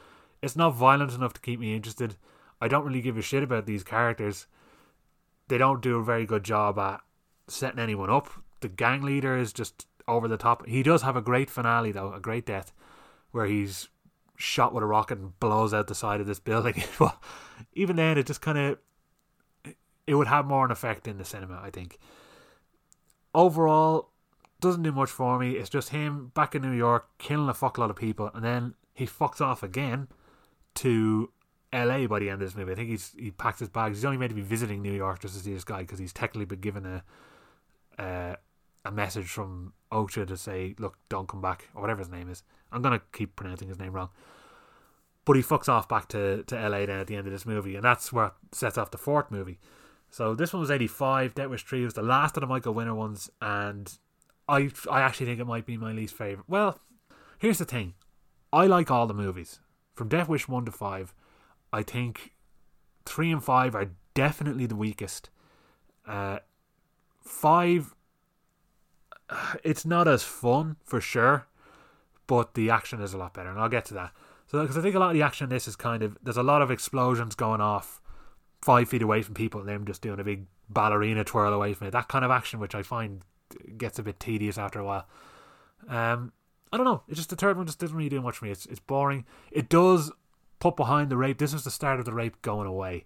It's 0.41 0.55
not 0.55 0.73
violent 0.73 1.13
enough 1.13 1.33
to 1.33 1.41
keep 1.41 1.59
me 1.59 1.75
interested. 1.75 2.15
I 2.61 2.69
don't 2.69 2.85
really 2.85 3.01
give 3.01 3.17
a 3.17 3.21
shit 3.21 3.43
about 3.43 3.65
these 3.65 3.83
characters. 3.83 4.47
They 5.49 5.57
don't 5.57 5.81
do 5.81 5.97
a 5.97 6.03
very 6.03 6.25
good 6.25 6.45
job 6.45 6.79
at 6.79 7.01
setting 7.47 7.79
anyone 7.79 8.09
up. 8.09 8.29
The 8.61 8.67
gang 8.67 9.01
leader 9.01 9.37
is 9.37 9.53
just 9.53 9.85
over 10.07 10.27
the 10.27 10.37
top. 10.37 10.65
He 10.67 10.83
does 10.83 11.01
have 11.01 11.15
a 11.15 11.21
great 11.21 11.49
finale 11.49 11.91
though, 11.91 12.13
a 12.13 12.19
great 12.19 12.45
death, 12.45 12.71
where 13.31 13.45
he's 13.45 13.89
shot 14.37 14.73
with 14.73 14.83
a 14.83 14.87
rocket 14.87 15.17
and 15.17 15.39
blows 15.39 15.73
out 15.73 15.87
the 15.87 15.95
side 15.95 16.21
of 16.21 16.27
this 16.27 16.39
building. 16.51 16.83
but 16.99 17.17
even 17.73 17.95
then, 17.95 18.17
it 18.17 18.25
just 18.25 18.41
kind 18.41 18.57
of 18.57 18.77
it 20.07 20.15
would 20.15 20.27
have 20.27 20.45
more 20.45 20.65
an 20.65 20.71
effect 20.71 21.07
in 21.07 21.17
the 21.17 21.25
cinema. 21.25 21.59
I 21.61 21.69
think. 21.69 21.99
Overall, 23.33 24.11
doesn't 24.61 24.83
do 24.83 24.91
much 24.91 25.09
for 25.09 25.37
me. 25.37 25.51
It's 25.51 25.69
just 25.69 25.89
him 25.89 26.31
back 26.33 26.55
in 26.55 26.61
New 26.61 26.71
York 26.71 27.09
killing 27.17 27.49
a 27.49 27.53
fuckload 27.53 27.89
of 27.89 27.95
people, 27.95 28.31
and 28.33 28.43
then 28.43 28.75
he 28.93 29.05
fucks 29.05 29.41
off 29.41 29.61
again 29.61 30.07
to 30.75 31.31
LA 31.73 32.07
by 32.07 32.19
the 32.19 32.29
end 32.29 32.41
of 32.41 32.47
this 32.47 32.55
movie. 32.55 32.71
I 32.71 32.75
think 32.75 32.89
he's 32.89 33.13
he 33.17 33.31
packs 33.31 33.59
his 33.59 33.69
bags. 33.69 33.97
He's 33.97 34.05
only 34.05 34.17
meant 34.17 34.29
to 34.29 34.35
be 34.35 34.41
visiting 34.41 34.81
New 34.81 34.93
York 34.93 35.19
just 35.19 35.35
to 35.35 35.41
see 35.41 35.53
this 35.53 35.63
guy 35.63 35.81
because 35.81 35.99
he's 35.99 36.13
technically 36.13 36.45
been 36.45 36.61
given 36.61 36.85
a 36.85 37.03
uh, 37.97 38.35
a 38.83 38.91
message 38.91 39.27
from 39.27 39.73
OSHA 39.91 40.27
to 40.27 40.37
say, 40.37 40.75
look, 40.79 40.97
don't 41.09 41.27
come 41.27 41.41
back 41.41 41.69
or 41.73 41.81
whatever 41.81 41.99
his 41.99 42.09
name 42.09 42.29
is. 42.29 42.43
I'm 42.71 42.81
gonna 42.81 43.01
keep 43.13 43.35
pronouncing 43.35 43.67
his 43.67 43.79
name 43.79 43.93
wrong. 43.93 44.09
But 45.23 45.37
he 45.37 45.41
fucks 45.41 45.67
off 45.67 45.89
back 45.89 46.07
to, 46.09 46.43
to 46.43 46.55
LA 46.55 46.85
then 46.85 46.99
at 46.99 47.07
the 47.07 47.15
end 47.15 47.25
of 47.25 47.33
this 47.33 47.45
movie, 47.45 47.75
and 47.75 47.83
that's 47.83 48.13
what 48.13 48.35
sets 48.51 48.77
off 48.77 48.91
the 48.91 48.97
fourth 48.97 49.31
movie. 49.31 49.59
So 50.09 50.35
this 50.35 50.53
one 50.53 50.61
was 50.61 50.69
85. 50.71 51.33
Death 51.33 51.49
Wish 51.49 51.63
3 51.63 51.83
was 51.83 51.95
the 51.95 52.03
last 52.03 52.37
of 52.37 52.41
the 52.41 52.47
Michael 52.47 52.73
Winner 52.73 52.93
ones, 52.93 53.29
and 53.41 53.91
I 54.47 54.71
I 54.89 55.01
actually 55.01 55.25
think 55.25 55.39
it 55.39 55.45
might 55.45 55.65
be 55.65 55.77
my 55.77 55.91
least 55.91 56.13
favourite. 56.15 56.47
Well, 56.47 56.79
here's 57.39 57.57
the 57.57 57.65
thing. 57.65 57.95
I 58.53 58.67
like 58.67 58.91
all 58.91 59.07
the 59.07 59.13
movies. 59.13 59.59
From 59.95 60.09
Death 60.09 60.29
Wish 60.29 60.47
1 60.47 60.65
to 60.65 60.71
5, 60.71 61.13
I 61.71 61.83
think 61.83 62.33
three 63.05 63.31
and 63.31 63.43
five 63.43 63.75
are 63.75 63.91
definitely 64.13 64.65
the 64.65 64.75
weakest. 64.75 65.29
Uh, 66.07 66.39
five, 67.25 67.93
it's 69.63 69.85
not 69.85 70.07
as 70.07 70.23
fun 70.23 70.77
for 70.85 71.01
sure, 71.01 71.47
but 72.27 72.53
the 72.53 72.69
action 72.69 73.01
is 73.01 73.13
a 73.13 73.17
lot 73.17 73.33
better, 73.33 73.49
and 73.49 73.59
I'll 73.59 73.69
get 73.69 73.85
to 73.85 73.93
that. 73.95 74.11
So, 74.47 74.61
because 74.61 74.77
I 74.77 74.81
think 74.81 74.95
a 74.95 74.99
lot 74.99 75.09
of 75.09 75.15
the 75.15 75.23
action 75.23 75.45
in 75.45 75.49
this 75.49 75.67
is 75.67 75.75
kind 75.75 76.03
of 76.03 76.17
there's 76.23 76.37
a 76.37 76.43
lot 76.43 76.61
of 76.61 76.71
explosions 76.71 77.35
going 77.35 77.61
off 77.61 77.99
five 78.61 78.89
feet 78.89 79.01
away 79.01 79.21
from 79.21 79.33
people, 79.33 79.59
and 79.59 79.67
them 79.67 79.85
just 79.85 80.01
doing 80.01 80.19
a 80.19 80.23
big 80.23 80.45
ballerina 80.69 81.23
twirl 81.23 81.53
away 81.53 81.73
from 81.73 81.87
it. 81.87 81.91
That 81.91 82.07
kind 82.07 82.23
of 82.23 82.31
action, 82.31 82.59
which 82.59 82.75
I 82.75 82.83
find 82.83 83.23
gets 83.77 83.99
a 83.99 84.03
bit 84.03 84.19
tedious 84.19 84.57
after 84.57 84.79
a 84.79 84.85
while. 84.85 85.07
Um, 85.87 86.31
I 86.71 86.77
don't 86.77 86.85
know. 86.85 87.03
It's 87.07 87.17
just 87.17 87.29
the 87.29 87.35
third 87.35 87.57
one 87.57 87.65
just 87.65 87.79
doesn't 87.79 87.95
really 87.95 88.09
do 88.09 88.21
much 88.21 88.37
for 88.37 88.45
me. 88.45 88.51
It's 88.51 88.65
it's 88.67 88.79
boring. 88.79 89.25
It 89.51 89.69
does 89.69 90.11
put 90.59 90.75
behind 90.75 91.09
the 91.09 91.17
rape. 91.17 91.37
This 91.37 91.53
is 91.53 91.63
the 91.63 91.71
start 91.71 91.99
of 91.99 92.05
the 92.05 92.13
rape 92.13 92.41
going 92.41 92.67
away, 92.67 93.05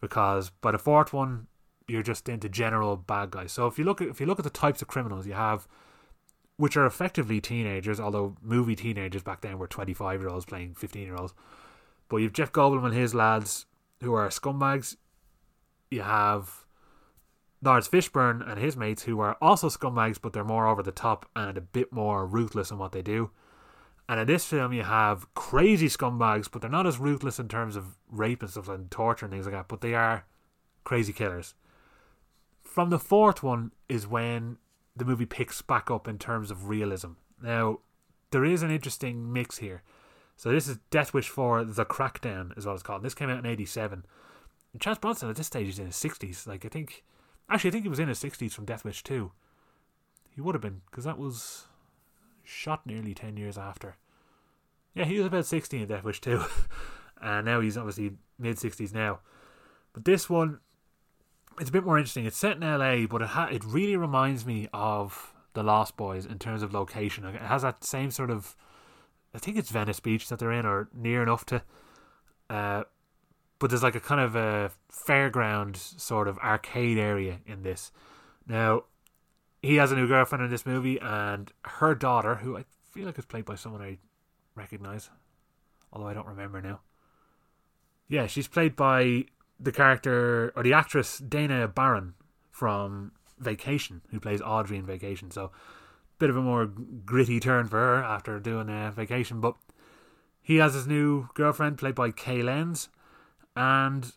because 0.00 0.50
by 0.50 0.72
the 0.72 0.78
fourth 0.78 1.12
one, 1.12 1.46
you're 1.88 2.02
just 2.02 2.28
into 2.28 2.48
general 2.48 2.96
bad 2.96 3.30
guys. 3.30 3.52
So 3.52 3.66
if 3.66 3.78
you 3.78 3.84
look 3.84 4.00
at 4.00 4.08
if 4.08 4.20
you 4.20 4.26
look 4.26 4.38
at 4.38 4.44
the 4.44 4.50
types 4.50 4.82
of 4.82 4.88
criminals 4.88 5.26
you 5.26 5.34
have, 5.34 5.68
which 6.56 6.76
are 6.76 6.86
effectively 6.86 7.40
teenagers, 7.40 8.00
although 8.00 8.36
movie 8.42 8.76
teenagers 8.76 9.22
back 9.22 9.40
then 9.40 9.58
were 9.58 9.66
25 9.66 10.20
year 10.20 10.28
olds 10.28 10.44
playing 10.44 10.74
15 10.74 11.02
year 11.02 11.16
olds. 11.16 11.34
But 12.08 12.18
you've 12.18 12.32
Jeff 12.32 12.52
Goldblum 12.52 12.84
and 12.84 12.94
his 12.94 13.14
lads 13.14 13.66
who 14.02 14.14
are 14.14 14.28
scumbags. 14.28 14.96
You 15.90 16.02
have 16.02 16.66
Laurence 17.62 17.88
Fishburne 17.88 18.48
and 18.48 18.60
his 18.60 18.76
mates 18.76 19.04
who 19.04 19.20
are 19.20 19.36
also 19.40 19.68
scumbags, 19.68 20.20
but 20.20 20.32
they're 20.32 20.44
more 20.44 20.66
over 20.66 20.82
the 20.82 20.92
top 20.92 21.28
and 21.34 21.56
a 21.56 21.60
bit 21.60 21.92
more 21.92 22.26
ruthless 22.26 22.70
in 22.70 22.78
what 22.78 22.92
they 22.92 23.02
do. 23.02 23.30
And 24.08 24.20
in 24.20 24.26
this 24.26 24.44
film, 24.44 24.72
you 24.72 24.84
have 24.84 25.32
crazy 25.34 25.88
scumbags, 25.88 26.48
but 26.50 26.60
they're 26.60 26.70
not 26.70 26.86
as 26.86 26.98
ruthless 26.98 27.40
in 27.40 27.48
terms 27.48 27.74
of 27.74 27.96
rape 28.08 28.40
and 28.40 28.50
stuff 28.50 28.68
and 28.68 28.88
torture 28.90 29.26
and 29.26 29.32
things 29.32 29.46
like 29.46 29.54
that, 29.54 29.68
but 29.68 29.80
they 29.80 29.94
are 29.94 30.26
crazy 30.84 31.12
killers. 31.12 31.54
From 32.76 32.90
the 32.90 32.98
fourth 32.98 33.42
one 33.42 33.72
is 33.88 34.06
when 34.06 34.58
the 34.94 35.06
movie 35.06 35.24
picks 35.24 35.62
back 35.62 35.90
up 35.90 36.06
in 36.06 36.18
terms 36.18 36.50
of 36.50 36.68
realism. 36.68 37.12
Now, 37.42 37.78
there 38.32 38.44
is 38.44 38.62
an 38.62 38.70
interesting 38.70 39.32
mix 39.32 39.56
here. 39.56 39.82
So 40.36 40.50
this 40.50 40.68
is 40.68 40.76
Death 40.90 41.14
Wish 41.14 41.30
for 41.30 41.64
The 41.64 41.86
Crackdown 41.86 42.54
is 42.58 42.66
what 42.66 42.74
it's 42.74 42.82
called. 42.82 43.02
This 43.02 43.14
came 43.14 43.30
out 43.30 43.38
in 43.38 43.46
87. 43.46 44.04
And 44.74 44.82
Charles 44.82 44.98
Bronson 44.98 45.30
at 45.30 45.36
this 45.36 45.46
stage 45.46 45.70
is 45.70 45.78
in 45.78 45.86
his 45.86 45.96
60s. 45.96 46.46
Like, 46.46 46.66
I 46.66 46.68
think... 46.68 47.02
Actually, 47.48 47.68
I 47.68 47.72
think 47.72 47.84
he 47.84 47.88
was 47.88 47.98
in 47.98 48.08
his 48.08 48.22
60s 48.22 48.52
from 48.52 48.66
Death 48.66 48.84
Wish 48.84 49.02
2. 49.04 49.32
He 50.34 50.42
would 50.42 50.54
have 50.54 50.60
been, 50.60 50.82
because 50.90 51.04
that 51.04 51.16
was 51.16 51.68
shot 52.44 52.84
nearly 52.84 53.14
10 53.14 53.38
years 53.38 53.56
after. 53.56 53.96
Yeah, 54.94 55.06
he 55.06 55.16
was 55.16 55.28
about 55.28 55.46
60 55.46 55.80
in 55.80 55.88
Death 55.88 56.04
Wish 56.04 56.20
2. 56.20 56.44
and 57.22 57.46
now 57.46 57.60
he's 57.62 57.78
obviously 57.78 58.18
mid 58.38 58.58
60s 58.58 58.92
now. 58.92 59.20
But 59.94 60.04
this 60.04 60.28
one, 60.28 60.60
it's 61.58 61.70
a 61.70 61.72
bit 61.72 61.84
more 61.84 61.98
interesting. 61.98 62.26
It's 62.26 62.36
set 62.36 62.56
in 62.56 62.60
LA, 62.60 63.06
but 63.06 63.22
it 63.22 63.28
ha- 63.28 63.48
it 63.50 63.64
really 63.64 63.96
reminds 63.96 64.44
me 64.44 64.68
of 64.72 65.34
The 65.54 65.62
Lost 65.62 65.96
Boys 65.96 66.26
in 66.26 66.38
terms 66.38 66.62
of 66.62 66.72
location. 66.72 67.24
It 67.24 67.40
has 67.40 67.62
that 67.62 67.84
same 67.84 68.10
sort 68.10 68.30
of 68.30 68.56
I 69.36 69.38
think 69.38 69.58
it's 69.58 69.68
Venice 69.68 70.00
Beach 70.00 70.28
that 70.28 70.38
they're 70.38 70.50
in, 70.50 70.64
or 70.64 70.88
near 70.94 71.22
enough 71.22 71.44
to. 71.46 71.62
Uh, 72.48 72.84
but 73.58 73.68
there's 73.68 73.82
like 73.82 73.94
a 73.94 74.00
kind 74.00 74.20
of 74.20 74.34
a 74.34 74.70
fairground 74.90 75.76
sort 75.76 76.26
of 76.26 76.38
arcade 76.38 76.96
area 76.96 77.40
in 77.44 77.62
this. 77.62 77.92
Now, 78.46 78.84
he 79.60 79.76
has 79.76 79.92
a 79.92 79.96
new 79.96 80.08
girlfriend 80.08 80.42
in 80.42 80.50
this 80.50 80.64
movie, 80.64 80.98
and 81.00 81.52
her 81.64 81.94
daughter, 81.94 82.36
who 82.36 82.56
I 82.56 82.64
feel 82.90 83.04
like 83.04 83.18
is 83.18 83.26
played 83.26 83.44
by 83.44 83.56
someone 83.56 83.82
I 83.82 83.98
recognize, 84.54 85.10
although 85.92 86.08
I 86.08 86.14
don't 86.14 86.26
remember 86.26 86.62
now. 86.62 86.80
Yeah, 88.08 88.26
she's 88.26 88.48
played 88.48 88.74
by 88.74 89.26
the 89.58 89.72
character 89.72 90.52
or 90.54 90.62
the 90.62 90.72
actress 90.72 91.18
Dana 91.18 91.68
Barron 91.68 92.14
from 92.50 93.12
Vacation, 93.38 94.02
who 94.10 94.20
plays 94.20 94.40
Audrey 94.40 94.76
in 94.76 94.86
Vacation. 94.86 95.30
So 95.30 95.50
bit 96.18 96.30
of 96.30 96.36
a 96.36 96.42
more 96.42 96.66
gritty 96.66 97.40
turn 97.40 97.68
for 97.68 97.76
her 97.76 98.02
after 98.02 98.38
doing 98.38 98.68
a 98.68 98.90
vacation. 98.90 99.40
But 99.40 99.54
he 100.42 100.56
has 100.56 100.74
his 100.74 100.86
new 100.86 101.28
girlfriend, 101.34 101.78
played 101.78 101.94
by 101.94 102.10
Kay 102.10 102.42
Lenz, 102.42 102.88
and 103.54 104.12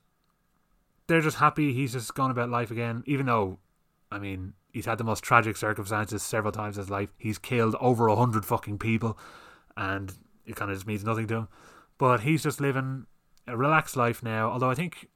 they're 1.08 1.22
just 1.22 1.38
happy 1.38 1.74
he's 1.74 1.94
just 1.94 2.14
gone 2.14 2.32
about 2.32 2.50
life 2.50 2.72
again. 2.72 3.04
Even 3.06 3.26
though, 3.26 3.60
I 4.12 4.20
mean, 4.20 4.54
he's 4.72 4.86
had 4.86 4.98
the 4.98 5.04
most 5.04 5.24
tragic 5.24 5.58
circumstances 5.58 6.24
several 6.24 6.52
times 6.52 6.78
in 6.78 6.84
his 6.84 6.90
life. 6.90 7.10
He's 7.18 7.38
killed 7.38 7.76
over 7.80 8.08
a 8.08 8.16
hundred 8.16 8.46
fucking 8.46 8.78
people, 8.78 9.18
and 9.76 10.14
it 10.46 10.56
kind 10.56 10.72
of 10.72 10.78
just 10.78 10.88
means 10.88 11.04
nothing 11.04 11.28
to 11.28 11.36
him. 11.36 11.48
But 11.98 12.22
he's 12.22 12.44
just 12.44 12.62
living 12.62 13.08
a 13.48 13.58
relaxed 13.58 13.98
life 13.98 14.24
now. 14.24 14.52
Although 14.52 14.70
I 14.70 14.76
think 14.76 15.10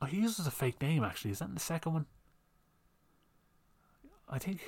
oh, 0.00 0.06
he 0.06 0.18
uses 0.18 0.46
a 0.46 0.50
fake 0.50 0.80
name. 0.80 1.04
Actually, 1.04 1.32
is 1.32 1.38
that 1.38 1.48
in 1.48 1.54
the 1.54 1.60
second 1.60 1.92
one? 1.92 2.06
I 4.28 4.38
think 4.38 4.60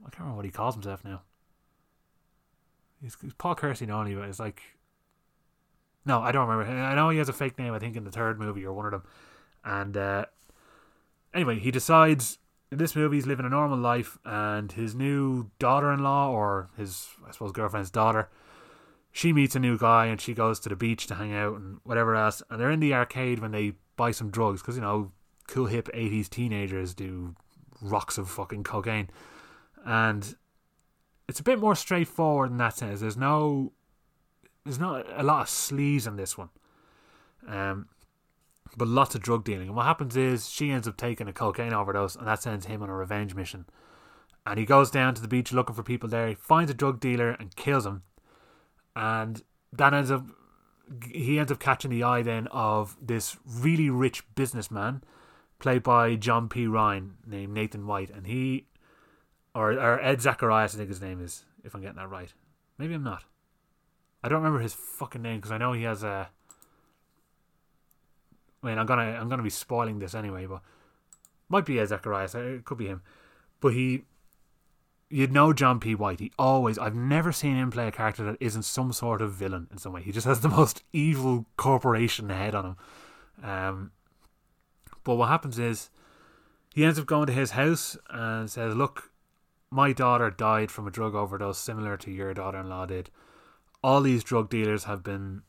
I 0.00 0.10
can't 0.10 0.20
remember 0.20 0.36
what 0.36 0.44
he 0.44 0.50
calls 0.50 0.74
himself 0.74 1.04
now. 1.04 1.22
He's, 3.00 3.16
Paul 3.38 3.54
Kersey 3.54 3.90
only, 3.90 4.14
but 4.14 4.28
it's 4.28 4.40
like 4.40 4.62
no, 6.06 6.20
I 6.20 6.32
don't 6.32 6.48
remember. 6.48 6.70
I 6.70 6.94
know 6.94 7.10
he 7.10 7.18
has 7.18 7.28
a 7.28 7.32
fake 7.32 7.58
name. 7.58 7.72
I 7.72 7.78
think 7.78 7.96
in 7.96 8.04
the 8.04 8.10
third 8.10 8.38
movie 8.38 8.64
or 8.64 8.72
one 8.72 8.86
of 8.86 8.92
them. 8.92 9.02
And 9.64 9.96
uh, 9.96 10.26
anyway, 11.32 11.58
he 11.58 11.70
decides 11.70 12.38
in 12.70 12.78
this 12.78 12.94
movie 12.94 13.16
he's 13.16 13.26
living 13.26 13.46
a 13.46 13.48
normal 13.48 13.78
life, 13.78 14.18
and 14.24 14.70
his 14.72 14.94
new 14.94 15.50
daughter-in-law 15.58 16.30
or 16.30 16.68
his 16.76 17.08
I 17.26 17.30
suppose 17.30 17.52
girlfriend's 17.52 17.90
daughter, 17.90 18.28
she 19.12 19.32
meets 19.32 19.56
a 19.56 19.60
new 19.60 19.78
guy 19.78 20.06
and 20.06 20.20
she 20.20 20.34
goes 20.34 20.60
to 20.60 20.68
the 20.68 20.76
beach 20.76 21.06
to 21.06 21.14
hang 21.14 21.32
out 21.32 21.56
and 21.56 21.78
whatever 21.84 22.14
else. 22.14 22.42
And 22.50 22.60
they're 22.60 22.70
in 22.70 22.80
the 22.80 22.94
arcade 22.94 23.38
when 23.38 23.52
they 23.52 23.74
buy 23.96 24.10
some 24.10 24.30
drugs 24.30 24.60
because 24.60 24.76
you 24.76 24.82
know 24.82 25.12
cool 25.46 25.66
hip 25.66 25.88
80s 25.94 26.28
teenagers 26.28 26.94
do 26.94 27.34
rocks 27.82 28.18
of 28.18 28.30
fucking 28.30 28.64
cocaine 28.64 29.08
and 29.84 30.36
it's 31.28 31.40
a 31.40 31.42
bit 31.42 31.58
more 31.58 31.74
straightforward 31.74 32.50
in 32.50 32.58
that 32.58 32.76
sense. 32.76 33.00
There's 33.00 33.16
no, 33.16 33.72
there's 34.64 34.78
not 34.78 35.06
a 35.16 35.22
lot 35.22 35.42
of 35.42 35.48
sleaze 35.48 36.06
in 36.06 36.16
this 36.16 36.36
one, 36.36 36.50
um, 37.48 37.88
but 38.76 38.88
lots 38.88 39.14
of 39.14 39.22
drug 39.22 39.44
dealing. 39.44 39.68
And 39.68 39.76
what 39.76 39.86
happens 39.86 40.16
is 40.16 40.48
she 40.48 40.70
ends 40.70 40.88
up 40.88 40.96
taking 40.96 41.28
a 41.28 41.32
cocaine 41.32 41.72
overdose, 41.72 42.16
and 42.16 42.26
that 42.26 42.42
sends 42.42 42.66
him 42.66 42.82
on 42.82 42.90
a 42.90 42.94
revenge 42.94 43.34
mission. 43.34 43.66
And 44.46 44.58
he 44.58 44.66
goes 44.66 44.90
down 44.90 45.14
to 45.14 45.22
the 45.22 45.28
beach 45.28 45.52
looking 45.52 45.74
for 45.74 45.82
people 45.82 46.08
there. 46.08 46.28
He 46.28 46.34
finds 46.34 46.70
a 46.70 46.74
drug 46.74 47.00
dealer 47.00 47.30
and 47.30 47.56
kills 47.56 47.86
him, 47.86 48.02
and 48.94 49.42
that 49.72 49.94
ends 49.94 50.10
up 50.10 50.26
he 51.10 51.38
ends 51.38 51.50
up 51.50 51.58
catching 51.58 51.90
the 51.90 52.02
eye 52.02 52.22
then 52.22 52.46
of 52.48 52.96
this 53.00 53.36
really 53.46 53.90
rich 53.90 54.22
businessman 54.34 55.02
played 55.58 55.82
by 55.82 56.14
John 56.14 56.48
P. 56.48 56.66
Ryan 56.66 57.14
named 57.26 57.54
Nathan 57.54 57.86
White, 57.86 58.10
and 58.10 58.26
he 58.26 58.66
or 59.54 59.72
or 59.72 60.00
Ed 60.02 60.20
Zacharias, 60.20 60.74
I 60.74 60.78
think 60.78 60.90
his 60.90 61.00
name 61.00 61.22
is, 61.22 61.44
if 61.62 61.74
I'm 61.74 61.80
getting 61.80 61.96
that 61.96 62.10
right. 62.10 62.32
Maybe 62.78 62.94
I'm 62.94 63.04
not. 63.04 63.24
I 64.22 64.28
don't 64.28 64.42
remember 64.42 64.60
his 64.60 64.74
fucking 64.74 65.22
name 65.22 65.36
because 65.36 65.52
I 65.52 65.58
know 65.58 65.72
he 65.72 65.84
has 65.84 66.02
a. 66.02 66.28
I 68.62 68.66
mean, 68.66 68.78
I'm 68.78 68.86
gonna 68.86 69.02
I'm 69.02 69.28
gonna 69.28 69.42
be 69.42 69.50
spoiling 69.50 69.98
this 69.98 70.14
anyway, 70.14 70.46
but 70.46 70.60
might 71.48 71.66
be 71.66 71.78
Ed 71.78 71.86
Zacharias. 71.86 72.34
It 72.34 72.64
could 72.64 72.78
be 72.78 72.86
him, 72.86 73.02
but 73.60 73.74
he. 73.74 74.04
You'd 75.14 75.30
know 75.30 75.52
John 75.52 75.78
P. 75.78 75.94
White. 75.94 76.18
He 76.18 76.32
always. 76.36 76.76
I've 76.76 76.96
never 76.96 77.30
seen 77.30 77.54
him 77.54 77.70
play 77.70 77.86
a 77.86 77.92
character 77.92 78.24
that 78.24 78.36
isn't 78.40 78.64
some 78.64 78.92
sort 78.92 79.22
of 79.22 79.30
villain 79.30 79.68
in 79.70 79.78
some 79.78 79.92
way. 79.92 80.02
He 80.02 80.10
just 80.10 80.26
has 80.26 80.40
the 80.40 80.48
most 80.48 80.82
evil 80.92 81.46
corporation 81.56 82.30
head 82.30 82.52
on 82.52 82.64
him. 82.64 82.76
Um, 83.48 83.92
but 85.04 85.14
what 85.14 85.28
happens 85.28 85.56
is, 85.56 85.88
he 86.74 86.84
ends 86.84 86.98
up 86.98 87.06
going 87.06 87.28
to 87.28 87.32
his 87.32 87.52
house 87.52 87.96
and 88.10 88.50
says, 88.50 88.74
"Look, 88.74 89.12
my 89.70 89.92
daughter 89.92 90.30
died 90.30 90.72
from 90.72 90.88
a 90.88 90.90
drug 90.90 91.14
overdose 91.14 91.58
similar 91.58 91.96
to 91.98 92.10
your 92.10 92.34
daughter 92.34 92.58
in 92.58 92.68
law 92.68 92.84
did. 92.84 93.10
All 93.84 94.00
these 94.00 94.24
drug 94.24 94.50
dealers 94.50 94.82
have 94.82 95.04
been 95.04 95.42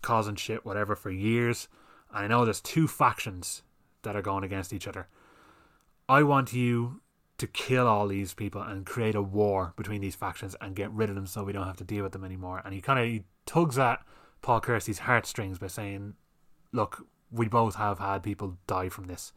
causing 0.00 0.36
shit, 0.36 0.64
whatever, 0.64 0.96
for 0.96 1.10
years. 1.10 1.68
And 2.14 2.24
I 2.24 2.28
know 2.28 2.46
there's 2.46 2.62
two 2.62 2.88
factions 2.88 3.62
that 4.04 4.16
are 4.16 4.22
going 4.22 4.42
against 4.42 4.72
each 4.72 4.88
other. 4.88 5.06
I 6.08 6.22
want 6.22 6.54
you 6.54 7.02
to 7.42 7.46
kill 7.46 7.86
all 7.86 8.08
these 8.08 8.34
people 8.34 8.62
and 8.62 8.86
create 8.86 9.14
a 9.14 9.22
war 9.22 9.74
between 9.76 10.00
these 10.00 10.14
factions 10.14 10.56
and 10.60 10.74
get 10.74 10.90
rid 10.90 11.08
of 11.08 11.14
them 11.14 11.26
so 11.26 11.44
we 11.44 11.52
don't 11.52 11.66
have 11.66 11.76
to 11.76 11.84
deal 11.84 12.02
with 12.02 12.12
them 12.12 12.24
anymore. 12.24 12.62
And 12.64 12.74
he 12.74 12.80
kind 12.80 12.98
of 12.98 13.06
he 13.06 13.24
tugs 13.46 13.78
at 13.78 14.00
Paul 14.40 14.60
Kersey's 14.60 15.00
heartstrings 15.00 15.58
by 15.58 15.68
saying, 15.68 16.14
Look, 16.72 17.06
we 17.30 17.48
both 17.48 17.76
have 17.76 17.98
had 17.98 18.22
people 18.22 18.58
die 18.66 18.88
from 18.88 19.06
this 19.06 19.32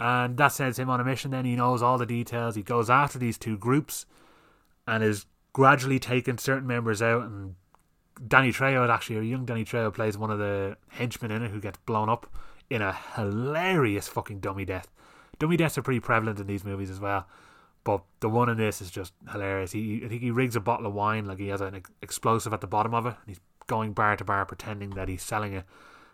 and 0.00 0.38
that 0.38 0.48
sends 0.48 0.78
him 0.78 0.88
on 0.88 0.98
a 0.98 1.04
mission. 1.04 1.30
Then 1.30 1.44
he 1.44 1.54
knows 1.54 1.82
all 1.82 1.98
the 1.98 2.06
details. 2.06 2.54
He 2.54 2.62
goes 2.62 2.88
after 2.88 3.18
these 3.18 3.36
two 3.36 3.58
groups, 3.58 4.06
and 4.88 5.04
is 5.04 5.26
gradually 5.52 5.98
taking 5.98 6.38
certain 6.38 6.66
members 6.66 7.02
out. 7.02 7.24
And 7.24 7.54
Danny 8.26 8.50
Trejo, 8.50 8.88
actually, 8.88 9.18
a 9.18 9.22
young 9.22 9.44
Danny 9.44 9.64
Trejo, 9.64 9.92
plays 9.92 10.16
one 10.16 10.30
of 10.30 10.38
the 10.38 10.78
henchmen 10.88 11.30
in 11.30 11.42
it 11.42 11.50
who 11.50 11.60
gets 11.60 11.78
blown 11.84 12.08
up 12.08 12.26
in 12.70 12.80
a 12.80 12.94
hilarious 13.14 14.08
fucking 14.08 14.40
dummy 14.40 14.64
death. 14.64 14.90
Dummy 15.40 15.56
deaths 15.56 15.76
are 15.76 15.82
pretty 15.82 15.98
prevalent 15.98 16.38
in 16.38 16.46
these 16.46 16.64
movies 16.64 16.90
as 16.90 17.00
well, 17.00 17.26
but 17.82 18.02
the 18.20 18.28
one 18.28 18.48
in 18.48 18.56
this 18.56 18.80
is 18.80 18.90
just 18.92 19.12
hilarious. 19.32 19.72
He, 19.72 20.02
I 20.04 20.08
think 20.08 20.22
he 20.22 20.30
rigs 20.30 20.54
a 20.54 20.60
bottle 20.60 20.86
of 20.86 20.94
wine 20.94 21.24
like 21.24 21.38
he 21.38 21.48
has 21.48 21.60
an 21.60 21.82
explosive 22.00 22.52
at 22.52 22.60
the 22.60 22.68
bottom 22.68 22.94
of 22.94 23.06
it, 23.06 23.16
and 23.18 23.26
he's 23.26 23.40
going 23.66 23.92
bar 23.92 24.16
to 24.16 24.24
bar 24.24 24.46
pretending 24.46 24.90
that 24.90 25.08
he's 25.08 25.22
selling 25.22 25.54
it, 25.54 25.64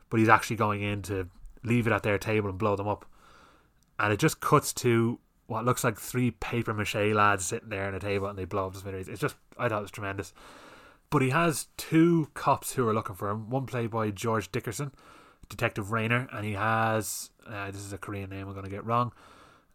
but 0.08 0.18
he's 0.18 0.30
actually 0.30 0.56
going 0.56 0.80
in 0.80 1.02
to 1.02 1.28
leave 1.62 1.86
it 1.86 1.92
at 1.92 2.02
their 2.02 2.16
table 2.16 2.48
and 2.48 2.58
blow 2.58 2.76
them 2.76 2.88
up 2.88 3.04
and 3.98 4.12
it 4.12 4.18
just 4.18 4.40
cuts 4.40 4.72
to 4.72 5.18
what 5.46 5.64
looks 5.64 5.84
like 5.84 5.98
three 5.98 6.30
paper 6.32 6.74
mache 6.74 6.94
lads 6.94 7.46
sitting 7.46 7.68
there 7.68 7.86
on 7.86 7.94
a 7.94 8.00
table 8.00 8.26
and 8.26 8.38
they 8.38 8.44
blow 8.44 8.66
up 8.66 8.72
the 8.72 8.80
smithereens. 8.80 9.08
It's 9.08 9.20
just 9.20 9.36
I 9.58 9.68
thought 9.68 9.78
it 9.78 9.82
was 9.82 9.90
tremendous. 9.90 10.32
But 11.08 11.22
he 11.22 11.30
has 11.30 11.68
two 11.76 12.30
cops 12.34 12.72
who 12.72 12.86
are 12.88 12.94
looking 12.94 13.14
for 13.14 13.30
him. 13.30 13.48
One 13.48 13.64
played 13.64 13.90
by 13.90 14.10
George 14.10 14.50
Dickerson, 14.50 14.92
Detective 15.48 15.92
Rayner, 15.92 16.28
and 16.32 16.44
he 16.44 16.52
has 16.52 17.30
uh, 17.48 17.70
this 17.70 17.84
is 17.84 17.92
a 17.92 17.98
Korean 17.98 18.30
name 18.30 18.46
I'm 18.48 18.54
going 18.54 18.64
to 18.64 18.70
get 18.70 18.84
wrong. 18.84 19.12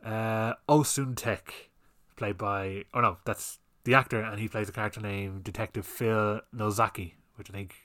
Uh, 0.04 0.54
Soon-Tek, 0.84 1.70
played 2.16 2.38
by 2.38 2.86
oh 2.94 3.02
no, 3.02 3.18
that's 3.26 3.60
the 3.84 3.94
actor, 3.94 4.22
and 4.22 4.40
he 4.40 4.48
plays 4.48 4.70
a 4.70 4.72
character 4.72 5.02
named 5.02 5.44
Detective 5.44 5.86
Phil 5.86 6.42
Nozaki, 6.54 7.16
which 7.36 7.50
I 7.50 7.54
think 7.54 7.76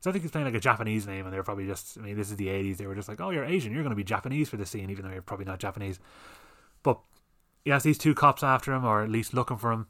So 0.00 0.10
I 0.10 0.12
think 0.12 0.22
he's 0.22 0.30
playing 0.30 0.46
like 0.46 0.54
a 0.54 0.60
Japanese 0.60 1.06
name, 1.06 1.24
and 1.26 1.34
they're 1.34 1.42
probably 1.42 1.66
just. 1.66 1.98
I 1.98 2.00
mean, 2.00 2.16
this 2.16 2.30
is 2.30 2.36
the 2.36 2.48
'80s. 2.48 2.76
They 2.76 2.86
were 2.86 2.94
just 2.94 3.08
like, 3.08 3.20
"Oh, 3.20 3.30
you're 3.30 3.44
Asian. 3.44 3.72
You're 3.72 3.82
going 3.82 3.90
to 3.90 3.96
be 3.96 4.04
Japanese 4.04 4.48
for 4.48 4.56
the 4.56 4.66
scene, 4.66 4.90
even 4.90 5.04
though 5.04 5.12
you're 5.12 5.22
probably 5.22 5.46
not 5.46 5.60
Japanese." 5.60 5.98
But 6.82 7.00
he 7.64 7.70
has 7.70 7.82
these 7.82 7.98
two 7.98 8.14
cops 8.14 8.42
after 8.42 8.72
him, 8.72 8.84
or 8.84 9.02
at 9.02 9.10
least 9.10 9.34
looking 9.34 9.58
for 9.58 9.72
him. 9.72 9.88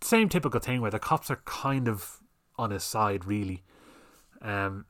Same 0.00 0.28
typical 0.28 0.60
thing 0.60 0.80
where 0.80 0.90
the 0.90 0.98
cops 0.98 1.30
are 1.30 1.40
kind 1.44 1.88
of 1.88 2.18
on 2.56 2.70
his 2.70 2.84
side, 2.84 3.24
really. 3.24 3.62
Um, 4.42 4.84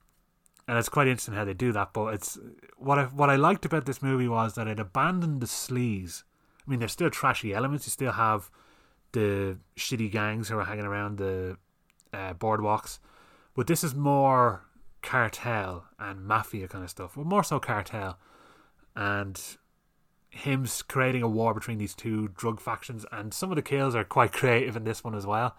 and 0.73 0.79
it's 0.79 0.89
quite 0.89 1.07
interesting 1.07 1.35
how 1.35 1.45
they 1.45 1.53
do 1.53 1.71
that. 1.73 1.93
But 1.93 2.15
it's 2.15 2.39
what 2.79 2.99
I 2.99 3.05
what 3.05 3.29
I 3.29 3.37
liked 3.37 3.67
about 3.67 3.85
this 3.85 4.01
movie 4.01 4.27
was 4.27 4.55
that 4.55 4.67
it 4.67 4.81
abandoned 4.81 5.43
the 5.43 5.47
sleaze. 5.47 6.23
I 6.67 6.71
mean, 6.71 6.79
there's 6.79 6.93
still 6.93 7.11
trashy 7.11 7.53
elements. 7.53 7.87
You 7.87 7.91
still 7.91 8.13
have 8.13 8.51
the 9.13 9.59
shitty 9.77 10.11
gangs 10.11 10.49
who 10.49 10.57
are 10.57 10.65
hanging 10.65 10.87
around 10.87 11.19
the 11.19 11.59
uh, 12.15 12.33
boardwalks, 12.33 13.01
but 13.55 13.67
this 13.67 13.85
is 13.85 13.95
more 13.95 14.65
cartel 15.03 15.85
and 15.99 16.25
mafia 16.25 16.69
kind 16.69 16.85
of 16.85 16.89
stuff. 16.89 17.19
Well, 17.19 17.27
more 17.27 17.45
so 17.45 17.61
cartel, 17.61 18.19
and 18.97 19.39
him 20.31 20.67
creating 20.89 21.23
a 21.23 21.29
war 21.29 21.53
between 21.53 21.77
these 21.77 21.95
two 21.95 22.29
drug 22.29 22.63
factions. 22.63 23.05
And 23.13 23.35
some 23.35 23.53
of 23.53 23.57
the 23.57 23.63
kills 23.63 23.95
are 23.95 24.05
quite 24.05 24.33
creative 24.33 24.75
in 24.75 24.85
this 24.85 25.05
one 25.05 25.15
as 25.15 25.27
well. 25.27 25.55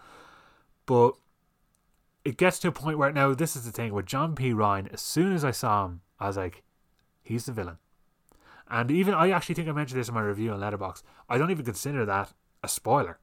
But 0.87 1.11
it 2.25 2.37
gets 2.37 2.59
to 2.59 2.69
a 2.69 2.71
point 2.71 2.97
where 2.97 3.11
now 3.11 3.33
this 3.33 3.55
is 3.55 3.65
the 3.65 3.71
thing 3.71 3.93
with 3.93 4.05
John 4.05 4.35
P. 4.35 4.53
Ryan. 4.53 4.89
As 4.93 5.01
soon 5.01 5.33
as 5.33 5.43
I 5.43 5.51
saw 5.51 5.85
him, 5.85 6.01
I 6.19 6.27
was 6.27 6.37
like, 6.37 6.63
he's 7.21 7.45
the 7.45 7.51
villain. 7.51 7.77
And 8.69 8.89
even 8.89 9.13
I 9.13 9.29
actually 9.29 9.55
think 9.55 9.67
I 9.67 9.73
mentioned 9.73 9.99
this 9.99 10.07
in 10.07 10.13
my 10.13 10.21
review 10.21 10.51
on 10.51 10.59
Letterboxd. 10.59 11.03
I 11.29 11.37
don't 11.37 11.51
even 11.51 11.65
consider 11.65 12.05
that 12.05 12.33
a 12.63 12.67
spoiler. 12.67 13.19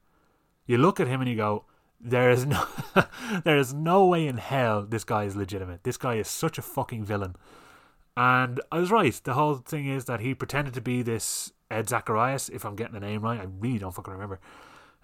You 0.65 0.77
look 0.77 0.99
at 0.99 1.07
him 1.07 1.21
and 1.21 1.29
you 1.29 1.35
go, 1.35 1.65
there 1.99 2.29
is 2.29 2.45
no, 2.45 2.65
there 3.43 3.57
is 3.57 3.73
no 3.73 4.05
way 4.05 4.27
in 4.27 4.37
hell 4.37 4.83
this 4.83 5.03
guy 5.03 5.23
is 5.23 5.35
legitimate. 5.35 5.83
This 5.83 5.97
guy 5.97 6.15
is 6.15 6.27
such 6.27 6.57
a 6.57 6.61
fucking 6.61 7.03
villain. 7.03 7.35
And 8.15 8.59
I 8.71 8.79
was 8.79 8.91
right. 8.91 9.13
The 9.23 9.33
whole 9.33 9.55
thing 9.55 9.87
is 9.87 10.05
that 10.05 10.19
he 10.19 10.35
pretended 10.35 10.73
to 10.75 10.81
be 10.81 11.01
this 11.01 11.51
Ed 11.69 11.89
Zacharias, 11.89 12.49
if 12.49 12.65
I'm 12.65 12.75
getting 12.75 12.93
the 12.93 12.99
name 12.99 13.21
right. 13.21 13.39
I 13.39 13.47
really 13.59 13.79
don't 13.79 13.93
fucking 13.93 14.13
remember. 14.13 14.39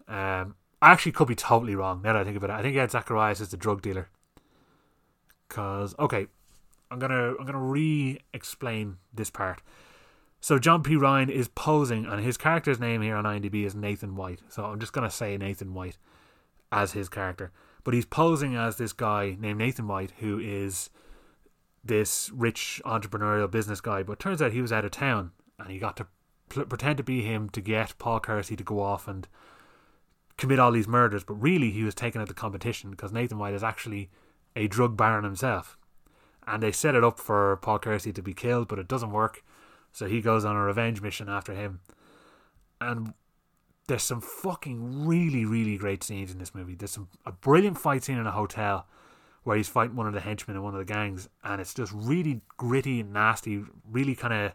Um, 0.08 0.56
I 0.82 0.92
actually 0.92 1.12
could 1.12 1.28
be 1.28 1.36
totally 1.36 1.76
wrong 1.76 2.02
now 2.04 2.14
that 2.14 2.22
I 2.22 2.24
think 2.24 2.38
about 2.38 2.52
it. 2.52 2.54
I 2.54 2.62
think 2.62 2.78
Ed 2.78 2.92
Zacharias 2.92 3.42
is 3.42 3.50
the 3.50 3.58
drug 3.58 3.82
dealer. 3.82 4.10
Cause 5.50 5.96
okay, 5.98 6.28
I'm 6.92 7.00
gonna 7.00 7.34
I'm 7.40 7.46
gonna 7.46 7.60
re-explain 7.60 8.98
this 9.14 9.30
part. 9.30 9.62
So 10.40 10.60
John 10.60 10.84
P. 10.84 10.96
Ryan 10.96 11.30
is 11.30 11.48
posing, 11.48 12.06
and 12.06 12.24
his 12.24 12.38
character's 12.38 12.80
name 12.80 13.02
here 13.02 13.16
on 13.16 13.24
IMDb 13.24 13.66
is 13.66 13.74
Nathan 13.74 14.16
White. 14.16 14.42
So 14.50 14.66
I'm 14.66 14.80
just 14.80 14.94
gonna 14.94 15.10
say 15.10 15.38
Nathan 15.38 15.74
White 15.74 15.98
as 16.72 16.92
his 16.92 17.10
character, 17.10 17.52
but 17.84 17.94
he's 17.94 18.06
posing 18.06 18.56
as 18.56 18.76
this 18.76 18.94
guy 18.94 19.36
named 19.40 19.60
Nathan 19.60 19.88
White, 19.88 20.12
who 20.20 20.38
is 20.40 20.90
this 21.84 22.30
rich 22.34 22.82
entrepreneurial 22.86 23.50
business 23.50 23.82
guy. 23.82 24.04
But 24.04 24.20
turns 24.20 24.42
out 24.42 24.52
he 24.52 24.62
was 24.62 24.74
out 24.74 24.86
of 24.86 24.92
town, 24.92 25.32
and 25.58 25.70
he 25.70 25.80
got 25.80 25.98
to 25.98 26.08
pl- 26.50 26.66
pretend 26.66 26.98
to 26.98 27.04
be 27.04 27.24
him 27.24 27.50
to 27.50 27.62
get 27.62 27.98
Paul 27.98 28.20
Kersey 28.20 28.56
to 28.58 28.64
go 28.64 28.82
off 28.82 29.08
and 29.08 29.28
commit 30.38 30.60
all 30.60 30.72
these 30.72 30.88
murders, 30.88 31.24
but 31.24 31.34
really 31.36 31.72
he 31.72 31.84
was 31.84 31.96
taken 31.96 32.22
at 32.22 32.28
the 32.28 32.34
competition 32.34 32.92
because 32.92 33.12
Nathan 33.12 33.40
White 33.40 33.54
is 33.54 33.64
actually 33.64 34.10
a 34.56 34.68
drug 34.68 34.96
baron 34.96 35.24
himself. 35.24 35.78
And 36.46 36.64
they 36.64 36.72
set 36.72 36.96
it 36.96 37.04
up 37.04 37.20
for 37.20 37.58
Paul 37.58 37.80
Kersey 37.80 38.14
to 38.14 38.22
be 38.22 38.34
killed, 38.34 38.68
but 38.68 38.80
it 38.80 38.88
doesn't 38.88 39.12
work. 39.12 39.44
So 39.92 40.06
he 40.06 40.22
goes 40.22 40.46
on 40.46 40.56
a 40.56 40.62
revenge 40.62 41.02
mission 41.02 41.28
after 41.28 41.54
him. 41.54 41.82
And 42.80 43.14
there's 43.88 44.04
some 44.04 44.22
fucking 44.22 45.06
really, 45.08 45.46
really 45.46 45.78
great 45.78 46.04
scenes 46.04 46.32
in 46.32 46.38
this 46.38 46.54
movie. 46.54 46.76
There's 46.76 46.92
some 46.92 47.08
a 47.26 47.32
brilliant 47.32 47.78
fight 47.78 48.04
scene 48.04 48.18
in 48.18 48.28
a 48.28 48.32
hotel 48.32 48.86
where 49.44 49.58
he's 49.58 49.70
fighting 49.70 49.96
one 49.96 50.08
of 50.08 50.14
the 50.14 50.20
henchmen 50.20 50.58
in 50.58 50.64
one 50.64 50.74
of 50.74 50.80
the 50.80 50.94
gangs, 50.94 51.30
and 51.44 51.62
it's 51.62 51.74
just 51.74 51.94
really 51.94 52.42
gritty 52.58 53.00
and 53.00 53.14
nasty, 53.14 53.64
really 53.90 54.14
kind 54.14 54.34
of. 54.34 54.52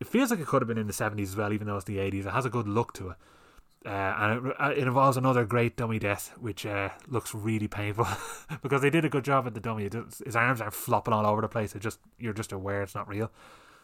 It 0.00 0.06
feels 0.06 0.30
like 0.30 0.40
it 0.40 0.46
could 0.46 0.62
have 0.62 0.68
been 0.68 0.78
in 0.78 0.86
the 0.86 0.92
70s 0.92 1.22
as 1.22 1.36
well, 1.36 1.52
even 1.52 1.66
though 1.66 1.76
it's 1.76 1.84
the 1.84 1.98
80s. 1.98 2.26
It 2.26 2.32
has 2.32 2.46
a 2.46 2.50
good 2.50 2.66
look 2.66 2.92
to 2.94 3.10
it. 3.10 3.16
Uh, 3.84 3.88
and 3.88 4.46
it, 4.46 4.54
uh, 4.60 4.70
it, 4.70 4.86
involves 4.86 5.16
another 5.16 5.44
great 5.44 5.76
dummy 5.76 5.98
death, 5.98 6.32
which 6.38 6.64
uh, 6.64 6.90
looks 7.08 7.34
really 7.34 7.66
painful 7.66 8.06
because 8.62 8.80
they 8.80 8.90
did 8.90 9.04
a 9.04 9.08
good 9.08 9.24
job 9.24 9.44
at 9.46 9.54
the 9.54 9.60
dummy. 9.60 9.88
his 10.24 10.36
arms 10.36 10.60
are 10.60 10.70
flopping 10.70 11.12
all 11.12 11.26
over 11.26 11.40
the 11.40 11.48
place. 11.48 11.74
It 11.74 11.80
just 11.80 11.98
you're 12.16 12.32
just 12.32 12.52
aware 12.52 12.82
it's 12.82 12.94
not 12.94 13.08
real. 13.08 13.32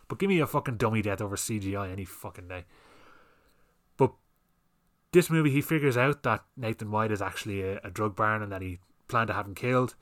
But 0.06 0.20
give 0.20 0.28
me 0.28 0.38
a 0.38 0.46
fucking 0.46 0.76
dummy 0.76 1.02
death 1.02 1.20
over 1.20 1.34
CGI 1.34 1.90
any 1.90 2.04
fucking 2.04 2.46
day. 2.46 2.64
But 3.96 4.12
this 5.12 5.30
movie, 5.30 5.50
he 5.50 5.60
figures 5.60 5.96
out 5.96 6.22
that 6.22 6.44
Nathan 6.56 6.92
White 6.92 7.10
is 7.10 7.20
actually 7.20 7.62
a, 7.62 7.80
a 7.82 7.90
drug 7.90 8.14
baron 8.14 8.42
and 8.42 8.52
that 8.52 8.62
he 8.62 8.78
planned 9.08 9.28
to 9.28 9.34
have 9.34 9.46
him 9.46 9.54
killed. 9.56 9.96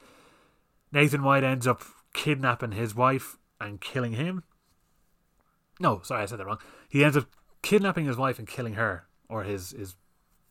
Nathan 0.93 1.23
White 1.23 1.43
ends 1.43 1.67
up 1.67 1.83
kidnapping 2.13 2.73
his 2.73 2.95
wife 2.95 3.39
and 3.59 3.81
killing 3.81 4.13
him. 4.13 4.45
No, 5.81 6.01
sorry, 6.03 6.23
I 6.23 6.27
said 6.27 6.39
that 6.39 6.47
wrong. 6.47 6.61
He 6.89 7.03
ends 7.03 7.17
up 7.17 7.29
kidnapping 7.63 8.05
his 8.05 8.19
wife 8.19 8.39
and 8.39 8.47
killing 8.47 8.75
her 8.75 9.06
or 9.29 9.45
his 9.45 9.71
his 9.73 9.97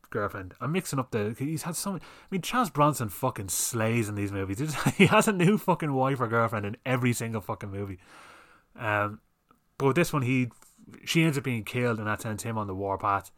girlfriend. 0.09 0.53
I'm 0.61 0.71
mixing 0.71 0.99
up 0.99 1.11
the. 1.11 1.35
He's 1.37 1.63
had 1.63 1.75
so 1.75 1.93
many. 1.93 2.03
I 2.03 2.27
mean, 2.31 2.41
Charles 2.41 2.69
Bronson 2.69 3.09
fucking 3.09 3.49
slays 3.49 4.09
in 4.09 4.15
these 4.15 4.31
movies. 4.31 4.73
he 4.97 5.07
has 5.07 5.27
a 5.27 5.33
new 5.33 5.57
fucking 5.57 5.93
wife 5.93 6.19
or 6.19 6.27
girlfriend 6.27 6.65
in 6.65 6.77
every 6.85 7.13
single 7.13 7.41
fucking 7.41 7.71
movie. 7.71 7.99
Um, 8.77 9.19
but 9.77 9.95
this 9.95 10.13
one, 10.13 10.21
he 10.21 10.49
she 11.03 11.23
ends 11.23 11.37
up 11.37 11.43
being 11.43 11.63
killed, 11.63 11.99
and 11.99 12.07
that 12.07 12.21
sends 12.21 12.43
him 12.43 12.57
on 12.57 12.67
the 12.67 12.75
warpath. 12.75 13.31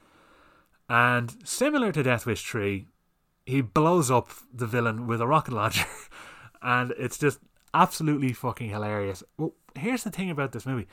And 0.90 1.36
similar 1.44 1.92
to 1.92 2.04
Death 2.04 2.26
Wish 2.26 2.46
3, 2.46 2.88
he 3.46 3.62
blows 3.62 4.10
up 4.10 4.30
the 4.54 4.68
villain 4.68 5.08
with 5.08 5.20
a 5.20 5.28
rocket 5.28 5.54
launcher, 5.54 5.86
and 6.62 6.94
it's 6.98 7.18
just 7.18 7.40
absolutely 7.74 8.34
fucking 8.34 8.70
hilarious. 8.70 9.24
Well, 9.38 9.54
here's 9.76 10.04
the 10.04 10.12
thing 10.12 10.30
about 10.30 10.52
this 10.52 10.66
movie: 10.66 10.88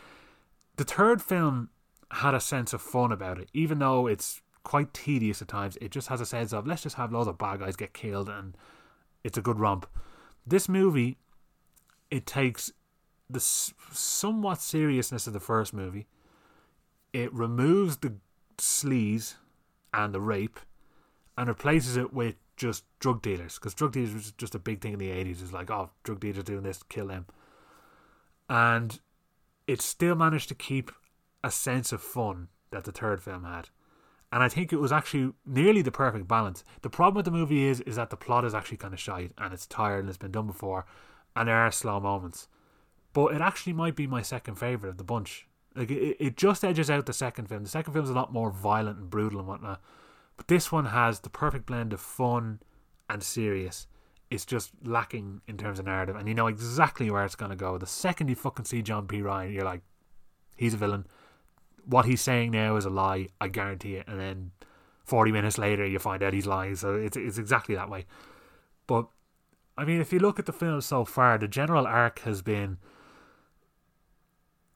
the 0.77 0.85
third 0.85 1.21
film 1.21 1.71
had 2.15 2.35
a 2.35 2.41
sense 2.41 2.73
of 2.73 2.81
fun 2.81 3.13
about 3.13 3.39
it, 3.39 3.49
even 3.53 3.79
though 3.79 4.07
it's 4.07 4.41
quite 4.63 4.95
tedious 4.95 5.43
at 5.43 5.49
times. 5.49 5.77
It 5.81 5.91
just 5.91 6.09
has 6.09 6.21
a 6.21 6.27
sense 6.27 6.53
of 6.53 6.67
let's 6.67 6.83
just 6.83 6.97
have 6.97 7.13
loads 7.13 7.29
of 7.29 7.39
bad 7.39 7.61
guys 7.61 7.77
get 7.77 7.93
killed 7.93 8.29
and 8.29 8.57
it's 9.23 9.39
a 9.39 9.43
good 9.43 9.59
romp. 9.59 9.87
This 10.47 10.69
movie, 10.69 11.19
it 12.11 12.27
takes 12.27 12.73
the 13.29 13.41
somewhat 13.41 14.61
seriousness 14.61 15.27
of 15.27 15.33
the 15.33 15.41
first 15.41 15.73
movie. 15.73 16.07
It 17.13 17.33
removes 17.33 17.99
the 17.99 18.15
sleaze 18.59 19.35
and 19.93 20.13
the 20.13 20.21
rape, 20.21 20.59
and 21.37 21.49
replaces 21.49 21.97
it 21.97 22.13
with 22.13 22.37
just 22.57 22.85
drug 23.01 23.23
dealers 23.23 23.55
because 23.55 23.75
drug 23.75 23.93
dealers 23.93 24.15
was 24.15 24.33
just 24.33 24.55
a 24.55 24.59
big 24.59 24.81
thing 24.81 24.93
in 24.93 24.99
the 24.99 25.11
eighties. 25.11 25.43
It's 25.43 25.53
like, 25.53 25.71
oh, 25.71 25.91
drug 26.03 26.21
dealers 26.21 26.45
doing 26.45 26.63
this, 26.63 26.83
kill 26.85 27.09
them, 27.09 27.27
and 28.49 29.01
it 29.67 29.81
still 29.81 30.15
managed 30.15 30.49
to 30.49 30.55
keep 30.55 30.91
a 31.45 31.51
sense 31.51 31.93
of 31.93 32.01
fun 32.01 32.49
that 32.71 32.85
the 32.85 32.91
third 32.91 33.23
film 33.23 33.45
had. 33.45 33.69
And 34.33 34.43
I 34.43 34.49
think 34.49 34.73
it 34.73 34.81
was 34.81 34.91
actually 34.91 35.33
nearly 35.47 35.83
the 35.83 35.93
perfect 35.93 36.27
balance. 36.27 36.65
The 36.83 36.91
problem 36.91 37.17
with 37.17 37.27
the 37.27 37.31
movie 37.31 37.67
is 37.67 37.81
is 37.83 37.95
that 37.97 38.11
the 38.11 38.17
plot 38.17 38.45
is 38.45 38.55
actually 38.55 38.79
kind 38.79 38.95
of 38.95 38.99
shite 38.99 39.33
and 39.39 39.53
it's 39.53 39.67
tired 39.67 40.01
and 40.01 40.09
it's 40.09 40.19
been 40.19 40.33
done 40.33 40.49
before, 40.49 40.87
and 41.37 41.47
there 41.47 41.59
are 41.59 41.71
slow 41.71 42.01
moments. 42.01 42.49
But 43.13 43.35
it 43.35 43.41
actually 43.41 43.75
might 43.75 43.95
be 43.95 44.09
my 44.09 44.23
second 44.23 44.57
favorite 44.57 44.91
of 44.91 44.97
the 44.97 45.05
bunch. 45.05 45.47
Like 45.77 45.91
it, 45.91 46.17
it 46.19 46.37
just 46.37 46.65
edges 46.65 46.91
out 46.91 47.07
the 47.07 47.13
second 47.13 47.49
film. 47.49 47.63
The 47.63 47.69
second 47.69 47.93
film 47.93 48.05
is 48.05 48.11
a 48.11 48.15
lot 48.15 48.33
more 48.33 48.51
violent 48.51 48.99
and 48.99 49.11
brutal 49.11 49.39
and 49.39 49.47
whatnot, 49.47 49.81
but 50.37 50.49
this 50.49 50.73
one 50.73 50.87
has 50.87 51.21
the 51.21 51.31
perfect 51.31 51.67
blend 51.67 51.93
of 51.93 52.01
fun 52.01 52.61
and 53.09 53.23
serious. 53.23 53.87
It's 54.31 54.47
just 54.47 54.71
lacking 54.83 55.43
in 55.47 55.59
terms 55.59 55.79
of 55.79 55.85
narrative, 55.85 56.17
and 56.17 56.27
you 56.27 56.35
know 56.35 56.49
exactly 56.49 57.11
where 57.11 57.25
it's 57.25 57.37
gonna 57.37 57.55
go. 57.55 57.77
The 57.77 57.87
second 57.87 58.29
you 58.29 58.35
fucking 58.35 58.65
see 58.65 58.83
John 58.83 59.07
P. 59.07 59.21
Ryan, 59.21 59.53
you're 59.53 59.65
like, 59.65 59.83
he's 60.57 60.75
a 60.75 60.79
villain 60.79 61.07
what 61.87 62.07
he's 62.07 62.21
saying 62.21 62.51
now 62.51 62.77
is 62.77 62.85
a 62.85 62.91
lie. 62.91 63.29
I 63.41 63.49
guarantee 63.49 63.97
it. 63.97 64.07
And 64.09 64.19
then 64.21 64.51
forty 65.05 65.33
minutes 65.33 65.59
later, 65.59 65.87
you 65.87 65.99
find 65.99 66.23
out 66.23 66.33
he's 66.33 66.47
lying. 66.47 66.77
So 66.77 66.95
it's 66.95 67.17
it's 67.17 67.39
exactly 67.39 67.75
that 67.75 67.91
way. 67.91 68.07
But 68.87 69.07
I 69.77 69.85
mean, 69.85 70.01
if 70.01 70.13
you 70.13 70.19
look 70.19 70.39
at 70.39 70.47
the 70.47 70.53
film 70.53 70.81
so 70.81 71.05
far, 71.05 71.39
the 71.39 71.49
general 71.49 71.87
arc 71.87 72.21
has 72.21 72.43
been 72.43 72.79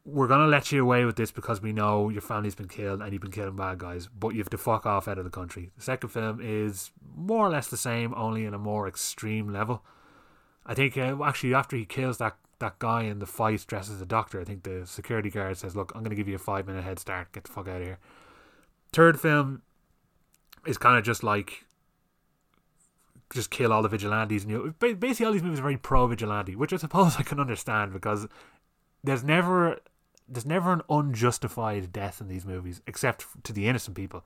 we're 0.04 0.26
gonna 0.26 0.46
let 0.46 0.72
you 0.72 0.82
away 0.82 1.04
with 1.04 1.16
this 1.16 1.30
because 1.30 1.60
we 1.60 1.72
know 1.72 2.08
your 2.08 2.22
family's 2.22 2.54
been 2.54 2.68
killed 2.68 3.02
and 3.02 3.12
you've 3.12 3.20
been 3.20 3.30
killing 3.30 3.56
bad 3.56 3.78
guys, 3.78 4.08
but 4.08 4.30
you 4.30 4.38
have 4.38 4.48
to 4.48 4.56
fuck 4.56 4.86
off 4.86 5.06
out 5.06 5.18
of 5.18 5.24
the 5.24 5.30
country. 5.30 5.70
The 5.76 5.82
second 5.82 6.08
film 6.08 6.40
is 6.42 6.90
more 7.14 7.46
or 7.46 7.50
less 7.50 7.68
the 7.68 7.76
same, 7.76 8.14
only 8.14 8.46
in 8.46 8.54
a 8.54 8.58
more 8.58 8.88
extreme 8.88 9.52
level. 9.52 9.84
I 10.64 10.74
think 10.74 10.96
uh, 10.96 11.22
actually 11.22 11.52
after 11.52 11.76
he 11.76 11.84
kills 11.84 12.16
that 12.18 12.36
that 12.60 12.78
guy 12.78 13.02
in 13.02 13.18
the 13.18 13.26
fight 13.26 13.64
dressed 13.66 13.90
as 13.90 14.00
a 14.00 14.06
doctor. 14.06 14.40
I 14.40 14.44
think 14.44 14.62
the 14.62 14.86
security 14.86 15.30
guard 15.30 15.56
says, 15.56 15.76
"Look, 15.76 15.92
I'm 15.94 16.02
going 16.02 16.10
to 16.10 16.16
give 16.16 16.28
you 16.28 16.36
a 16.36 16.38
five 16.38 16.66
minute 16.66 16.84
head 16.84 16.98
start. 16.98 17.32
Get 17.32 17.44
the 17.44 17.52
fuck 17.52 17.68
out 17.68 17.80
of 17.80 17.86
here." 17.86 17.98
Third 18.92 19.20
film 19.20 19.62
is 20.66 20.78
kind 20.78 20.98
of 20.98 21.04
just 21.04 21.22
like 21.22 21.64
just 23.32 23.50
kill 23.50 23.72
all 23.72 23.82
the 23.82 23.88
vigilantes, 23.88 24.44
and 24.44 24.50
you 24.50 24.74
basically 24.78 25.26
all 25.26 25.32
these 25.32 25.42
movies 25.42 25.58
are 25.58 25.62
very 25.62 25.76
pro 25.76 26.06
vigilante, 26.06 26.56
which 26.56 26.72
I 26.72 26.76
suppose 26.76 27.16
I 27.18 27.22
can 27.22 27.40
understand 27.40 27.92
because 27.92 28.26
there's 29.04 29.24
never 29.24 29.80
there's 30.28 30.46
never 30.46 30.72
an 30.72 30.82
unjustified 30.90 31.92
death 31.92 32.20
in 32.20 32.28
these 32.28 32.44
movies 32.44 32.82
except 32.86 33.26
to 33.44 33.52
the 33.52 33.66
innocent 33.66 33.96
people. 33.96 34.24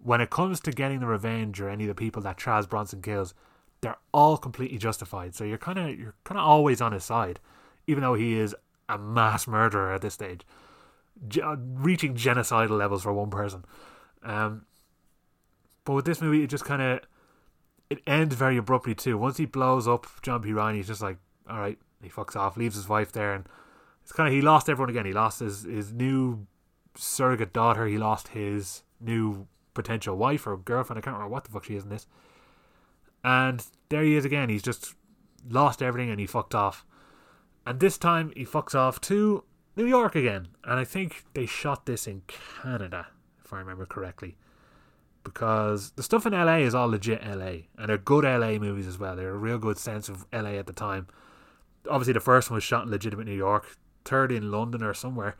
When 0.00 0.20
it 0.20 0.30
comes 0.30 0.60
to 0.60 0.70
getting 0.70 1.00
the 1.00 1.06
revenge 1.06 1.60
or 1.60 1.68
any 1.68 1.84
of 1.84 1.88
the 1.88 1.94
people 1.94 2.22
that 2.22 2.38
Charles 2.38 2.66
Bronson 2.66 3.02
kills, 3.02 3.34
they're 3.80 3.98
all 4.12 4.36
completely 4.36 4.78
justified. 4.78 5.34
So 5.34 5.44
you're 5.44 5.58
kind 5.58 5.78
of 5.78 5.98
you're 5.98 6.14
kind 6.24 6.38
of 6.38 6.44
always 6.44 6.80
on 6.80 6.92
his 6.92 7.04
side, 7.04 7.40
even 7.86 8.02
though 8.02 8.14
he 8.14 8.38
is 8.38 8.54
a 8.88 8.98
mass 8.98 9.46
murderer 9.46 9.92
at 9.92 10.02
this 10.02 10.14
stage, 10.14 10.42
Ge- 11.28 11.38
uh, 11.38 11.56
reaching 11.58 12.14
genocidal 12.14 12.78
levels 12.78 13.02
for 13.02 13.12
one 13.12 13.30
person. 13.30 13.64
Um, 14.22 14.66
but 15.84 15.92
with 15.94 16.04
this 16.04 16.20
movie, 16.20 16.42
it 16.42 16.48
just 16.48 16.64
kind 16.64 16.82
of 16.82 17.00
it 17.90 18.00
ends 18.06 18.34
very 18.34 18.56
abruptly 18.56 18.94
too. 18.94 19.16
Once 19.16 19.36
he 19.36 19.46
blows 19.46 19.88
up 19.88 20.06
John 20.22 20.42
P. 20.42 20.52
Ryan, 20.52 20.76
he's 20.76 20.86
just 20.86 21.02
like, 21.02 21.18
all 21.48 21.58
right, 21.58 21.78
he 22.02 22.08
fucks 22.08 22.36
off, 22.36 22.56
leaves 22.56 22.76
his 22.76 22.88
wife 22.88 23.12
there, 23.12 23.34
and 23.34 23.46
it's 24.02 24.12
kind 24.12 24.28
of 24.28 24.34
he 24.34 24.40
lost 24.40 24.68
everyone 24.68 24.90
again. 24.90 25.06
He 25.06 25.12
lost 25.12 25.40
his 25.40 25.64
his 25.64 25.92
new 25.92 26.46
surrogate 26.94 27.52
daughter. 27.52 27.86
He 27.86 27.98
lost 27.98 28.28
his 28.28 28.82
new 29.00 29.46
potential 29.74 30.16
wife 30.16 30.46
or 30.46 30.56
girlfriend. 30.56 30.98
I 30.98 31.02
can't 31.02 31.14
remember 31.14 31.32
what 31.32 31.44
the 31.44 31.50
fuck 31.50 31.64
she 31.64 31.76
is 31.76 31.84
in 31.84 31.90
this. 31.90 32.06
And 33.28 33.62
there 33.90 34.02
he 34.02 34.16
is 34.16 34.24
again. 34.24 34.48
He's 34.48 34.62
just 34.62 34.94
lost 35.46 35.82
everything 35.82 36.08
and 36.08 36.18
he 36.18 36.24
fucked 36.24 36.54
off. 36.54 36.86
And 37.66 37.78
this 37.78 37.98
time 37.98 38.32
he 38.34 38.46
fucks 38.46 38.74
off 38.74 39.02
to 39.02 39.44
New 39.76 39.84
York 39.84 40.16
again. 40.16 40.48
And 40.64 40.80
I 40.80 40.84
think 40.84 41.26
they 41.34 41.44
shot 41.44 41.84
this 41.84 42.06
in 42.06 42.22
Canada, 42.26 43.08
if 43.44 43.52
I 43.52 43.58
remember 43.58 43.84
correctly. 43.84 44.38
Because 45.24 45.90
the 45.90 46.02
stuff 46.02 46.24
in 46.24 46.32
LA 46.32 46.60
is 46.60 46.74
all 46.74 46.88
legit 46.88 47.22
LA. 47.22 47.66
And 47.76 47.90
they're 47.90 47.98
good 47.98 48.24
LA 48.24 48.58
movies 48.58 48.86
as 48.86 48.98
well. 48.98 49.14
They're 49.14 49.34
a 49.34 49.36
real 49.36 49.58
good 49.58 49.76
sense 49.76 50.08
of 50.08 50.24
LA 50.32 50.52
at 50.52 50.66
the 50.66 50.72
time. 50.72 51.06
Obviously, 51.86 52.14
the 52.14 52.20
first 52.20 52.48
one 52.48 52.54
was 52.54 52.64
shot 52.64 52.86
in 52.86 52.90
legitimate 52.90 53.26
New 53.26 53.36
York, 53.36 53.76
third 54.06 54.32
in 54.32 54.50
London 54.50 54.82
or 54.82 54.94
somewhere. 54.94 55.36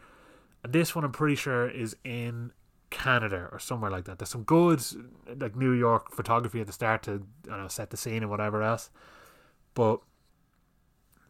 And 0.63 0.75
this 0.75 0.95
one, 0.95 1.07
I'm 1.07 1.13
pretty 1.13 1.37
sure, 1.37 1.67
is 1.67 1.97
in 2.05 2.53
Canada 2.91 3.49
or 3.53 3.59
somewhere 3.59 3.91
like 3.91 4.05
that. 4.05 4.19
There's 4.19 4.31
some 4.31 4.45
good 4.45 4.83
like 5.37 5.57
New 5.57 5.73
York 5.73 6.13
photography 6.13 6.61
at 6.61 6.67
the 6.67 6.73
start 6.73 7.03
to 7.05 7.27
I 7.51 7.59
know 7.59 7.69
set 7.69 7.91
the 7.91 7.97
scene 7.97 8.23
and 8.23 8.31
whatever 8.31 8.63
else. 8.63 8.91
But 9.75 10.01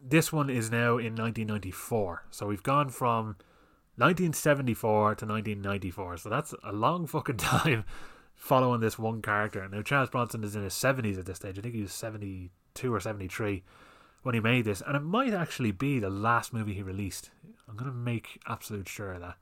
this 0.03 0.33
one 0.33 0.49
is 0.49 0.71
now 0.71 0.99
in 0.99 1.15
1994. 1.17 2.25
So 2.31 2.47
we've 2.47 2.63
gone 2.63 2.89
from 2.91 3.37
1974 3.97 5.17
to 5.17 5.27
1994. 5.27 6.17
So 6.19 6.29
that's 6.29 6.55
a 6.63 6.73
long 6.73 7.07
fucking 7.07 7.37
time 7.39 7.85
following 8.35 8.81
this 8.81 8.99
one 8.99 9.21
character. 9.21 9.69
Now 9.69 9.83
Charles 9.83 10.11
Bronson 10.11 10.45
is 10.45 10.55
in 10.55 10.63
his 10.63 10.75
70s 10.75 11.19
at 11.19 11.27
this 11.27 11.37
stage. 11.37 11.59
I 11.59 11.63
think 11.63 11.75
he 11.75 11.83
was 11.83 11.93
72 11.93 12.95
or 12.95 13.01
73 13.01 13.65
when 14.23 14.35
he 14.35 14.41
made 14.41 14.65
this, 14.65 14.83
and 14.87 14.97
it 14.97 15.03
might 15.03 15.33
actually 15.33 15.71
be 15.71 15.99
the 15.99 16.11
last 16.11 16.53
movie 16.53 16.75
he 16.75 16.83
released. 16.83 17.31
I'm 17.69 17.77
gonna 17.77 17.93
make 17.93 18.41
absolute 18.47 18.89
sure 18.89 19.13
of 19.13 19.21
that. 19.21 19.37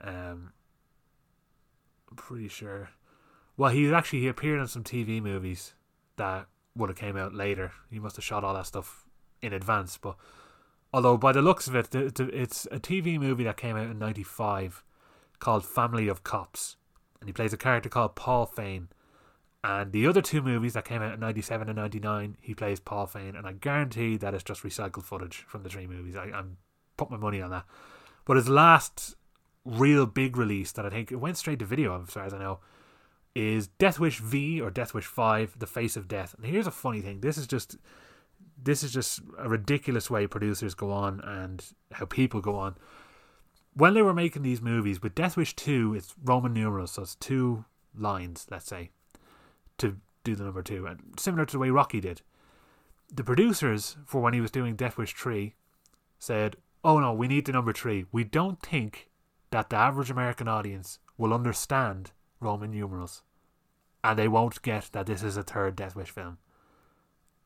Um, 0.00 0.52
I'm 2.08 2.16
pretty 2.16 2.48
sure. 2.48 2.90
Well, 3.56 3.70
he 3.70 3.92
actually 3.92 4.20
he 4.20 4.28
appeared 4.28 4.60
in 4.60 4.68
some 4.68 4.84
TV 4.84 5.20
movies 5.20 5.74
that 6.16 6.46
would 6.76 6.90
have 6.90 6.98
came 6.98 7.16
out 7.16 7.34
later. 7.34 7.72
He 7.90 7.98
must 7.98 8.16
have 8.16 8.24
shot 8.24 8.44
all 8.44 8.54
that 8.54 8.66
stuff 8.66 9.04
in 9.42 9.52
advance. 9.52 9.98
But 9.98 10.16
although 10.92 11.16
by 11.16 11.32
the 11.32 11.42
looks 11.42 11.66
of 11.66 11.74
it, 11.74 11.94
it's 11.94 12.66
a 12.66 12.78
TV 12.78 13.18
movie 13.18 13.44
that 13.44 13.56
came 13.56 13.76
out 13.76 13.90
in 13.90 13.98
'95 13.98 14.82
called 15.38 15.64
Family 15.64 16.08
of 16.08 16.24
Cops, 16.24 16.76
and 17.20 17.28
he 17.28 17.32
plays 17.32 17.52
a 17.52 17.58
character 17.58 17.88
called 17.88 18.16
Paul 18.16 18.46
Fein. 18.46 18.88
And 19.64 19.90
the 19.90 20.06
other 20.06 20.22
two 20.22 20.40
movies 20.40 20.74
that 20.74 20.84
came 20.84 21.02
out 21.02 21.14
in 21.14 21.20
'97 21.20 21.68
and 21.68 21.76
'99, 21.76 22.36
he 22.40 22.54
plays 22.54 22.80
Paul 22.80 23.06
Fein, 23.06 23.34
and 23.34 23.46
I 23.46 23.52
guarantee 23.52 24.16
that 24.16 24.34
it's 24.34 24.44
just 24.44 24.62
recycled 24.62 25.02
footage 25.02 25.44
from 25.48 25.64
the 25.64 25.68
three 25.68 25.86
movies. 25.86 26.16
I, 26.16 26.26
I'm 26.26 26.58
put 26.96 27.10
my 27.10 27.16
money 27.16 27.40
on 27.40 27.50
that. 27.50 27.64
But 28.24 28.36
his 28.36 28.48
last 28.48 29.16
real 29.68 30.06
big 30.06 30.36
release 30.36 30.72
that 30.72 30.86
I 30.86 30.90
think 30.90 31.12
it 31.12 31.16
went 31.16 31.36
straight 31.36 31.58
to 31.58 31.64
video, 31.64 32.00
as 32.02 32.10
far 32.10 32.24
as 32.24 32.34
I 32.34 32.38
know, 32.38 32.60
is 33.34 33.68
Death 33.68 34.00
Wish 34.00 34.18
V 34.20 34.60
or 34.60 34.70
Death 34.70 34.94
Wish 34.94 35.06
Five: 35.06 35.58
The 35.58 35.66
Face 35.66 35.96
of 35.96 36.08
Death. 36.08 36.34
And 36.36 36.46
here's 36.46 36.66
a 36.66 36.72
funny 36.72 37.00
thing: 37.00 37.20
this 37.20 37.36
is 37.36 37.46
just 37.46 37.76
this 38.62 38.82
is 38.82 38.92
just 38.92 39.20
a 39.38 39.48
ridiculous 39.48 40.10
way 40.10 40.26
producers 40.26 40.74
go 40.74 40.90
on 40.90 41.20
and 41.20 41.64
how 41.92 42.06
people 42.06 42.40
go 42.40 42.56
on. 42.56 42.76
When 43.74 43.94
they 43.94 44.02
were 44.02 44.14
making 44.14 44.42
these 44.42 44.60
movies, 44.60 45.00
with 45.00 45.14
Death 45.14 45.36
Wish 45.36 45.54
2, 45.54 45.94
it's 45.94 46.14
Roman 46.24 46.52
numerals, 46.52 46.92
so 46.92 47.02
it's 47.02 47.14
two 47.14 47.64
lines, 47.96 48.46
let's 48.50 48.66
say, 48.66 48.90
to 49.76 49.96
do 50.24 50.34
the 50.34 50.42
number 50.44 50.62
two, 50.62 50.86
and 50.86 50.98
similar 51.16 51.46
to 51.46 51.52
the 51.52 51.58
way 51.60 51.70
Rocky 51.70 52.00
did. 52.00 52.22
The 53.14 53.22
producers, 53.22 53.96
for 54.04 54.20
when 54.20 54.34
he 54.34 54.40
was 54.40 54.50
doing 54.50 54.74
Death 54.74 54.98
Wish 54.98 55.14
3, 55.14 55.54
said, 56.18 56.56
Oh 56.82 56.98
no, 56.98 57.12
we 57.12 57.28
need 57.28 57.46
the 57.46 57.52
number 57.52 57.72
three. 57.72 58.06
We 58.12 58.24
don't 58.24 58.60
think 58.60 59.08
that 59.50 59.70
the 59.70 59.76
average 59.76 60.10
American 60.10 60.48
audience 60.48 60.98
will 61.16 61.34
understand 61.34 62.12
Roman 62.40 62.70
numerals 62.70 63.22
and 64.04 64.18
they 64.18 64.28
won't 64.28 64.62
get 64.62 64.90
that 64.92 65.06
this 65.06 65.22
is 65.22 65.36
a 65.36 65.42
third 65.42 65.76
Death 65.76 65.96
Wish 65.96 66.10
film. 66.10 66.38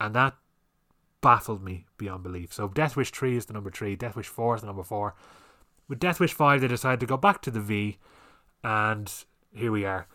And 0.00 0.14
that 0.14 0.34
baffled 1.20 1.62
me 1.62 1.86
beyond 1.96 2.22
belief. 2.22 2.52
So 2.52 2.68
Death 2.68 2.96
Wish 2.96 3.10
3 3.10 3.36
is 3.36 3.46
the 3.46 3.52
number 3.52 3.70
3, 3.70 3.96
Death 3.96 4.16
Wish 4.16 4.28
4 4.28 4.56
is 4.56 4.60
the 4.60 4.66
number 4.66 4.82
4. 4.82 5.14
With 5.88 5.98
Death 5.98 6.20
Wish 6.20 6.32
5, 6.32 6.60
they 6.60 6.68
decided 6.68 7.00
to 7.00 7.06
go 7.06 7.16
back 7.16 7.42
to 7.42 7.50
the 7.50 7.60
V, 7.60 7.98
and 8.62 9.12
here 9.52 9.72
we 9.72 9.84
are. 9.84 10.06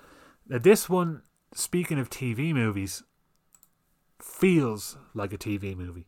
Now, 0.48 0.60
this 0.60 0.90
one, 0.90 1.24
speaking 1.54 2.00
of 2.00 2.10
TV 2.10 2.54
movies, 2.54 3.04
feels 4.22 4.98
like 5.14 5.34
a 5.34 5.38
TV 5.38 5.76
movie. 5.76 6.08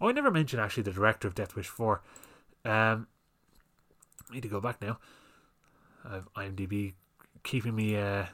Oh, 0.00 0.08
I 0.08 0.12
never 0.12 0.30
mentioned 0.30 0.62
actually 0.62 0.82
the 0.84 0.92
director 0.92 1.28
of 1.28 1.34
Death 1.34 1.54
Wish 1.54 1.68
4. 1.68 2.02
Um, 2.64 3.06
I 4.28 4.34
need 4.34 4.42
to 4.42 4.48
go 4.48 4.60
back 4.60 4.80
now. 4.82 4.98
I've 6.04 6.32
IMDb 6.34 6.94
keeping 7.42 7.74
me 7.74 7.96
uh, 7.96 8.26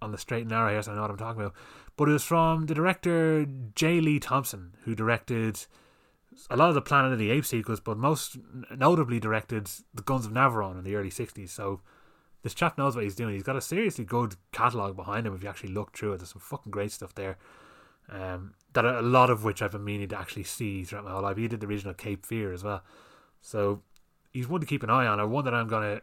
on 0.00 0.12
the 0.12 0.18
straight 0.18 0.42
and 0.42 0.50
narrow 0.50 0.70
here, 0.70 0.82
so 0.82 0.92
I 0.92 0.94
know 0.94 1.02
what 1.02 1.10
I'm 1.10 1.16
talking 1.16 1.40
about. 1.40 1.54
But 1.96 2.08
it 2.08 2.12
was 2.12 2.24
from 2.24 2.66
the 2.66 2.74
director 2.74 3.46
J. 3.74 4.00
Lee 4.00 4.18
Thompson, 4.18 4.74
who 4.84 4.94
directed 4.94 5.66
a 6.50 6.56
lot 6.56 6.68
of 6.68 6.74
the 6.74 6.82
Planet 6.82 7.12
of 7.12 7.18
the 7.18 7.30
Apes 7.30 7.48
sequels, 7.48 7.80
but 7.80 7.98
most 7.98 8.38
notably 8.74 9.20
directed 9.20 9.68
The 9.94 10.02
Guns 10.02 10.26
of 10.26 10.32
Navarone 10.32 10.78
in 10.78 10.84
the 10.84 10.96
early 10.96 11.10
60s. 11.10 11.50
So 11.50 11.80
this 12.42 12.54
chap 12.54 12.78
knows 12.78 12.94
what 12.94 13.04
he's 13.04 13.14
doing. 13.14 13.34
He's 13.34 13.42
got 13.42 13.56
a 13.56 13.60
seriously 13.60 14.04
good 14.04 14.36
catalogue 14.50 14.96
behind 14.96 15.26
him 15.26 15.34
if 15.34 15.42
you 15.42 15.48
actually 15.48 15.72
look 15.72 15.96
through 15.96 16.14
it. 16.14 16.18
There's 16.18 16.30
some 16.30 16.40
fucking 16.40 16.72
great 16.72 16.92
stuff 16.92 17.14
there. 17.14 17.36
Um, 18.08 18.54
that 18.72 18.84
a 18.84 19.00
lot 19.00 19.30
of 19.30 19.44
which 19.44 19.62
I've 19.62 19.72
been 19.72 19.84
meaning 19.84 20.08
to 20.08 20.18
actually 20.18 20.44
see 20.44 20.84
throughout 20.84 21.04
my 21.04 21.12
whole 21.12 21.22
life. 21.22 21.36
He 21.36 21.46
did 21.48 21.60
the 21.60 21.66
original 21.66 21.94
Cape 21.94 22.26
Fear 22.26 22.52
as 22.52 22.64
well. 22.64 22.82
So 23.40 23.82
he's 24.32 24.48
one 24.48 24.60
to 24.60 24.66
keep 24.66 24.82
an 24.82 24.90
eye 24.90 25.06
on, 25.06 25.20
or 25.20 25.26
one 25.26 25.44
that 25.44 25.54
I'm 25.54 25.68
gonna 25.68 26.00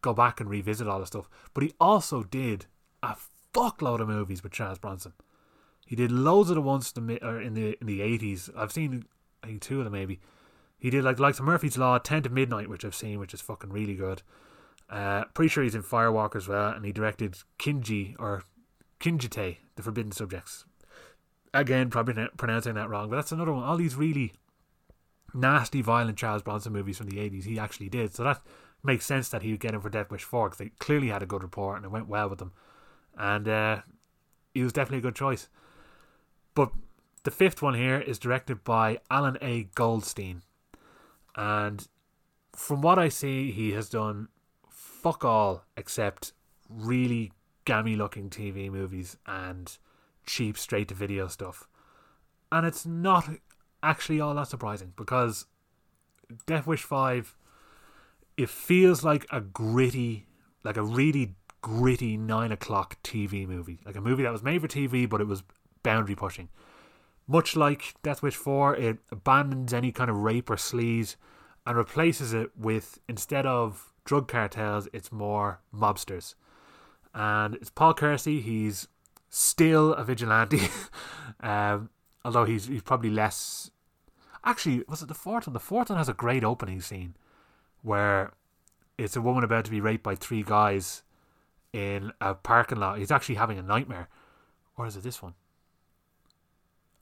go 0.00 0.12
back 0.12 0.40
and 0.40 0.48
revisit 0.50 0.88
all 0.88 1.00
the 1.00 1.06
stuff. 1.06 1.28
But 1.54 1.64
he 1.64 1.72
also 1.80 2.22
did 2.22 2.66
a 3.02 3.16
fuckload 3.54 4.00
of 4.00 4.08
movies 4.08 4.42
with 4.42 4.52
Charles 4.52 4.78
Bronson. 4.78 5.12
He 5.86 5.96
did 5.96 6.12
loads 6.12 6.50
of 6.50 6.56
the 6.56 6.62
ones 6.62 6.92
in 6.96 7.06
the 7.06 7.76
in 7.80 7.86
the 7.86 8.02
eighties. 8.02 8.50
I've 8.56 8.72
seen 8.72 9.04
I 9.42 9.48
think 9.48 9.62
two 9.62 9.78
of 9.78 9.84
them 9.84 9.92
maybe. 9.92 10.20
He 10.78 10.90
did 10.90 11.04
like 11.04 11.18
like 11.18 11.40
Murphy's 11.40 11.78
Law, 11.78 11.98
Ten 11.98 12.22
to 12.24 12.28
Midnight, 12.28 12.68
which 12.68 12.84
I've 12.84 12.94
seen, 12.94 13.18
which 13.20 13.34
is 13.34 13.40
fucking 13.40 13.70
really 13.70 13.94
good. 13.94 14.22
Uh, 14.90 15.24
pretty 15.32 15.48
sure 15.48 15.62
he's 15.62 15.74
in 15.74 15.82
Firewalker 15.82 16.36
as 16.36 16.48
well, 16.48 16.70
and 16.70 16.84
he 16.84 16.92
directed 16.92 17.36
Kinji 17.58 18.14
or 18.18 18.42
Kinjite, 19.00 19.58
The 19.76 19.82
Forbidden 19.82 20.12
Subjects. 20.12 20.64
Again, 21.54 21.88
probably 21.88 22.26
pronouncing 22.36 22.74
that 22.74 22.88
wrong, 22.90 23.08
but 23.08 23.16
that's 23.16 23.32
another 23.32 23.52
one. 23.52 23.62
All 23.62 23.76
these 23.76 23.94
really 23.94 24.32
nasty, 25.34 25.82
violent 25.82 26.18
Charles 26.18 26.42
Bronson 26.42 26.72
movies 26.72 26.98
from 26.98 27.08
the 27.08 27.16
80s 27.16 27.44
he 27.44 27.58
actually 27.58 27.88
did. 27.88 28.14
So 28.14 28.24
that 28.24 28.42
makes 28.82 29.06
sense 29.06 29.28
that 29.28 29.42
he 29.42 29.50
would 29.50 29.60
get 29.60 29.74
him 29.74 29.80
for 29.80 29.90
Death 29.90 30.10
Wish 30.10 30.24
4 30.24 30.48
because 30.48 30.58
they 30.58 30.70
clearly 30.78 31.08
had 31.08 31.22
a 31.22 31.26
good 31.26 31.42
rapport 31.42 31.76
and 31.76 31.84
it 31.84 31.90
went 31.90 32.08
well 32.08 32.28
with 32.28 32.38
them. 32.38 32.52
And 33.16 33.48
uh, 33.48 33.82
he 34.54 34.62
was 34.62 34.72
definitely 34.72 34.98
a 34.98 35.02
good 35.02 35.16
choice. 35.16 35.48
But 36.54 36.70
the 37.24 37.30
fifth 37.30 37.62
one 37.62 37.74
here 37.74 38.00
is 38.00 38.18
directed 38.18 38.64
by 38.64 38.98
Allan 39.10 39.38
A. 39.40 39.64
Goldstein. 39.74 40.42
And 41.36 41.86
from 42.54 42.82
what 42.82 42.98
I 42.98 43.08
see, 43.08 43.52
he 43.52 43.72
has 43.72 43.88
done 43.88 44.28
fuck 44.68 45.24
all 45.24 45.64
except 45.76 46.32
really 46.68 47.32
gammy 47.64 47.96
looking 47.96 48.28
TV 48.28 48.70
movies 48.70 49.16
and 49.26 49.76
cheap 50.26 50.58
straight 50.58 50.88
to 50.88 50.94
video 50.94 51.28
stuff. 51.28 51.68
And 52.50 52.66
it's 52.66 52.84
not 52.84 53.28
actually 53.82 54.20
all 54.20 54.34
that 54.34 54.48
surprising 54.48 54.92
because 54.96 55.46
Death 56.46 56.66
Wish 56.66 56.82
5 56.82 57.36
it 58.36 58.48
feels 58.48 59.04
like 59.04 59.26
a 59.30 59.40
gritty 59.40 60.26
like 60.64 60.76
a 60.76 60.82
really 60.82 61.34
gritty 61.60 62.16
nine 62.16 62.52
o'clock 62.52 63.00
TV 63.02 63.46
movie. 63.46 63.80
Like 63.84 63.96
a 63.96 64.00
movie 64.00 64.22
that 64.22 64.32
was 64.32 64.42
made 64.42 64.60
for 64.60 64.68
TV 64.68 65.08
but 65.08 65.20
it 65.20 65.26
was 65.26 65.42
boundary 65.82 66.14
pushing. 66.14 66.48
Much 67.28 67.56
like 67.56 67.94
Death 68.02 68.22
Wish 68.22 68.34
4, 68.36 68.76
it 68.76 68.98
abandons 69.10 69.72
any 69.72 69.92
kind 69.92 70.10
of 70.10 70.16
rape 70.16 70.50
or 70.50 70.56
sleaze 70.56 71.16
and 71.64 71.76
replaces 71.76 72.32
it 72.32 72.50
with 72.56 72.98
instead 73.08 73.46
of 73.46 73.92
drug 74.04 74.26
cartels, 74.26 74.88
it's 74.92 75.12
more 75.12 75.60
mobsters. 75.74 76.34
And 77.14 77.54
it's 77.56 77.70
Paul 77.70 77.94
Kersey, 77.94 78.40
he's 78.40 78.88
still 79.28 79.94
a 79.94 80.04
vigilante. 80.04 80.62
um, 81.40 81.90
although 82.24 82.44
he's 82.44 82.66
he's 82.66 82.82
probably 82.82 83.10
less 83.10 83.70
Actually, 84.44 84.82
was 84.88 85.02
it 85.02 85.08
the 85.08 85.14
fourth 85.14 85.46
one? 85.46 85.54
The 85.54 85.60
fourth 85.60 85.88
one 85.88 85.98
has 85.98 86.08
a 86.08 86.14
great 86.14 86.42
opening 86.42 86.80
scene 86.80 87.14
where 87.82 88.32
it's 88.98 89.16
a 89.16 89.20
woman 89.20 89.44
about 89.44 89.64
to 89.66 89.70
be 89.70 89.80
raped 89.80 90.02
by 90.02 90.14
three 90.14 90.42
guys 90.42 91.02
in 91.72 92.12
a 92.20 92.34
parking 92.34 92.78
lot. 92.78 92.98
He's 92.98 93.10
actually 93.10 93.36
having 93.36 93.58
a 93.58 93.62
nightmare. 93.62 94.08
Or 94.76 94.86
is 94.86 94.96
it 94.96 95.04
this 95.04 95.22
one? 95.22 95.34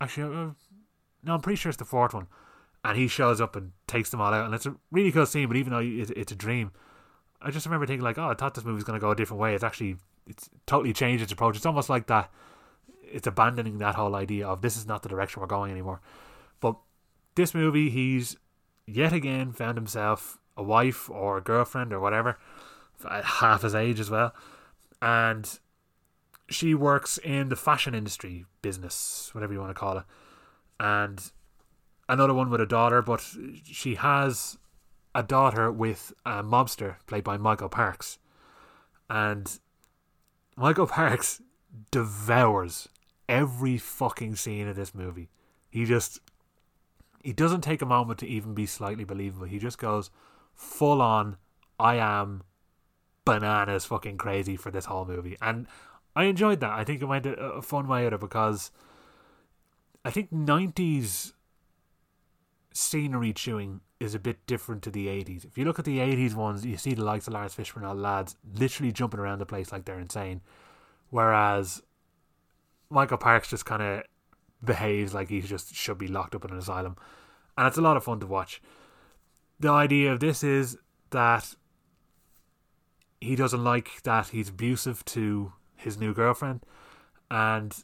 Actually, 0.00 0.34
uh, 0.36 0.50
no, 1.22 1.34
I'm 1.34 1.40
pretty 1.40 1.56
sure 1.56 1.70
it's 1.70 1.78
the 1.78 1.84
fourth 1.84 2.12
one. 2.12 2.26
And 2.84 2.96
he 2.96 3.08
shows 3.08 3.40
up 3.40 3.56
and 3.56 3.72
takes 3.86 4.10
them 4.10 4.20
all 4.20 4.32
out, 4.32 4.46
and 4.46 4.54
it's 4.54 4.64
a 4.64 4.74
really 4.90 5.12
cool 5.12 5.26
scene. 5.26 5.48
But 5.48 5.58
even 5.58 5.72
though 5.72 5.80
it's 5.82 6.32
a 6.32 6.36
dream, 6.36 6.72
I 7.42 7.50
just 7.50 7.66
remember 7.66 7.86
thinking 7.86 8.04
like, 8.04 8.16
oh, 8.16 8.30
I 8.30 8.34
thought 8.34 8.54
this 8.54 8.64
movie 8.64 8.76
was 8.76 8.84
going 8.84 8.98
to 8.98 9.04
go 9.04 9.10
a 9.10 9.16
different 9.16 9.40
way. 9.40 9.54
It's 9.54 9.64
actually 9.64 9.96
it's 10.26 10.48
totally 10.66 10.94
changed 10.94 11.22
its 11.22 11.32
approach. 11.32 11.56
It's 11.56 11.66
almost 11.66 11.90
like 11.90 12.06
that. 12.06 12.30
It's 13.10 13.26
abandoning 13.26 13.78
that 13.78 13.94
whole 13.96 14.14
idea 14.14 14.46
of 14.46 14.62
this 14.62 14.76
is 14.76 14.86
not 14.86 15.02
the 15.02 15.08
direction 15.08 15.40
we're 15.40 15.46
going 15.46 15.72
anymore. 15.72 16.00
But 16.60 16.76
this 17.34 17.54
movie, 17.54 17.90
he's 17.90 18.36
yet 18.86 19.12
again 19.12 19.52
found 19.52 19.76
himself 19.76 20.38
a 20.56 20.62
wife 20.62 21.08
or 21.08 21.38
a 21.38 21.42
girlfriend 21.42 21.92
or 21.92 22.00
whatever, 22.00 22.38
half 23.08 23.62
his 23.62 23.74
age 23.74 23.98
as 24.00 24.10
well, 24.10 24.34
and 25.00 25.58
she 26.48 26.74
works 26.74 27.18
in 27.18 27.48
the 27.48 27.56
fashion 27.56 27.94
industry 27.94 28.44
business, 28.62 29.30
whatever 29.32 29.52
you 29.52 29.60
want 29.60 29.70
to 29.70 29.78
call 29.78 29.98
it, 29.98 30.04
and 30.78 31.30
another 32.08 32.34
one 32.34 32.50
with 32.50 32.60
a 32.60 32.66
daughter, 32.66 33.00
but 33.00 33.24
she 33.64 33.94
has 33.94 34.58
a 35.14 35.22
daughter 35.22 35.70
with 35.70 36.12
a 36.26 36.42
mobster 36.42 36.96
played 37.06 37.24
by 37.24 37.36
Michael 37.36 37.68
Parks, 37.68 38.18
and 39.08 39.58
Michael 40.56 40.86
Parks 40.86 41.40
devours 41.90 42.88
every 43.30 43.78
fucking 43.78 44.36
scene 44.36 44.68
of 44.68 44.76
this 44.76 44.94
movie. 44.94 45.30
He 45.70 45.86
just 45.86 46.18
he 47.22 47.32
doesn't 47.32 47.62
take 47.62 47.80
a 47.80 47.86
moment 47.86 48.18
to 48.18 48.26
even 48.26 48.52
be 48.52 48.66
slightly 48.66 49.04
believable. 49.04 49.46
He 49.46 49.58
just 49.58 49.78
goes 49.78 50.10
full 50.54 51.00
on. 51.00 51.36
I 51.78 51.94
am 51.96 52.42
bananas 53.24 53.86
fucking 53.86 54.18
crazy 54.18 54.56
for 54.56 54.70
this 54.70 54.86
whole 54.86 55.06
movie, 55.06 55.36
and 55.40 55.66
I 56.14 56.24
enjoyed 56.24 56.60
that. 56.60 56.72
I 56.72 56.84
think 56.84 57.00
it 57.00 57.06
went 57.06 57.24
a, 57.24 57.34
a 57.36 57.62
fun 57.62 57.88
way 57.88 58.04
out 58.04 58.12
of 58.12 58.20
it 58.20 58.26
because 58.26 58.72
I 60.04 60.10
think 60.10 60.32
nineties 60.32 61.32
scenery 62.72 63.32
chewing 63.32 63.80
is 64.00 64.14
a 64.14 64.18
bit 64.18 64.46
different 64.46 64.82
to 64.82 64.90
the 64.90 65.08
80s. 65.08 65.44
If 65.44 65.58
you 65.58 65.64
look 65.64 65.78
at 65.78 65.84
the 65.84 65.98
80s 65.98 66.34
ones, 66.34 66.64
you 66.64 66.76
see 66.78 66.94
the 66.94 67.04
likes 67.04 67.26
of 67.26 67.34
Laurence 67.34 67.54
Fishburne 67.54 67.78
and 67.78 67.86
all 67.86 67.94
lads 67.94 68.36
literally 68.54 68.92
jumping 68.92 69.20
around 69.20 69.40
the 69.40 69.46
place 69.46 69.72
like 69.72 69.84
they're 69.84 69.98
insane. 69.98 70.40
Whereas 71.10 71.82
Michael 72.90 73.18
Parks 73.18 73.48
just 73.48 73.64
kind 73.64 73.82
of 73.82 74.02
behaves 74.62 75.14
like 75.14 75.28
he 75.28 75.40
just 75.40 75.74
should 75.74 75.98
be 75.98 76.08
locked 76.08 76.34
up 76.34 76.44
in 76.44 76.50
an 76.50 76.58
asylum. 76.58 76.96
And 77.56 77.66
it's 77.66 77.78
a 77.78 77.82
lot 77.82 77.96
of 77.96 78.04
fun 78.04 78.20
to 78.20 78.26
watch. 78.26 78.60
The 79.58 79.70
idea 79.70 80.12
of 80.12 80.20
this 80.20 80.42
is 80.42 80.76
that 81.10 81.54
he 83.20 83.36
doesn't 83.36 83.62
like 83.62 84.02
that 84.02 84.28
he's 84.28 84.48
abusive 84.48 85.04
to 85.06 85.52
his 85.76 85.98
new 85.98 86.14
girlfriend. 86.14 86.64
And 87.30 87.74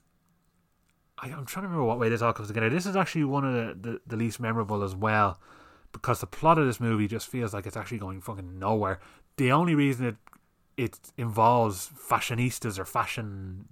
I, 1.18 1.28
am 1.28 1.46
trying 1.46 1.64
to 1.64 1.68
remember 1.68 1.84
what 1.84 1.98
way 1.98 2.08
this 2.08 2.22
all 2.22 2.32
comes 2.32 2.48
together. 2.48 2.68
This 2.68 2.86
is 2.86 2.96
actually 2.96 3.24
one 3.24 3.44
of 3.44 3.54
the, 3.54 3.90
the, 3.90 4.00
the 4.06 4.16
least 4.16 4.40
memorable 4.40 4.82
as 4.82 4.94
well 4.94 5.40
because 5.92 6.20
the 6.20 6.26
plot 6.26 6.58
of 6.58 6.66
this 6.66 6.80
movie 6.80 7.06
just 7.06 7.28
feels 7.28 7.54
like 7.54 7.66
it's 7.66 7.76
actually 7.76 7.98
going 7.98 8.20
fucking 8.20 8.58
nowhere. 8.58 9.00
The 9.36 9.52
only 9.52 9.74
reason 9.74 10.06
it 10.06 10.16
it 10.76 10.98
involves 11.16 11.88
fashionistas 11.88 12.78
or 12.78 12.84
fashion 12.84 13.66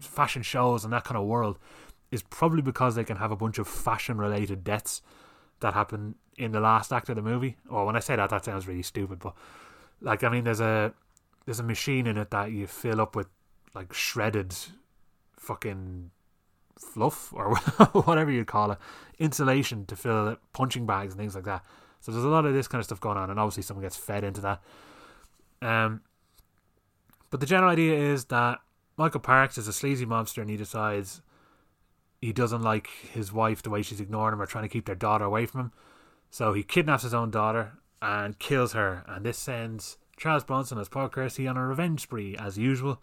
fashion 0.00 0.42
shows 0.42 0.84
and 0.84 0.92
that 0.92 1.04
kind 1.04 1.16
of 1.16 1.26
world 1.26 1.58
is 2.10 2.22
probably 2.22 2.62
because 2.62 2.94
they 2.94 3.04
can 3.04 3.16
have 3.16 3.30
a 3.30 3.36
bunch 3.36 3.58
of 3.58 3.68
fashion 3.68 4.18
related 4.18 4.64
deaths 4.64 5.02
that 5.60 5.74
happen 5.74 6.14
in 6.36 6.52
the 6.52 6.60
last 6.60 6.92
act 6.92 7.08
of 7.08 7.16
the 7.16 7.22
movie. 7.22 7.56
Or 7.68 7.84
when 7.84 7.96
I 7.96 8.00
say 8.00 8.16
that, 8.16 8.30
that 8.30 8.44
sounds 8.44 8.66
really 8.66 8.82
stupid, 8.82 9.18
but 9.18 9.34
like 10.00 10.24
I 10.24 10.28
mean, 10.28 10.44
there's 10.44 10.60
a 10.60 10.92
there's 11.44 11.60
a 11.60 11.64
machine 11.64 12.06
in 12.06 12.16
it 12.16 12.30
that 12.30 12.52
you 12.52 12.66
fill 12.66 13.00
up 13.00 13.16
with 13.16 13.28
like 13.74 13.92
shredded 13.92 14.54
fucking 15.36 16.10
fluff 16.78 17.32
or 17.32 17.56
whatever 18.02 18.30
you 18.30 18.44
call 18.44 18.70
it, 18.70 18.78
insulation 19.18 19.84
to 19.86 19.96
fill 19.96 20.36
punching 20.52 20.86
bags 20.86 21.12
and 21.12 21.20
things 21.20 21.34
like 21.34 21.44
that. 21.44 21.64
So 22.00 22.12
there's 22.12 22.24
a 22.24 22.28
lot 22.28 22.44
of 22.44 22.54
this 22.54 22.68
kind 22.68 22.80
of 22.80 22.84
stuff 22.84 23.00
going 23.00 23.18
on, 23.18 23.30
and 23.30 23.40
obviously 23.40 23.64
someone 23.64 23.84
gets 23.84 23.96
fed 23.96 24.24
into 24.24 24.40
that. 24.42 24.62
Um, 25.60 26.02
but 27.30 27.40
the 27.40 27.46
general 27.46 27.70
idea 27.70 27.98
is 27.98 28.26
that 28.26 28.60
Michael 28.98 29.20
Parks 29.20 29.56
is 29.56 29.68
a 29.68 29.72
sleazy 29.72 30.04
monster, 30.04 30.40
and 30.40 30.50
he 30.50 30.56
decides 30.56 31.22
he 32.20 32.32
doesn't 32.32 32.62
like 32.62 32.88
his 33.12 33.32
wife 33.32 33.62
the 33.62 33.70
way 33.70 33.80
she's 33.80 34.00
ignoring 34.00 34.32
him 34.32 34.42
or 34.42 34.46
trying 34.46 34.64
to 34.64 34.68
keep 34.68 34.86
their 34.86 34.96
daughter 34.96 35.24
away 35.24 35.46
from 35.46 35.60
him. 35.60 35.72
So 36.30 36.52
he 36.52 36.64
kidnaps 36.64 37.04
his 37.04 37.14
own 37.14 37.30
daughter 37.30 37.74
and 38.02 38.38
kills 38.40 38.72
her, 38.72 39.04
and 39.06 39.24
this 39.24 39.38
sends 39.38 39.98
Charles 40.16 40.42
Bronson 40.42 40.78
as 40.78 40.88
Paul 40.88 41.08
Kersey 41.08 41.46
on 41.46 41.56
a 41.56 41.64
revenge 41.64 42.00
spree 42.00 42.36
as 42.36 42.58
usual. 42.58 43.00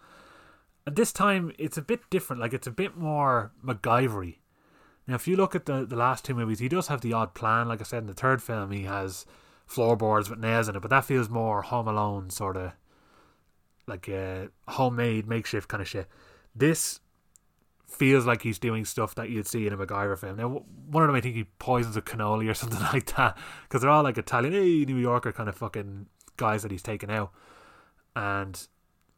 And 0.86 0.98
this 0.98 1.14
time 1.14 1.54
it's 1.58 1.78
a 1.78 1.82
bit 1.82 2.02
different, 2.10 2.41
like 2.41 2.54
it's 2.54 2.68
a 2.68 2.72
bit 2.72 2.98
more 2.98 3.54
MacGyvery. 3.66 4.39
Now, 5.08 5.16
if 5.16 5.28
you 5.28 5.38
look 5.38 5.56
at 5.56 5.66
the, 5.66 5.86
the 5.86 5.96
last 5.96 6.26
two 6.26 6.34
movies, 6.36 6.60
he 6.60 6.68
does 6.68 6.88
have 6.88 7.02
the 7.02 7.14
odd 7.14 7.34
plan. 7.34 7.70
Like 7.70 7.80
I 7.80 7.84
said 7.84 8.00
in 8.00 8.08
the 8.08 8.14
third 8.14 8.43
film, 8.43 8.72
he 8.72 8.84
has 8.84 9.26
floorboards 9.66 10.30
with 10.30 10.39
nails 10.39 10.68
in 10.68 10.76
it, 10.76 10.82
but 10.82 10.89
that 10.89 11.06
feels 11.06 11.30
more 11.30 11.62
Home 11.62 11.88
Alone 11.88 12.30
sort 12.32 12.58
of 12.58 12.74
like 13.88 14.08
a 14.08 14.50
homemade 14.68 15.28
makeshift 15.28 15.68
kind 15.68 15.82
of 15.82 15.88
shit. 15.88 16.08
This 16.56 17.00
feels 17.88 18.26
like 18.26 18.42
he's 18.42 18.60
doing 18.60 18.86
stuff 18.86 19.16
that 19.16 19.30
you'd 19.30 19.48
see 19.48 19.68
in 19.68 19.74
a 19.74 19.78
MacGyver 19.78 20.18
film. 20.18 20.38
Now, 20.38 20.64
one 20.90 21.04
of 21.04 21.08
them 21.08 21.16
I 21.16 21.22
think 21.22 21.36
he 21.36 21.46
poisons 21.60 21.96
a 21.96 22.02
cannoli 22.02 22.50
or 22.50 22.54
something 22.56 22.80
like 22.80 23.16
that 23.16 23.38
because 23.64 23.82
they're 23.82 23.92
all 23.92 24.04
like 24.04 24.18
Italian, 24.18 24.54
hey, 24.54 24.86
New 24.86 24.98
Yorker 24.98 25.32
kind 25.32 25.50
of 25.50 25.56
fucking 25.56 26.08
guys 26.38 26.64
that 26.64 26.72
he's 26.72 26.84
taken 26.84 27.10
out. 27.10 27.32
And 28.16 28.68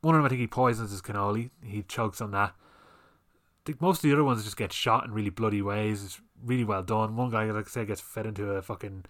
one 0.02 0.16
of 0.16 0.20
them, 0.20 0.26
I 0.26 0.30
think 0.30 0.42
he 0.42 0.48
poisons 0.48 0.92
his 0.92 1.02
cannoli. 1.02 1.50
He 1.64 1.84
chokes 1.84 2.22
on 2.22 2.32
that. 2.32 2.50
I 2.50 3.64
think 3.66 3.82
most 3.82 3.98
of 3.98 4.02
the 4.04 4.14
other 4.14 4.24
ones 4.24 4.44
just 4.44 4.58
get 4.58 4.72
shot 4.72 5.06
in 5.06 5.12
really 5.12 5.30
bloody 5.30 5.62
ways. 5.62 6.04
It's 6.04 6.22
really 6.44 6.64
well 6.64 6.84
done. 6.84 7.16
One 7.16 7.30
guy, 7.30 7.46
like 7.52 7.68
I 7.68 7.70
say, 7.70 7.86
gets 7.86 8.02
fed 8.02 8.26
into 8.26 8.50
a 8.52 8.62
fucking 8.62 9.06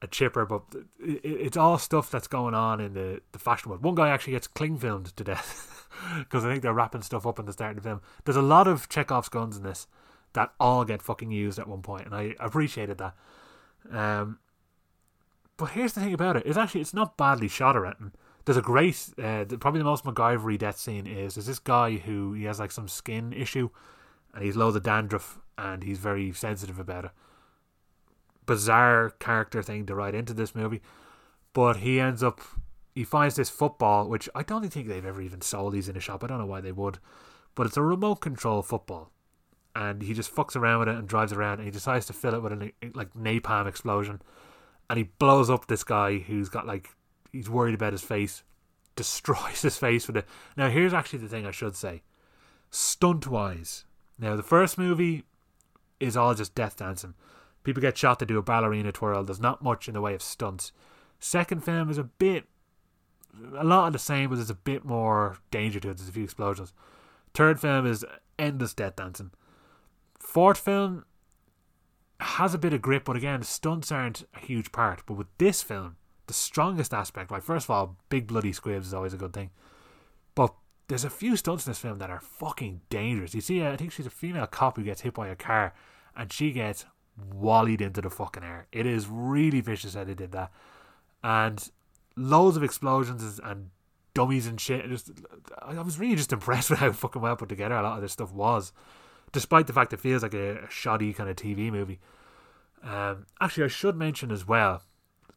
a 0.00 0.06
chipper, 0.06 0.46
but 0.46 0.62
it, 1.00 1.20
it's 1.24 1.56
all 1.56 1.78
stuff 1.78 2.10
that's 2.10 2.28
going 2.28 2.54
on 2.54 2.80
in 2.80 2.94
the, 2.94 3.20
the 3.32 3.38
fashion 3.38 3.70
world. 3.70 3.82
One 3.82 3.94
guy 3.94 4.08
actually 4.08 4.34
gets 4.34 4.46
cling 4.46 4.78
filmed 4.78 5.16
to 5.16 5.24
death 5.24 5.88
because 6.18 6.44
I 6.44 6.50
think 6.50 6.62
they're 6.62 6.74
wrapping 6.74 7.02
stuff 7.02 7.26
up 7.26 7.38
in 7.38 7.46
the 7.46 7.52
start 7.52 7.76
of 7.76 7.82
the 7.82 7.88
film. 7.88 8.00
There's 8.24 8.36
a 8.36 8.42
lot 8.42 8.68
of 8.68 8.88
Chekhov's 8.88 9.28
guns 9.28 9.56
in 9.56 9.62
this 9.62 9.86
that 10.34 10.52
all 10.60 10.84
get 10.84 11.02
fucking 11.02 11.30
used 11.30 11.58
at 11.58 11.68
one 11.68 11.82
point, 11.82 12.06
and 12.06 12.14
I 12.14 12.34
appreciated 12.38 12.98
that. 12.98 13.14
Um, 13.90 14.38
but 15.56 15.70
here's 15.70 15.94
the 15.94 16.00
thing 16.00 16.14
about 16.14 16.36
it: 16.36 16.44
it's 16.46 16.58
actually 16.58 16.82
it's 16.82 16.94
not 16.94 17.16
badly 17.16 17.48
shot 17.48 17.76
or 17.76 17.86
anything 17.86 18.12
there's 18.48 18.56
a 18.56 18.62
great, 18.62 19.10
uh, 19.22 19.44
probably 19.60 19.76
the 19.76 19.84
most 19.84 20.04
MacGyvery 20.04 20.56
death 20.56 20.78
scene 20.78 21.06
is 21.06 21.34
there's 21.34 21.44
this 21.44 21.58
guy 21.58 21.96
who 21.96 22.32
he 22.32 22.44
has 22.44 22.58
like 22.58 22.70
some 22.70 22.88
skin 22.88 23.34
issue, 23.34 23.68
and 24.32 24.42
he's 24.42 24.56
loads 24.56 24.74
of 24.74 24.82
dandruff, 24.82 25.38
and 25.58 25.82
he's 25.82 25.98
very 25.98 26.32
sensitive 26.32 26.78
about 26.78 27.04
it. 27.04 27.10
Bizarre 28.48 29.10
character 29.20 29.62
thing 29.62 29.84
to 29.86 29.94
write 29.94 30.14
into 30.14 30.32
this 30.32 30.54
movie, 30.54 30.80
but 31.52 31.76
he 31.76 32.00
ends 32.00 32.22
up 32.22 32.40
he 32.94 33.04
finds 33.04 33.36
this 33.36 33.50
football, 33.50 34.08
which 34.08 34.28
I 34.34 34.42
don't 34.42 34.68
think 34.68 34.88
they've 34.88 35.04
ever 35.04 35.22
even 35.22 35.40
sold 35.40 35.74
these 35.74 35.88
in 35.88 35.96
a 35.96 36.00
shop. 36.00 36.24
I 36.24 36.26
don't 36.26 36.38
know 36.38 36.46
why 36.46 36.60
they 36.60 36.72
would, 36.72 36.98
but 37.54 37.66
it's 37.66 37.76
a 37.76 37.82
remote 37.82 38.16
control 38.16 38.62
football, 38.62 39.12
and 39.76 40.02
he 40.02 40.14
just 40.14 40.34
fucks 40.34 40.56
around 40.56 40.80
with 40.80 40.88
it 40.88 40.96
and 40.96 41.06
drives 41.06 41.32
around, 41.32 41.58
and 41.58 41.64
he 41.64 41.70
decides 41.70 42.06
to 42.06 42.12
fill 42.12 42.34
it 42.34 42.42
with 42.42 42.52
a 42.52 42.72
like 42.94 43.14
napalm 43.14 43.68
explosion, 43.68 44.22
and 44.88 44.96
he 44.96 45.10
blows 45.18 45.50
up 45.50 45.66
this 45.66 45.84
guy 45.84 46.18
who's 46.18 46.48
got 46.48 46.66
like 46.66 46.88
he's 47.30 47.50
worried 47.50 47.74
about 47.74 47.92
his 47.92 48.02
face, 48.02 48.42
destroys 48.96 49.62
his 49.62 49.76
face 49.76 50.06
with 50.06 50.16
it. 50.16 50.26
Now, 50.56 50.70
here's 50.70 50.94
actually 50.94 51.20
the 51.20 51.28
thing 51.28 51.46
I 51.46 51.52
should 51.52 51.76
say 51.76 52.02
stunt 52.70 53.26
wise. 53.26 53.84
Now, 54.18 54.34
the 54.36 54.42
first 54.42 54.78
movie 54.78 55.24
is 56.00 56.16
all 56.16 56.34
just 56.34 56.54
death 56.54 56.76
dancing. 56.76 57.14
People 57.68 57.82
get 57.82 57.98
shot 57.98 58.18
to 58.18 58.24
do 58.24 58.38
a 58.38 58.42
ballerina 58.42 58.92
twirl. 58.92 59.24
There's 59.24 59.42
not 59.42 59.62
much 59.62 59.88
in 59.88 59.92
the 59.92 60.00
way 60.00 60.14
of 60.14 60.22
stunts. 60.22 60.72
Second 61.18 61.62
film 61.62 61.90
is 61.90 61.98
a 61.98 62.04
bit, 62.04 62.46
a 63.54 63.62
lot 63.62 63.88
of 63.88 63.92
the 63.92 63.98
same, 63.98 64.30
but 64.30 64.36
there's 64.36 64.48
a 64.48 64.54
bit 64.54 64.86
more 64.86 65.36
danger 65.50 65.78
to 65.80 65.90
it. 65.90 65.98
There's 65.98 66.08
a 66.08 66.12
few 66.12 66.24
explosions. 66.24 66.72
Third 67.34 67.60
film 67.60 67.84
is 67.84 68.06
endless 68.38 68.72
death 68.72 68.96
dancing. 68.96 69.32
Fourth 70.18 70.56
film 70.56 71.04
has 72.20 72.54
a 72.54 72.58
bit 72.58 72.72
of 72.72 72.80
grip, 72.80 73.04
but 73.04 73.16
again, 73.16 73.42
stunts 73.42 73.92
aren't 73.92 74.24
a 74.34 74.38
huge 74.38 74.72
part. 74.72 75.02
But 75.04 75.18
with 75.18 75.28
this 75.36 75.62
film, 75.62 75.96
the 76.26 76.32
strongest 76.32 76.94
aspect, 76.94 77.30
right? 77.30 77.42
First 77.42 77.66
of 77.66 77.72
all, 77.72 77.98
big 78.08 78.28
bloody 78.28 78.54
squibs 78.54 78.86
is 78.86 78.94
always 78.94 79.12
a 79.12 79.18
good 79.18 79.34
thing. 79.34 79.50
But 80.34 80.54
there's 80.86 81.04
a 81.04 81.10
few 81.10 81.36
stunts 81.36 81.66
in 81.66 81.72
this 81.72 81.80
film 81.80 81.98
that 81.98 82.08
are 82.08 82.20
fucking 82.20 82.80
dangerous. 82.88 83.34
You 83.34 83.42
see, 83.42 83.62
I 83.62 83.76
think 83.76 83.92
she's 83.92 84.06
a 84.06 84.10
female 84.10 84.46
cop 84.46 84.78
who 84.78 84.84
gets 84.84 85.02
hit 85.02 85.12
by 85.12 85.28
a 85.28 85.36
car 85.36 85.74
and 86.16 86.32
she 86.32 86.50
gets 86.50 86.86
wallied 87.32 87.80
into 87.80 88.00
the 88.00 88.10
fucking 88.10 88.42
air. 88.42 88.66
It 88.72 88.86
is 88.86 89.06
really 89.08 89.60
vicious 89.60 89.94
how 89.94 90.04
they 90.04 90.14
did 90.14 90.32
that. 90.32 90.50
And 91.22 91.70
loads 92.16 92.56
of 92.56 92.62
explosions 92.62 93.40
and 93.42 93.70
dummies 94.14 94.46
and 94.46 94.60
shit. 94.60 94.88
Just, 94.88 95.10
I 95.60 95.80
was 95.82 95.98
really 95.98 96.16
just 96.16 96.32
impressed 96.32 96.70
with 96.70 96.78
how 96.78 96.92
fucking 96.92 97.22
well 97.22 97.36
put 97.36 97.48
together 97.48 97.76
a 97.76 97.82
lot 97.82 97.96
of 97.96 98.02
this 98.02 98.12
stuff 98.12 98.32
was. 98.32 98.72
Despite 99.32 99.66
the 99.66 99.72
fact 99.72 99.92
it 99.92 100.00
feels 100.00 100.22
like 100.22 100.34
a, 100.34 100.64
a 100.64 100.70
shoddy 100.70 101.12
kind 101.12 101.28
of 101.28 101.36
TV 101.36 101.70
movie. 101.70 102.00
Um, 102.82 103.26
actually, 103.40 103.64
I 103.64 103.68
should 103.68 103.96
mention 103.96 104.30
as 104.30 104.46
well 104.46 104.82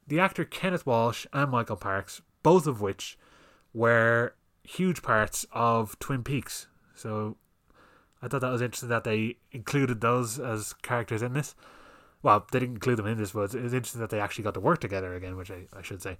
the 0.07 0.19
actor 0.19 0.43
Kenneth 0.45 0.86
Welsh 0.86 1.25
and 1.34 1.49
Michael 1.51 1.75
Parks, 1.75 2.21
both 2.43 2.67
of 2.67 2.82
which 2.82 3.17
were 3.73 4.34
huge 4.63 5.01
parts 5.01 5.45
of 5.51 5.97
Twin 5.99 6.23
Peaks. 6.23 6.67
So 6.93 7.38
I 8.22 8.28
thought 8.28 8.41
that 8.41 8.51
was 8.51 8.61
interesting 8.61 8.89
that 8.89 9.03
they 9.03 9.38
included 9.51 10.01
those 10.01 10.39
as 10.39 10.74
characters 10.82 11.22
in 11.22 11.34
this. 11.34 11.55
Well, 12.24 12.45
they 12.51 12.59
didn't 12.59 12.76
include 12.76 12.97
them 12.97 13.07
in 13.07 13.17
this, 13.17 13.32
but 13.32 13.53
it 13.55 13.63
was 13.63 13.74
interesting 13.74 14.01
that 14.01 14.11
they 14.11 14.19
actually 14.19 14.43
got 14.43 14.53
to 14.53 14.59
work 14.59 14.80
together 14.80 15.15
again, 15.15 15.36
which 15.36 15.49
I, 15.49 15.63
I 15.76 15.82
should 15.82 16.01
say. 16.01 16.17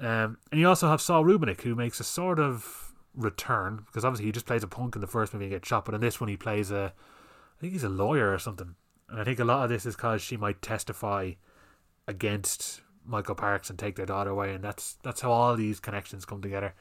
Um, 0.00 0.38
and 0.50 0.60
you 0.60 0.68
also 0.68 0.88
have 0.88 1.00
Saul 1.00 1.24
Rubinek, 1.24 1.60
who 1.60 1.74
makes 1.74 2.00
a 2.00 2.04
sort 2.04 2.38
of 2.38 2.94
return 3.14 3.82
because 3.86 4.04
obviously 4.04 4.26
he 4.26 4.32
just 4.32 4.46
plays 4.46 4.62
a 4.62 4.68
punk 4.68 4.94
in 4.94 5.00
the 5.00 5.06
first 5.06 5.32
movie 5.32 5.46
and 5.46 5.52
gets 5.52 5.68
shot, 5.68 5.84
but 5.84 5.94
in 5.94 6.00
this 6.00 6.20
one 6.20 6.28
he 6.28 6.36
plays 6.36 6.70
a, 6.70 6.92
I 6.96 7.60
think 7.60 7.72
he's 7.72 7.84
a 7.84 7.88
lawyer 7.88 8.32
or 8.32 8.38
something. 8.38 8.74
And 9.08 9.20
I 9.20 9.24
think 9.24 9.38
a 9.38 9.44
lot 9.44 9.64
of 9.64 9.70
this 9.70 9.86
is 9.86 9.96
because 9.96 10.22
she 10.22 10.36
might 10.36 10.62
testify 10.62 11.32
against 12.08 12.80
Michael 13.04 13.34
Parks 13.34 13.70
and 13.70 13.78
take 13.78 13.96
their 13.96 14.06
daughter 14.06 14.30
away, 14.30 14.52
and 14.52 14.64
that's 14.64 14.96
that's 15.02 15.20
how 15.20 15.30
all 15.30 15.54
these 15.56 15.80
connections 15.80 16.24
come 16.24 16.42
together. 16.42 16.74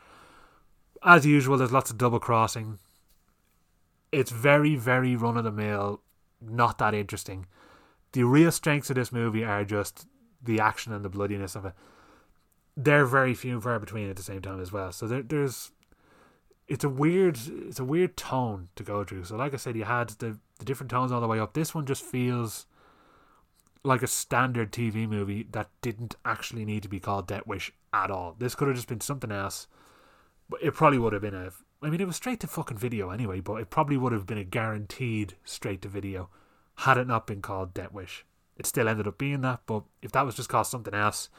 As 1.03 1.25
usual, 1.25 1.57
there's 1.57 1.71
lots 1.71 1.91
of 1.91 1.97
double 1.97 2.19
crossing. 2.19 2.79
It's 4.15 4.31
very, 4.31 4.75
very 4.75 5.15
run 5.17 5.35
of 5.35 5.43
the 5.43 5.51
mill, 5.51 6.01
not 6.41 6.77
that 6.77 6.93
interesting. 6.93 7.47
The 8.13 8.23
real 8.23 8.51
strengths 8.51 8.89
of 8.89 8.95
this 8.95 9.11
movie 9.11 9.43
are 9.43 9.65
just 9.65 10.07
the 10.41 10.59
action 10.59 10.93
and 10.93 11.03
the 11.03 11.09
bloodiness 11.09 11.53
of 11.55 11.65
it. 11.65 11.73
They're 12.77 13.05
very 13.05 13.33
few 13.33 13.53
and 13.53 13.63
far 13.63 13.77
between 13.77 14.09
at 14.09 14.15
the 14.15 14.23
same 14.23 14.41
time 14.41 14.61
as 14.61 14.71
well. 14.71 14.93
So 14.93 15.05
there, 15.05 15.21
there's 15.21 15.71
it's 16.67 16.85
a 16.85 16.89
weird 16.89 17.37
it's 17.67 17.79
a 17.79 17.83
weird 17.83 18.15
tone 18.15 18.69
to 18.77 18.83
go 18.83 19.03
through. 19.03 19.25
So 19.25 19.35
like 19.35 19.53
I 19.53 19.57
said, 19.57 19.75
you 19.75 19.83
had 19.83 20.09
the 20.09 20.37
the 20.59 20.65
different 20.65 20.91
tones 20.91 21.11
all 21.11 21.19
the 21.21 21.27
way 21.27 21.39
up. 21.39 21.53
This 21.53 21.75
one 21.75 21.85
just 21.85 22.03
feels 22.03 22.67
like 23.83 24.01
a 24.01 24.07
standard 24.07 24.71
TV 24.71 25.07
movie 25.09 25.45
that 25.51 25.69
didn't 25.81 26.15
actually 26.23 26.63
need 26.63 26.83
to 26.83 26.89
be 26.89 27.01
called 27.01 27.27
Death 27.27 27.45
Wish 27.45 27.71
at 27.93 28.09
all. 28.09 28.35
This 28.39 28.55
could 28.55 28.69
have 28.69 28.77
just 28.77 28.87
been 28.87 29.01
something 29.01 29.31
else. 29.31 29.67
But 30.49 30.63
it 30.63 30.73
probably 30.73 30.99
would 30.99 31.13
have 31.13 31.21
been 31.21 31.35
a 31.35 31.51
I 31.81 31.89
mean 31.89 32.01
it 32.01 32.07
was 32.07 32.15
straight 32.15 32.39
to 32.39 32.47
fucking 32.47 32.77
video 32.77 33.09
anyway, 33.09 33.39
but 33.39 33.55
it 33.55 33.69
probably 33.69 33.97
would 33.97 34.13
have 34.13 34.25
been 34.25 34.37
a 34.37 34.43
guaranteed 34.43 35.35
straight 35.43 35.81
to 35.83 35.89
video 35.89 36.29
had 36.79 36.97
it 36.97 37.07
not 37.07 37.27
been 37.27 37.41
called 37.41 37.73
Death 37.73 37.91
Wish. 37.91 38.25
It 38.57 38.65
still 38.65 38.87
ended 38.87 39.07
up 39.07 39.17
being 39.17 39.41
that, 39.41 39.61
but 39.65 39.83
if 40.01 40.11
that 40.13 40.25
was 40.25 40.35
just 40.35 40.49
called 40.49 40.67
something 40.67 40.93
else, 40.93 41.29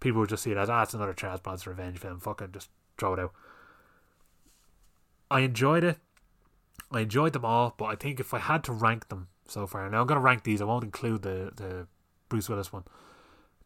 people 0.00 0.20
would 0.20 0.28
just 0.28 0.42
see 0.42 0.50
it 0.50 0.56
as 0.56 0.70
ah, 0.70 0.82
it's 0.82 0.94
another 0.94 1.14
Charles 1.14 1.40
Bronson 1.40 1.70
revenge 1.70 1.98
film. 1.98 2.20
Fucking 2.20 2.52
just 2.52 2.68
throw 2.96 3.14
it 3.14 3.20
out. 3.20 3.32
I 5.30 5.40
enjoyed 5.40 5.84
it. 5.84 5.98
I 6.90 7.00
enjoyed 7.00 7.32
them 7.32 7.44
all, 7.44 7.74
but 7.76 7.86
I 7.86 7.94
think 7.96 8.20
if 8.20 8.32
I 8.32 8.38
had 8.38 8.64
to 8.64 8.72
rank 8.72 9.08
them 9.08 9.28
so 9.46 9.66
far, 9.66 9.88
now 9.88 10.00
I'm 10.00 10.06
going 10.06 10.20
to 10.20 10.24
rank 10.24 10.44
these. 10.44 10.60
I 10.60 10.64
won't 10.64 10.84
include 10.84 11.22
the 11.22 11.52
the 11.54 11.86
Bruce 12.28 12.48
Willis 12.48 12.72
one, 12.72 12.84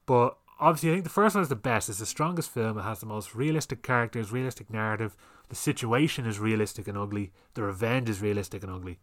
but 0.06 0.38
obviously 0.58 0.90
I 0.90 0.92
think 0.94 1.04
the 1.04 1.10
first 1.10 1.34
one 1.34 1.42
is 1.42 1.48
the 1.48 1.56
best. 1.56 1.88
It's 1.88 1.98
the 1.98 2.06
strongest 2.06 2.50
film. 2.50 2.78
It 2.78 2.82
has 2.82 3.00
the 3.00 3.06
most 3.06 3.34
realistic 3.34 3.82
characters, 3.82 4.32
realistic 4.32 4.70
narrative. 4.70 5.16
The 5.53 5.57
situation 5.57 6.24
is 6.24 6.40
realistic 6.40 6.88
and 6.88 6.96
ugly. 6.96 7.30
The 7.53 7.62
revenge 7.62 8.09
is 8.09 8.22
realistic 8.22 8.62
and 8.62 8.72
ugly, 8.72 8.98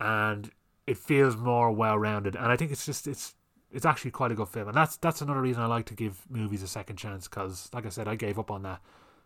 and 0.00 0.50
it 0.86 0.96
feels 0.96 1.36
more 1.36 1.70
well 1.70 1.98
rounded. 1.98 2.36
And 2.36 2.46
I 2.46 2.56
think 2.56 2.72
it's 2.72 2.86
just 2.86 3.06
it's 3.06 3.34
it's 3.70 3.84
actually 3.84 4.12
quite 4.12 4.32
a 4.32 4.34
good 4.34 4.48
film, 4.48 4.68
and 4.68 4.76
that's 4.76 4.96
that's 4.96 5.20
another 5.20 5.42
reason 5.42 5.62
I 5.62 5.66
like 5.66 5.84
to 5.86 5.94
give 5.94 6.24
movies 6.30 6.62
a 6.62 6.68
second 6.68 6.96
chance. 6.96 7.28
Because 7.28 7.68
like 7.74 7.84
I 7.84 7.90
said, 7.90 8.08
I 8.08 8.14
gave 8.14 8.38
up 8.38 8.50
on 8.50 8.62
that 8.62 8.80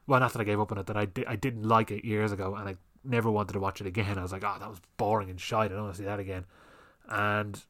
well, 0.07 0.21
not 0.21 0.33
that 0.33 0.41
I 0.41 0.45
gave 0.45 0.61
up 0.61 0.73
on 0.73 0.79
it, 0.79 0.87
that 0.87 0.97
I, 0.97 1.07
di- 1.07 1.27
I 1.27 1.37
didn't 1.37 1.65
like 1.65 1.91
it 1.91 2.05
years 2.05 2.33
ago 2.33 2.55
and 2.55 2.69
I 2.69 2.77
never 3.05 3.31
wanted 3.31 3.53
to 3.55 3.61
watch 3.61 3.81
it 3.81 3.87
again. 3.87 4.19
I 4.19 4.23
was 4.23 4.33
like, 4.33 4.45
oh, 4.45 4.57
that 4.59 4.69
was 4.69 4.81
boring 4.97 5.31
and 5.31 5.41
shite. 5.41 5.71
I 5.71 5.75
don't 5.75 5.85
want 5.85 5.95
to 5.95 5.99
see 5.99 6.07
that 6.07 6.21
again. 6.21 6.45
And 7.09 7.63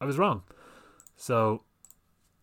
I 0.00 0.04
was 0.04 0.18
wrong. 0.18 0.42
So 1.16 1.62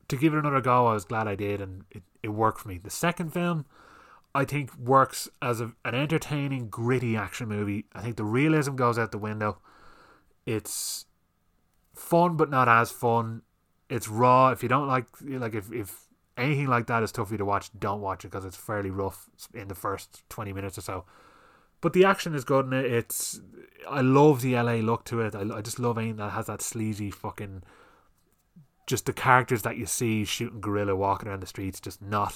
to 0.08 0.18
give 0.18 0.34
it 0.34 0.40
another 0.40 0.62
go, 0.62 0.88
I 0.88 0.94
was 0.94 1.06
glad 1.06 1.28
I 1.28 1.36
did 1.36 1.62
and 1.62 1.84
it, 1.92 2.04
it 2.24 2.30
worked 2.30 2.60
for 2.60 2.70
me. 2.70 2.78
The 2.78 2.90
second 2.90 3.34
film, 3.34 3.66
I 4.36 4.44
think, 4.44 4.78
works 4.78 5.30
as 5.42 5.62
a, 5.62 5.72
an 5.86 5.96
entertaining, 5.96 6.68
gritty 6.68 7.16
action 7.16 7.48
movie. 7.48 7.86
I 7.96 8.02
think 8.02 8.18
the 8.18 8.26
realism 8.26 8.76
goes 8.76 9.00
out 9.00 9.14
the 9.14 9.18
window. 9.18 9.60
It's 10.46 11.06
fun, 11.96 12.36
but 12.36 12.50
not 12.50 12.68
as 12.68 12.92
fun. 12.92 13.44
It's 13.90 14.10
raw. 14.10 14.50
If 14.50 14.62
you 14.62 14.68
don't 14.68 14.88
like, 14.88 15.06
like 15.22 15.56
if, 15.56 15.72
if 15.72 16.08
anything 16.36 16.68
like 16.68 16.88
that 16.88 17.02
is 17.02 17.14
tough 17.14 17.30
for 17.30 17.34
you 17.34 17.38
to 17.38 17.46
watch, 17.46 17.70
don't 17.80 18.02
watch 18.02 18.26
it 18.26 18.32
because 18.32 18.44
it's 18.44 18.58
fairly 18.58 18.90
rough 18.92 19.30
in 19.54 19.70
the 19.70 19.76
first 19.76 20.28
20 20.28 20.52
minutes 20.52 20.78
or 20.78 20.82
so. 20.82 21.06
But 21.80 21.94
the 21.94 22.04
action 22.04 22.36
is 22.36 22.44
good 22.44 22.66
in 22.66 22.74
it. 22.74 22.92
It's 22.92 23.40
I 23.90 24.02
love 24.02 24.42
the 24.42 24.56
LA 24.56 24.76
look 24.76 25.06
to 25.06 25.22
it. 25.22 25.34
I, 25.34 25.44
I 25.58 25.62
just 25.62 25.80
love 25.80 25.98
anything 25.98 26.18
that 26.18 26.32
has 26.32 26.48
that 26.48 26.62
sleazy 26.62 27.10
fucking 27.10 27.64
just 28.86 29.06
the 29.06 29.14
characters 29.14 29.62
that 29.62 29.78
you 29.78 29.86
see 29.86 30.26
shooting 30.26 30.60
guerrilla 30.60 30.96
walking 30.96 31.30
around 31.30 31.42
the 31.42 31.48
streets 31.48 31.80
just 31.80 32.02
not 32.02 32.36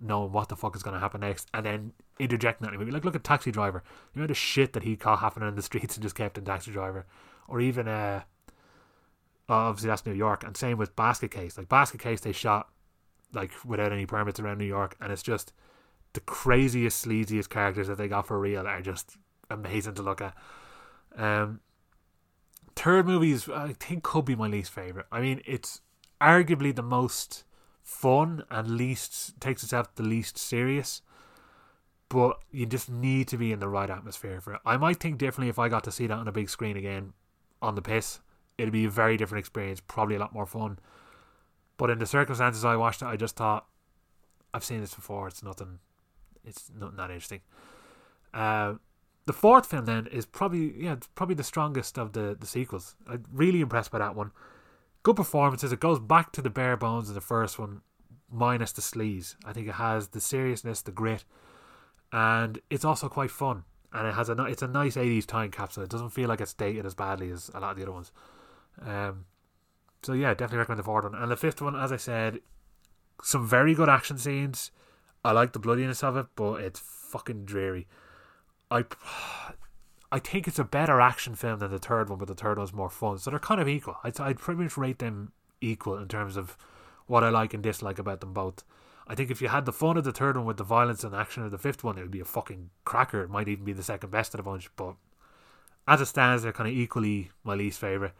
knowing 0.00 0.32
what 0.32 0.48
the 0.48 0.56
fuck 0.56 0.76
is 0.76 0.82
going 0.82 0.94
to 0.94 1.00
happen 1.00 1.20
next 1.20 1.48
and 1.52 1.66
then 1.66 1.92
interjecting 2.18 2.66
that 2.66 2.78
movie. 2.78 2.90
Like 2.90 3.04
look 3.04 3.16
at 3.16 3.24
Taxi 3.24 3.50
Driver. 3.50 3.82
You 4.14 4.20
know 4.20 4.26
the 4.26 4.34
shit 4.34 4.72
that 4.72 4.84
he 4.84 4.96
caught 4.96 5.18
happening 5.20 5.48
in 5.48 5.56
the 5.56 5.62
streets 5.62 5.96
and 5.96 6.02
just 6.02 6.14
kept 6.14 6.38
in 6.38 6.44
Taxi 6.44 6.70
Driver. 6.70 7.06
Or 7.48 7.60
even 7.60 7.88
uh 7.88 8.22
obviously 9.48 9.88
that's 9.88 10.06
New 10.06 10.12
York 10.12 10.44
and 10.44 10.56
same 10.56 10.78
with 10.78 10.94
Basket 10.96 11.30
Case. 11.30 11.58
Like 11.58 11.68
Basket 11.68 12.00
Case 12.00 12.20
they 12.20 12.32
shot 12.32 12.68
like 13.32 13.52
without 13.64 13.92
any 13.92 14.06
permits 14.06 14.40
around 14.40 14.58
New 14.58 14.64
York, 14.64 14.96
and 15.00 15.12
it's 15.12 15.22
just 15.22 15.52
the 16.12 16.20
craziest, 16.20 17.04
sleaziest 17.04 17.48
characters 17.50 17.88
that 17.88 17.98
they 17.98 18.08
got 18.08 18.26
for 18.26 18.38
real 18.38 18.66
are 18.66 18.80
just 18.80 19.16
amazing 19.50 19.94
to 19.94 20.02
look 20.02 20.20
at. 20.20 20.34
Um, 21.16 21.60
third 22.76 23.06
movies 23.06 23.48
I 23.48 23.74
think 23.74 24.02
could 24.02 24.24
be 24.24 24.36
my 24.36 24.48
least 24.48 24.70
favorite. 24.70 25.06
I 25.12 25.20
mean, 25.20 25.42
it's 25.44 25.80
arguably 26.20 26.74
the 26.74 26.82
most 26.82 27.44
fun 27.88 28.44
and 28.50 28.76
least 28.76 29.40
takes 29.40 29.62
itself 29.62 29.94
the 29.94 30.02
least 30.02 30.36
serious. 30.36 31.00
But 32.10 32.38
you 32.50 32.66
just 32.66 32.90
need 32.90 33.28
to 33.28 33.38
be 33.38 33.50
in 33.50 33.60
the 33.60 33.68
right 33.68 33.88
atmosphere 33.88 34.40
for 34.40 34.54
it. 34.54 34.60
I 34.64 34.76
might 34.76 35.00
think 35.00 35.18
differently 35.18 35.48
if 35.48 35.58
I 35.58 35.68
got 35.68 35.84
to 35.84 35.90
see 35.90 36.06
that 36.06 36.18
on 36.18 36.28
a 36.28 36.32
big 36.32 36.50
screen 36.50 36.76
again 36.76 37.14
on 37.62 37.74
the 37.74 37.82
piss. 37.82 38.20
It'd 38.58 38.72
be 38.72 38.84
a 38.84 38.90
very 38.90 39.16
different 39.16 39.40
experience, 39.40 39.80
probably 39.80 40.16
a 40.16 40.18
lot 40.18 40.34
more 40.34 40.46
fun. 40.46 40.78
But 41.78 41.90
in 41.90 41.98
the 41.98 42.06
circumstances 42.06 42.64
I 42.64 42.76
watched 42.76 43.02
it, 43.02 43.06
I 43.06 43.16
just 43.16 43.36
thought, 43.36 43.66
I've 44.52 44.64
seen 44.64 44.80
this 44.80 44.94
before. 44.94 45.28
It's 45.28 45.42
nothing. 45.42 45.78
It's 46.44 46.70
nothing 46.78 46.96
that 46.96 47.10
interesting. 47.10 47.40
Uh, 48.34 48.74
the 49.26 49.32
fourth 49.32 49.66
film 49.66 49.84
then 49.84 50.06
is 50.08 50.24
probably 50.26 50.74
yeah 50.82 50.96
probably 51.14 51.34
the 51.34 51.44
strongest 51.44 51.98
of 51.98 52.12
the 52.12 52.36
the 52.38 52.46
sequels. 52.46 52.96
I'm 53.06 53.24
really 53.32 53.60
impressed 53.60 53.90
by 53.90 53.98
that 53.98 54.14
one. 54.14 54.32
Good 55.08 55.16
performances. 55.16 55.72
It 55.72 55.80
goes 55.80 55.98
back 55.98 56.32
to 56.32 56.42
the 56.42 56.50
bare 56.50 56.76
bones 56.76 57.08
of 57.08 57.14
the 57.14 57.22
first 57.22 57.58
one, 57.58 57.80
minus 58.30 58.72
the 58.72 58.82
sleaze. 58.82 59.36
I 59.42 59.54
think 59.54 59.66
it 59.66 59.76
has 59.76 60.08
the 60.08 60.20
seriousness, 60.20 60.82
the 60.82 60.90
grit, 60.92 61.24
and 62.12 62.58
it's 62.68 62.84
also 62.84 63.08
quite 63.08 63.30
fun. 63.30 63.64
And 63.90 64.06
it 64.06 64.12
has 64.12 64.28
a 64.28 64.32
it's 64.44 64.60
a 64.60 64.68
nice 64.68 64.98
eighties 64.98 65.24
time 65.24 65.50
capsule. 65.50 65.82
It 65.82 65.88
doesn't 65.88 66.10
feel 66.10 66.28
like 66.28 66.42
it's 66.42 66.52
dated 66.52 66.84
as 66.84 66.94
badly 66.94 67.30
as 67.30 67.50
a 67.54 67.60
lot 67.60 67.70
of 67.70 67.76
the 67.78 67.84
other 67.84 67.92
ones. 67.92 68.12
Um, 68.84 69.24
so 70.02 70.12
yeah, 70.12 70.34
definitely 70.34 70.58
recommend 70.58 70.80
the 70.80 70.84
fourth 70.84 71.04
one. 71.04 71.14
And 71.14 71.30
the 71.30 71.38
fifth 71.38 71.62
one, 71.62 71.74
as 71.74 71.90
I 71.90 71.96
said, 71.96 72.40
some 73.22 73.48
very 73.48 73.72
good 73.72 73.88
action 73.88 74.18
scenes. 74.18 74.72
I 75.24 75.32
like 75.32 75.54
the 75.54 75.58
bloodiness 75.58 76.04
of 76.04 76.18
it, 76.18 76.26
but 76.36 76.60
it's 76.60 76.80
fucking 76.80 77.46
dreary. 77.46 77.88
I 78.70 78.84
I 80.10 80.18
think 80.18 80.48
it's 80.48 80.58
a 80.58 80.64
better 80.64 81.00
action 81.00 81.34
film 81.34 81.58
than 81.58 81.70
the 81.70 81.78
third 81.78 82.08
one, 82.08 82.18
but 82.18 82.28
the 82.28 82.34
third 82.34 82.58
one's 82.58 82.72
more 82.72 82.88
fun. 82.90 83.18
So 83.18 83.30
they're 83.30 83.38
kind 83.38 83.60
of 83.60 83.68
equal. 83.68 83.96
I'd, 84.02 84.18
I'd 84.20 84.38
pretty 84.38 84.62
much 84.62 84.76
rate 84.76 84.98
them 84.98 85.32
equal 85.60 85.98
in 85.98 86.08
terms 86.08 86.36
of 86.36 86.56
what 87.06 87.24
I 87.24 87.28
like 87.28 87.52
and 87.52 87.62
dislike 87.62 87.98
about 87.98 88.20
them 88.20 88.32
both. 88.32 88.64
I 89.06 89.14
think 89.14 89.30
if 89.30 89.40
you 89.40 89.48
had 89.48 89.64
the 89.64 89.72
fun 89.72 89.96
of 89.96 90.04
the 90.04 90.12
third 90.12 90.36
one 90.36 90.46
with 90.46 90.58
the 90.58 90.64
violence 90.64 91.02
and 91.02 91.14
action 91.14 91.42
of 91.42 91.50
the 91.50 91.58
fifth 91.58 91.82
one, 91.82 91.98
it 91.98 92.02
would 92.02 92.10
be 92.10 92.20
a 92.20 92.26
fucking 92.26 92.70
cracker. 92.84 93.22
It 93.22 93.30
might 93.30 93.48
even 93.48 93.64
be 93.64 93.72
the 93.72 93.82
second 93.82 94.10
best 94.10 94.34
of 94.34 94.38
the 94.38 94.42
bunch, 94.42 94.68
but 94.76 94.96
as 95.86 96.02
it 96.02 96.06
stands, 96.06 96.42
they're 96.42 96.52
kind 96.52 96.68
of 96.68 96.76
equally 96.76 97.30
my 97.42 97.54
least 97.54 97.80
favourite. 97.80 98.12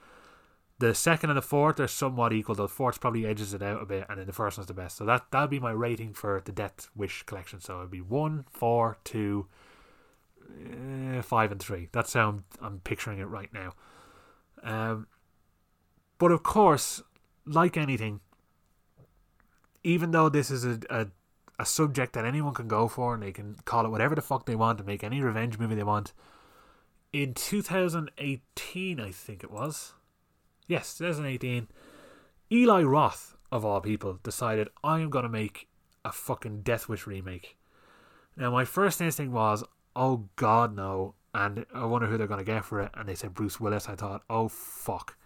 The 0.79 0.95
second 0.95 1.31
and 1.31 1.37
the 1.37 1.43
fourth 1.43 1.81
are 1.81 1.89
somewhat 1.89 2.33
equal. 2.33 2.55
Though 2.55 2.63
the 2.63 2.69
fourth 2.69 3.01
probably 3.01 3.27
edges 3.27 3.53
it 3.53 3.63
out 3.63 3.83
a 3.83 3.87
bit, 3.87 4.07
and 4.09 4.19
then 4.19 4.27
the 4.27 4.33
first 4.33 4.57
one's 4.57 4.69
the 4.69 4.75
best. 4.75 4.97
So 4.97 5.05
that 5.05 5.27
that'll 5.31 5.49
be 5.49 5.61
my 5.61 5.73
rating 5.73 6.15
for 6.15 6.41
the 6.45 6.53
Death 6.53 6.89
Wish 6.95 7.25
collection. 7.25 7.61
So 7.61 7.79
it'd 7.79 7.91
be 7.91 8.01
one, 8.01 8.45
four, 8.51 8.97
two, 9.05 9.47
uh, 10.49 11.23
five, 11.23 11.53
and 11.53 11.61
three. 11.61 11.89
That's 11.93 12.13
how 12.13 12.29
I'm, 12.29 12.45
I'm 12.61 12.81
picturing 12.81 13.19
it 13.19 13.25
right 13.25 13.51
now. 13.53 13.75
Um, 14.63 15.07
but 16.19 16.33
of 16.33 16.43
course, 16.43 17.03
like 17.47 17.77
anything, 17.77 18.21
even 19.85 20.11
though 20.11 20.29
this 20.29 20.51
is 20.51 20.65
a, 20.65 20.81
a 20.91 21.07
a 21.59 21.67
subject 21.67 22.13
that 22.13 22.25
anyone 22.25 22.55
can 22.55 22.69
go 22.69 22.87
for 22.87 23.15
and 23.15 23.23
they 23.23 23.33
can 23.33 23.57
call 23.65 23.85
it 23.85 23.89
whatever 23.91 24.15
the 24.15 24.23
fuck 24.23 24.47
they 24.47 24.55
want 24.55 24.79
and 24.79 24.87
make 24.87 25.03
any 25.03 25.21
revenge 25.21 25.59
movie 25.59 25.75
they 25.75 25.83
want. 25.83 26.13
In 27.13 27.35
2018, 27.35 29.01
I 29.01 29.11
think 29.11 29.43
it 29.43 29.51
was, 29.51 29.95
yes, 30.69 30.97
2018, 30.99 31.69
Eli 32.53 32.83
Roth, 32.83 33.37
of 33.51 33.65
all 33.65 33.81
people, 33.81 34.21
decided 34.23 34.69
I 34.85 35.01
am 35.01 35.11
going 35.11 35.25
to 35.25 35.29
make 35.29 35.69
a 36.05 36.13
fucking 36.13 36.63
Death 36.63 36.89
Wish 36.89 37.07
remake. 37.07 37.57
Now, 38.37 38.53
my 38.53 38.65
first 38.65 39.01
instinct 39.01 39.33
was, 39.33 39.65
oh 39.99 40.29
god, 40.37 40.75
no. 40.75 41.15
And 41.35 41.67
I 41.75 41.85
wonder 41.85 42.07
who 42.07 42.17
they're 42.17 42.27
going 42.27 42.39
to 42.39 42.45
get 42.45 42.65
for 42.65 42.81
it. 42.81 42.91
And 42.95 43.07
they 43.07 43.15
said 43.15 43.35
Bruce 43.35 43.61
Willis. 43.61 43.89
I 43.89 43.97
thought, 43.97 44.23
oh 44.31 44.49
fuck. 44.49 45.19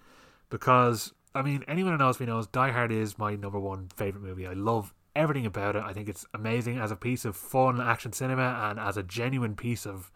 Because, 0.50 1.12
I 1.34 1.42
mean, 1.42 1.62
anyone 1.68 1.92
who 1.92 1.98
knows 1.98 2.18
me 2.18 2.26
knows 2.26 2.46
Die 2.48 2.70
Hard 2.70 2.90
is 2.90 3.18
my 3.18 3.36
number 3.36 3.60
one 3.60 3.88
favourite 3.94 4.26
movie. 4.26 4.46
I 4.46 4.54
love 4.54 4.92
everything 5.14 5.46
about 5.46 5.76
it. 5.76 5.84
I 5.84 5.92
think 5.92 6.08
it's 6.08 6.26
amazing 6.34 6.78
as 6.78 6.90
a 6.90 6.96
piece 6.96 7.24
of 7.24 7.36
fun 7.36 7.80
action 7.80 8.12
cinema 8.12 8.68
and 8.68 8.80
as 8.80 8.96
a 8.96 9.02
genuine 9.02 9.54
piece 9.54 9.86
of 9.86 10.10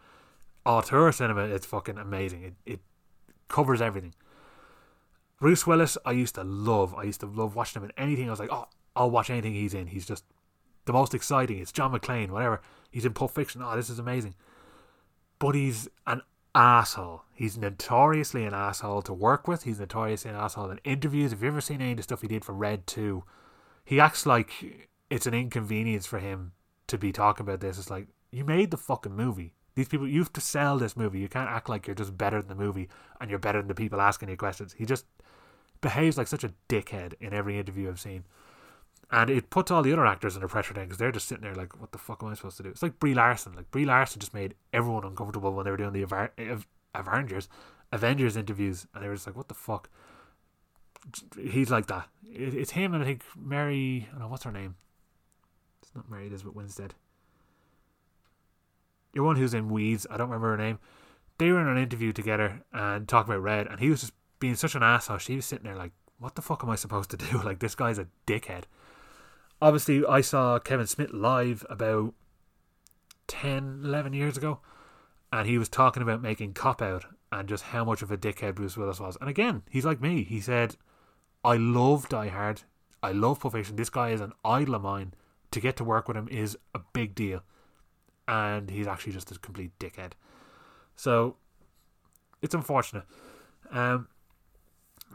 auteur 0.65 1.11
cinema, 1.11 1.45
it's 1.45 1.65
fucking 1.65 1.97
amazing. 1.97 2.43
It 2.43 2.53
it 2.65 2.79
covers 3.47 3.81
everything. 3.81 4.13
Bruce 5.39 5.67
Willis, 5.67 5.97
I 6.03 6.11
used 6.11 6.35
to 6.35 6.43
love. 6.43 6.95
I 6.95 7.03
used 7.03 7.19
to 7.21 7.27
love 7.27 7.55
watching 7.55 7.81
him 7.81 7.89
in 7.89 7.93
anything. 7.97 8.27
I 8.27 8.31
was 8.31 8.39
like, 8.39 8.51
oh, 8.51 8.65
I'll 8.95 9.11
watch 9.11 9.29
anything 9.29 9.53
he's 9.53 9.75
in. 9.75 9.87
He's 9.87 10.05
just 10.05 10.25
the 10.85 10.93
most 10.93 11.13
exciting. 11.13 11.59
It's 11.59 11.71
John 11.71 11.91
McClane, 11.91 12.31
whatever. 12.31 12.59
He's 12.89 13.05
in 13.05 13.13
Pulp 13.13 13.31
Fiction. 13.31 13.61
Oh, 13.63 13.75
this 13.75 13.89
is 13.89 13.99
amazing. 13.99 14.35
But 15.39 15.55
he's 15.55 15.87
an 16.05 16.21
asshole. 16.55 17.23
He's 17.33 17.57
notoriously 17.57 18.45
an 18.45 18.53
asshole 18.53 19.03
to 19.03 19.13
work 19.13 19.47
with. 19.47 19.63
He's 19.63 19.79
notoriously 19.79 20.31
an 20.31 20.37
asshole 20.37 20.71
in 20.71 20.79
interviews. 20.83 21.31
If 21.31 21.41
you've 21.41 21.53
ever 21.53 21.61
seen 21.61 21.81
any 21.81 21.91
of 21.91 21.97
the 21.97 22.03
stuff 22.03 22.21
he 22.21 22.27
did 22.27 22.43
for 22.43 22.53
Red 22.53 22.87
2, 22.87 23.23
he 23.85 23.99
acts 23.99 24.25
like 24.25 24.89
it's 25.09 25.27
an 25.27 25.33
inconvenience 25.33 26.05
for 26.05 26.19
him 26.19 26.53
to 26.87 26.97
be 26.97 27.11
talking 27.11 27.45
about 27.45 27.59
this. 27.59 27.77
It's 27.77 27.89
like, 27.89 28.07
you 28.31 28.43
made 28.43 28.71
the 28.71 28.77
fucking 28.77 29.15
movie. 29.15 29.53
These 29.75 29.87
people, 29.87 30.07
you 30.07 30.19
have 30.19 30.33
to 30.33 30.41
sell 30.41 30.77
this 30.79 30.97
movie. 30.97 31.19
You 31.19 31.29
can't 31.29 31.49
act 31.49 31.69
like 31.69 31.85
you're 31.85 31.95
just 31.95 32.17
better 32.17 32.41
than 32.41 32.49
the 32.57 32.63
movie 32.63 32.89
and 33.21 33.29
you're 33.29 33.39
better 33.39 33.59
than 33.59 33.67
the 33.67 33.75
people 33.75 34.01
asking 34.01 34.29
you 34.29 34.37
questions. 34.37 34.73
He 34.73 34.85
just 34.85 35.05
behaves 35.81 36.17
like 36.17 36.27
such 36.27 36.43
a 36.43 36.53
dickhead 36.67 37.13
in 37.21 37.33
every 37.33 37.59
interview 37.59 37.87
I've 37.87 37.99
seen. 37.99 38.23
And 39.09 39.29
it 39.29 39.49
puts 39.49 39.71
all 39.71 39.83
the 39.83 39.93
other 39.93 40.05
actors 40.05 40.35
under 40.35 40.49
pressure 40.49 40.73
then 40.73 40.85
because 40.85 40.97
they're 40.97 41.11
just 41.13 41.27
sitting 41.27 41.43
there 41.43 41.55
like, 41.55 41.79
what 41.79 41.93
the 41.93 41.97
fuck 41.97 42.21
am 42.21 42.29
I 42.29 42.33
supposed 42.33 42.57
to 42.57 42.63
do? 42.63 42.69
It's 42.69 42.83
like 42.83 42.99
Brie 42.99 43.13
Larson. 43.13 43.53
Like, 43.55 43.71
Brie 43.71 43.85
Larson 43.85 44.19
just 44.19 44.33
made 44.33 44.55
everyone 44.73 45.05
uncomfortable 45.05 45.53
when 45.53 45.63
they 45.63 45.71
were 45.71 45.77
doing 45.77 45.93
the 45.93 46.29
Avengers, 46.93 47.47
Avengers 47.93 48.35
interviews. 48.35 48.85
And 48.93 49.03
they 49.03 49.07
were 49.07 49.15
just 49.15 49.25
like, 49.25 49.37
what 49.37 49.47
the 49.47 49.53
fuck? 49.53 49.89
He's 51.39 51.71
like 51.71 51.87
that. 51.87 52.09
it's 52.25 52.71
him 52.71 52.93
and 52.93 53.01
I 53.01 53.05
think 53.05 53.23
Mary, 53.37 54.07
I 54.09 54.11
don't 54.11 54.21
know, 54.21 54.27
what's 54.27 54.43
her 54.43 54.51
name? 54.51 54.75
It's 55.81 55.95
not 55.95 56.09
Mary 56.09 56.25
it 56.25 56.27
is 56.27 56.41
Elizabeth 56.41 56.55
Winstead. 56.55 56.93
Your 59.13 59.23
one 59.23 59.37
who's 59.37 59.53
in 59.53 59.69
Weeds, 59.69 60.05
I 60.09 60.17
don't 60.17 60.27
remember 60.27 60.51
her 60.51 60.57
name. 60.57 60.79
They 61.37 61.51
were 61.51 61.61
in 61.61 61.67
an 61.67 61.77
interview 61.77 62.11
together 62.11 62.61
and 62.73 63.07
talking 63.07 63.31
about 63.31 63.43
Red, 63.43 63.67
and 63.67 63.79
he 63.79 63.89
was 63.89 64.01
just 64.01 64.13
being 64.39 64.55
such 64.55 64.75
an 64.75 64.83
asshole. 64.83 65.17
She 65.19 65.35
was 65.35 65.45
sitting 65.45 65.63
there 65.63 65.75
like, 65.75 65.91
what 66.19 66.35
the 66.35 66.41
fuck 66.41 66.63
am 66.63 66.69
I 66.69 66.75
supposed 66.75 67.09
to 67.11 67.17
do? 67.17 67.41
Like, 67.43 67.59
this 67.59 67.75
guy's 67.75 67.99
a 67.99 68.07
dickhead. 68.25 68.63
Obviously, 69.61 70.05
I 70.05 70.21
saw 70.21 70.59
Kevin 70.59 70.85
Smith 70.85 71.11
live 71.11 71.65
about 71.69 72.13
10, 73.27 73.81
11 73.83 74.13
years 74.13 74.37
ago, 74.37 74.59
and 75.33 75.47
he 75.47 75.57
was 75.57 75.67
talking 75.67 76.03
about 76.03 76.21
making 76.21 76.53
Cop 76.53 76.81
Out 76.81 77.05
and 77.31 77.49
just 77.49 77.63
how 77.65 77.83
much 77.83 78.01
of 78.03 78.11
a 78.11 78.17
dickhead 78.17 78.55
Bruce 78.55 78.77
Willis 78.77 78.99
was. 78.99 79.17
And 79.19 79.29
again, 79.29 79.63
he's 79.69 79.85
like 79.85 79.99
me. 79.99 80.23
He 80.23 80.39
said, 80.39 80.75
I 81.43 81.57
love 81.57 82.07
Die 82.07 82.27
Hard. 82.27 82.61
I 83.01 83.11
love 83.11 83.39
Pulp 83.39 83.53
Fiction. 83.53 83.75
This 83.75 83.89
guy 83.89 84.11
is 84.11 84.21
an 84.21 84.33
idol 84.45 84.75
of 84.75 84.83
mine. 84.83 85.13
To 85.51 85.59
get 85.59 85.75
to 85.77 85.83
work 85.83 86.07
with 86.07 86.17
him 86.17 86.27
is 86.29 86.57
a 86.75 86.79
big 86.93 87.15
deal. 87.15 87.41
And 88.27 88.69
he's 88.69 88.85
actually 88.85 89.13
just 89.13 89.31
a 89.31 89.39
complete 89.39 89.71
dickhead. 89.79 90.11
So, 90.95 91.37
it's 92.41 92.53
unfortunate. 92.53 93.05
Um, 93.71 94.07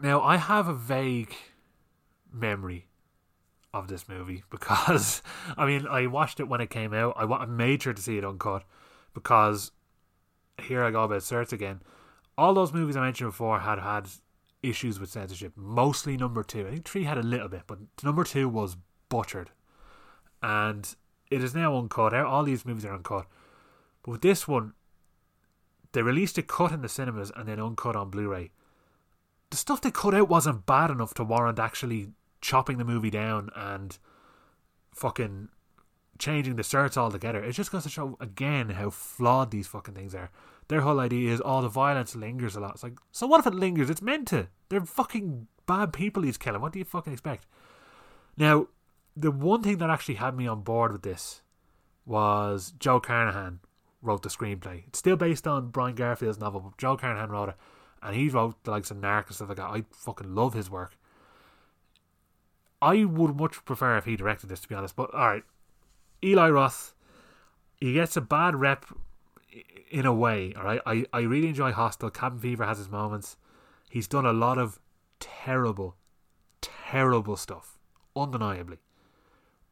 now, 0.02 0.20
I 0.20 0.36
have 0.36 0.68
a 0.68 0.74
vague 0.74 1.34
memory 2.32 2.86
of 3.74 3.88
this 3.88 4.08
movie 4.08 4.44
because, 4.50 5.22
I 5.56 5.66
mean, 5.66 5.86
I 5.86 6.06
watched 6.06 6.40
it 6.40 6.48
when 6.48 6.60
it 6.60 6.70
came 6.70 6.92
out. 6.94 7.14
I 7.16 7.24
want 7.24 7.48
made 7.50 7.82
sure 7.82 7.92
to 7.92 8.02
see 8.02 8.18
it 8.18 8.24
uncut 8.24 8.64
because 9.14 9.72
here 10.60 10.82
I 10.84 10.90
go 10.90 11.04
about 11.04 11.22
certs 11.22 11.52
again. 11.52 11.80
All 12.38 12.54
those 12.54 12.72
movies 12.72 12.96
I 12.96 13.04
mentioned 13.04 13.30
before 13.30 13.60
had 13.60 13.78
had 13.78 14.08
issues 14.62 14.98
with 14.98 15.10
censorship. 15.10 15.52
Mostly 15.56 16.16
number 16.16 16.42
two. 16.42 16.66
I 16.66 16.70
think 16.70 16.84
three 16.84 17.04
had 17.04 17.18
a 17.18 17.22
little 17.22 17.48
bit, 17.48 17.62
but 17.66 17.78
number 18.02 18.24
two 18.24 18.48
was 18.48 18.76
butchered, 19.08 19.50
and 20.42 20.94
it 21.30 21.44
is 21.44 21.54
now 21.54 21.76
uncut. 21.76 22.14
All 22.14 22.44
these 22.44 22.64
movies 22.64 22.84
are 22.86 22.94
uncut, 22.94 23.26
but 24.02 24.12
with 24.12 24.22
this 24.22 24.48
one, 24.48 24.72
they 25.92 26.00
released 26.00 26.38
a 26.38 26.42
cut 26.42 26.72
in 26.72 26.80
the 26.80 26.88
cinemas 26.88 27.30
and 27.36 27.48
then 27.48 27.60
uncut 27.60 27.96
on 27.96 28.08
Blu-ray 28.08 28.50
the 29.52 29.58
stuff 29.58 29.82
they 29.82 29.90
cut 29.90 30.14
out 30.14 30.30
wasn't 30.30 30.64
bad 30.64 30.90
enough 30.90 31.12
to 31.12 31.22
warrant 31.22 31.58
actually 31.58 32.08
chopping 32.42 32.76
the 32.76 32.84
movie 32.84 33.10
down 33.10 33.48
and 33.56 33.96
fucking 34.92 35.48
changing 36.18 36.56
the 36.56 36.62
certs 36.62 36.96
altogether. 36.96 37.42
It 37.42 37.52
just 37.52 37.72
goes 37.72 37.84
to 37.84 37.88
show 37.88 38.16
again 38.20 38.70
how 38.70 38.90
flawed 38.90 39.50
these 39.50 39.66
fucking 39.66 39.94
things 39.94 40.14
are. 40.14 40.30
Their 40.68 40.82
whole 40.82 41.00
idea 41.00 41.32
is 41.32 41.40
all 41.40 41.60
oh, 41.60 41.62
the 41.62 41.68
violence 41.68 42.14
lingers 42.14 42.54
a 42.54 42.60
lot. 42.60 42.74
It's 42.74 42.82
like, 42.82 42.98
so 43.10 43.26
what 43.26 43.40
if 43.40 43.46
it 43.46 43.54
lingers? 43.54 43.90
It's 43.90 44.02
meant 44.02 44.28
to. 44.28 44.48
They're 44.68 44.84
fucking 44.84 45.46
bad 45.66 45.92
people 45.92 46.22
he's 46.22 46.38
killing. 46.38 46.60
What 46.60 46.72
do 46.72 46.78
you 46.78 46.84
fucking 46.84 47.12
expect? 47.12 47.46
Now, 48.36 48.68
the 49.16 49.30
one 49.30 49.62
thing 49.62 49.78
that 49.78 49.90
actually 49.90 50.14
had 50.14 50.36
me 50.36 50.46
on 50.46 50.62
board 50.62 50.92
with 50.92 51.02
this 51.02 51.42
was 52.06 52.72
Joe 52.78 53.00
Carnahan 53.00 53.60
wrote 54.00 54.22
the 54.22 54.28
screenplay. 54.28 54.86
It's 54.88 54.98
still 54.98 55.16
based 55.16 55.46
on 55.46 55.70
Brian 55.70 55.94
Garfield's 55.94 56.38
novel, 56.40 56.60
but 56.60 56.78
Joe 56.78 56.96
Carnahan 56.96 57.30
wrote 57.30 57.50
it 57.50 57.56
and 58.02 58.16
he 58.16 58.28
wrote 58.28 58.62
the 58.64 58.70
likes 58.70 58.90
of 58.90 58.96
Narc 58.96 59.26
and 59.26 59.36
stuff 59.36 59.48
like 59.48 59.58
that. 59.58 59.70
I 59.70 59.84
fucking 59.92 60.34
love 60.34 60.54
his 60.54 60.70
work. 60.70 60.96
I 62.82 63.04
would 63.04 63.36
much 63.36 63.64
prefer 63.64 63.96
if 63.96 64.04
he 64.04 64.16
directed 64.16 64.48
this, 64.48 64.60
to 64.60 64.68
be 64.68 64.74
honest. 64.74 64.96
But 64.96 65.14
all 65.14 65.28
right, 65.28 65.44
Eli 66.22 66.50
Roth, 66.50 66.94
he 67.80 67.94
gets 67.94 68.16
a 68.16 68.20
bad 68.20 68.56
rep 68.56 68.86
in 69.90 70.04
a 70.04 70.12
way. 70.12 70.52
All 70.56 70.64
right, 70.64 70.80
I 70.84 71.06
I 71.12 71.20
really 71.20 71.48
enjoy 71.48 71.72
Hostel. 71.72 72.10
Cabin 72.10 72.40
Fever 72.40 72.66
has 72.66 72.78
his 72.78 72.90
moments. 72.90 73.36
He's 73.88 74.08
done 74.08 74.26
a 74.26 74.32
lot 74.32 74.58
of 74.58 74.80
terrible, 75.20 75.96
terrible 76.60 77.36
stuff, 77.36 77.78
undeniably. 78.16 78.78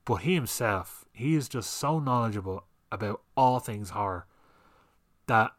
But 0.05 0.17
he 0.17 0.35
himself, 0.35 1.05
he 1.13 1.35
is 1.35 1.49
just 1.49 1.73
so 1.73 1.99
knowledgeable 1.99 2.65
about 2.93 3.23
all 3.37 3.59
things 3.59 3.91
horror 3.91 4.27
that 5.27 5.53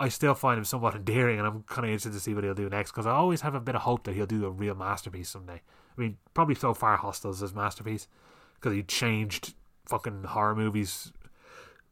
I 0.00 0.08
still 0.08 0.34
find 0.34 0.58
him 0.58 0.64
somewhat 0.64 0.94
endearing, 0.96 1.38
and 1.38 1.46
I'm 1.46 1.62
kind 1.62 1.86
of 1.86 1.90
interested 1.90 2.12
to 2.12 2.20
see 2.20 2.34
what 2.34 2.44
he'll 2.44 2.54
do 2.54 2.68
next 2.68 2.90
because 2.90 3.06
I 3.06 3.12
always 3.12 3.40
have 3.40 3.54
a 3.54 3.60
bit 3.60 3.74
of 3.74 3.82
hope 3.82 4.04
that 4.04 4.14
he'll 4.14 4.26
do 4.26 4.44
a 4.44 4.50
real 4.50 4.74
masterpiece 4.74 5.30
someday. 5.30 5.62
I 5.98 6.02
mean, 6.02 6.16
probably 6.34 6.54
so 6.54 6.74
far 6.74 6.96
Hostel's 6.96 7.40
his 7.40 7.54
masterpiece 7.54 8.06
because 8.54 8.72
he 8.72 8.82
changed 8.82 9.54
fucking 9.86 10.24
horror 10.24 10.54
movies 10.54 11.12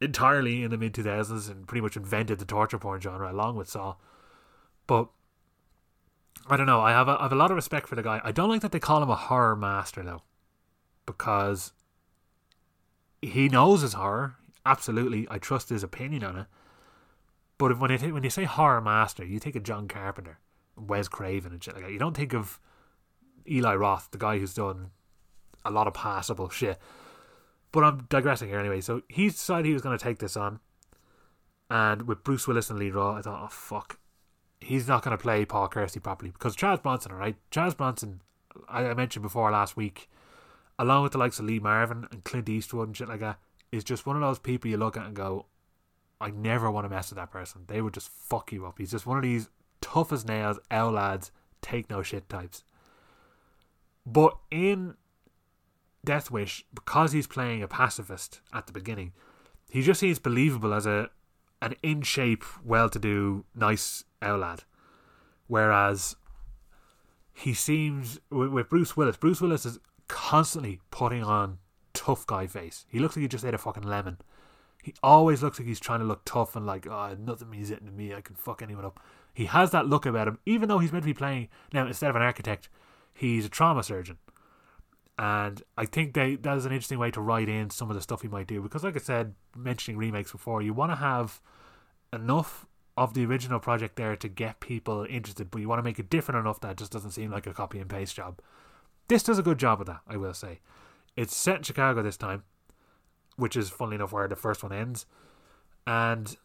entirely 0.00 0.62
in 0.62 0.70
the 0.70 0.78
mid 0.78 0.92
2000s 0.92 1.50
and 1.50 1.66
pretty 1.66 1.80
much 1.80 1.96
invented 1.96 2.38
the 2.38 2.44
torture 2.44 2.78
porn 2.78 3.00
genre 3.00 3.30
along 3.30 3.56
with 3.56 3.68
Saw. 3.68 3.96
But 4.86 5.08
I 6.48 6.56
don't 6.56 6.66
know. 6.66 6.80
I 6.80 6.92
have 6.92 7.08
a, 7.08 7.18
I 7.18 7.24
have 7.24 7.32
a 7.32 7.36
lot 7.36 7.50
of 7.50 7.56
respect 7.56 7.88
for 7.88 7.96
the 7.96 8.02
guy. 8.02 8.20
I 8.22 8.32
don't 8.32 8.48
like 8.48 8.62
that 8.62 8.72
they 8.72 8.78
call 8.78 9.02
him 9.02 9.10
a 9.10 9.16
horror 9.16 9.56
master 9.56 10.02
though, 10.02 10.22
because 11.04 11.72
he 13.20 13.48
knows 13.48 13.82
his 13.82 13.94
horror. 13.94 14.36
Absolutely, 14.64 15.26
I 15.30 15.38
trust 15.38 15.68
his 15.68 15.82
opinion 15.82 16.24
on 16.24 16.36
it 16.36 16.46
but 17.58 17.78
when 17.78 17.90
it, 17.90 18.12
when 18.12 18.22
you 18.22 18.30
say 18.30 18.44
horror 18.44 18.80
master, 18.80 19.24
you 19.24 19.38
think 19.38 19.56
of 19.56 19.62
John 19.62 19.88
Carpenter, 19.88 20.38
Wes 20.76 21.08
Craven, 21.08 21.52
and 21.52 21.62
shit 21.62 21.74
like 21.74 21.84
that. 21.84 21.92
You 21.92 21.98
don't 21.98 22.16
think 22.16 22.34
of 22.34 22.60
Eli 23.48 23.74
Roth, 23.74 24.08
the 24.10 24.18
guy 24.18 24.38
who's 24.38 24.54
done 24.54 24.90
a 25.64 25.70
lot 25.70 25.86
of 25.86 25.94
passable 25.94 26.48
shit. 26.48 26.78
But 27.72 27.84
I'm 27.84 28.06
digressing 28.08 28.48
here 28.48 28.58
anyway. 28.58 28.80
So 28.80 29.02
he 29.08 29.28
decided 29.28 29.66
he 29.66 29.72
was 29.72 29.82
going 29.82 29.98
to 29.98 30.02
take 30.02 30.18
this 30.18 30.36
on, 30.36 30.60
and 31.68 32.06
with 32.08 32.24
Bruce 32.24 32.46
Willis 32.46 32.70
and 32.70 32.80
Eli 32.80 32.94
Roth, 32.94 33.18
I 33.18 33.22
thought, 33.22 33.42
oh 33.44 33.48
fuck, 33.48 33.98
he's 34.60 34.88
not 34.88 35.02
going 35.02 35.16
to 35.16 35.22
play 35.22 35.44
Paul 35.44 35.68
Kersey 35.68 36.00
properly 36.00 36.30
because 36.30 36.56
Charles 36.56 36.80
Bronson, 36.80 37.12
right? 37.12 37.36
Charles 37.50 37.74
Bronson, 37.74 38.20
I, 38.68 38.86
I 38.86 38.94
mentioned 38.94 39.22
before 39.22 39.50
last 39.50 39.76
week, 39.76 40.08
along 40.78 41.02
with 41.02 41.12
the 41.12 41.18
likes 41.18 41.38
of 41.38 41.44
Lee 41.44 41.58
Marvin 41.58 42.06
and 42.10 42.24
Clint 42.24 42.48
Eastwood 42.48 42.88
and 42.88 42.96
shit 42.96 43.08
like 43.08 43.20
that, 43.20 43.38
is 43.72 43.84
just 43.84 44.06
one 44.06 44.16
of 44.16 44.22
those 44.22 44.38
people 44.38 44.70
you 44.70 44.76
look 44.76 44.96
at 44.96 45.06
and 45.06 45.14
go, 45.14 45.46
I 46.20 46.30
never 46.30 46.70
want 46.70 46.84
to 46.84 46.88
mess 46.88 47.10
with 47.10 47.18
that 47.18 47.30
person. 47.30 47.64
They 47.66 47.82
would 47.82 47.94
just 47.94 48.08
fuck 48.08 48.52
you 48.52 48.64
up. 48.66 48.78
He's 48.78 48.92
just 48.92 49.06
one 49.06 49.18
of 49.18 49.22
these 49.22 49.50
tough 49.80 50.12
as 50.12 50.24
nails, 50.24 50.58
L 50.70 50.90
lads, 50.90 51.30
take 51.60 51.90
no 51.90 52.02
shit 52.02 52.28
types. 52.28 52.64
But 54.06 54.36
in 54.50 54.94
Death 56.04 56.30
Wish, 56.30 56.64
because 56.72 57.12
he's 57.12 57.26
playing 57.26 57.62
a 57.62 57.68
pacifist 57.68 58.40
at 58.52 58.66
the 58.66 58.72
beginning, 58.72 59.12
he 59.70 59.82
just 59.82 60.00
seems 60.00 60.18
believable 60.18 60.72
as 60.72 60.86
a 60.86 61.10
an 61.60 61.74
in 61.82 62.02
shape, 62.02 62.44
well 62.64 62.88
to 62.90 62.98
do, 62.98 63.44
nice 63.54 64.04
L 64.22 64.38
lad. 64.38 64.62
Whereas 65.48 66.16
he 67.32 67.54
seems 67.54 68.20
with, 68.30 68.50
with 68.50 68.68
Bruce 68.68 68.96
Willis, 68.96 69.16
Bruce 69.16 69.40
Willis 69.40 69.66
is 69.66 69.78
constantly 70.06 70.80
putting 70.90 71.24
on 71.24 71.58
tough 71.92 72.26
guy 72.26 72.46
face. 72.46 72.86
He 72.88 72.98
looks 72.98 73.16
like 73.16 73.22
he 73.22 73.28
just 73.28 73.44
ate 73.44 73.54
a 73.54 73.58
fucking 73.58 73.82
lemon 73.82 74.18
he 74.86 74.94
always 75.02 75.42
looks 75.42 75.58
like 75.58 75.66
he's 75.66 75.80
trying 75.80 75.98
to 75.98 76.04
look 76.04 76.24
tough 76.24 76.54
and 76.54 76.64
like, 76.64 76.86
oh, 76.86 77.16
nothing 77.18 77.50
means 77.50 77.72
it 77.72 77.84
to 77.84 77.90
me. 77.90 78.14
I 78.14 78.20
can 78.20 78.36
fuck 78.36 78.62
anyone 78.62 78.84
up. 78.84 79.00
He 79.34 79.46
has 79.46 79.72
that 79.72 79.88
look 79.88 80.06
about 80.06 80.28
him, 80.28 80.38
even 80.46 80.68
though 80.68 80.78
he's 80.78 80.92
meant 80.92 81.02
to 81.02 81.08
be 81.08 81.12
playing 81.12 81.48
now 81.72 81.88
instead 81.88 82.08
of 82.08 82.14
an 82.14 82.22
architect, 82.22 82.68
he's 83.16 83.46
a 83.46 83.48
trauma 83.48 83.82
surgeon. 83.82 84.18
And 85.18 85.62
I 85.78 85.86
think 85.86 86.12
they 86.12 86.36
that 86.36 86.56
is 86.58 86.66
an 86.66 86.72
interesting 86.72 86.98
way 86.98 87.10
to 87.10 87.20
write 87.20 87.48
in 87.48 87.70
some 87.70 87.90
of 87.90 87.96
the 87.96 88.02
stuff 88.02 88.20
he 88.20 88.28
might 88.28 88.46
do 88.46 88.60
because, 88.60 88.84
like 88.84 88.96
I 88.96 89.00
said, 89.00 89.34
mentioning 89.56 89.96
remakes 89.96 90.30
before, 90.30 90.60
you 90.60 90.74
want 90.74 90.92
to 90.92 90.96
have 90.96 91.40
enough 92.12 92.66
of 92.98 93.14
the 93.14 93.24
original 93.24 93.58
project 93.58 93.96
there 93.96 94.16
to 94.16 94.28
get 94.28 94.60
people 94.60 95.06
interested, 95.08 95.50
but 95.50 95.60
you 95.60 95.68
want 95.68 95.78
to 95.78 95.82
make 95.82 95.98
it 95.98 96.10
different 96.10 96.40
enough 96.40 96.60
that 96.60 96.72
it 96.72 96.78
just 96.78 96.92
doesn't 96.92 97.10
seem 97.10 97.30
like 97.30 97.46
a 97.46 97.54
copy 97.54 97.78
and 97.78 97.88
paste 97.88 98.16
job. 98.16 98.40
This 99.08 99.22
does 99.22 99.38
a 99.38 99.42
good 99.42 99.58
job 99.58 99.80
of 99.80 99.86
that, 99.86 100.00
I 100.06 100.16
will 100.16 100.34
say. 100.34 100.60
It's 101.14 101.36
set 101.36 101.58
in 101.58 101.62
Chicago 101.62 102.02
this 102.02 102.16
time, 102.16 102.44
which 103.36 103.56
is 103.56 103.70
funnily 103.70 103.96
enough 103.96 104.12
where 104.12 104.28
the 104.28 104.36
first 104.36 104.62
one 104.62 104.72
ends. 104.72 105.06
And 105.86 106.36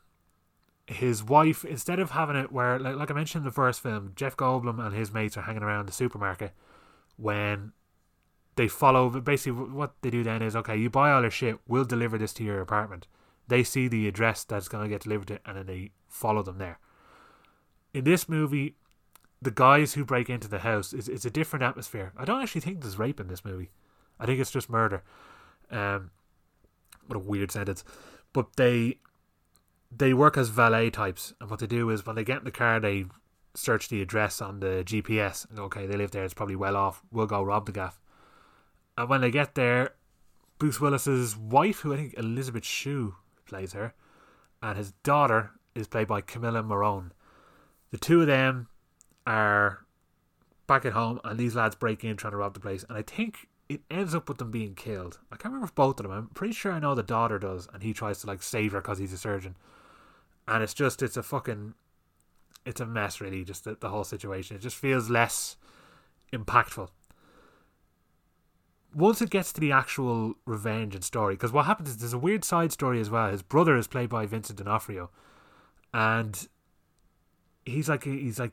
his 0.92 1.24
wife, 1.24 1.64
instead 1.66 2.00
of 2.00 2.12
having 2.12 2.36
it 2.36 2.52
where, 2.52 2.80
like, 2.80 2.96
like 2.96 3.12
I 3.12 3.14
mentioned 3.14 3.44
in 3.44 3.46
the 3.46 3.52
first 3.54 3.82
film, 3.82 4.14
Jeff 4.16 4.38
Goldblum 4.38 4.86
and 4.86 4.96
his 4.96 5.14
mates 5.14 5.38
are 5.38 5.44
hanging 5.44 5.64
around 5.64 5.88
the 5.88 5.94
supermarket 5.94 6.54
when 7.18 7.74
they 8.56 8.68
follow. 8.68 9.10
Basically, 9.10 9.54
what 9.54 9.94
they 10.02 10.10
do 10.10 10.24
then 10.24 10.42
is 10.42 10.56
okay, 10.56 10.76
you 10.76 10.90
buy 10.90 11.12
all 11.12 11.22
your 11.22 11.32
shit, 11.32 11.60
we'll 11.68 11.86
deliver 11.86 12.18
this 12.18 12.34
to 12.34 12.44
your 12.44 12.62
apartment. 12.62 13.08
They 13.48 13.64
see 13.64 13.88
the 13.88 14.08
address 14.08 14.44
that's 14.44 14.68
going 14.68 14.84
to 14.84 14.90
get 14.90 15.02
delivered 15.02 15.28
to, 15.28 15.40
and 15.46 15.58
then 15.58 15.66
they 15.66 15.92
follow 16.08 16.44
them 16.44 16.58
there. 16.58 16.80
In 17.94 18.04
this 18.04 18.30
movie, 18.30 18.76
the 19.42 19.52
guys 19.52 19.94
who 19.94 20.06
break 20.06 20.30
into 20.30 20.48
the 20.48 20.60
house 20.60 20.94
is 20.94 21.10
it's 21.10 21.26
a 21.26 21.32
different 21.32 21.64
atmosphere. 21.64 22.14
I 22.16 22.26
don't 22.26 22.42
actually 22.42 22.62
think 22.62 22.82
there's 22.82 23.00
rape 23.00 23.20
in 23.20 23.28
this 23.28 23.44
movie. 23.44 23.72
I 24.20 24.26
think 24.26 24.40
it's 24.40 24.52
just 24.52 24.70
murder. 24.70 25.04
Um, 25.72 26.12
what 27.08 27.16
a 27.16 27.20
weird 27.20 27.52
sentence. 27.52 27.84
But 28.34 28.56
they 28.56 29.00
they 29.96 30.14
work 30.14 30.38
as 30.38 30.50
valet 30.50 30.90
types, 30.90 31.34
and 31.40 31.50
what 31.50 31.60
they 31.60 31.68
do 31.68 31.90
is 31.90 32.06
when 32.06 32.16
they 32.16 32.24
get 32.24 32.40
in 32.40 32.46
the 32.46 32.52
car, 32.52 32.80
they 32.80 33.06
search 33.54 33.90
the 33.90 34.02
address 34.02 34.42
on 34.42 34.60
the 34.60 34.84
GPS 34.86 35.50
and 35.50 35.60
okay, 35.60 35.86
they 35.86 35.98
live 35.98 36.12
there. 36.12 36.24
It's 36.24 36.34
probably 36.34 36.56
well 36.56 36.78
off. 36.78 37.04
We'll 37.12 37.28
go 37.28 37.44
rob 37.44 37.66
the 37.66 37.72
gaff. 37.72 38.00
And 38.98 39.10
when 39.10 39.22
they 39.22 39.32
get 39.32 39.56
there, 39.56 39.96
Bruce 40.58 40.80
Willis's 40.80 41.36
wife, 41.36 41.80
who 41.80 41.94
I 41.94 41.98
think 41.98 42.14
Elizabeth 42.18 42.66
Shue 42.66 43.16
plays 43.46 43.74
her, 43.74 43.94
and 44.62 44.78
his 44.78 44.92
daughter 45.04 45.52
is 45.76 45.88
played 45.88 46.08
by 46.08 46.22
Camilla 46.22 46.62
Morrone. 46.64 47.12
The 47.92 47.98
two 47.98 48.22
of 48.22 48.28
them 48.28 48.68
are 49.26 49.86
back 50.68 50.86
at 50.86 50.94
home, 50.94 51.20
and 51.24 51.40
these 51.40 51.56
lads 51.56 51.76
break 51.76 52.04
in 52.04 52.16
trying 52.16 52.32
to 52.32 52.38
rob 52.38 52.54
the 52.54 52.60
place. 52.60 52.86
And 52.88 52.98
I 52.98 53.02
think 53.02 53.48
it 53.68 53.82
ends 53.90 54.14
up 54.14 54.30
with 54.30 54.38
them 54.38 54.52
being 54.52 54.76
killed. 54.76 55.20
I 55.32 55.36
can't 55.36 55.46
remember 55.46 55.66
if 55.66 55.76
both 55.76 56.00
of 56.00 56.04
them. 56.04 56.12
I'm 56.12 56.28
pretty 56.28 56.54
sure 56.54 56.72
I 56.72 56.80
know 56.80 56.96
the 56.96 57.04
daughter 57.04 57.40
does, 57.40 57.68
and 57.74 57.84
he 57.84 57.94
tries 57.94 58.20
to 58.22 58.28
like 58.28 58.44
save 58.44 58.74
her 58.74 58.82
because 58.82 59.00
he's 59.00 59.14
a 59.14 59.18
surgeon. 59.18 59.56
And 60.52 60.62
it's 60.62 60.74
just, 60.74 61.02
it's 61.02 61.16
a 61.16 61.24
fucking, 61.24 61.76
it's 62.66 62.82
a 62.82 62.86
mess, 62.86 63.22
really. 63.22 63.46
Just 63.46 63.64
the, 63.64 63.78
the 63.80 63.88
whole 63.88 64.04
situation. 64.04 64.58
It 64.58 64.62
just 64.62 64.76
feels 64.76 65.10
less 65.10 65.56
impactful. 66.34 66.90
Once 68.94 69.22
it 69.22 69.30
gets 69.30 69.54
to 69.54 69.62
the 69.62 69.72
actual 69.72 70.34
revenge 70.46 70.94
and 70.94 71.06
story, 71.06 71.36
because 71.36 71.54
what 71.54 71.68
happens 71.68 71.88
is 71.88 71.98
there's 71.98 72.12
a 72.12 72.18
weird 72.18 72.44
side 72.44 72.74
story 72.74 73.00
as 73.00 73.10
well. 73.10 73.32
His 73.32 73.42
brother 73.42 73.78
is 73.78 73.88
played 73.88 74.10
by 74.10 74.26
Vincent 74.26 74.60
D'Onofrio, 74.60 75.10
and 75.94 76.50
he's 77.66 77.88
like 77.88 78.04
he's 78.04 78.38
like 78.38 78.52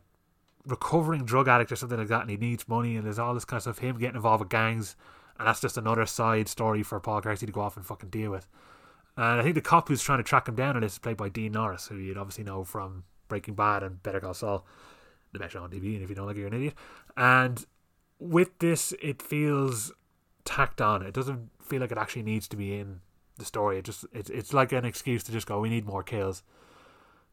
recovering 0.64 1.24
drug 1.24 1.48
addict 1.48 1.72
or 1.72 1.76
something 1.76 1.98
like 1.98 2.06
that, 2.06 2.20
and 2.20 2.30
he 2.30 2.36
needs 2.36 2.68
money, 2.68 2.94
and 2.94 3.04
there's 3.04 3.18
all 3.18 3.34
this 3.34 3.44
kind 3.44 3.58
of 3.58 3.62
stuff. 3.62 3.78
Him 3.78 3.98
getting 3.98 4.14
involved 4.14 4.42
with 4.44 4.50
gangs, 4.50 4.94
and 5.36 5.48
that's 5.48 5.60
just 5.60 5.76
another 5.76 6.06
side 6.06 6.46
story 6.46 6.84
for 6.84 7.00
Paul 7.00 7.20
Kersey 7.20 7.46
to 7.46 7.52
go 7.52 7.62
off 7.62 7.76
and 7.76 7.84
fucking 7.84 8.10
deal 8.10 8.30
with. 8.30 8.46
And 9.18 9.40
I 9.40 9.42
think 9.42 9.56
the 9.56 9.60
cop 9.60 9.88
who's 9.88 10.00
trying 10.00 10.20
to 10.20 10.22
track 10.22 10.46
him 10.46 10.54
down 10.54 10.76
in 10.76 10.82
this 10.82 10.92
is 10.92 10.98
played 11.00 11.16
by 11.16 11.28
Dean 11.28 11.50
Norris, 11.50 11.88
who 11.88 11.96
you'd 11.96 12.16
obviously 12.16 12.44
know 12.44 12.62
from 12.62 13.02
Breaking 13.26 13.54
Bad 13.54 13.82
and 13.82 14.00
Better 14.00 14.20
Call 14.20 14.32
Saul, 14.32 14.64
the 15.32 15.40
best 15.40 15.54
show 15.54 15.62
on 15.64 15.70
TV. 15.70 15.94
And 15.94 16.04
if 16.04 16.08
you 16.08 16.14
don't 16.14 16.26
like 16.26 16.36
it, 16.36 16.38
you're 16.38 16.48
an 16.48 16.54
idiot. 16.54 16.74
And 17.16 17.66
with 18.20 18.56
this, 18.60 18.94
it 19.02 19.20
feels 19.20 19.92
tacked 20.44 20.80
on. 20.80 21.02
It 21.02 21.14
doesn't 21.14 21.50
feel 21.60 21.80
like 21.80 21.90
it 21.90 21.98
actually 21.98 22.22
needs 22.22 22.46
to 22.46 22.56
be 22.56 22.78
in 22.78 23.00
the 23.38 23.44
story. 23.44 23.78
It 23.78 23.86
just 23.86 24.06
it's 24.12 24.30
it's 24.30 24.52
like 24.52 24.70
an 24.70 24.84
excuse 24.84 25.24
to 25.24 25.32
just 25.32 25.48
go, 25.48 25.58
we 25.58 25.68
need 25.68 25.84
more 25.84 26.04
kills. 26.04 26.44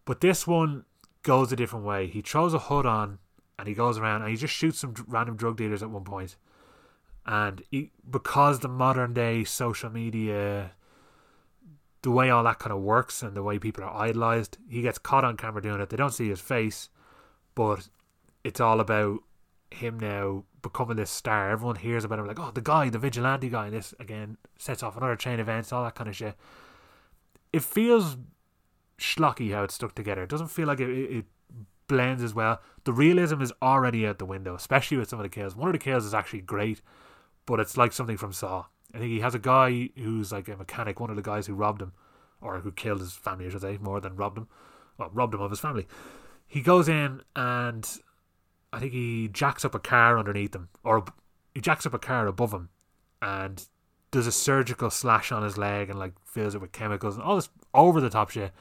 But 0.06 0.22
this 0.22 0.48
one 0.48 0.86
goes 1.22 1.52
a 1.52 1.56
different 1.56 1.86
way. 1.86 2.08
He 2.08 2.22
throws 2.22 2.56
a 2.56 2.60
hood 2.60 2.88
on 2.88 3.20
and 3.60 3.68
he 3.68 3.76
goes 3.76 4.00
around 4.00 4.24
and 4.24 4.32
he 4.32 4.38
just 4.38 4.56
shoots 4.56 4.80
some 4.80 4.96
random 5.08 5.36
drug 5.36 5.56
dealers 5.56 5.84
at 5.84 5.92
one 5.92 6.04
point. 6.04 6.36
And 7.28 7.62
he, 7.70 7.92
because 8.10 8.62
the 8.62 8.70
modern 8.70 9.14
day 9.14 9.44
social 9.44 9.92
media, 9.92 10.72
the 12.06 12.12
way 12.12 12.30
all 12.30 12.44
that 12.44 12.60
kind 12.60 12.72
of 12.72 12.82
works 12.82 13.24
and 13.24 13.36
the 13.36 13.42
way 13.42 13.58
people 13.58 13.84
are 13.84 14.04
idolized, 14.04 14.60
he 14.70 14.84
gets 14.84 15.00
caught 15.00 15.26
on 15.26 15.36
camera 15.36 15.60
doing 15.60 15.82
it. 15.82 15.90
They 15.90 15.98
don't 15.98 16.14
see 16.14 16.30
his 16.30 16.40
face, 16.40 16.90
but 17.56 17.90
it's 18.44 18.60
all 18.60 18.80
about 18.80 19.22
him 19.72 20.00
now 20.00 20.44
becoming 20.62 20.98
this 20.98 21.10
star. 21.10 21.50
Everyone 21.50 21.78
hears 21.78 22.04
about 22.04 22.20
him 22.20 22.28
like, 22.28 22.40
oh, 22.40 22.52
the 22.54 22.62
guy, 22.62 22.90
the 22.90 23.00
vigilante 23.00 23.50
guy. 23.50 23.66
And 23.66 23.76
this 23.76 23.96
again 24.00 24.38
sets 24.60 24.84
off 24.84 24.96
another 24.96 25.16
chain 25.16 25.40
of 25.40 25.50
events, 25.50 25.74
all 25.74 25.84
that 25.84 25.96
kind 25.96 26.08
of 26.08 26.16
shit. 26.16 26.36
It 27.52 27.64
feels 27.64 28.18
schlocky 29.00 29.52
how 29.52 29.64
it's 29.64 29.74
stuck 29.74 29.96
together. 29.96 30.22
It 30.22 30.30
doesn't 30.30 30.50
feel 30.50 30.68
like 30.68 30.80
it, 30.80 30.92
it, 30.92 31.26
blends 31.88 32.22
as 32.22 32.36
well. 32.36 32.62
The 32.84 32.94
realism 32.94 33.42
is 33.42 33.54
already 33.64 34.06
out 34.06 34.20
the 34.20 34.26
window, 34.26 34.54
especially 34.54 34.98
with 34.98 35.10
some 35.10 35.20
of 35.20 35.24
the 35.24 35.30
kills. 35.30 35.56
One 35.56 35.70
of 35.70 35.74
the 35.74 35.80
kills 35.80 36.06
is 36.06 36.14
actually 36.16 36.42
great, 36.42 36.82
but 37.48 37.60
it's 37.60 37.78
like 37.78 37.94
something 37.94 38.18
from 38.18 38.34
Saw. 38.34 38.66
I 38.96 39.00
think 39.00 39.12
he 39.12 39.20
has 39.20 39.36
a 39.36 39.40
guy 39.40 39.90
who's 39.98 40.32
like 40.32 40.48
a 40.48 40.56
mechanic, 40.56 41.00
one 41.00 41.10
of 41.10 41.18
the 41.18 41.22
guys 41.22 41.48
who 41.48 41.54
robbed 41.54 41.82
him, 41.82 41.92
or 42.40 42.60
who 42.60 42.72
killed 42.72 43.02
his 43.02 43.14
family, 43.14 43.46
I 43.46 43.50
should 43.50 43.62
say, 43.62 43.78
more 43.78 44.00
than 44.00 44.16
robbed 44.16 44.38
him. 44.38 44.48
Well, 44.98 45.10
robbed 45.14 45.34
him 45.34 45.42
of 45.42 45.52
his 45.52 45.60
family. 45.60 45.86
He 46.48 46.62
goes 46.62 46.88
in 46.88 47.22
and 47.36 47.86
I 48.72 48.80
think 48.80 48.94
he 48.94 49.28
jacks 49.28 49.66
up 49.66 49.76
a 49.76 49.80
car 49.80 50.18
underneath 50.18 50.56
him, 50.56 50.70
or 50.84 51.04
he 51.54 51.62
jacks 51.62 51.86
up 51.86 51.94
a 51.94 52.00
car 52.00 52.28
above 52.28 52.54
him, 52.54 52.70
and 53.22 53.66
does 54.12 54.28
a 54.28 54.32
surgical 54.32 54.90
slash 54.90 55.32
on 55.32 55.44
his 55.44 55.58
leg 55.58 55.90
and 55.90 56.00
like 56.00 56.14
fills 56.24 56.56
it 56.56 56.62
with 56.62 56.72
chemicals 56.72 57.16
and 57.16 57.24
all 57.24 57.36
this 57.36 57.50
over 57.74 58.00
the 58.00 58.10
top 58.10 58.30
shit. 58.30 58.54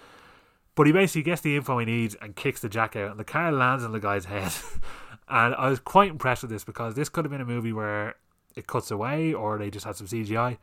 But 0.75 0.89
he 0.89 0.93
basically 0.93 1.23
gets 1.23 1.43
the 1.43 1.55
info 1.55 1.79
he 1.79 1.85
needs 1.85 2.17
and 2.17 2.35
kicks 2.35 2.61
the 2.61 2.69
jack 2.69 2.97
out, 2.97 3.13
and 3.13 3.21
the 3.21 3.25
car 3.25 3.53
lands 3.53 3.85
on 3.85 3.93
the 3.93 4.01
guy's 4.01 4.25
head. 4.25 4.53
and 5.29 5.55
I 5.55 5.69
was 5.69 5.79
quite 5.79 6.11
impressed 6.11 6.43
with 6.43 6.51
this 6.51 6.65
because 6.65 6.95
this 6.95 7.09
could 7.09 7.25
have 7.25 7.31
been 7.31 7.41
a 7.41 7.45
movie 7.45 7.73
where 7.73 8.17
it 8.55 8.67
cuts 8.67 8.91
away 8.91 9.33
or 9.33 9.59
they 9.59 9.71
just 9.71 9.87
had 9.87 9.97
some 9.97 10.07
CGI. 10.07 10.59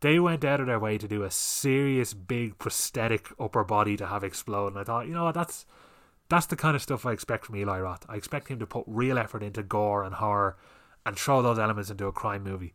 They 0.00 0.18
went 0.18 0.44
out 0.44 0.60
of 0.60 0.66
their 0.66 0.78
way 0.78 0.98
to 0.98 1.08
do 1.08 1.22
a 1.22 1.30
serious, 1.30 2.12
big 2.12 2.58
prosthetic 2.58 3.28
upper 3.40 3.64
body 3.64 3.96
to 3.96 4.06
have 4.06 4.22
explode, 4.22 4.68
and 4.68 4.78
I 4.78 4.84
thought, 4.84 5.06
you 5.06 5.14
know 5.14 5.24
what, 5.24 5.34
that's 5.34 5.64
that's 6.28 6.46
the 6.46 6.56
kind 6.56 6.74
of 6.74 6.82
stuff 6.82 7.06
I 7.06 7.12
expect 7.12 7.46
from 7.46 7.56
Eli 7.56 7.78
Roth. 7.80 8.04
I 8.08 8.16
expect 8.16 8.48
him 8.48 8.58
to 8.58 8.66
put 8.66 8.84
real 8.86 9.16
effort 9.16 9.42
into 9.42 9.62
gore 9.62 10.02
and 10.02 10.14
horror 10.14 10.56
and 11.06 11.16
throw 11.16 11.40
those 11.40 11.58
elements 11.58 11.88
into 11.88 12.06
a 12.06 12.12
crime 12.12 12.42
movie. 12.42 12.74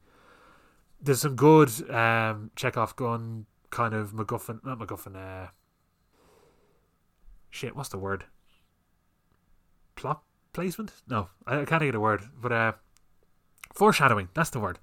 There's 1.02 1.22
some 1.22 1.36
good 1.36 1.70
um, 1.92 2.52
Chekhov 2.56 2.96
gun 2.96 3.46
kind 3.70 3.94
of 3.94 4.14
MacGuffin, 4.14 4.64
not 4.64 4.80
MacGuffin, 4.80 5.16
uh, 5.16 5.50
shit, 7.50 7.76
what's 7.76 7.90
the 7.90 7.98
word? 7.98 8.26
Plot 9.96 10.24
placement? 10.54 10.94
No, 11.08 11.28
I, 11.46 11.62
I 11.62 11.66
can't 11.66 11.82
think 11.82 11.90
of 11.90 11.94
the 11.94 12.00
word. 12.00 12.24
But 12.40 12.52
uh, 12.52 12.72
foreshadowing. 13.74 14.30
That's 14.34 14.50
the 14.50 14.60
word. 14.60 14.80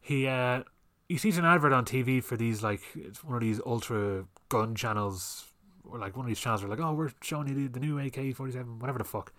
He 0.00 0.26
uh, 0.26 0.62
he 1.08 1.18
sees 1.18 1.38
an 1.38 1.44
advert 1.44 1.72
on 1.72 1.84
TV 1.84 2.22
for 2.22 2.36
these 2.36 2.62
like 2.62 2.80
it's 2.94 3.22
one 3.24 3.34
of 3.34 3.40
these 3.40 3.60
ultra 3.64 4.24
gun 4.48 4.74
channels 4.74 5.46
or 5.84 5.98
like 5.98 6.16
one 6.16 6.26
of 6.26 6.28
these 6.28 6.40
channels 6.40 6.64
are 6.64 6.68
like, 6.68 6.80
oh, 6.80 6.94
we're 6.94 7.12
showing 7.22 7.48
you 7.48 7.54
the, 7.54 7.66
the 7.68 7.80
new 7.80 7.98
AK 7.98 8.34
forty 8.34 8.52
seven, 8.52 8.78
whatever 8.78 8.98
the 8.98 9.04
fuck, 9.04 9.32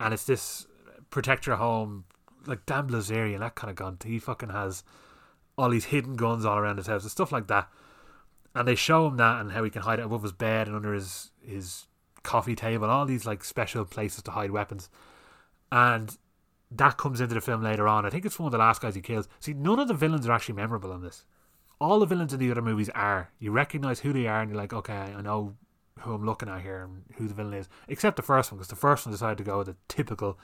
and 0.00 0.14
it's 0.14 0.24
this 0.24 0.66
protect 1.10 1.46
your 1.46 1.56
home 1.56 2.04
like 2.46 2.66
Dan 2.66 2.88
Bilzerian, 2.88 3.40
that 3.40 3.54
kind 3.54 3.70
of 3.70 3.76
gun. 3.76 3.98
He 4.04 4.18
fucking 4.18 4.50
has 4.50 4.82
all 5.56 5.70
these 5.70 5.86
hidden 5.86 6.16
guns 6.16 6.44
all 6.44 6.58
around 6.58 6.78
his 6.78 6.86
house 6.86 7.02
and 7.02 7.10
stuff 7.10 7.30
like 7.30 7.46
that 7.46 7.68
and 8.54 8.68
they 8.68 8.74
show 8.74 9.06
him 9.06 9.16
that 9.16 9.40
and 9.40 9.52
how 9.52 9.64
he 9.64 9.70
can 9.70 9.82
hide 9.82 9.98
it 9.98 10.04
above 10.04 10.22
his 10.22 10.32
bed 10.32 10.66
and 10.66 10.76
under 10.76 10.92
his 10.92 11.30
his 11.42 11.86
coffee 12.22 12.54
table, 12.54 12.88
all 12.88 13.06
these 13.06 13.26
like 13.26 13.42
special 13.42 13.84
places 13.84 14.22
to 14.22 14.30
hide 14.30 14.50
weapons, 14.50 14.88
and 15.70 16.16
that 16.76 16.96
comes 16.96 17.20
into 17.20 17.34
the 17.34 17.40
film 17.40 17.62
later 17.62 17.88
on. 17.88 18.06
I 18.06 18.10
think 18.10 18.24
it's 18.24 18.38
one 18.38 18.46
of 18.46 18.52
the 18.52 18.58
last 18.58 18.80
guys 18.80 18.94
he 18.94 19.00
kills. 19.00 19.28
See, 19.40 19.52
none 19.52 19.78
of 19.78 19.88
the 19.88 19.94
villains 19.94 20.26
are 20.26 20.32
actually 20.32 20.54
memorable 20.54 20.92
in 20.92 21.02
this. 21.02 21.24
All 21.80 21.98
the 21.98 22.06
villains 22.06 22.32
in 22.32 22.38
the 22.38 22.50
other 22.50 22.62
movies 22.62 22.90
are. 22.94 23.30
You 23.38 23.50
recognize 23.50 24.00
who 24.00 24.12
they 24.12 24.26
are, 24.26 24.40
and 24.40 24.50
you're 24.50 24.60
like, 24.60 24.72
okay, 24.72 24.94
I 25.16 25.20
know 25.20 25.56
who 26.00 26.14
I'm 26.14 26.24
looking 26.24 26.48
at 26.48 26.62
here 26.62 26.82
and 26.82 27.02
who 27.16 27.28
the 27.28 27.34
villain 27.34 27.54
is. 27.54 27.68
Except 27.88 28.16
the 28.16 28.22
first 28.22 28.50
one, 28.50 28.58
because 28.58 28.68
the 28.68 28.76
first 28.76 29.06
one 29.06 29.12
decided 29.12 29.38
to 29.38 29.44
go 29.44 29.62
the 29.62 29.76
typical 29.88 30.38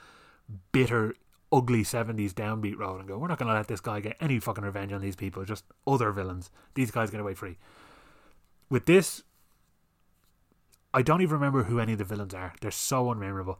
bitter, 0.71 1.15
ugly 1.51 1.83
70s 1.83 2.33
downbeat 2.33 2.77
road 2.77 2.99
and 2.99 3.07
go, 3.07 3.17
we're 3.17 3.27
not 3.27 3.39
going 3.39 3.49
to 3.49 3.55
let 3.55 3.67
this 3.67 3.81
guy 3.81 3.99
get 3.99 4.17
any 4.19 4.39
fucking 4.39 4.63
revenge 4.63 4.91
on 4.91 5.01
these 5.01 5.15
people, 5.15 5.43
just 5.45 5.65
other 5.87 6.11
villains. 6.11 6.51
These 6.75 6.91
guys 6.91 7.09
get 7.09 7.19
away 7.19 7.33
free. 7.33 7.57
With 8.69 8.85
this, 8.85 9.23
I 10.93 11.01
don't 11.01 11.21
even 11.21 11.35
remember 11.35 11.63
who 11.63 11.79
any 11.79 11.93
of 11.93 11.99
the 11.99 12.05
villains 12.05 12.33
are. 12.33 12.53
They're 12.61 12.71
so 12.71 13.05
unmemorable. 13.05 13.57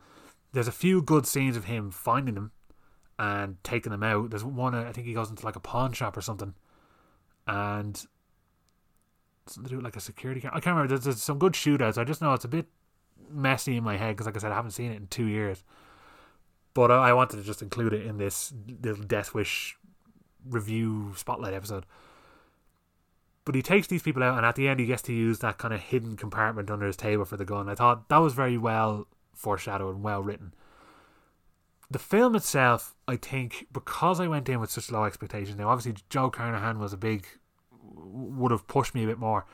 There's 0.51 0.67
a 0.67 0.73
few 0.73 1.01
good 1.01 1.25
scenes 1.27 1.57
of 1.57 1.65
him 1.65 1.91
finding 1.91 2.35
them 2.35 2.51
and 3.19 3.61
taking 3.65 3.91
them 3.91 4.01
out. 4.01 4.29
There's 4.31 4.45
one 4.45 4.73
I 4.73 4.91
think 4.93 5.05
he 5.05 5.13
goes 5.13 5.29
into 5.29 5.45
like 5.45 5.57
a 5.57 5.59
pawn 5.59 5.91
shop 5.91 6.15
or 6.15 6.21
something, 6.21 6.55
and 7.45 7.97
something 9.45 9.65
to 9.65 9.69
do 9.69 9.75
with 9.75 9.85
like 9.85 9.97
a 9.97 10.01
security 10.01 10.39
camera. 10.39 10.57
I 10.57 10.61
can't 10.61 10.75
remember. 10.75 10.95
There's, 10.95 11.03
there's 11.03 11.21
some 11.21 11.37
good 11.37 11.53
shootouts. 11.53 11.97
I 11.97 12.05
just 12.05 12.21
know 12.21 12.33
it's 12.33 12.45
a 12.45 12.49
bit 12.49 12.67
messy 13.29 13.75
in 13.75 13.83
my 13.83 13.97
head 13.97 14.15
because, 14.15 14.25
like 14.25 14.37
I 14.37 14.39
said, 14.39 14.53
I 14.53 14.55
haven't 14.55 14.71
seen 14.71 14.91
it 14.91 14.95
in 14.95 15.07
two 15.07 15.25
years. 15.25 15.63
But 16.73 16.91
I, 16.91 17.11
wanted 17.13 17.37
to 17.37 17.43
just 17.43 17.61
include 17.61 17.93
it 17.93 18.05
in 18.05 18.17
this 18.17 18.53
little 18.81 19.03
Death 19.03 19.33
Wish 19.33 19.77
review 20.47 21.13
spotlight 21.17 21.53
episode. 21.53 21.85
But 23.43 23.55
he 23.55 23.61
takes 23.61 23.87
these 23.87 24.03
people 24.03 24.23
out, 24.23 24.37
and 24.37 24.45
at 24.45 24.55
the 24.55 24.67
end, 24.67 24.79
he 24.79 24.85
gets 24.85 25.01
to 25.03 25.13
use 25.13 25.39
that 25.39 25.57
kind 25.57 25.73
of 25.73 25.81
hidden 25.81 26.15
compartment 26.15 26.69
under 26.69 26.85
his 26.85 26.95
table 26.95 27.25
for 27.25 27.35
the 27.35 27.43
gun. 27.43 27.67
I 27.67 27.75
thought 27.75 28.07
that 28.07 28.17
was 28.19 28.33
very 28.33 28.57
well 28.57 29.07
foreshadowed 29.33 29.95
and 29.95 30.03
well 30.03 30.21
written. 30.21 30.53
The 31.91 31.99
film 31.99 32.35
itself, 32.35 32.95
I 33.07 33.15
think, 33.15 33.65
because 33.71 34.19
I 34.19 34.27
went 34.27 34.47
in 34.47 34.59
with 34.59 34.69
such 34.69 34.91
low 34.91 35.05
expectations. 35.05 35.57
Now, 35.57 35.69
obviously, 35.69 36.01
Joe 36.09 36.29
Carnahan 36.29 36.77
was 36.77 36.93
a 36.93 36.97
big, 36.97 37.25
would 37.81 38.51
have 38.51 38.67
pushed 38.67 38.93
me 38.93 39.03
a 39.03 39.07
bit 39.07 39.17
more. 39.17 39.45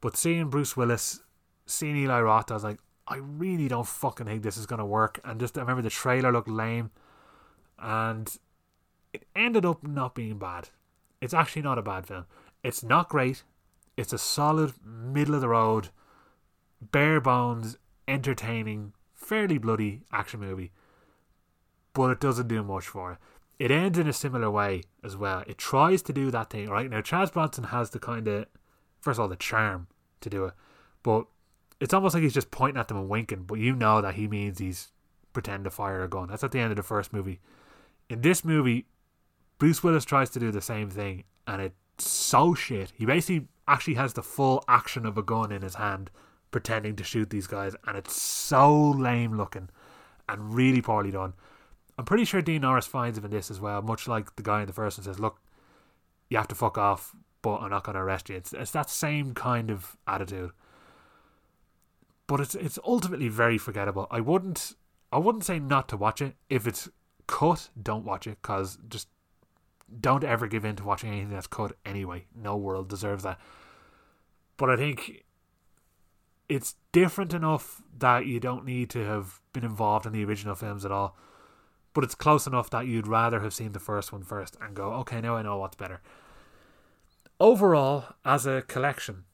But 0.00 0.16
seeing 0.16 0.48
Bruce 0.48 0.76
Willis 0.76 1.20
seeing 1.66 1.96
Eli 1.96 2.20
Roth, 2.20 2.50
I 2.50 2.54
was 2.54 2.64
like, 2.64 2.78
I 3.08 3.16
really 3.16 3.68
don't 3.68 3.86
fucking 3.86 4.26
think 4.26 4.42
this 4.42 4.56
is 4.56 4.66
gonna 4.66 4.86
work. 4.86 5.20
And 5.24 5.38
just 5.38 5.58
I 5.58 5.60
remember 5.60 5.82
the 5.82 5.90
trailer 5.90 6.32
looked 6.32 6.48
lame, 6.48 6.90
and 7.78 8.34
it 9.12 9.26
ended 9.34 9.66
up 9.66 9.82
not 9.82 10.14
being 10.14 10.38
bad. 10.38 10.70
It's 11.20 11.34
actually 11.34 11.62
not 11.62 11.78
a 11.78 11.82
bad 11.82 12.06
film. 12.06 12.26
It's 12.62 12.82
not 12.82 13.08
great. 13.08 13.42
It's 13.96 14.12
a 14.12 14.18
solid 14.18 14.74
middle 14.84 15.34
of 15.34 15.40
the 15.40 15.48
road, 15.48 15.88
bare 16.80 17.20
bones, 17.20 17.78
entertaining, 18.08 18.92
fairly 19.14 19.58
bloody 19.58 20.02
action 20.12 20.40
movie. 20.40 20.72
But 21.96 22.10
it 22.10 22.20
doesn't 22.20 22.48
do 22.48 22.62
much 22.62 22.86
for 22.86 23.12
it. 23.12 23.18
It 23.58 23.70
ends 23.70 23.98
in 23.98 24.06
a 24.06 24.12
similar 24.12 24.50
way 24.50 24.82
as 25.02 25.16
well. 25.16 25.42
It 25.46 25.56
tries 25.56 26.02
to 26.02 26.12
do 26.12 26.30
that 26.30 26.50
thing, 26.50 26.68
right? 26.68 26.90
Now 26.90 27.00
Charles 27.00 27.30
Bronson 27.30 27.64
has 27.64 27.88
the 27.88 27.98
kind 27.98 28.28
of 28.28 28.44
first 29.00 29.18
of 29.18 29.22
all 29.22 29.28
the 29.28 29.36
charm 29.36 29.86
to 30.20 30.28
do 30.28 30.44
it. 30.44 30.52
But 31.02 31.24
it's 31.80 31.94
almost 31.94 32.12
like 32.12 32.22
he's 32.22 32.34
just 32.34 32.50
pointing 32.50 32.78
at 32.78 32.88
them 32.88 32.98
and 32.98 33.08
winking, 33.08 33.44
but 33.44 33.58
you 33.58 33.74
know 33.74 34.02
that 34.02 34.14
he 34.16 34.28
means 34.28 34.58
he's 34.58 34.88
pretending 35.32 35.64
to 35.64 35.70
fire 35.70 36.04
a 36.04 36.08
gun. 36.08 36.28
That's 36.28 36.44
at 36.44 36.52
the 36.52 36.60
end 36.60 36.70
of 36.72 36.76
the 36.76 36.82
first 36.82 37.14
movie. 37.14 37.40
In 38.10 38.20
this 38.20 38.44
movie, 38.44 38.86
Bruce 39.56 39.82
Willis 39.82 40.04
tries 40.04 40.28
to 40.30 40.40
do 40.40 40.50
the 40.50 40.60
same 40.60 40.90
thing, 40.90 41.24
and 41.46 41.62
it's 41.62 42.04
so 42.06 42.52
shit. 42.52 42.92
He 42.94 43.06
basically 43.06 43.48
actually 43.66 43.94
has 43.94 44.12
the 44.12 44.22
full 44.22 44.62
action 44.68 45.06
of 45.06 45.16
a 45.16 45.22
gun 45.22 45.50
in 45.50 45.62
his 45.62 45.76
hand, 45.76 46.10
pretending 46.50 46.94
to 46.96 47.04
shoot 47.04 47.30
these 47.30 47.46
guys, 47.46 47.74
and 47.86 47.96
it's 47.96 48.20
so 48.20 48.90
lame 48.90 49.36
looking 49.36 49.70
and 50.28 50.54
really 50.54 50.82
poorly 50.82 51.10
done. 51.10 51.32
I'm 51.98 52.04
pretty 52.04 52.24
sure 52.24 52.42
Dean 52.42 52.62
Norris 52.62 52.86
finds 52.86 53.16
him 53.18 53.24
in 53.24 53.30
this 53.30 53.50
as 53.50 53.60
well, 53.60 53.80
much 53.82 54.06
like 54.06 54.36
the 54.36 54.42
guy 54.42 54.60
in 54.60 54.66
the 54.66 54.72
first 54.72 54.98
one 54.98 55.04
says, 55.04 55.18
Look, 55.18 55.40
you 56.28 56.36
have 56.36 56.48
to 56.48 56.54
fuck 56.54 56.76
off, 56.76 57.14
but 57.42 57.58
I'm 57.58 57.70
not 57.70 57.84
going 57.84 57.94
to 57.94 58.02
arrest 58.02 58.28
you. 58.28 58.36
It's, 58.36 58.52
it's 58.52 58.72
that 58.72 58.90
same 58.90 59.32
kind 59.34 59.70
of 59.70 59.96
attitude 60.06 60.52
but 62.26 62.40
it's 62.40 62.54
it's 62.54 62.78
ultimately 62.84 63.28
very 63.28 63.58
forgettable. 63.58 64.06
I 64.10 64.20
wouldn't 64.20 64.74
I 65.12 65.18
wouldn't 65.18 65.44
say 65.44 65.58
not 65.58 65.88
to 65.90 65.96
watch 65.96 66.20
it. 66.20 66.36
If 66.50 66.66
it's 66.66 66.88
cut, 67.26 67.70
don't 67.80 68.04
watch 68.04 68.26
it 68.26 68.38
because 68.42 68.78
just 68.88 69.08
don't 70.00 70.24
ever 70.24 70.46
give 70.46 70.64
in 70.64 70.76
to 70.76 70.84
watching 70.84 71.10
anything 71.10 71.30
that's 71.30 71.46
cut 71.46 71.76
anyway. 71.84 72.26
No 72.34 72.56
world 72.56 72.88
deserves 72.88 73.22
that. 73.22 73.38
But 74.56 74.70
I 74.70 74.76
think 74.76 75.24
it's 76.48 76.74
different 76.92 77.34
enough 77.34 77.82
that 77.98 78.26
you 78.26 78.40
don't 78.40 78.64
need 78.64 78.90
to 78.90 79.04
have 79.04 79.40
been 79.52 79.64
involved 79.64 80.06
in 80.06 80.12
the 80.12 80.24
original 80.24 80.54
films 80.54 80.84
at 80.84 80.90
all. 80.90 81.16
But 81.96 82.04
it's 82.04 82.14
close 82.14 82.46
enough 82.46 82.68
that 82.68 82.86
you'd 82.86 83.06
rather 83.06 83.40
have 83.40 83.54
seen 83.54 83.72
the 83.72 83.80
first 83.80 84.12
one 84.12 84.22
first 84.22 84.54
and 84.60 84.76
go, 84.76 84.92
okay, 84.96 85.22
now 85.22 85.36
I 85.36 85.40
know 85.40 85.56
what's 85.56 85.76
better. 85.76 86.02
Overall, 87.40 88.04
as 88.22 88.44
a 88.44 88.60
collection, 88.60 89.24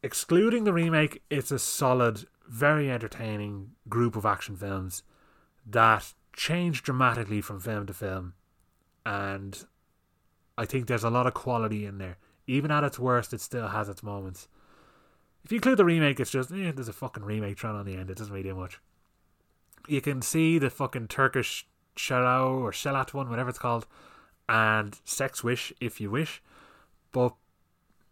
excluding 0.00 0.62
the 0.62 0.72
remake, 0.72 1.20
it's 1.30 1.50
a 1.50 1.58
solid, 1.58 2.26
very 2.46 2.88
entertaining 2.88 3.72
group 3.88 4.14
of 4.14 4.24
action 4.24 4.56
films 4.56 5.02
that 5.66 6.14
change 6.32 6.84
dramatically 6.84 7.40
from 7.40 7.58
film 7.58 7.86
to 7.86 7.92
film. 7.92 8.34
And 9.04 9.64
I 10.56 10.64
think 10.64 10.86
there's 10.86 11.02
a 11.02 11.10
lot 11.10 11.26
of 11.26 11.34
quality 11.34 11.84
in 11.84 11.98
there. 11.98 12.18
Even 12.46 12.70
at 12.70 12.84
its 12.84 13.00
worst, 13.00 13.32
it 13.32 13.40
still 13.40 13.66
has 13.66 13.88
its 13.88 14.04
moments. 14.04 14.46
If 15.42 15.50
you 15.50 15.56
include 15.56 15.78
the 15.78 15.84
remake, 15.84 16.20
it's 16.20 16.30
just, 16.30 16.52
eh, 16.52 16.70
there's 16.70 16.86
a 16.86 16.92
fucking 16.92 17.24
remake 17.24 17.58
thrown 17.58 17.74
on 17.74 17.84
the 17.84 17.96
end. 17.96 18.10
It 18.10 18.16
doesn't 18.16 18.32
really 18.32 18.48
do 18.48 18.54
much. 18.54 18.78
You 19.88 20.00
can 20.00 20.22
see 20.22 20.58
the 20.58 20.70
fucking 20.70 21.08
Turkish 21.08 21.66
Shallow 21.96 22.58
or 22.58 22.72
Shalat 22.72 23.14
one, 23.14 23.30
whatever 23.30 23.50
it's 23.50 23.58
called, 23.58 23.86
and 24.48 24.98
Sex 25.04 25.42
Wish 25.42 25.72
if 25.80 26.00
you 26.00 26.10
wish, 26.10 26.42
but 27.12 27.34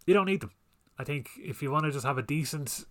you 0.07 0.15
don't 0.15 0.27
need 0.27 0.41
them. 0.41 0.53
I 0.99 1.05
think 1.05 1.31
if 1.39 1.63
you 1.63 1.71
want 1.71 1.85
to 1.85 1.93
just 1.93 2.07
have 2.07 2.19
a 2.19 2.23
decent, 2.23 2.85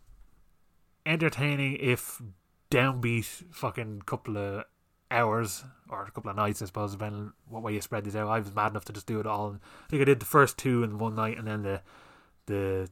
entertaining, 1.06 1.78
if 1.80 2.22
downbeat 2.70 3.54
fucking 3.54 4.04
couple 4.06 4.38
of 4.38 4.66
hours 5.12 5.64
or 5.90 6.04
a 6.06 6.12
couple 6.12 6.30
of 6.30 6.36
nights, 6.36 6.62
I 6.62 6.66
suppose, 6.66 6.92
depending 6.92 7.32
what 7.48 7.64
way 7.64 7.74
you 7.74 7.82
spread 7.82 8.04
these 8.04 8.16
out. 8.16 8.28
I 8.28 8.40
was 8.40 8.54
mad 8.54 8.72
enough 8.72 8.86
to 8.86 8.94
just 8.94 9.08
do 9.08 9.20
it 9.20 9.28
all. 9.28 9.58
I 9.86 9.90
think 9.90 10.02
I 10.02 10.06
did 10.06 10.20
the 10.20 10.26
first 10.26 10.58
two 10.58 10.84
in 10.84 10.98
one 10.98 11.16
night, 11.16 11.38
and 11.38 11.48
then 11.48 11.64
the 11.64 11.82
the 12.48 12.90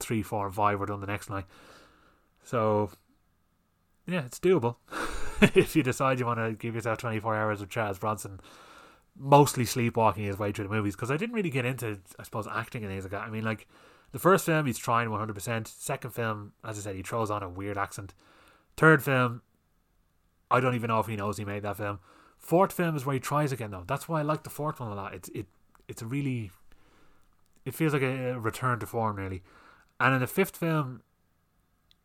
three, 0.00 0.22
four, 0.22 0.46
and 0.46 0.54
five 0.54 0.80
were 0.80 0.86
done 0.86 1.00
the 1.00 1.06
next 1.06 1.30
night. 1.30 1.44
So 2.42 2.90
yeah, 4.06 4.24
it's 4.24 4.38
doable 4.38 4.76
if 5.54 5.76
you 5.76 5.82
decide 5.82 6.18
you 6.18 6.26
want 6.26 6.38
to 6.38 6.52
give 6.52 6.74
yourself 6.74 6.98
twenty 6.98 7.20
four 7.20 7.34
hours 7.34 7.60
of 7.60 7.68
Charles 7.68 7.98
Bronson. 7.98 8.40
Mostly 9.16 9.64
sleepwalking 9.64 10.24
his 10.24 10.38
way 10.38 10.50
through 10.50 10.64
the 10.64 10.74
movies 10.74 10.96
because 10.96 11.10
I 11.10 11.16
didn't 11.16 11.36
really 11.36 11.50
get 11.50 11.64
into, 11.64 12.00
I 12.18 12.24
suppose, 12.24 12.48
acting 12.50 12.82
and 12.82 12.92
things 12.92 13.04
like 13.04 13.12
that. 13.12 13.22
I 13.22 13.30
mean, 13.30 13.44
like 13.44 13.68
the 14.10 14.18
first 14.18 14.46
film, 14.46 14.66
he's 14.66 14.78
trying 14.78 15.08
100%. 15.08 15.68
Second 15.68 16.10
film, 16.10 16.52
as 16.64 16.78
I 16.78 16.80
said, 16.80 16.96
he 16.96 17.02
throws 17.02 17.30
on 17.30 17.42
a 17.42 17.48
weird 17.48 17.78
accent. 17.78 18.12
Third 18.76 19.04
film, 19.04 19.42
I 20.50 20.60
don't 20.60 20.74
even 20.74 20.88
know 20.88 21.00
if 21.00 21.06
he 21.06 21.16
knows 21.16 21.36
he 21.36 21.44
made 21.44 21.62
that 21.62 21.76
film. 21.76 22.00
Fourth 22.38 22.72
film 22.72 22.96
is 22.96 23.06
where 23.06 23.14
he 23.14 23.20
tries 23.20 23.52
again, 23.52 23.70
though. 23.70 23.84
That's 23.86 24.08
why 24.08 24.20
I 24.20 24.22
like 24.22 24.42
the 24.42 24.50
fourth 24.50 24.80
one 24.80 24.92
a 24.92 24.94
lot. 24.94 25.14
It's 25.14 25.28
it 25.30 25.46
it's 25.88 26.02
a 26.02 26.06
really 26.06 26.50
it 27.64 27.74
feels 27.74 27.92
like 27.92 28.02
a 28.02 28.38
return 28.38 28.78
to 28.80 28.86
form, 28.86 29.16
really. 29.16 29.42
And 29.98 30.14
in 30.14 30.20
the 30.20 30.26
fifth 30.26 30.56
film, 30.56 31.02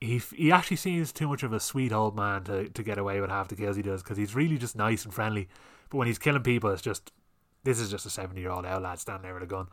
he 0.02 0.22
he 0.36 0.52
actually 0.52 0.78
seems 0.78 1.12
too 1.12 1.28
much 1.28 1.44
of 1.44 1.54
a 1.54 1.60
sweet 1.60 1.92
old 1.92 2.16
man 2.16 2.44
to, 2.46 2.70
to 2.70 2.84
get 2.84 2.98
away 2.98 3.20
with 3.22 3.30
half 3.30 3.48
the 3.48 3.56
kills 3.56 3.76
he 3.76 3.82
does 3.82 4.02
because 4.02 4.18
he's 4.18 4.36
really 4.36 4.58
just 4.58 4.76
nice 4.76 5.06
and 5.06 5.14
friendly. 5.14 5.48
But 5.90 5.98
when 5.98 6.08
he's 6.08 6.20
killing 6.20 6.44
people, 6.44 6.70
it's 6.72 6.82
just 6.82 7.12
this 7.64 7.80
is 7.80 7.92
just 7.92 8.06
a 8.06 8.10
seventy 8.10 8.42
year 8.42 8.52
old 8.52 8.66
outlaw 8.66 8.96
standing 8.96 9.24
there 9.24 9.34
with 9.34 9.44
a 9.44 9.48
gun 9.48 9.68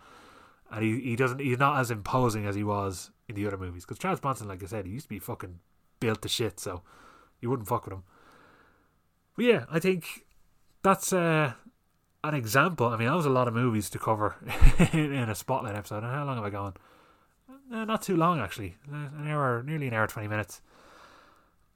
and 0.70 0.85
he, 0.85 1.01
he 1.01 1.16
doesn't 1.16 1.40
he's 1.40 1.59
not 1.59 1.78
as 1.78 1.90
imposing 1.90 2.47
as 2.47 2.55
he 2.55 2.65
was 2.65 3.11
in 3.28 3.35
the 3.35 3.47
other 3.47 3.57
movies. 3.57 3.85
Because 3.85 3.98
Charles 3.98 4.20
Bronson, 4.20 4.48
like 4.48 4.62
I 4.62 4.66
said, 4.66 4.86
he 4.86 4.93
used 4.93 5.07
to 5.07 5.11
be 5.11 5.19
fucking 5.19 5.61
built 6.01 6.23
to 6.23 6.28
shit, 6.28 6.59
so 6.61 6.82
you 7.40 7.51
wouldn't 7.51 7.69
fuck 7.69 7.85
with 7.85 7.94
him. 7.94 8.03
But 9.36 9.44
yeah, 9.44 9.65
I 9.70 9.78
think 9.78 10.27
that's 10.82 11.12
uh, 11.12 11.53
an 12.24 12.35
example. 12.35 12.89
I 12.89 12.97
mean, 12.97 13.09
that 13.09 13.15
was 13.15 13.27
a 13.27 13.31
lot 13.31 13.48
of 13.48 13.55
movies 13.55 13.90
to 13.90 13.98
cover 13.98 14.36
in, 14.93 15.12
in 15.12 15.28
a 15.28 15.35
spotlight 15.35 15.77
episode. 15.77 16.03
And 16.03 16.12
how 16.12 16.24
long 16.24 16.36
have 16.36 16.44
I 16.44 16.51
gone? 16.51 16.74
Uh, 17.72 17.84
not 17.84 18.02
too 18.02 18.16
long 18.16 18.40
actually, 18.40 18.76
an 18.90 19.28
hour, 19.28 19.62
nearly 19.62 19.88
an 19.88 19.94
hour, 19.94 20.06
twenty 20.06 20.28
minutes. 20.28 20.62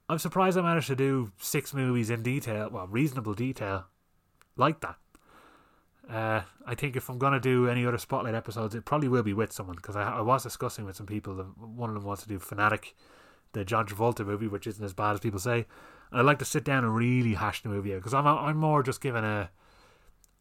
I'm 0.07 0.19
surprised 0.19 0.57
I 0.57 0.61
managed 0.61 0.87
to 0.87 0.95
do 0.95 1.31
six 1.39 1.73
movies 1.73 2.09
in 2.09 2.23
detail, 2.23 2.69
well, 2.71 2.87
reasonable 2.87 3.33
detail, 3.33 3.85
like 4.57 4.81
that. 4.81 4.97
Uh, 6.09 6.41
I 6.65 6.75
think 6.75 6.95
if 6.95 7.09
I'm 7.09 7.17
gonna 7.17 7.39
do 7.39 7.69
any 7.69 7.85
other 7.85 7.97
spotlight 7.97 8.35
episodes, 8.35 8.75
it 8.75 8.85
probably 8.85 9.07
will 9.07 9.23
be 9.23 9.33
with 9.33 9.51
someone 9.53 9.75
because 9.75 9.95
I, 9.95 10.17
I 10.17 10.21
was 10.21 10.43
discussing 10.43 10.85
with 10.85 10.95
some 10.95 11.05
people. 11.05 11.35
That 11.35 11.57
one 11.57 11.89
of 11.89 11.95
them 11.95 12.03
wants 12.03 12.23
to 12.23 12.29
do 12.29 12.39
Fanatic, 12.39 12.95
the 13.53 13.63
John 13.63 13.85
Travolta 13.85 14.25
movie, 14.25 14.47
which 14.47 14.67
isn't 14.67 14.83
as 14.83 14.93
bad 14.93 15.13
as 15.13 15.19
people 15.19 15.39
say. 15.39 15.65
And 16.09 16.19
I'd 16.19 16.25
like 16.25 16.39
to 16.39 16.45
sit 16.45 16.65
down 16.65 16.83
and 16.83 16.95
really 16.95 17.35
hash 17.35 17.63
the 17.63 17.69
movie 17.69 17.93
out 17.93 17.99
because 17.99 18.13
I'm 18.13 18.27
I'm 18.27 18.57
more 18.57 18.83
just 18.83 19.01
giving 19.01 19.23
a 19.23 19.49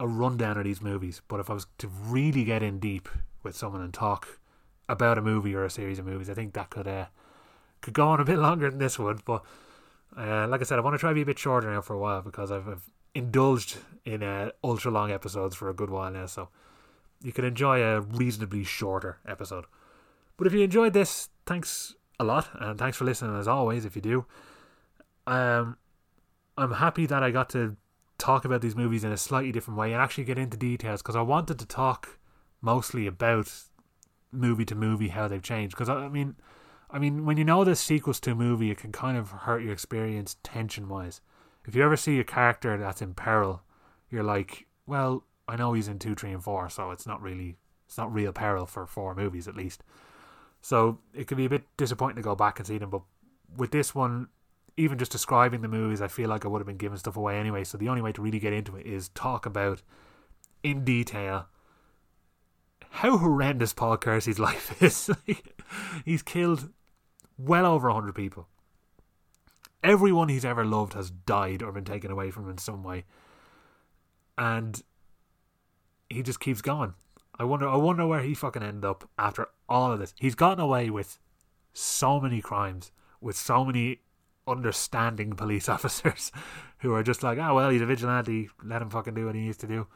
a 0.00 0.08
rundown 0.08 0.58
of 0.58 0.64
these 0.64 0.80
movies. 0.80 1.22
But 1.28 1.40
if 1.40 1.50
I 1.50 1.54
was 1.54 1.66
to 1.78 1.88
really 1.88 2.44
get 2.44 2.62
in 2.62 2.80
deep 2.80 3.08
with 3.42 3.54
someone 3.54 3.82
and 3.82 3.94
talk 3.94 4.39
about 4.90 5.18
a 5.18 5.22
movie 5.22 5.54
or 5.54 5.64
a 5.64 5.70
series 5.70 5.98
of 5.98 6.06
movies, 6.06 6.28
I 6.28 6.34
think 6.34 6.52
that 6.54 6.70
could 6.70 6.88
uh, 6.88 7.06
could 7.80 7.94
go 7.94 8.08
on 8.08 8.20
a 8.20 8.24
bit 8.24 8.38
longer 8.48 8.68
than 8.68 8.78
this 8.78 8.98
one. 8.98 9.20
But 9.24 9.44
uh, 10.16 10.46
like 10.48 10.60
I 10.60 10.64
said, 10.64 10.78
I 10.78 10.82
want 10.82 10.94
to 10.94 10.98
try 10.98 11.10
to 11.10 11.14
be 11.14 11.22
a 11.22 11.26
bit 11.26 11.38
shorter 11.38 11.72
now 11.72 11.80
for 11.80 11.94
a 11.94 11.98
while 11.98 12.22
because 12.22 12.50
I've, 12.50 12.68
I've 12.68 12.90
indulged 13.14 13.78
in 14.04 14.22
uh, 14.22 14.50
ultra 14.62 14.90
long 14.90 15.10
episodes 15.10 15.54
for 15.54 15.70
a 15.70 15.74
good 15.74 15.90
while 15.90 16.10
now, 16.10 16.26
so 16.26 16.48
you 17.22 17.32
can 17.32 17.44
enjoy 17.44 17.80
a 17.80 18.00
reasonably 18.00 18.64
shorter 18.64 19.18
episode. 19.26 19.64
But 20.36 20.46
if 20.46 20.52
you 20.52 20.60
enjoyed 20.60 20.92
this, 20.92 21.28
thanks 21.46 21.94
a 22.18 22.24
lot, 22.24 22.48
and 22.54 22.78
thanks 22.78 22.96
for 22.96 23.04
listening 23.04 23.38
as 23.38 23.48
always. 23.48 23.84
If 23.84 23.94
you 23.94 24.02
do, 24.02 24.26
um, 25.26 25.76
I'm 26.56 26.72
happy 26.72 27.06
that 27.06 27.22
I 27.22 27.30
got 27.30 27.50
to 27.50 27.76
talk 28.18 28.44
about 28.44 28.60
these 28.60 28.76
movies 28.76 29.04
in 29.04 29.12
a 29.12 29.16
slightly 29.16 29.52
different 29.52 29.78
way 29.78 29.92
and 29.92 30.00
actually 30.00 30.24
get 30.24 30.38
into 30.38 30.56
details 30.56 31.00
because 31.02 31.16
I 31.16 31.22
wanted 31.22 31.58
to 31.58 31.66
talk 31.66 32.18
mostly 32.60 33.06
about 33.06 33.50
movie 34.32 34.64
to 34.66 34.74
movie 34.74 35.08
how 35.08 35.28
they've 35.28 35.42
changed. 35.42 35.76
Because 35.76 35.88
I 35.88 36.08
mean, 36.08 36.36
I 36.90 36.98
mean, 36.98 37.24
when 37.24 37.36
you 37.36 37.44
know 37.44 37.64
the 37.64 37.76
sequels 37.76 38.20
to 38.20 38.32
a 38.32 38.34
movie, 38.34 38.70
it 38.70 38.78
can 38.78 38.92
kind 38.92 39.16
of 39.16 39.30
hurt 39.30 39.62
your 39.62 39.72
experience 39.72 40.36
tension 40.42 40.88
wise 40.88 41.20
if 41.66 41.74
you 41.74 41.84
ever 41.84 41.96
see 41.96 42.18
a 42.18 42.24
character 42.24 42.76
that's 42.78 43.02
in 43.02 43.14
peril, 43.14 43.62
you're 44.10 44.24
like, 44.24 44.66
well, 44.86 45.24
I 45.46 45.56
know 45.56 45.72
he's 45.72 45.88
in 45.88 45.98
two, 45.98 46.14
three, 46.14 46.32
and 46.32 46.42
four, 46.42 46.68
so 46.70 46.90
it's 46.90 47.06
not 47.06 47.20
really, 47.20 47.56
it's 47.86 47.98
not 47.98 48.12
real 48.12 48.32
peril 48.32 48.66
for 48.66 48.86
four 48.86 49.14
movies 49.14 49.46
at 49.46 49.56
least. 49.56 49.82
So 50.62 50.98
it 51.14 51.26
can 51.26 51.36
be 51.36 51.44
a 51.44 51.50
bit 51.50 51.62
disappointing 51.76 52.16
to 52.16 52.22
go 52.22 52.34
back 52.34 52.58
and 52.58 52.66
see 52.66 52.78
them, 52.78 52.90
but 52.90 53.02
with 53.56 53.70
this 53.70 53.94
one, 53.94 54.28
even 54.76 54.98
just 54.98 55.12
describing 55.12 55.62
the 55.62 55.68
movies, 55.68 56.00
I 56.00 56.08
feel 56.08 56.28
like 56.28 56.44
I 56.44 56.48
would 56.48 56.60
have 56.60 56.66
been 56.66 56.76
giving 56.76 56.98
stuff 56.98 57.16
away 57.16 57.38
anyway. 57.38 57.64
So 57.64 57.76
the 57.76 57.88
only 57.88 58.02
way 58.02 58.12
to 58.12 58.22
really 58.22 58.38
get 58.38 58.52
into 58.52 58.76
it 58.76 58.86
is 58.86 59.08
talk 59.10 59.44
about 59.44 59.82
in 60.62 60.84
detail 60.84 61.46
how 62.90 63.18
horrendous 63.18 63.72
Paul 63.72 63.96
Kersey's 63.96 64.38
life 64.40 64.82
is. 64.82 65.10
He's 66.04 66.22
killed 66.22 66.70
well 67.38 67.66
over 67.66 67.88
100 67.88 68.14
people 68.14 68.48
everyone 69.82 70.28
he's 70.28 70.44
ever 70.44 70.64
loved 70.64 70.94
has 70.94 71.10
died 71.10 71.62
or 71.62 71.72
been 71.72 71.84
taken 71.84 72.10
away 72.10 72.30
from 72.30 72.44
him 72.44 72.50
in 72.50 72.58
some 72.58 72.82
way. 72.82 73.04
And 74.36 74.82
he 76.08 76.22
just 76.22 76.40
keeps 76.40 76.62
going. 76.62 76.94
I 77.38 77.44
wonder 77.44 77.68
I 77.68 77.76
wonder 77.76 78.06
where 78.06 78.20
he 78.20 78.34
fucking 78.34 78.62
ended 78.62 78.84
up 78.84 79.08
after 79.18 79.48
all 79.68 79.92
of 79.92 79.98
this. 79.98 80.14
He's 80.18 80.34
gotten 80.34 80.62
away 80.62 80.90
with 80.90 81.18
so 81.72 82.20
many 82.20 82.40
crimes 82.40 82.92
with 83.20 83.36
so 83.36 83.64
many 83.64 84.00
understanding 84.46 85.32
police 85.32 85.68
officers 85.68 86.32
who 86.78 86.92
are 86.92 87.02
just 87.02 87.22
like, 87.22 87.38
oh 87.38 87.54
well, 87.54 87.70
he's 87.70 87.82
a 87.82 87.86
vigilante, 87.86 88.48
let 88.62 88.82
him 88.82 88.90
fucking 88.90 89.14
do 89.14 89.26
what 89.26 89.34
he 89.34 89.42
needs 89.42 89.58
to 89.58 89.66
do. 89.66 89.86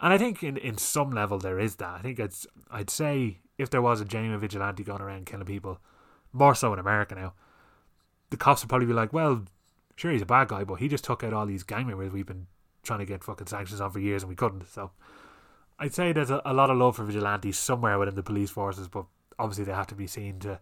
And 0.00 0.12
I 0.12 0.18
think 0.18 0.42
in, 0.42 0.56
in 0.56 0.76
some 0.76 1.10
level 1.10 1.38
there 1.38 1.58
is 1.58 1.76
that. 1.76 1.94
I 1.94 1.98
think 2.00 2.18
it's 2.18 2.46
I'd 2.70 2.90
say 2.90 3.38
if 3.58 3.70
there 3.70 3.82
was 3.82 4.00
a 4.00 4.04
genuine 4.04 4.40
vigilante 4.40 4.82
going 4.84 5.00
around 5.00 5.26
killing 5.26 5.46
people, 5.46 5.78
more 6.32 6.54
so 6.54 6.72
in 6.72 6.78
America 6.78 7.14
now, 7.14 7.34
the 8.30 8.36
cops 8.36 8.62
would 8.62 8.68
probably 8.68 8.86
be 8.86 8.92
like, 8.92 9.12
well, 9.12 9.44
sure 9.96 10.10
he's 10.10 10.22
a 10.22 10.26
bad 10.26 10.48
guy, 10.48 10.64
but 10.64 10.76
he 10.76 10.88
just 10.88 11.04
took 11.04 11.22
out 11.22 11.32
all 11.32 11.46
these 11.46 11.62
gang 11.62 11.86
members 11.86 12.12
we've 12.12 12.26
been 12.26 12.46
trying 12.82 12.98
to 12.98 13.06
get 13.06 13.24
fucking 13.24 13.46
sanctions 13.46 13.80
on 13.80 13.90
for 13.90 14.00
years 14.00 14.22
and 14.22 14.28
we 14.28 14.36
couldn't. 14.36 14.68
So 14.68 14.90
I'd 15.78 15.94
say 15.94 16.12
there's 16.12 16.30
a, 16.30 16.42
a 16.44 16.52
lot 16.52 16.70
of 16.70 16.76
love 16.76 16.96
for 16.96 17.04
vigilantes 17.04 17.58
somewhere 17.58 17.98
within 17.98 18.14
the 18.14 18.22
police 18.22 18.50
forces, 18.50 18.88
but 18.88 19.06
obviously 19.38 19.64
they 19.64 19.72
have 19.72 19.86
to 19.88 19.94
be 19.94 20.06
seen 20.06 20.40
to 20.40 20.60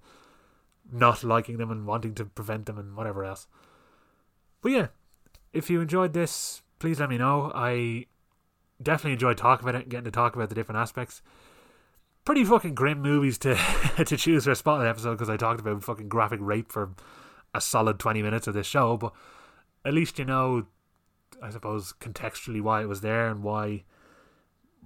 not 0.91 1.25
liking 1.25 1.59
them 1.59 1.71
and 1.71 1.87
wanting 1.87 2.15
to 2.17 2.25
prevent 2.25 2.67
them 2.67 2.79
and 2.79 2.97
whatever 2.97 3.25
else. 3.25 3.47
But 4.61 4.73
yeah, 4.73 4.87
if 5.53 5.71
you 5.71 5.81
enjoyed 5.81 6.13
this, 6.13 6.63
please 6.79 7.01
let 7.01 7.09
me 7.09 7.19
know. 7.19 7.53
I 7.55 8.07
definitely 8.83 9.13
enjoyed 9.13 9.37
talking 9.37 9.65
about 9.65 9.77
it 9.79 9.83
and 9.83 9.91
getting 9.91 10.05
to 10.05 10.11
talk 10.11 10.35
about 10.35 10.49
the 10.49 10.55
different 10.55 10.79
aspects. 10.79 11.23
Pretty 12.25 12.45
fucking 12.45 12.75
grim 12.75 13.01
movies 13.01 13.39
to 13.39 13.55
to 14.05 14.17
choose 14.17 14.45
for 14.45 14.51
a 14.51 14.57
spotlight 14.57 14.89
episode 14.89 15.13
because 15.13 15.31
I 15.31 15.37
talked 15.37 15.61
about 15.61 15.83
fucking 15.83 16.09
graphic 16.09 16.41
rape 16.43 16.71
for 16.71 16.91
a 17.55 17.61
solid 17.61 17.99
20 17.99 18.23
minutes 18.23 18.47
of 18.47 18.55
this 18.55 18.67
show, 18.67 18.97
but 18.97 19.13
at 19.85 19.95
least 19.95 20.19
you 20.19 20.25
know, 20.25 20.67
I 21.43 21.51
suppose, 21.51 21.93
contextually 22.01 22.61
why 22.61 22.83
it 22.83 22.89
was 22.89 23.01
there 23.01 23.29
and 23.29 23.43
why 23.43 23.85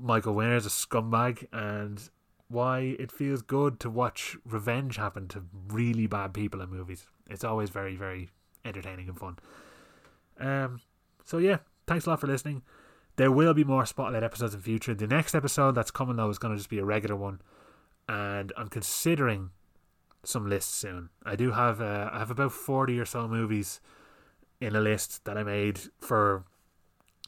Michael 0.01 0.35
Winner 0.35 0.57
is 0.57 0.67
a 0.67 0.71
scumbag 0.71 1.47
and 1.53 2.09
why 2.49 2.97
it 2.99 3.11
feels 3.11 3.43
good 3.43 3.81
to 3.81 3.91
watch 3.91 4.37
revenge 4.45 4.97
happen 4.97 5.29
to 5.29 5.45
really 5.69 6.07
bad 6.07 6.33
people 6.33 6.61
in 6.61 6.71
movies. 6.71 7.07
It's 7.29 7.45
always 7.45 7.71
very, 7.71 7.97
very 7.97 8.31
entertaining 8.65 9.09
and 9.09 9.19
fun. 9.19 9.39
Um, 10.39 10.81
so 11.25 11.39
yeah, 11.39 11.59
thanks 11.87 12.07
a 12.07 12.11
lot 12.11 12.21
for 12.21 12.27
listening. 12.27 12.63
There 13.17 13.33
will 13.33 13.55
be 13.55 13.65
more 13.65 13.87
spotlight 13.87 14.23
episodes 14.23 14.55
in 14.55 14.61
future. 14.61 14.95
The 14.95 15.07
next 15.07 15.35
episode 15.35 15.75
that's 15.75 15.91
coming 15.91 16.17
though 16.17 16.31
is 16.31 16.39
going 16.39 16.53
to 16.53 16.59
just 16.59 16.71
be 16.71 16.79
a 16.79 16.85
regular 16.85 17.17
one, 17.17 17.41
and 18.09 18.53
I'm 18.57 18.69
considering 18.69 19.51
some 20.23 20.49
lists 20.49 20.75
soon. 20.75 21.09
I 21.25 21.37
do 21.37 21.53
have 21.53 21.81
uh, 21.81 22.11
I 22.13 22.19
have 22.19 22.31
about 22.31 22.53
forty 22.53 22.99
or 22.99 23.07
so 23.07 23.27
movies 23.27 23.81
in 24.61 24.75
a 24.75 24.81
list 24.81 25.25
that 25.25 25.37
I 25.37 25.43
made 25.43 25.81
for 26.01 26.45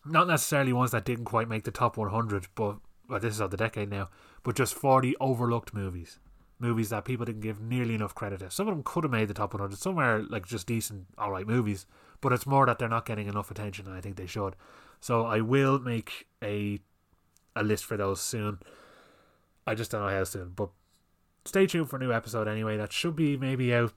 not 0.04 0.26
necessarily 0.26 0.72
ones 0.72 0.90
that 0.92 1.04
didn't 1.04 1.26
quite 1.26 1.48
make 1.48 1.64
the 1.64 1.70
top 1.70 1.96
100, 1.96 2.46
but 2.54 2.76
well, 3.08 3.20
this 3.20 3.34
is 3.34 3.40
of 3.40 3.50
the 3.50 3.56
decade 3.56 3.90
now, 3.90 4.08
but 4.42 4.56
just 4.56 4.74
40 4.74 5.14
overlooked 5.20 5.74
movies. 5.74 6.18
Movies 6.58 6.90
that 6.90 7.04
people 7.04 7.24
didn't 7.24 7.40
give 7.42 7.60
nearly 7.60 7.94
enough 7.94 8.14
credit 8.14 8.40
to. 8.40 8.50
Some 8.50 8.66
of 8.68 8.74
them 8.74 8.82
could 8.82 9.04
have 9.04 9.12
made 9.12 9.28
the 9.28 9.34
top 9.34 9.54
100. 9.54 9.78
Some 9.78 9.98
are 9.98 10.22
like 10.22 10.46
just 10.46 10.66
decent, 10.66 11.06
alright 11.18 11.46
movies, 11.46 11.86
but 12.20 12.32
it's 12.32 12.46
more 12.46 12.66
that 12.66 12.78
they're 12.78 12.88
not 12.88 13.06
getting 13.06 13.28
enough 13.28 13.50
attention, 13.50 13.86
and 13.86 13.94
I 13.94 14.00
think 14.00 14.16
they 14.16 14.26
should. 14.26 14.56
So 15.00 15.24
I 15.24 15.40
will 15.40 15.78
make 15.78 16.26
a 16.42 16.80
a 17.54 17.62
list 17.62 17.84
for 17.84 17.96
those 17.96 18.20
soon. 18.20 18.58
I 19.66 19.74
just 19.74 19.90
don't 19.90 20.02
know 20.02 20.16
how 20.16 20.24
soon, 20.24 20.52
but 20.54 20.70
stay 21.44 21.66
tuned 21.66 21.90
for 21.90 21.96
a 21.96 21.98
new 21.98 22.12
episode 22.12 22.48
anyway. 22.48 22.76
That 22.76 22.92
should 22.92 23.16
be 23.16 23.36
maybe 23.36 23.74
out 23.74 23.92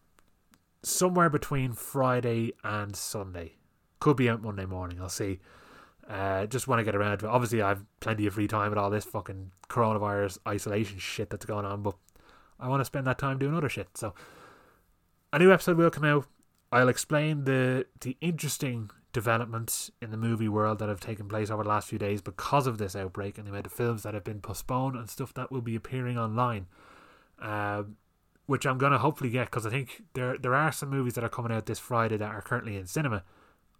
somewhere 0.83 1.29
between 1.29 1.73
Friday 1.73 2.53
and 2.63 2.95
Sunday. 2.95 3.55
Could 3.99 4.17
be 4.17 4.29
out 4.29 4.41
Monday 4.41 4.65
morning. 4.65 4.99
I'll 4.99 5.09
see. 5.09 5.39
Uh, 6.09 6.45
just 6.45 6.67
want 6.67 6.79
to 6.79 6.83
get 6.83 6.95
around 6.95 7.19
to 7.19 7.27
it. 7.27 7.29
Obviously, 7.29 7.61
I 7.61 7.69
have 7.69 7.85
plenty 7.99 8.25
of 8.25 8.33
free 8.33 8.47
time 8.47 8.69
with 8.69 8.79
all 8.79 8.89
this 8.89 9.05
fucking 9.05 9.51
coronavirus 9.69 10.39
isolation 10.47 10.97
shit 10.97 11.29
that's 11.29 11.45
going 11.45 11.65
on, 11.65 11.83
but 11.83 11.95
I 12.59 12.67
want 12.67 12.81
to 12.81 12.85
spend 12.85 13.07
that 13.07 13.19
time 13.19 13.37
doing 13.37 13.55
other 13.55 13.69
shit. 13.69 13.95
So, 13.95 14.13
a 15.31 15.39
new 15.39 15.53
episode 15.53 15.77
will 15.77 15.91
come 15.91 16.03
out. 16.03 16.25
I'll 16.71 16.89
explain 16.89 17.43
the 17.43 17.85
the 17.99 18.17
interesting 18.21 18.89
developments 19.13 19.91
in 20.01 20.11
the 20.11 20.17
movie 20.17 20.47
world 20.47 20.79
that 20.79 20.89
have 20.89 20.99
taken 20.99 21.27
place 21.27 21.49
over 21.49 21.63
the 21.63 21.69
last 21.69 21.87
few 21.87 21.99
days 21.99 22.21
because 22.21 22.67
of 22.67 22.77
this 22.77 22.95
outbreak 22.95 23.37
and 23.37 23.45
the 23.45 23.51
amount 23.51 23.65
of 23.65 23.71
films 23.71 24.03
that 24.03 24.13
have 24.13 24.23
been 24.23 24.41
postponed 24.41 24.95
and 24.95 25.09
stuff 25.09 25.33
that 25.33 25.51
will 25.51 25.61
be 25.61 25.75
appearing 25.75 26.17
online. 26.17 26.67
Uh, 27.41 27.83
which 28.45 28.65
I'm 28.65 28.77
gonna 28.77 28.97
hopefully 28.97 29.29
get 29.29 29.45
because 29.45 29.65
I 29.65 29.69
think 29.69 30.03
there 30.13 30.37
there 30.37 30.53
are 30.53 30.71
some 30.71 30.89
movies 30.89 31.13
that 31.13 31.23
are 31.23 31.29
coming 31.29 31.51
out 31.51 31.67
this 31.67 31.79
Friday 31.79 32.17
that 32.17 32.29
are 32.29 32.41
currently 32.41 32.75
in 32.75 32.85
cinema 32.85 33.23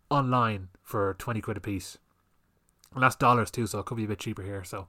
online 0.10 0.70
for 0.82 1.16
twenty 1.18 1.42
quid 1.42 1.58
a 1.58 1.62
piece. 1.62 1.98
And 2.94 3.04
that's 3.04 3.16
dollars 3.16 3.52
too, 3.52 3.68
so 3.68 3.80
it 3.80 3.86
could 3.86 3.98
be 3.98 4.06
a 4.06 4.08
bit 4.08 4.20
cheaper 4.20 4.44
here. 4.44 4.64
So 4.64 4.88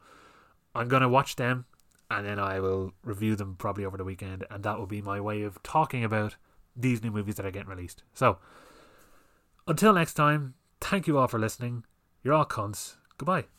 I'm 0.74 0.88
gonna 0.88 1.08
watch 1.08 1.36
them 1.36 1.66
and 2.10 2.26
then 2.26 2.38
I 2.38 2.60
will 2.60 2.92
review 3.02 3.36
them 3.36 3.56
probably 3.58 3.84
over 3.84 3.96
the 3.96 4.04
weekend, 4.04 4.44
and 4.50 4.62
that 4.62 4.78
will 4.78 4.86
be 4.86 5.00
my 5.00 5.20
way 5.20 5.42
of 5.42 5.62
talking 5.62 6.04
about 6.04 6.36
these 6.76 7.02
new 7.02 7.10
movies 7.10 7.36
that 7.36 7.46
are 7.46 7.50
getting 7.50 7.70
released. 7.70 8.02
So 8.12 8.38
until 9.66 9.92
next 9.92 10.14
time, 10.14 10.54
thank 10.80 11.06
you 11.06 11.18
all 11.18 11.28
for 11.28 11.38
listening. 11.38 11.84
You're 12.22 12.34
all 12.34 12.46
cunts. 12.46 12.96
Goodbye. 13.18 13.44